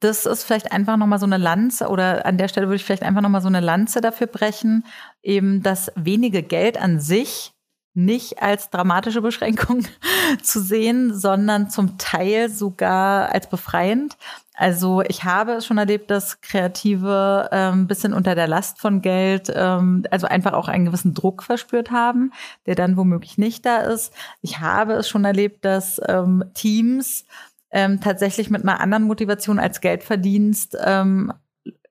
das 0.00 0.26
ist 0.26 0.44
vielleicht 0.44 0.70
einfach 0.70 0.98
nochmal 0.98 1.18
so 1.18 1.26
eine 1.26 1.38
Lanze 1.38 1.88
oder 1.88 2.26
an 2.26 2.36
der 2.36 2.48
Stelle 2.48 2.66
würde 2.66 2.76
ich 2.76 2.84
vielleicht 2.84 3.02
einfach 3.02 3.22
nochmal 3.22 3.40
so 3.40 3.48
eine 3.48 3.60
Lanze 3.60 4.02
dafür 4.02 4.26
brechen, 4.26 4.84
eben 5.22 5.62
das 5.62 5.90
wenige 5.96 6.42
Geld 6.42 6.78
an 6.78 7.00
sich 7.00 7.51
nicht 7.94 8.42
als 8.42 8.70
dramatische 8.70 9.20
Beschränkung 9.20 9.84
zu 10.42 10.60
sehen, 10.60 11.14
sondern 11.14 11.70
zum 11.70 11.98
Teil 11.98 12.48
sogar 12.48 13.32
als 13.32 13.48
befreiend. 13.48 14.16
Also 14.54 15.02
ich 15.02 15.24
habe 15.24 15.52
es 15.52 15.66
schon 15.66 15.78
erlebt, 15.78 16.10
dass 16.10 16.40
Kreative 16.40 17.48
ein 17.50 17.80
ähm, 17.80 17.86
bisschen 17.86 18.12
unter 18.12 18.34
der 18.34 18.46
Last 18.46 18.78
von 18.78 19.00
Geld, 19.02 19.52
ähm, 19.54 20.04
also 20.10 20.26
einfach 20.26 20.52
auch 20.52 20.68
einen 20.68 20.84
gewissen 20.84 21.14
Druck 21.14 21.42
verspürt 21.42 21.90
haben, 21.90 22.32
der 22.66 22.74
dann 22.74 22.96
womöglich 22.96 23.38
nicht 23.38 23.64
da 23.66 23.78
ist. 23.78 24.12
Ich 24.40 24.60
habe 24.60 24.94
es 24.94 25.08
schon 25.08 25.24
erlebt, 25.24 25.64
dass 25.64 26.00
ähm, 26.06 26.44
Teams 26.54 27.24
ähm, 27.70 28.00
tatsächlich 28.00 28.50
mit 28.50 28.62
einer 28.62 28.80
anderen 28.80 29.04
Motivation 29.04 29.58
als 29.58 29.80
Geldverdienst 29.80 30.76
ähm, 30.84 31.32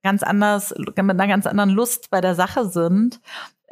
ganz 0.04 0.24
anders, 0.24 0.74
mit 0.78 0.98
einer 0.98 1.28
ganz 1.28 1.48
anderen 1.48 1.72
Lust 1.72 2.10
bei 2.10 2.22
der 2.22 2.36
Sache 2.36 2.70
sind. 2.70 3.20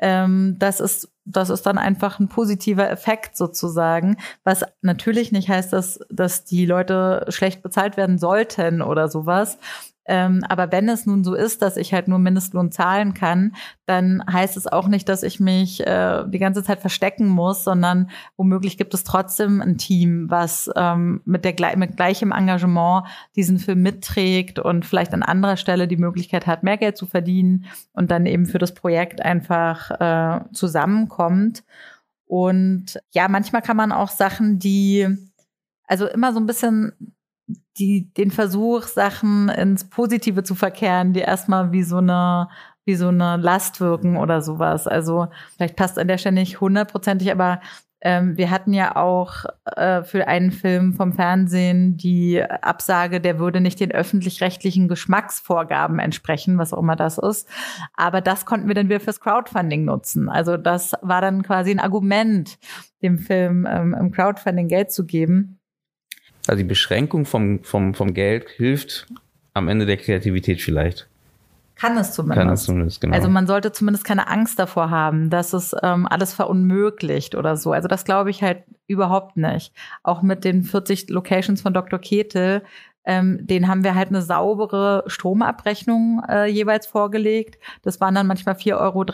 Ähm, 0.02 0.56
das 0.60 0.80
ist 0.80 1.10
das 1.32 1.50
ist 1.50 1.66
dann 1.66 1.78
einfach 1.78 2.20
ein 2.20 2.28
positiver 2.28 2.90
Effekt 2.90 3.38
sozusagen, 3.38 4.18
was 4.44 4.66
natürlich 4.82 5.32
nicht 5.32 5.48
heißt, 5.48 5.72
dass, 5.72 6.00
dass 6.10 6.44
die 6.44 6.66
Leute 6.66 7.26
schlecht 7.30 7.62
bezahlt 7.62 7.98
werden 7.98 8.18
sollten 8.18 8.82
oder 8.82 9.10
sowas. 9.10 9.60
Ähm, 10.10 10.44
aber 10.50 10.72
wenn 10.72 10.90
es 10.90 11.06
nun 11.06 11.24
so 11.24 11.36
ist, 11.36 11.62
dass 11.62 11.78
ich 11.78 11.94
halt 11.94 12.08
nur 12.08 12.18
Mindestlohn 12.18 12.72
zahlen 12.72 13.14
kann, 13.14 13.54
dann 13.86 14.24
heißt 14.26 14.58
es 14.58 14.66
auch 14.66 14.88
nicht, 14.88 15.08
dass 15.08 15.22
ich 15.22 15.40
mich 15.40 15.86
äh, 15.86 16.24
die 16.28 16.40
ganze 16.40 16.64
Zeit 16.64 16.80
verstecken 16.80 17.28
muss, 17.28 17.64
sondern 17.64 18.10
womöglich 18.36 18.80
gibt 18.80 18.96
es 18.96 19.04
trotzdem 19.04 19.62
ein 19.62 19.78
Team, 19.78 20.26
was 20.32 20.68
ähm, 20.76 21.22
mit, 21.26 21.46
der, 21.46 21.78
mit 21.78 21.96
gleichem 21.96 22.32
Engagement 22.32 23.06
diesen 23.36 23.60
Film 23.60 23.84
mitträgt 23.84 24.58
und 24.58 24.84
vielleicht 24.84 25.14
an 25.14 25.22
anderer 25.22 25.58
Stelle 25.58 25.88
die 25.88 25.98
Möglichkeit 25.98 26.48
hat, 26.48 26.64
mehr 26.64 26.78
Geld 26.78 26.98
zu 26.98 27.06
verdienen 27.06 27.66
und 27.94 28.10
dann 28.10 28.26
eben 28.26 28.48
für 28.48 28.58
das 28.58 28.74
Projekt 28.74 29.22
einfach 29.22 29.92
äh, 29.92 30.42
zusammenkommt. 30.54 31.64
Und 32.26 33.00
ja, 33.12 33.28
manchmal 33.28 33.62
kann 33.62 33.78
man 33.78 33.92
auch 33.92 34.10
Sachen, 34.10 34.58
die 34.58 35.08
also 35.86 36.08
immer 36.08 36.34
so 36.34 36.40
ein 36.40 36.48
bisschen 36.48 37.14
die, 37.78 38.14
den 38.14 38.32
Versuch, 38.32 38.84
Sachen 38.84 39.50
ins 39.50 39.90
Positive 39.90 40.44
zu 40.44 40.56
verkehren, 40.56 41.14
die 41.14 41.22
erstmal 41.22 41.72
wie 41.72 41.84
so 41.84 41.98
eine, 41.98 42.50
wie 42.86 42.96
so 42.96 43.08
eine 43.08 43.38
Last 43.38 43.80
wirken 43.80 44.18
oder 44.18 44.42
sowas. 44.42 44.88
Also 44.88 45.28
vielleicht 45.56 45.76
passt 45.76 45.98
an 45.98 46.08
der 46.08 46.18
Stelle 46.18 46.36
nicht 46.36 46.62
hundertprozentig, 46.62 47.32
aber 47.32 47.62
ähm, 48.02 48.38
wir 48.38 48.50
hatten 48.50 48.74
ja 48.74 48.96
auch 48.96 49.44
äh, 49.76 50.04
für 50.04 50.28
einen 50.28 50.52
Film 50.52 50.94
vom 50.94 51.14
Fernsehen 51.14 51.98
die 51.98 52.42
Absage, 52.42 53.20
der 53.20 53.40
würde 53.40 53.60
nicht 53.60 53.80
den 53.80 53.92
öffentlich-rechtlichen 53.92 54.88
Geschmacksvorgaben 54.88 56.00
entsprechen, 56.00 56.58
was 56.58 56.74
auch 56.74 56.80
immer 56.80 56.96
das 56.96 57.18
ist. 57.18 57.50
Aber 57.96 58.22
das 58.22 58.46
konnten 58.46 58.68
wir 58.70 58.76
dann 58.76 58.88
wieder 58.88 59.02
fürs 59.02 59.20
Crowdfunding 59.20 59.84
nutzen. 59.84 60.30
Also 60.30 60.56
das 60.56 60.94
war 61.02 61.20
dann 61.20 61.44
quasi 61.44 61.72
ein 61.72 61.80
Argument, 61.80 62.58
dem 63.02 63.20
Film 63.20 63.68
ähm, 63.70 63.94
im 63.94 64.12
Crowdfunding 64.12 64.70
Geld 64.70 64.94
zu 64.94 65.06
geben. 65.06 65.59
Also 66.48 66.58
die 66.58 66.68
Beschränkung 66.68 67.26
vom, 67.26 67.64
vom, 67.64 67.94
vom 67.94 68.14
Geld 68.14 68.50
hilft 68.50 69.08
am 69.54 69.68
Ende 69.68 69.86
der 69.86 69.98
Kreativität 69.98 70.62
vielleicht. 70.62 71.08
Kann 71.76 71.98
es 71.98 72.12
zumindest. 72.12 72.42
Kann 72.42 72.54
es 72.54 72.64
zumindest, 72.66 73.02
genau. 73.02 73.16
Also 73.16 73.30
man 73.30 73.48
sollte 73.48 73.72
zumindest 73.72 74.04
keine 74.04 74.28
Angst 74.28 74.60
davor 74.60 74.90
haben, 74.90 75.30
dass 75.30 75.54
es 75.54 75.74
ähm, 75.82 76.08
alles 76.08 76.34
verunmöglicht 76.34 77.36
oder 77.36 77.56
so. 77.56 77.72
Also 77.72 77.88
das 77.88 78.04
glaube 78.04 78.32
ich 78.32 78.44
halt 78.44 78.64
überhaupt 78.88 79.38
nicht. 79.38 79.74
Auch 80.04 80.22
mit 80.22 80.44
den 80.44 80.64
40 80.64 81.10
Locations 81.10 81.62
von 81.62 81.74
Dr. 81.74 81.98
Ketel, 82.00 82.64
ähm, 83.06 83.48
den 83.48 83.70
haben 83.70 83.86
wir 83.86 83.96
halt 83.96 84.10
eine 84.10 84.22
saubere 84.22 85.06
Stromabrechnung 85.08 86.22
äh, 86.28 86.48
jeweils 86.48 86.86
vorgelegt. 86.86 87.58
Das 87.82 88.02
waren 88.02 88.14
dann 88.14 88.28
manchmal 88.28 88.56
4,83 88.56 88.76
Euro 88.78 89.06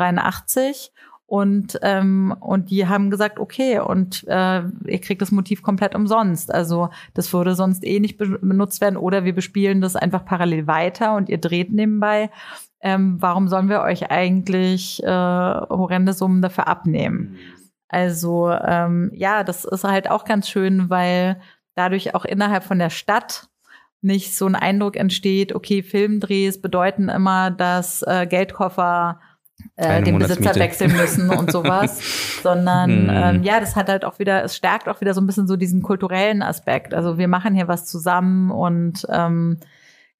Und, 1.28 1.80
ähm, 1.82 2.36
und 2.40 2.70
die 2.70 2.88
haben 2.88 3.10
gesagt, 3.10 3.40
okay, 3.40 3.80
und 3.80 4.24
äh, 4.28 4.62
ihr 4.86 5.02
kriegt 5.02 5.24
das 5.24 5.32
Motiv 5.32 5.64
komplett 5.64 5.96
umsonst. 5.96 6.54
Also 6.54 6.90
das 7.16 7.34
würde 7.34 7.56
sonst 7.56 7.84
eh 7.84 8.00
nicht 8.00 8.18
benutzt 8.18 8.80
werden 8.80 8.98
oder 8.98 9.24
wir 9.26 9.34
bespielen 9.34 9.82
das 9.82 9.96
einfach 9.96 10.24
parallel 10.24 10.68
weiter 10.68 11.16
und 11.16 11.30
ihr 11.30 11.40
dreht 11.40 11.72
nebenbei. 11.72 12.30
Ähm, 12.80 13.18
warum 13.20 13.48
sollen 13.48 13.70
wir 13.70 13.82
euch 13.82 14.12
eigentlich 14.12 15.04
äh, 15.04 15.08
horrende 15.08 16.14
Summen 16.14 16.44
dafür 16.44 16.68
abnehmen? 16.68 17.38
Also 17.88 18.52
ähm, 18.52 19.10
ja, 19.14 19.44
das 19.44 19.66
ist 19.66 19.84
halt 19.84 20.12
auch 20.12 20.26
ganz 20.26 20.48
schön, 20.48 20.92
weil 20.92 21.42
dadurch 21.74 22.14
auch 22.14 22.26
innerhalb 22.26 22.64
von 22.64 22.78
der 22.78 22.92
Stadt 22.92 23.48
nicht 24.02 24.36
so 24.36 24.46
ein 24.46 24.56
Eindruck 24.56 24.96
entsteht, 24.96 25.56
okay, 25.56 25.82
Filmdrehs 25.82 26.62
bedeuten 26.62 27.10
immer, 27.10 27.50
dass 27.50 28.04
äh, 28.04 28.28
Geldkoffer 28.28 29.20
äh, 29.76 30.02
den 30.02 30.18
Besitzer 30.18 30.56
wechseln 30.56 30.96
müssen 30.96 31.30
und 31.30 31.52
sowas, 31.52 32.00
sondern 32.44 32.90
hm. 32.92 33.10
ähm, 33.10 33.44
ja, 33.44 33.60
das 33.60 33.76
hat 33.76 33.90
halt 33.90 34.06
auch 34.06 34.20
wieder, 34.20 34.44
es 34.44 34.56
stärkt 34.56 34.88
auch 34.88 35.02
wieder 35.02 35.14
so 35.14 35.22
ein 35.22 35.28
bisschen 35.28 35.48
so 35.48 35.56
diesen 35.56 35.82
kulturellen 35.82 36.42
Aspekt. 36.42 36.94
Also 36.94 37.18
wir 37.18 37.28
machen 37.28 37.56
hier 37.56 37.68
was 37.68 37.86
zusammen 37.86 38.52
und 38.52 39.06
ähm, 39.10 39.58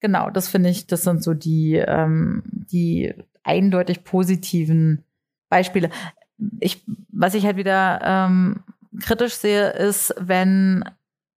genau, 0.00 0.30
das 0.30 0.48
finde 0.48 0.70
ich, 0.70 0.86
das 0.86 1.02
sind 1.02 1.22
so 1.22 1.34
die, 1.34 1.76
ähm, 1.76 2.42
die 2.46 3.14
eindeutig 3.42 4.04
positiven 4.04 5.04
Beispiele. 5.48 5.90
Ich, 6.60 6.84
was 7.10 7.34
ich 7.34 7.46
halt 7.46 7.56
wieder 7.56 8.00
ähm, 8.02 8.60
kritisch 9.00 9.34
sehe, 9.34 9.70
ist, 9.70 10.14
wenn, 10.18 10.84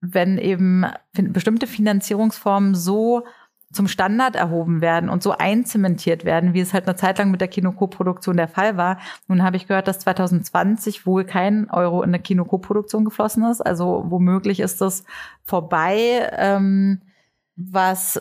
wenn 0.00 0.38
eben 0.38 0.84
bestimmte 1.12 1.66
Finanzierungsformen 1.66 2.74
so 2.74 3.24
zum 3.72 3.86
Standard 3.86 4.34
erhoben 4.34 4.80
werden 4.80 5.08
und 5.08 5.22
so 5.22 5.32
einzementiert 5.32 6.24
werden, 6.24 6.54
wie 6.54 6.60
es 6.60 6.74
halt 6.74 6.88
eine 6.88 6.96
Zeit 6.96 7.18
lang 7.18 7.30
mit 7.30 7.40
der 7.40 7.48
Kinokoproduktion 7.48 8.36
der 8.36 8.48
Fall 8.48 8.76
war. 8.76 8.98
Nun 9.28 9.42
habe 9.42 9.56
ich 9.56 9.68
gehört, 9.68 9.86
dass 9.86 10.00
2020 10.00 11.06
wohl 11.06 11.24
kein 11.24 11.70
Euro 11.70 12.02
in 12.02 12.10
eine 12.10 12.18
Kinokoproduktion 12.18 13.04
geflossen 13.04 13.44
ist. 13.44 13.60
Also 13.60 14.04
womöglich 14.08 14.60
ist 14.60 14.80
das 14.80 15.04
vorbei, 15.44 16.30
ähm, 16.36 17.00
was 17.54 18.20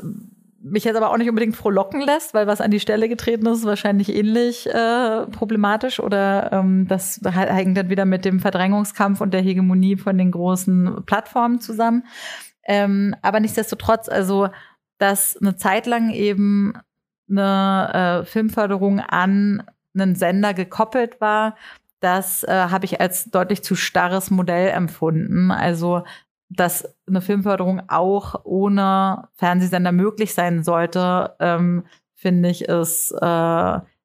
mich 0.61 0.83
jetzt 0.83 0.97
aber 0.97 1.11
auch 1.11 1.17
nicht 1.17 1.29
unbedingt 1.29 1.55
frohlocken 1.55 2.01
lässt, 2.01 2.33
weil 2.33 2.45
was 2.45 2.61
an 2.61 2.71
die 2.71 2.79
Stelle 2.79 3.07
getreten 3.07 3.45
ist, 3.45 3.59
ist 3.59 3.65
wahrscheinlich 3.65 4.13
ähnlich 4.13 4.67
äh, 4.67 5.25
problematisch 5.27 5.99
oder 5.99 6.51
ähm, 6.51 6.87
das 6.87 7.21
hängt 7.23 7.77
dann 7.77 7.89
wieder 7.89 8.05
mit 8.05 8.25
dem 8.25 8.39
Verdrängungskampf 8.39 9.21
und 9.21 9.33
der 9.33 9.41
Hegemonie 9.41 9.95
von 9.95 10.17
den 10.17 10.31
großen 10.31 11.03
Plattformen 11.05 11.59
zusammen. 11.61 12.03
Ähm, 12.65 13.15
aber 13.21 13.39
nichtsdestotrotz, 13.39 14.09
also 14.09 14.49
dass 14.99 15.35
eine 15.37 15.55
Zeit 15.57 15.87
lang 15.87 16.11
eben 16.11 16.73
eine 17.29 18.21
äh, 18.21 18.25
Filmförderung 18.25 18.99
an 18.99 19.63
einen 19.95 20.15
Sender 20.15 20.53
gekoppelt 20.53 21.19
war, 21.19 21.55
das 21.99 22.43
äh, 22.43 22.51
habe 22.51 22.85
ich 22.85 23.01
als 23.01 23.25
deutlich 23.25 23.63
zu 23.63 23.75
starres 23.75 24.31
Modell 24.31 24.69
empfunden. 24.69 25.51
Also, 25.51 26.03
dass 26.49 26.95
eine 27.07 27.21
Filmförderung 27.21 27.81
auch 27.89 28.45
ohne 28.45 29.27
Fernsehsender 29.35 29.91
möglich 29.91 30.33
sein 30.33 30.63
sollte, 30.63 31.35
ähm, 31.39 31.85
finde 32.15 32.49
ich, 32.49 32.63
ist 32.63 33.11
äh, 33.11 33.25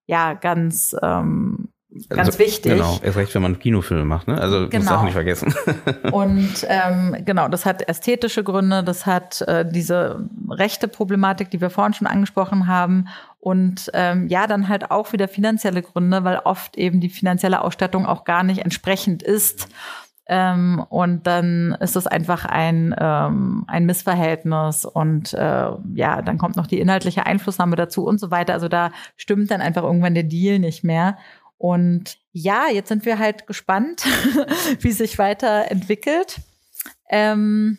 ja 0.06 0.34
ganz 0.40 0.96
ähm, 1.02 1.68
Ganz 2.08 2.28
also, 2.28 2.38
wichtig. 2.40 2.72
Genau, 2.72 2.98
erst 3.02 3.16
recht, 3.16 3.34
wenn 3.34 3.42
man 3.42 3.58
Kinofilme 3.58 4.04
macht, 4.04 4.26
ne? 4.26 4.40
Also 4.40 4.68
genau. 4.68 4.84
muss 4.84 4.92
auch 4.92 5.02
nicht 5.04 5.12
vergessen. 5.12 5.54
Und 6.12 6.66
ähm, 6.68 7.16
genau, 7.24 7.46
das 7.46 7.64
hat 7.64 7.88
ästhetische 7.88 8.42
Gründe, 8.42 8.82
das 8.82 9.06
hat 9.06 9.42
äh, 9.42 9.64
diese 9.68 10.28
rechte 10.50 10.88
Problematik, 10.88 11.50
die 11.50 11.60
wir 11.60 11.70
vorhin 11.70 11.94
schon 11.94 12.08
angesprochen 12.08 12.66
haben. 12.66 13.06
Und 13.38 13.90
ähm, 13.94 14.26
ja, 14.26 14.48
dann 14.48 14.68
halt 14.68 14.90
auch 14.90 15.12
wieder 15.12 15.28
finanzielle 15.28 15.82
Gründe, 15.82 16.24
weil 16.24 16.38
oft 16.38 16.76
eben 16.76 17.00
die 17.00 17.10
finanzielle 17.10 17.60
Ausstattung 17.62 18.06
auch 18.06 18.24
gar 18.24 18.42
nicht 18.42 18.64
entsprechend 18.64 19.22
ist. 19.22 19.68
Ähm, 20.26 20.84
und 20.88 21.26
dann 21.26 21.76
ist 21.80 21.96
es 21.96 22.06
einfach 22.06 22.46
ein, 22.46 22.94
ähm, 22.98 23.64
ein 23.68 23.84
Missverhältnis 23.84 24.86
und 24.86 25.34
äh, 25.34 25.70
ja, 25.94 26.22
dann 26.22 26.38
kommt 26.38 26.56
noch 26.56 26.66
die 26.66 26.80
inhaltliche 26.80 27.26
Einflussnahme 27.26 27.76
dazu 27.76 28.06
und 28.06 28.18
so 28.18 28.30
weiter. 28.30 28.54
Also 28.54 28.68
da 28.68 28.90
stimmt 29.16 29.50
dann 29.50 29.60
einfach 29.60 29.82
irgendwann 29.82 30.14
der 30.14 30.22
Deal 30.22 30.58
nicht 30.58 30.82
mehr. 30.82 31.18
Und 31.64 32.18
ja, 32.32 32.66
jetzt 32.70 32.90
sind 32.90 33.06
wir 33.06 33.18
halt 33.18 33.46
gespannt, 33.46 34.04
wie 34.80 34.92
sich 34.92 35.18
weiterentwickelt. 35.18 36.42
Ähm, 37.08 37.78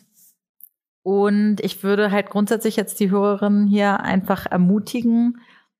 und 1.04 1.60
ich 1.60 1.84
würde 1.84 2.10
halt 2.10 2.28
grundsätzlich 2.28 2.74
jetzt 2.74 2.98
die 2.98 3.12
Hörerinnen 3.12 3.68
hier 3.68 4.00
einfach 4.00 4.46
ermutigen, 4.46 5.38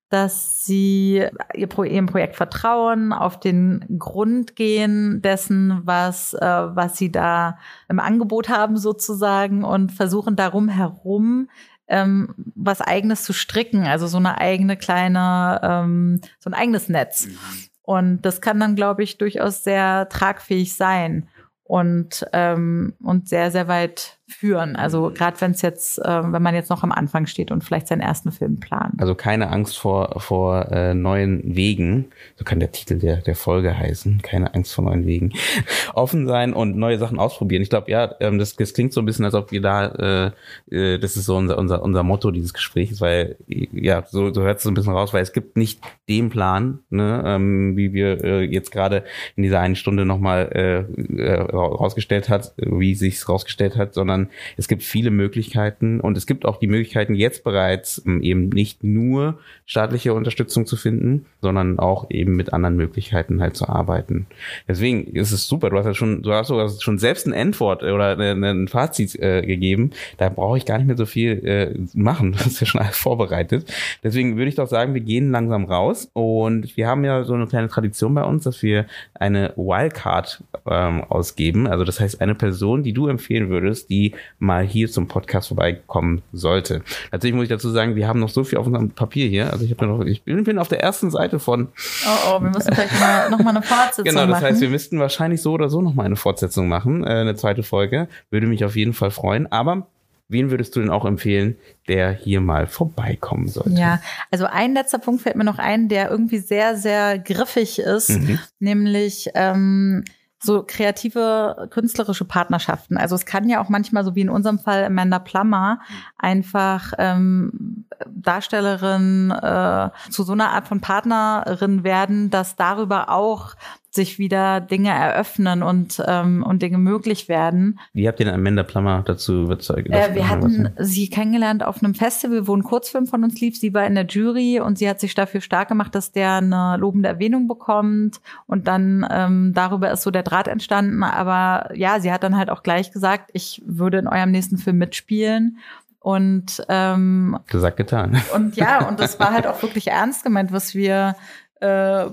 dass 0.08 0.64
sie 0.64 1.26
ihrem 1.56 2.06
Projekt 2.06 2.36
vertrauen, 2.36 3.12
auf 3.12 3.40
den 3.40 3.84
Grund 3.98 4.54
gehen 4.54 5.20
dessen, 5.20 5.80
was, 5.82 6.32
äh, 6.32 6.46
was 6.46 6.96
sie 6.96 7.10
da 7.10 7.58
im 7.88 7.98
Angebot 7.98 8.48
haben 8.48 8.76
sozusagen 8.76 9.64
und 9.64 9.90
versuchen 9.90 10.36
darum 10.36 10.68
herum 10.68 11.48
ähm, 11.88 12.34
was 12.54 12.80
eigenes 12.80 13.24
zu 13.24 13.32
stricken, 13.32 13.84
also 13.84 14.06
so 14.06 14.18
eine 14.18 14.38
eigene 14.38 14.76
kleine, 14.76 15.60
ähm, 15.64 16.20
so 16.38 16.50
ein 16.50 16.54
eigenes 16.54 16.88
Netz. 16.88 17.26
Mhm. 17.26 17.38
Und 17.86 18.22
das 18.22 18.40
kann 18.40 18.58
dann, 18.58 18.74
glaube 18.74 19.04
ich, 19.04 19.16
durchaus 19.16 19.62
sehr 19.62 20.08
tragfähig 20.08 20.74
sein 20.74 21.28
und, 21.62 22.26
ähm, 22.32 22.94
und 23.00 23.28
sehr, 23.28 23.52
sehr 23.52 23.68
weit 23.68 24.15
führen. 24.28 24.74
Also 24.74 25.12
gerade 25.14 25.40
wenn 25.40 25.52
es 25.52 25.62
jetzt, 25.62 25.98
äh, 25.98 26.32
wenn 26.32 26.42
man 26.42 26.54
jetzt 26.54 26.68
noch 26.68 26.82
am 26.82 26.90
Anfang 26.90 27.26
steht 27.26 27.52
und 27.52 27.62
vielleicht 27.62 27.86
seinen 27.86 28.00
ersten 28.00 28.32
Film 28.32 28.58
plant. 28.58 28.94
Also 29.00 29.14
keine 29.14 29.50
Angst 29.50 29.78
vor 29.78 30.20
vor 30.20 30.70
äh, 30.72 30.94
neuen 30.94 31.42
Wegen, 31.56 32.06
so 32.34 32.44
kann 32.44 32.58
der 32.58 32.72
Titel 32.72 32.98
der 32.98 33.18
der 33.18 33.36
Folge 33.36 33.78
heißen. 33.78 34.22
Keine 34.22 34.52
Angst 34.54 34.74
vor 34.74 34.84
neuen 34.84 35.06
Wegen. 35.06 35.32
Offen 35.94 36.26
sein 36.26 36.54
und 36.54 36.76
neue 36.76 36.98
Sachen 36.98 37.20
ausprobieren. 37.20 37.62
Ich 37.62 37.70
glaube, 37.70 37.90
ja, 37.90 38.16
ähm, 38.18 38.38
das, 38.38 38.56
das 38.56 38.74
klingt 38.74 38.92
so 38.92 39.00
ein 39.00 39.06
bisschen, 39.06 39.24
als 39.24 39.34
ob 39.34 39.52
wir 39.52 39.60
da, 39.60 40.32
äh, 40.70 40.74
äh, 40.74 40.98
das 40.98 41.16
ist 41.16 41.26
so 41.26 41.36
unser 41.36 41.56
unser 41.56 41.82
unser 41.82 42.02
Motto 42.02 42.32
dieses 42.32 42.52
Gesprächs, 42.52 43.00
weil 43.00 43.36
ja 43.46 44.04
so 44.08 44.34
so 44.34 44.42
hört 44.42 44.58
es 44.58 44.64
so 44.64 44.70
ein 44.70 44.74
bisschen 44.74 44.92
raus, 44.92 45.14
weil 45.14 45.22
es 45.22 45.32
gibt 45.32 45.56
nicht 45.56 45.80
den 46.08 46.30
Plan, 46.30 46.80
ne, 46.90 47.22
ähm, 47.24 47.76
wie 47.76 47.92
wir 47.92 48.24
äh, 48.24 48.42
jetzt 48.42 48.72
gerade 48.72 49.04
in 49.36 49.44
dieser 49.44 49.60
einen 49.60 49.76
Stunde 49.76 50.04
nochmal 50.04 50.50
äh, 50.52 51.22
äh, 51.22 51.40
rausgestellt 51.40 52.28
hat, 52.28 52.54
wie 52.56 52.94
sich's 52.96 53.28
rausgestellt 53.28 53.76
hat, 53.76 53.94
sondern 53.94 54.15
sondern 54.16 54.30
es 54.56 54.68
gibt 54.68 54.82
viele 54.82 55.10
Möglichkeiten 55.10 56.00
und 56.00 56.16
es 56.16 56.26
gibt 56.26 56.44
auch 56.44 56.58
die 56.58 56.66
Möglichkeiten 56.66 57.14
jetzt 57.14 57.44
bereits 57.44 58.02
ähm, 58.06 58.22
eben 58.22 58.48
nicht 58.48 58.82
nur 58.82 59.38
staatliche 59.66 60.14
Unterstützung 60.14 60.66
zu 60.66 60.76
finden, 60.76 61.26
sondern 61.42 61.78
auch 61.78 62.10
eben 62.10 62.36
mit 62.36 62.52
anderen 62.52 62.76
Möglichkeiten 62.76 63.40
halt 63.40 63.56
zu 63.56 63.68
arbeiten. 63.68 64.26
Deswegen 64.68 65.04
ist 65.04 65.32
es 65.32 65.46
super. 65.46 65.70
Du 65.70 65.78
hast 65.78 65.86
ja 65.86 65.94
schon, 65.94 66.22
du 66.22 66.32
hast 66.32 66.48
sogar 66.48 66.68
schon 66.68 66.98
selbst 66.98 67.26
ein 67.26 67.32
Endwort 67.32 67.82
oder 67.82 68.18
ein 68.18 68.68
Fazit 68.68 69.16
äh, 69.16 69.42
gegeben. 69.42 69.90
Da 70.18 70.28
brauche 70.28 70.56
ich 70.56 70.64
gar 70.64 70.78
nicht 70.78 70.86
mehr 70.86 70.96
so 70.96 71.06
viel 71.06 71.44
äh, 71.44 71.74
machen. 71.94 72.34
Das 72.46 72.46
ist 72.46 72.60
ja 72.60 72.66
schon 72.66 72.80
alles 72.80 72.96
vorbereitet. 72.96 73.72
Deswegen 74.04 74.36
würde 74.36 74.48
ich 74.48 74.54
doch 74.54 74.68
sagen, 74.68 74.94
wir 74.94 75.00
gehen 75.00 75.30
langsam 75.30 75.64
raus 75.64 76.08
und 76.12 76.76
wir 76.76 76.86
haben 76.86 77.02
ja 77.02 77.24
so 77.24 77.34
eine 77.34 77.46
kleine 77.46 77.68
Tradition 77.68 78.14
bei 78.14 78.22
uns, 78.22 78.44
dass 78.44 78.62
wir 78.62 78.86
eine 79.14 79.52
Wildcard 79.56 80.44
ähm, 80.66 81.02
ausgeben. 81.04 81.66
Also 81.66 81.84
das 81.84 81.98
heißt, 81.98 82.20
eine 82.20 82.34
Person, 82.34 82.82
die 82.82 82.92
du 82.92 83.08
empfehlen 83.08 83.48
würdest, 83.48 83.90
die 83.90 84.05
mal 84.38 84.64
hier 84.64 84.90
zum 84.90 85.08
Podcast 85.08 85.48
vorbeikommen 85.48 86.22
sollte. 86.32 86.82
Natürlich 87.12 87.34
muss 87.34 87.44
ich 87.44 87.48
dazu 87.48 87.70
sagen, 87.70 87.96
wir 87.96 88.08
haben 88.08 88.20
noch 88.20 88.28
so 88.28 88.44
viel 88.44 88.58
auf 88.58 88.66
unserem 88.66 88.90
Papier 88.90 89.28
hier. 89.28 89.52
Also 89.52 89.64
ich 89.64 89.70
habe 89.70 89.86
noch, 89.86 90.04
ich 90.04 90.22
bin, 90.22 90.58
auf 90.58 90.68
der 90.68 90.80
ersten 90.80 91.10
Seite 91.10 91.38
von. 91.38 91.68
Oh, 92.06 92.30
oh, 92.30 92.42
wir 92.42 92.50
müssen 92.50 92.74
vielleicht 92.74 92.98
mal, 93.00 93.30
noch 93.30 93.38
mal 93.40 93.50
eine 93.50 93.62
Fortsetzung 93.62 94.14
machen. 94.14 94.26
Genau, 94.26 94.32
das 94.32 94.42
heißt, 94.42 94.60
wir 94.60 94.70
müssten 94.70 94.98
wahrscheinlich 94.98 95.42
so 95.42 95.52
oder 95.52 95.68
so 95.68 95.82
noch 95.82 95.94
mal 95.94 96.04
eine 96.04 96.16
Fortsetzung 96.16 96.68
machen, 96.68 97.04
äh, 97.04 97.08
eine 97.08 97.34
zweite 97.36 97.62
Folge. 97.62 98.08
Würde 98.30 98.46
mich 98.46 98.64
auf 98.64 98.76
jeden 98.76 98.92
Fall 98.92 99.10
freuen. 99.10 99.50
Aber 99.50 99.86
Wen 100.28 100.50
würdest 100.50 100.74
du 100.74 100.80
denn 100.80 100.90
auch 100.90 101.04
empfehlen, 101.04 101.56
der 101.86 102.10
hier 102.12 102.40
mal 102.40 102.66
vorbeikommen 102.66 103.46
sollte? 103.48 103.78
Ja, 103.78 104.00
also 104.32 104.46
ein 104.46 104.74
letzter 104.74 104.98
Punkt 104.98 105.22
fällt 105.22 105.36
mir 105.36 105.44
noch 105.44 105.58
ein, 105.58 105.88
der 105.88 106.10
irgendwie 106.10 106.38
sehr, 106.38 106.76
sehr 106.76 107.18
griffig 107.18 107.78
ist, 107.78 108.10
mhm. 108.10 108.40
nämlich 108.58 109.30
ähm, 109.34 110.04
so 110.46 110.64
kreative 110.66 111.68
künstlerische 111.70 112.24
Partnerschaften. 112.24 112.96
Also 112.96 113.14
es 113.14 113.26
kann 113.26 113.48
ja 113.48 113.60
auch 113.60 113.68
manchmal, 113.68 114.04
so 114.04 114.14
wie 114.14 114.22
in 114.22 114.30
unserem 114.30 114.58
Fall 114.58 114.84
Amanda 114.84 115.18
Plummer, 115.18 115.80
einfach 116.16 116.92
ähm, 116.98 117.84
Darstellerin 118.06 119.30
äh, 119.30 119.90
zu 120.10 120.22
so 120.22 120.32
einer 120.32 120.50
Art 120.50 120.68
von 120.68 120.80
Partnerin 120.80 121.84
werden, 121.84 122.30
dass 122.30 122.56
darüber 122.56 123.10
auch 123.10 123.54
sich 123.96 124.18
wieder 124.18 124.60
Dinge 124.60 124.90
eröffnen 124.90 125.62
und, 125.62 126.02
ähm, 126.06 126.44
und 126.44 126.62
Dinge 126.62 126.78
möglich 126.78 127.28
werden. 127.28 127.80
Wie 127.92 128.06
habt 128.06 128.20
ihr 128.20 128.26
denn 128.26 128.34
Amanda 128.34 128.62
Plummer 128.62 129.02
dazu 129.04 129.42
überzeugt? 129.42 129.88
Äh, 129.90 130.14
wir 130.14 130.28
hatten 130.28 130.70
sie 130.78 131.10
kennengelernt 131.10 131.64
auf 131.64 131.82
einem 131.82 131.94
Festival, 131.94 132.46
wo 132.46 132.56
ein 132.56 132.62
Kurzfilm 132.62 133.06
von 133.06 133.24
uns 133.24 133.40
lief. 133.40 133.58
Sie 133.58 133.74
war 133.74 133.84
in 133.86 133.96
der 133.96 134.06
Jury 134.06 134.60
und 134.60 134.78
sie 134.78 134.88
hat 134.88 135.00
sich 135.00 135.14
dafür 135.14 135.40
stark 135.40 135.68
gemacht, 135.68 135.94
dass 135.94 136.12
der 136.12 136.34
eine 136.34 136.76
lobende 136.78 137.08
Erwähnung 137.08 137.48
bekommt. 137.48 138.20
Und 138.46 138.68
dann 138.68 139.06
ähm, 139.10 139.52
darüber 139.54 139.90
ist 139.90 140.02
so 140.02 140.10
der 140.10 140.22
Draht 140.22 140.46
entstanden. 140.46 141.02
Aber 141.02 141.74
ja, 141.74 141.98
sie 141.98 142.12
hat 142.12 142.22
dann 142.22 142.36
halt 142.36 142.50
auch 142.50 142.62
gleich 142.62 142.92
gesagt, 142.92 143.30
ich 143.32 143.62
würde 143.66 143.98
in 143.98 144.06
eurem 144.06 144.30
nächsten 144.30 144.58
Film 144.58 144.78
mitspielen. 144.78 145.58
Und 146.06 146.64
ähm, 146.68 147.36
gesagt 147.48 147.78
getan. 147.78 148.22
Und 148.32 148.54
ja, 148.54 148.86
und 148.86 149.00
das 149.00 149.18
war 149.18 149.32
halt 149.32 149.44
auch 149.48 149.60
wirklich 149.60 149.88
ernst 149.88 150.22
gemeint, 150.22 150.52
was 150.52 150.72
wir 150.72 151.16
äh, 151.60 152.06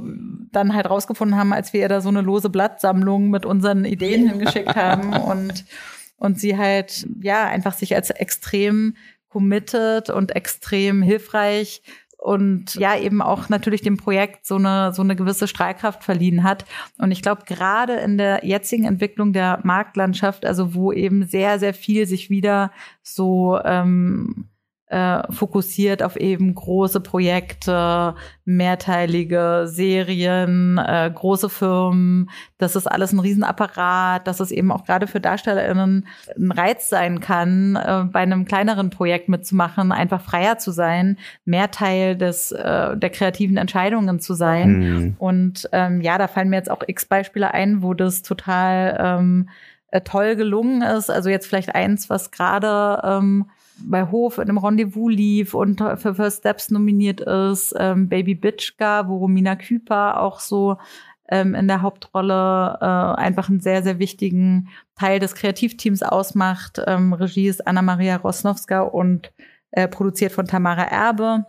dann 0.51 0.73
halt 0.73 0.89
rausgefunden 0.89 1.37
haben, 1.37 1.53
als 1.53 1.73
wir 1.73 1.81
ihr 1.81 1.89
da 1.89 2.01
so 2.01 2.09
eine 2.09 2.21
lose 2.21 2.49
Blattsammlung 2.49 3.29
mit 3.29 3.45
unseren 3.45 3.85
Ideen 3.85 4.27
hingeschickt 4.29 4.75
haben 4.75 5.13
und, 5.13 5.65
und 6.17 6.39
sie 6.39 6.57
halt, 6.57 7.07
ja, 7.21 7.45
einfach 7.45 7.73
sich 7.73 7.95
als 7.95 8.09
extrem 8.09 8.95
committed 9.29 10.09
und 10.09 10.35
extrem 10.35 11.01
hilfreich 11.01 11.81
und 12.23 12.75
ja 12.75 12.97
eben 12.97 13.21
auch 13.21 13.49
natürlich 13.49 13.81
dem 13.81 13.97
Projekt 13.97 14.45
so 14.45 14.55
eine 14.55 14.93
so 14.93 15.01
eine 15.01 15.17
gewisse 15.17 15.45
Strahlkraft 15.45 16.05
verliehen 16.05 16.43
hat. 16.43 16.63
Und 16.97 17.11
ich 17.11 17.21
glaube 17.21 17.43
gerade 17.45 17.95
in 17.95 18.17
der 18.17 18.45
jetzigen 18.45 18.85
Entwicklung 18.85 19.33
der 19.33 19.59
Marktlandschaft 19.63 20.45
also 20.45 20.73
wo 20.73 20.93
eben 20.93 21.25
sehr 21.25 21.59
sehr 21.59 21.73
viel 21.73 22.05
sich 22.05 22.29
wieder 22.29 22.71
so 23.01 23.59
ähm, 23.65 24.47
äh, 24.93 25.23
fokussiert 25.31 26.03
auf 26.03 26.17
eben 26.17 26.53
große 26.53 26.99
Projekte, 26.99 28.13
mehrteilige 28.45 29.63
Serien, 29.65 30.77
äh, 30.77 31.11
große 31.13 31.49
Firmen. 31.49 32.29
Das 32.59 32.75
ist 32.75 32.85
alles 32.85 33.11
ein 33.11 33.19
Riesenapparat, 33.19 34.27
dass 34.27 34.39
es 34.39 34.51
eben 34.51 34.71
auch 34.71 34.85
gerade 34.85 35.07
für 35.07 35.19
DarstellerInnen 35.19 36.07
ein 36.37 36.51
Reiz 36.51 36.89
sein 36.89 37.21
kann, 37.21 37.75
äh, 37.75 38.03
bei 38.11 38.19
einem 38.19 38.45
kleineren 38.45 38.91
Projekt 38.91 39.29
mitzumachen, 39.29 39.91
einfach 39.91 40.21
freier 40.21 40.59
zu 40.59 40.69
sein, 40.69 41.17
mehr 41.43 41.71
Teil 41.71 42.15
des, 42.15 42.51
äh, 42.51 42.95
der 42.95 43.09
kreativen 43.09 43.57
Entscheidungen 43.57 44.19
zu 44.19 44.35
sein. 44.35 44.77
Mhm. 44.77 45.15
Und 45.17 45.69
ähm, 45.71 46.01
ja, 46.01 46.19
da 46.19 46.27
fallen 46.27 46.49
mir 46.49 46.57
jetzt 46.57 46.69
auch 46.69 46.83
x 46.85 47.05
Beispiele 47.05 47.51
ein, 47.51 47.81
wo 47.81 47.95
das 47.95 48.21
total 48.21 48.95
ähm, 48.99 49.49
äh, 49.89 50.01
toll 50.01 50.35
gelungen 50.35 50.83
ist. 50.83 51.09
Also 51.09 51.29
jetzt 51.29 51.47
vielleicht 51.47 51.73
eins, 51.73 52.11
was 52.11 52.29
gerade 52.29 53.01
ähm, 53.03 53.49
bei 53.77 54.09
Hof 54.09 54.37
in 54.37 54.43
einem 54.43 54.57
Rendezvous 54.57 55.11
lief 55.11 55.53
und 55.53 55.79
für 55.79 56.15
First 56.15 56.39
Steps 56.39 56.71
nominiert 56.71 57.21
ist, 57.21 57.73
ähm, 57.77 58.09
Baby 58.09 58.35
Bitchka, 58.35 59.07
wo 59.07 59.17
Romina 59.17 59.55
Küper 59.55 60.19
auch 60.21 60.39
so 60.39 60.77
ähm, 61.29 61.55
in 61.55 61.67
der 61.67 61.81
Hauptrolle 61.81 62.77
äh, 62.81 62.85
einfach 62.85 63.49
einen 63.49 63.59
sehr, 63.59 63.83
sehr 63.83 63.99
wichtigen 63.99 64.69
Teil 64.95 65.19
des 65.19 65.35
Kreativteams 65.35 66.03
ausmacht. 66.03 66.81
Ähm, 66.85 67.13
Regie 67.13 67.47
ist 67.47 67.65
Anna-Maria 67.65 68.17
Rosnowska 68.17 68.81
und 68.81 69.31
äh, 69.71 69.87
produziert 69.87 70.31
von 70.31 70.45
Tamara 70.45 70.83
Erbe. 70.83 71.45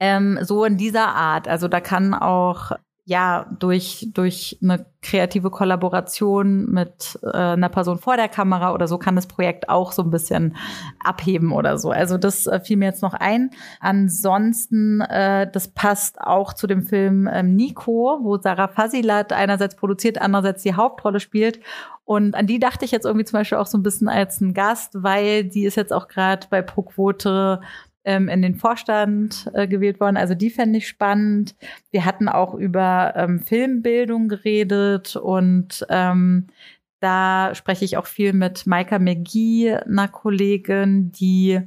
Ähm, 0.00 0.38
so 0.42 0.64
in 0.64 0.76
dieser 0.76 1.08
Art. 1.14 1.46
Also 1.46 1.68
da 1.68 1.80
kann 1.80 2.14
auch 2.14 2.72
ja, 3.04 3.46
durch, 3.58 4.08
durch 4.14 4.58
eine 4.62 4.86
kreative 5.02 5.50
Kollaboration 5.50 6.66
mit 6.70 7.18
äh, 7.24 7.36
einer 7.36 7.68
Person 7.68 7.98
vor 7.98 8.16
der 8.16 8.28
Kamera 8.28 8.72
oder 8.72 8.86
so 8.86 8.96
kann 8.96 9.16
das 9.16 9.26
Projekt 9.26 9.68
auch 9.68 9.90
so 9.90 10.02
ein 10.02 10.10
bisschen 10.10 10.56
abheben 11.02 11.50
oder 11.50 11.78
so. 11.78 11.90
Also 11.90 12.16
das 12.16 12.46
äh, 12.46 12.60
fiel 12.60 12.76
mir 12.76 12.84
jetzt 12.84 13.02
noch 13.02 13.14
ein. 13.14 13.50
Ansonsten, 13.80 15.00
äh, 15.00 15.50
das 15.50 15.66
passt 15.66 16.20
auch 16.20 16.52
zu 16.52 16.68
dem 16.68 16.84
Film 16.84 17.28
ähm, 17.32 17.56
Nico, 17.56 18.20
wo 18.22 18.38
Sarah 18.38 18.68
Fasilat 18.68 19.32
einerseits 19.32 19.74
produziert, 19.74 20.18
andererseits 20.18 20.62
die 20.62 20.74
Hauptrolle 20.74 21.18
spielt. 21.18 21.58
Und 22.04 22.36
an 22.36 22.46
die 22.46 22.60
dachte 22.60 22.84
ich 22.84 22.92
jetzt 22.92 23.04
irgendwie 23.04 23.24
zum 23.24 23.40
Beispiel 23.40 23.58
auch 23.58 23.66
so 23.66 23.78
ein 23.78 23.82
bisschen 23.82 24.08
als 24.08 24.40
ein 24.40 24.54
Gast, 24.54 25.02
weil 25.02 25.44
die 25.44 25.64
ist 25.64 25.76
jetzt 25.76 25.92
auch 25.92 26.06
gerade 26.06 26.46
bei 26.50 26.62
ProQuote 26.62 27.60
ähm, 28.04 28.28
in 28.28 28.42
den 28.42 28.54
Vorstand 28.56 29.50
äh, 29.54 29.66
gewählt 29.68 30.00
worden. 30.00 30.16
Also 30.16 30.34
die 30.34 30.50
fände 30.50 30.78
ich 30.78 30.88
spannend. 30.88 31.54
Wir 31.90 32.04
hatten 32.04 32.28
auch 32.28 32.54
über 32.54 33.14
ähm, 33.16 33.40
Filmbildung 33.40 34.28
geredet 34.28 35.16
und 35.16 35.86
ähm, 35.88 36.48
da 37.00 37.54
spreche 37.54 37.84
ich 37.84 37.96
auch 37.96 38.06
viel 38.06 38.32
mit 38.32 38.66
Maika 38.66 38.98
McGee, 38.98 39.74
einer 39.74 40.08
Kollegin, 40.08 41.10
die 41.10 41.60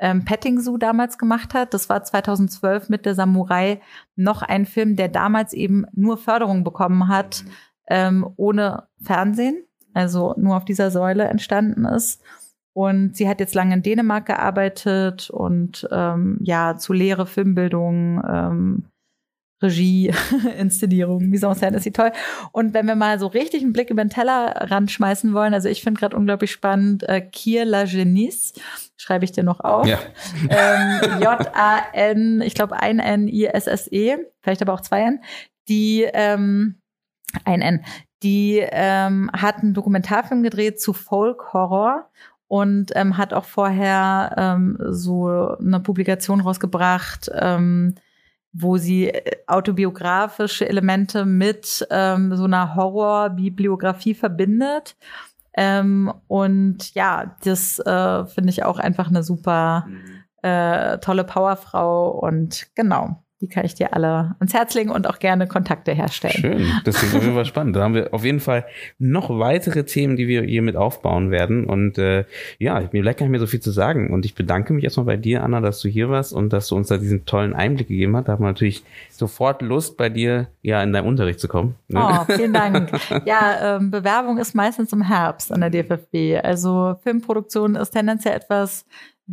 ähm, 0.00 0.24
Petting 0.24 0.60
Zoo 0.60 0.76
damals 0.76 1.18
gemacht 1.18 1.54
hat. 1.54 1.72
Das 1.72 1.88
war 1.88 2.02
2012 2.02 2.88
mit 2.88 3.06
der 3.06 3.14
Samurai 3.14 3.80
noch 4.16 4.42
ein 4.42 4.66
Film, 4.66 4.96
der 4.96 5.08
damals 5.08 5.52
eben 5.52 5.86
nur 5.92 6.18
Förderung 6.18 6.64
bekommen 6.64 7.06
hat, 7.06 7.44
ähm, 7.88 8.28
ohne 8.36 8.88
Fernsehen, 9.00 9.64
also 9.94 10.34
nur 10.36 10.56
auf 10.56 10.64
dieser 10.64 10.90
Säule 10.90 11.24
entstanden 11.24 11.84
ist. 11.84 12.20
Und 12.74 13.16
sie 13.16 13.28
hat 13.28 13.40
jetzt 13.40 13.54
lange 13.54 13.74
in 13.74 13.82
Dänemark 13.82 14.26
gearbeitet 14.26 15.28
und 15.28 15.86
ähm, 15.92 16.38
ja, 16.40 16.76
zu 16.76 16.92
Lehre, 16.94 17.26
Filmbildung, 17.26 18.22
ähm, 18.26 18.84
Regie, 19.62 20.12
Inszenierung, 20.58 21.28
Mise 21.28 21.46
en 21.46 21.54
scène 21.54 21.76
ist 21.76 21.84
sie 21.84 21.92
toll. 21.92 22.12
Und 22.50 22.74
wenn 22.74 22.86
wir 22.86 22.96
mal 22.96 23.18
so 23.18 23.28
richtig 23.28 23.62
einen 23.62 23.72
Blick 23.72 23.90
über 23.90 24.02
den 24.02 24.10
Teller 24.10 24.70
ranschmeißen 24.70 25.32
wollen, 25.32 25.54
also 25.54 25.68
ich 25.68 25.82
finde 25.82 26.00
gerade 26.00 26.16
unglaublich 26.16 26.50
spannend, 26.50 27.08
äh, 27.08 27.20
Kier 27.20 27.64
la 27.64 27.84
Genies, 27.84 28.54
schreibe 28.96 29.24
ich 29.24 29.32
dir 29.32 29.44
noch 29.44 29.60
auf. 29.60 29.86
Ja. 29.86 29.98
Ähm, 30.50 31.20
J-A-N, 31.20 32.40
ich 32.42 32.54
glaube 32.54 32.80
ein 32.80 32.98
N-I-S-S-E, 32.98 34.18
vielleicht 34.42 34.62
aber 34.62 34.74
auch 34.74 34.80
zwei 34.80 35.02
N, 35.02 35.22
die 35.68 36.06
ähm, 36.12 36.80
ein 37.44 37.62
N, 37.62 37.84
die 38.22 38.58
ähm, 38.60 39.30
hat 39.32 39.58
einen 39.58 39.74
Dokumentarfilm 39.74 40.42
gedreht 40.42 40.80
zu 40.80 40.92
Folk 40.92 41.52
Horror 41.52 42.10
und 42.52 42.92
ähm, 42.96 43.16
hat 43.16 43.32
auch 43.32 43.46
vorher 43.46 44.34
ähm, 44.36 44.76
so 44.90 45.56
eine 45.56 45.80
Publikation 45.80 46.42
rausgebracht, 46.42 47.30
ähm, 47.32 47.94
wo 48.52 48.76
sie 48.76 49.08
äh, 49.08 49.38
autobiografische 49.46 50.68
Elemente 50.68 51.24
mit 51.24 51.86
ähm, 51.88 52.36
so 52.36 52.44
einer 52.44 52.74
Horrorbibliografie 52.74 54.12
verbindet. 54.12 54.96
Ähm, 55.56 56.12
und 56.28 56.92
ja, 56.94 57.36
das 57.42 57.78
äh, 57.78 58.26
finde 58.26 58.50
ich 58.50 58.64
auch 58.64 58.78
einfach 58.78 59.08
eine 59.08 59.22
super 59.22 59.86
mhm. 59.88 60.22
äh, 60.42 60.98
tolle 60.98 61.24
Powerfrau 61.24 62.10
und 62.10 62.66
genau 62.74 63.24
die 63.42 63.48
kann 63.48 63.64
ich 63.66 63.74
dir 63.74 63.92
alle 63.92 64.36
ans 64.38 64.54
Herz 64.54 64.72
legen 64.74 64.90
und 64.90 65.08
auch 65.08 65.18
gerne 65.18 65.48
Kontakte 65.48 65.92
herstellen. 65.92 66.32
Schön, 66.32 66.66
das 66.84 66.96
klingt 66.96 67.16
auf 67.16 67.22
jeden 67.22 67.34
Fall 67.34 67.44
spannend. 67.44 67.74
Da 67.74 67.82
haben 67.82 67.94
wir 67.94 68.14
auf 68.14 68.24
jeden 68.24 68.38
Fall 68.38 68.64
noch 69.00 69.30
weitere 69.30 69.84
Themen, 69.84 70.16
die 70.16 70.28
wir 70.28 70.42
hier 70.42 70.62
mit 70.62 70.76
aufbauen 70.76 71.32
werden. 71.32 71.66
Und 71.66 71.98
äh, 71.98 72.24
ja, 72.58 72.88
mir 72.92 73.02
bleibt 73.02 73.18
gar 73.18 73.26
nicht 73.26 73.32
mehr 73.32 73.40
so 73.40 73.48
viel 73.48 73.60
zu 73.60 73.72
sagen. 73.72 74.12
Und 74.12 74.24
ich 74.24 74.36
bedanke 74.36 74.72
mich 74.72 74.84
erstmal 74.84 75.06
bei 75.06 75.16
dir, 75.16 75.42
Anna, 75.42 75.60
dass 75.60 75.80
du 75.80 75.88
hier 75.88 76.08
warst 76.08 76.32
und 76.32 76.52
dass 76.52 76.68
du 76.68 76.76
uns 76.76 76.86
da 76.86 76.98
diesen 76.98 77.26
tollen 77.26 77.52
Einblick 77.52 77.88
gegeben 77.88 78.16
hast. 78.16 78.28
Da 78.28 78.32
haben 78.32 78.44
wir 78.44 78.46
natürlich 78.46 78.84
sofort 79.10 79.60
Lust, 79.60 79.96
bei 79.96 80.08
dir 80.08 80.46
ja 80.62 80.80
in 80.80 80.92
deinen 80.92 81.08
Unterricht 81.08 81.40
zu 81.40 81.48
kommen. 81.48 81.74
Ne? 81.88 82.00
Oh, 82.00 82.32
vielen 82.32 82.52
Dank. 82.52 82.92
ja, 83.24 83.76
ähm, 83.76 83.90
Bewerbung 83.90 84.38
ist 84.38 84.54
meistens 84.54 84.92
im 84.92 85.02
Herbst 85.02 85.50
an 85.50 85.62
der 85.62 85.70
DFFB. 85.70 86.44
Also 86.44 86.94
Filmproduktion 87.02 87.74
ist 87.74 87.90
tendenziell 87.90 88.36
etwas 88.36 88.86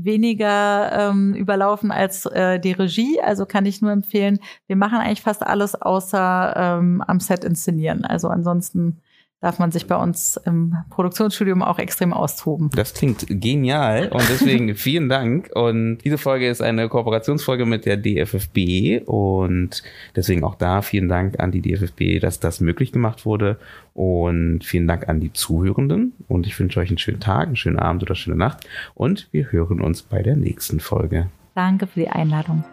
weniger 0.04 0.92
ähm, 1.10 1.34
überlaufen 1.34 1.92
als 1.92 2.26
äh, 2.26 2.60
die 2.60 2.72
Regie. 2.72 3.20
Also 3.22 3.46
kann 3.46 3.66
ich 3.66 3.82
nur 3.82 3.92
empfehlen, 3.92 4.40
wir 4.68 4.76
machen 4.76 4.98
eigentlich 5.00 5.22
fast 5.22 5.46
alles 5.46 5.76
außer 5.76 6.54
ähm, 6.56 7.04
am 7.06 7.20
Set 7.20 7.44
inszenieren. 7.44 8.06
Also 8.06 8.28
ansonsten 8.28 9.02
darf 9.42 9.58
man 9.58 9.72
sich 9.72 9.88
bei 9.88 9.96
uns 9.96 10.38
im 10.46 10.76
Produktionsstudium 10.90 11.62
auch 11.62 11.80
extrem 11.80 12.12
austoben. 12.12 12.70
Das 12.76 12.94
klingt 12.94 13.26
genial 13.30 14.10
und 14.10 14.24
deswegen 14.30 14.76
vielen 14.76 15.08
Dank. 15.08 15.50
Und 15.54 16.00
diese 16.00 16.18
Folge 16.18 16.50
ist 16.50 16.62
eine 16.62 16.90
Kooperationsfolge 16.90 17.66
mit 17.66 17.86
der 17.86 17.98
DFFB 17.98 19.08
und 19.08 19.82
deswegen 20.16 20.44
auch 20.44 20.56
da 20.56 20.82
vielen 20.82 21.08
Dank 21.08 21.40
an 21.40 21.52
die 21.52 21.62
DFFB, 21.62 22.20
dass 22.20 22.40
das 22.40 22.60
möglich 22.60 22.92
gemacht 22.92 23.26
wurde 23.26 23.58
und 23.94 24.64
vielen 24.64 24.88
Dank 24.88 25.08
an 25.08 25.22
die 25.22 25.32
Zuhörenden 25.32 26.14
und 26.28 26.46
ich 26.46 26.60
wünsche 26.60 26.80
euch 26.80 26.90
einen 26.90 26.98
schönen 26.98 27.22
Tag, 27.22 27.48
einen 27.48 27.56
schönen 27.56 27.80
Abend 27.80 28.04
oder 28.04 28.12
eine 28.12 28.18
schöne 28.18 28.38
Nacht 28.38 28.68
und 28.94 29.30
wir 29.32 29.52
hören 29.52 29.80
uns 29.80 30.02
bei 30.02 30.22
der 30.22 30.36
nächsten 30.36 30.80
Folge. 30.80 31.28
Danke 31.56 31.88
für 31.88 32.02
die 32.02 32.10
Einladung. 32.10 32.64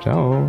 Ciao. 0.00 0.48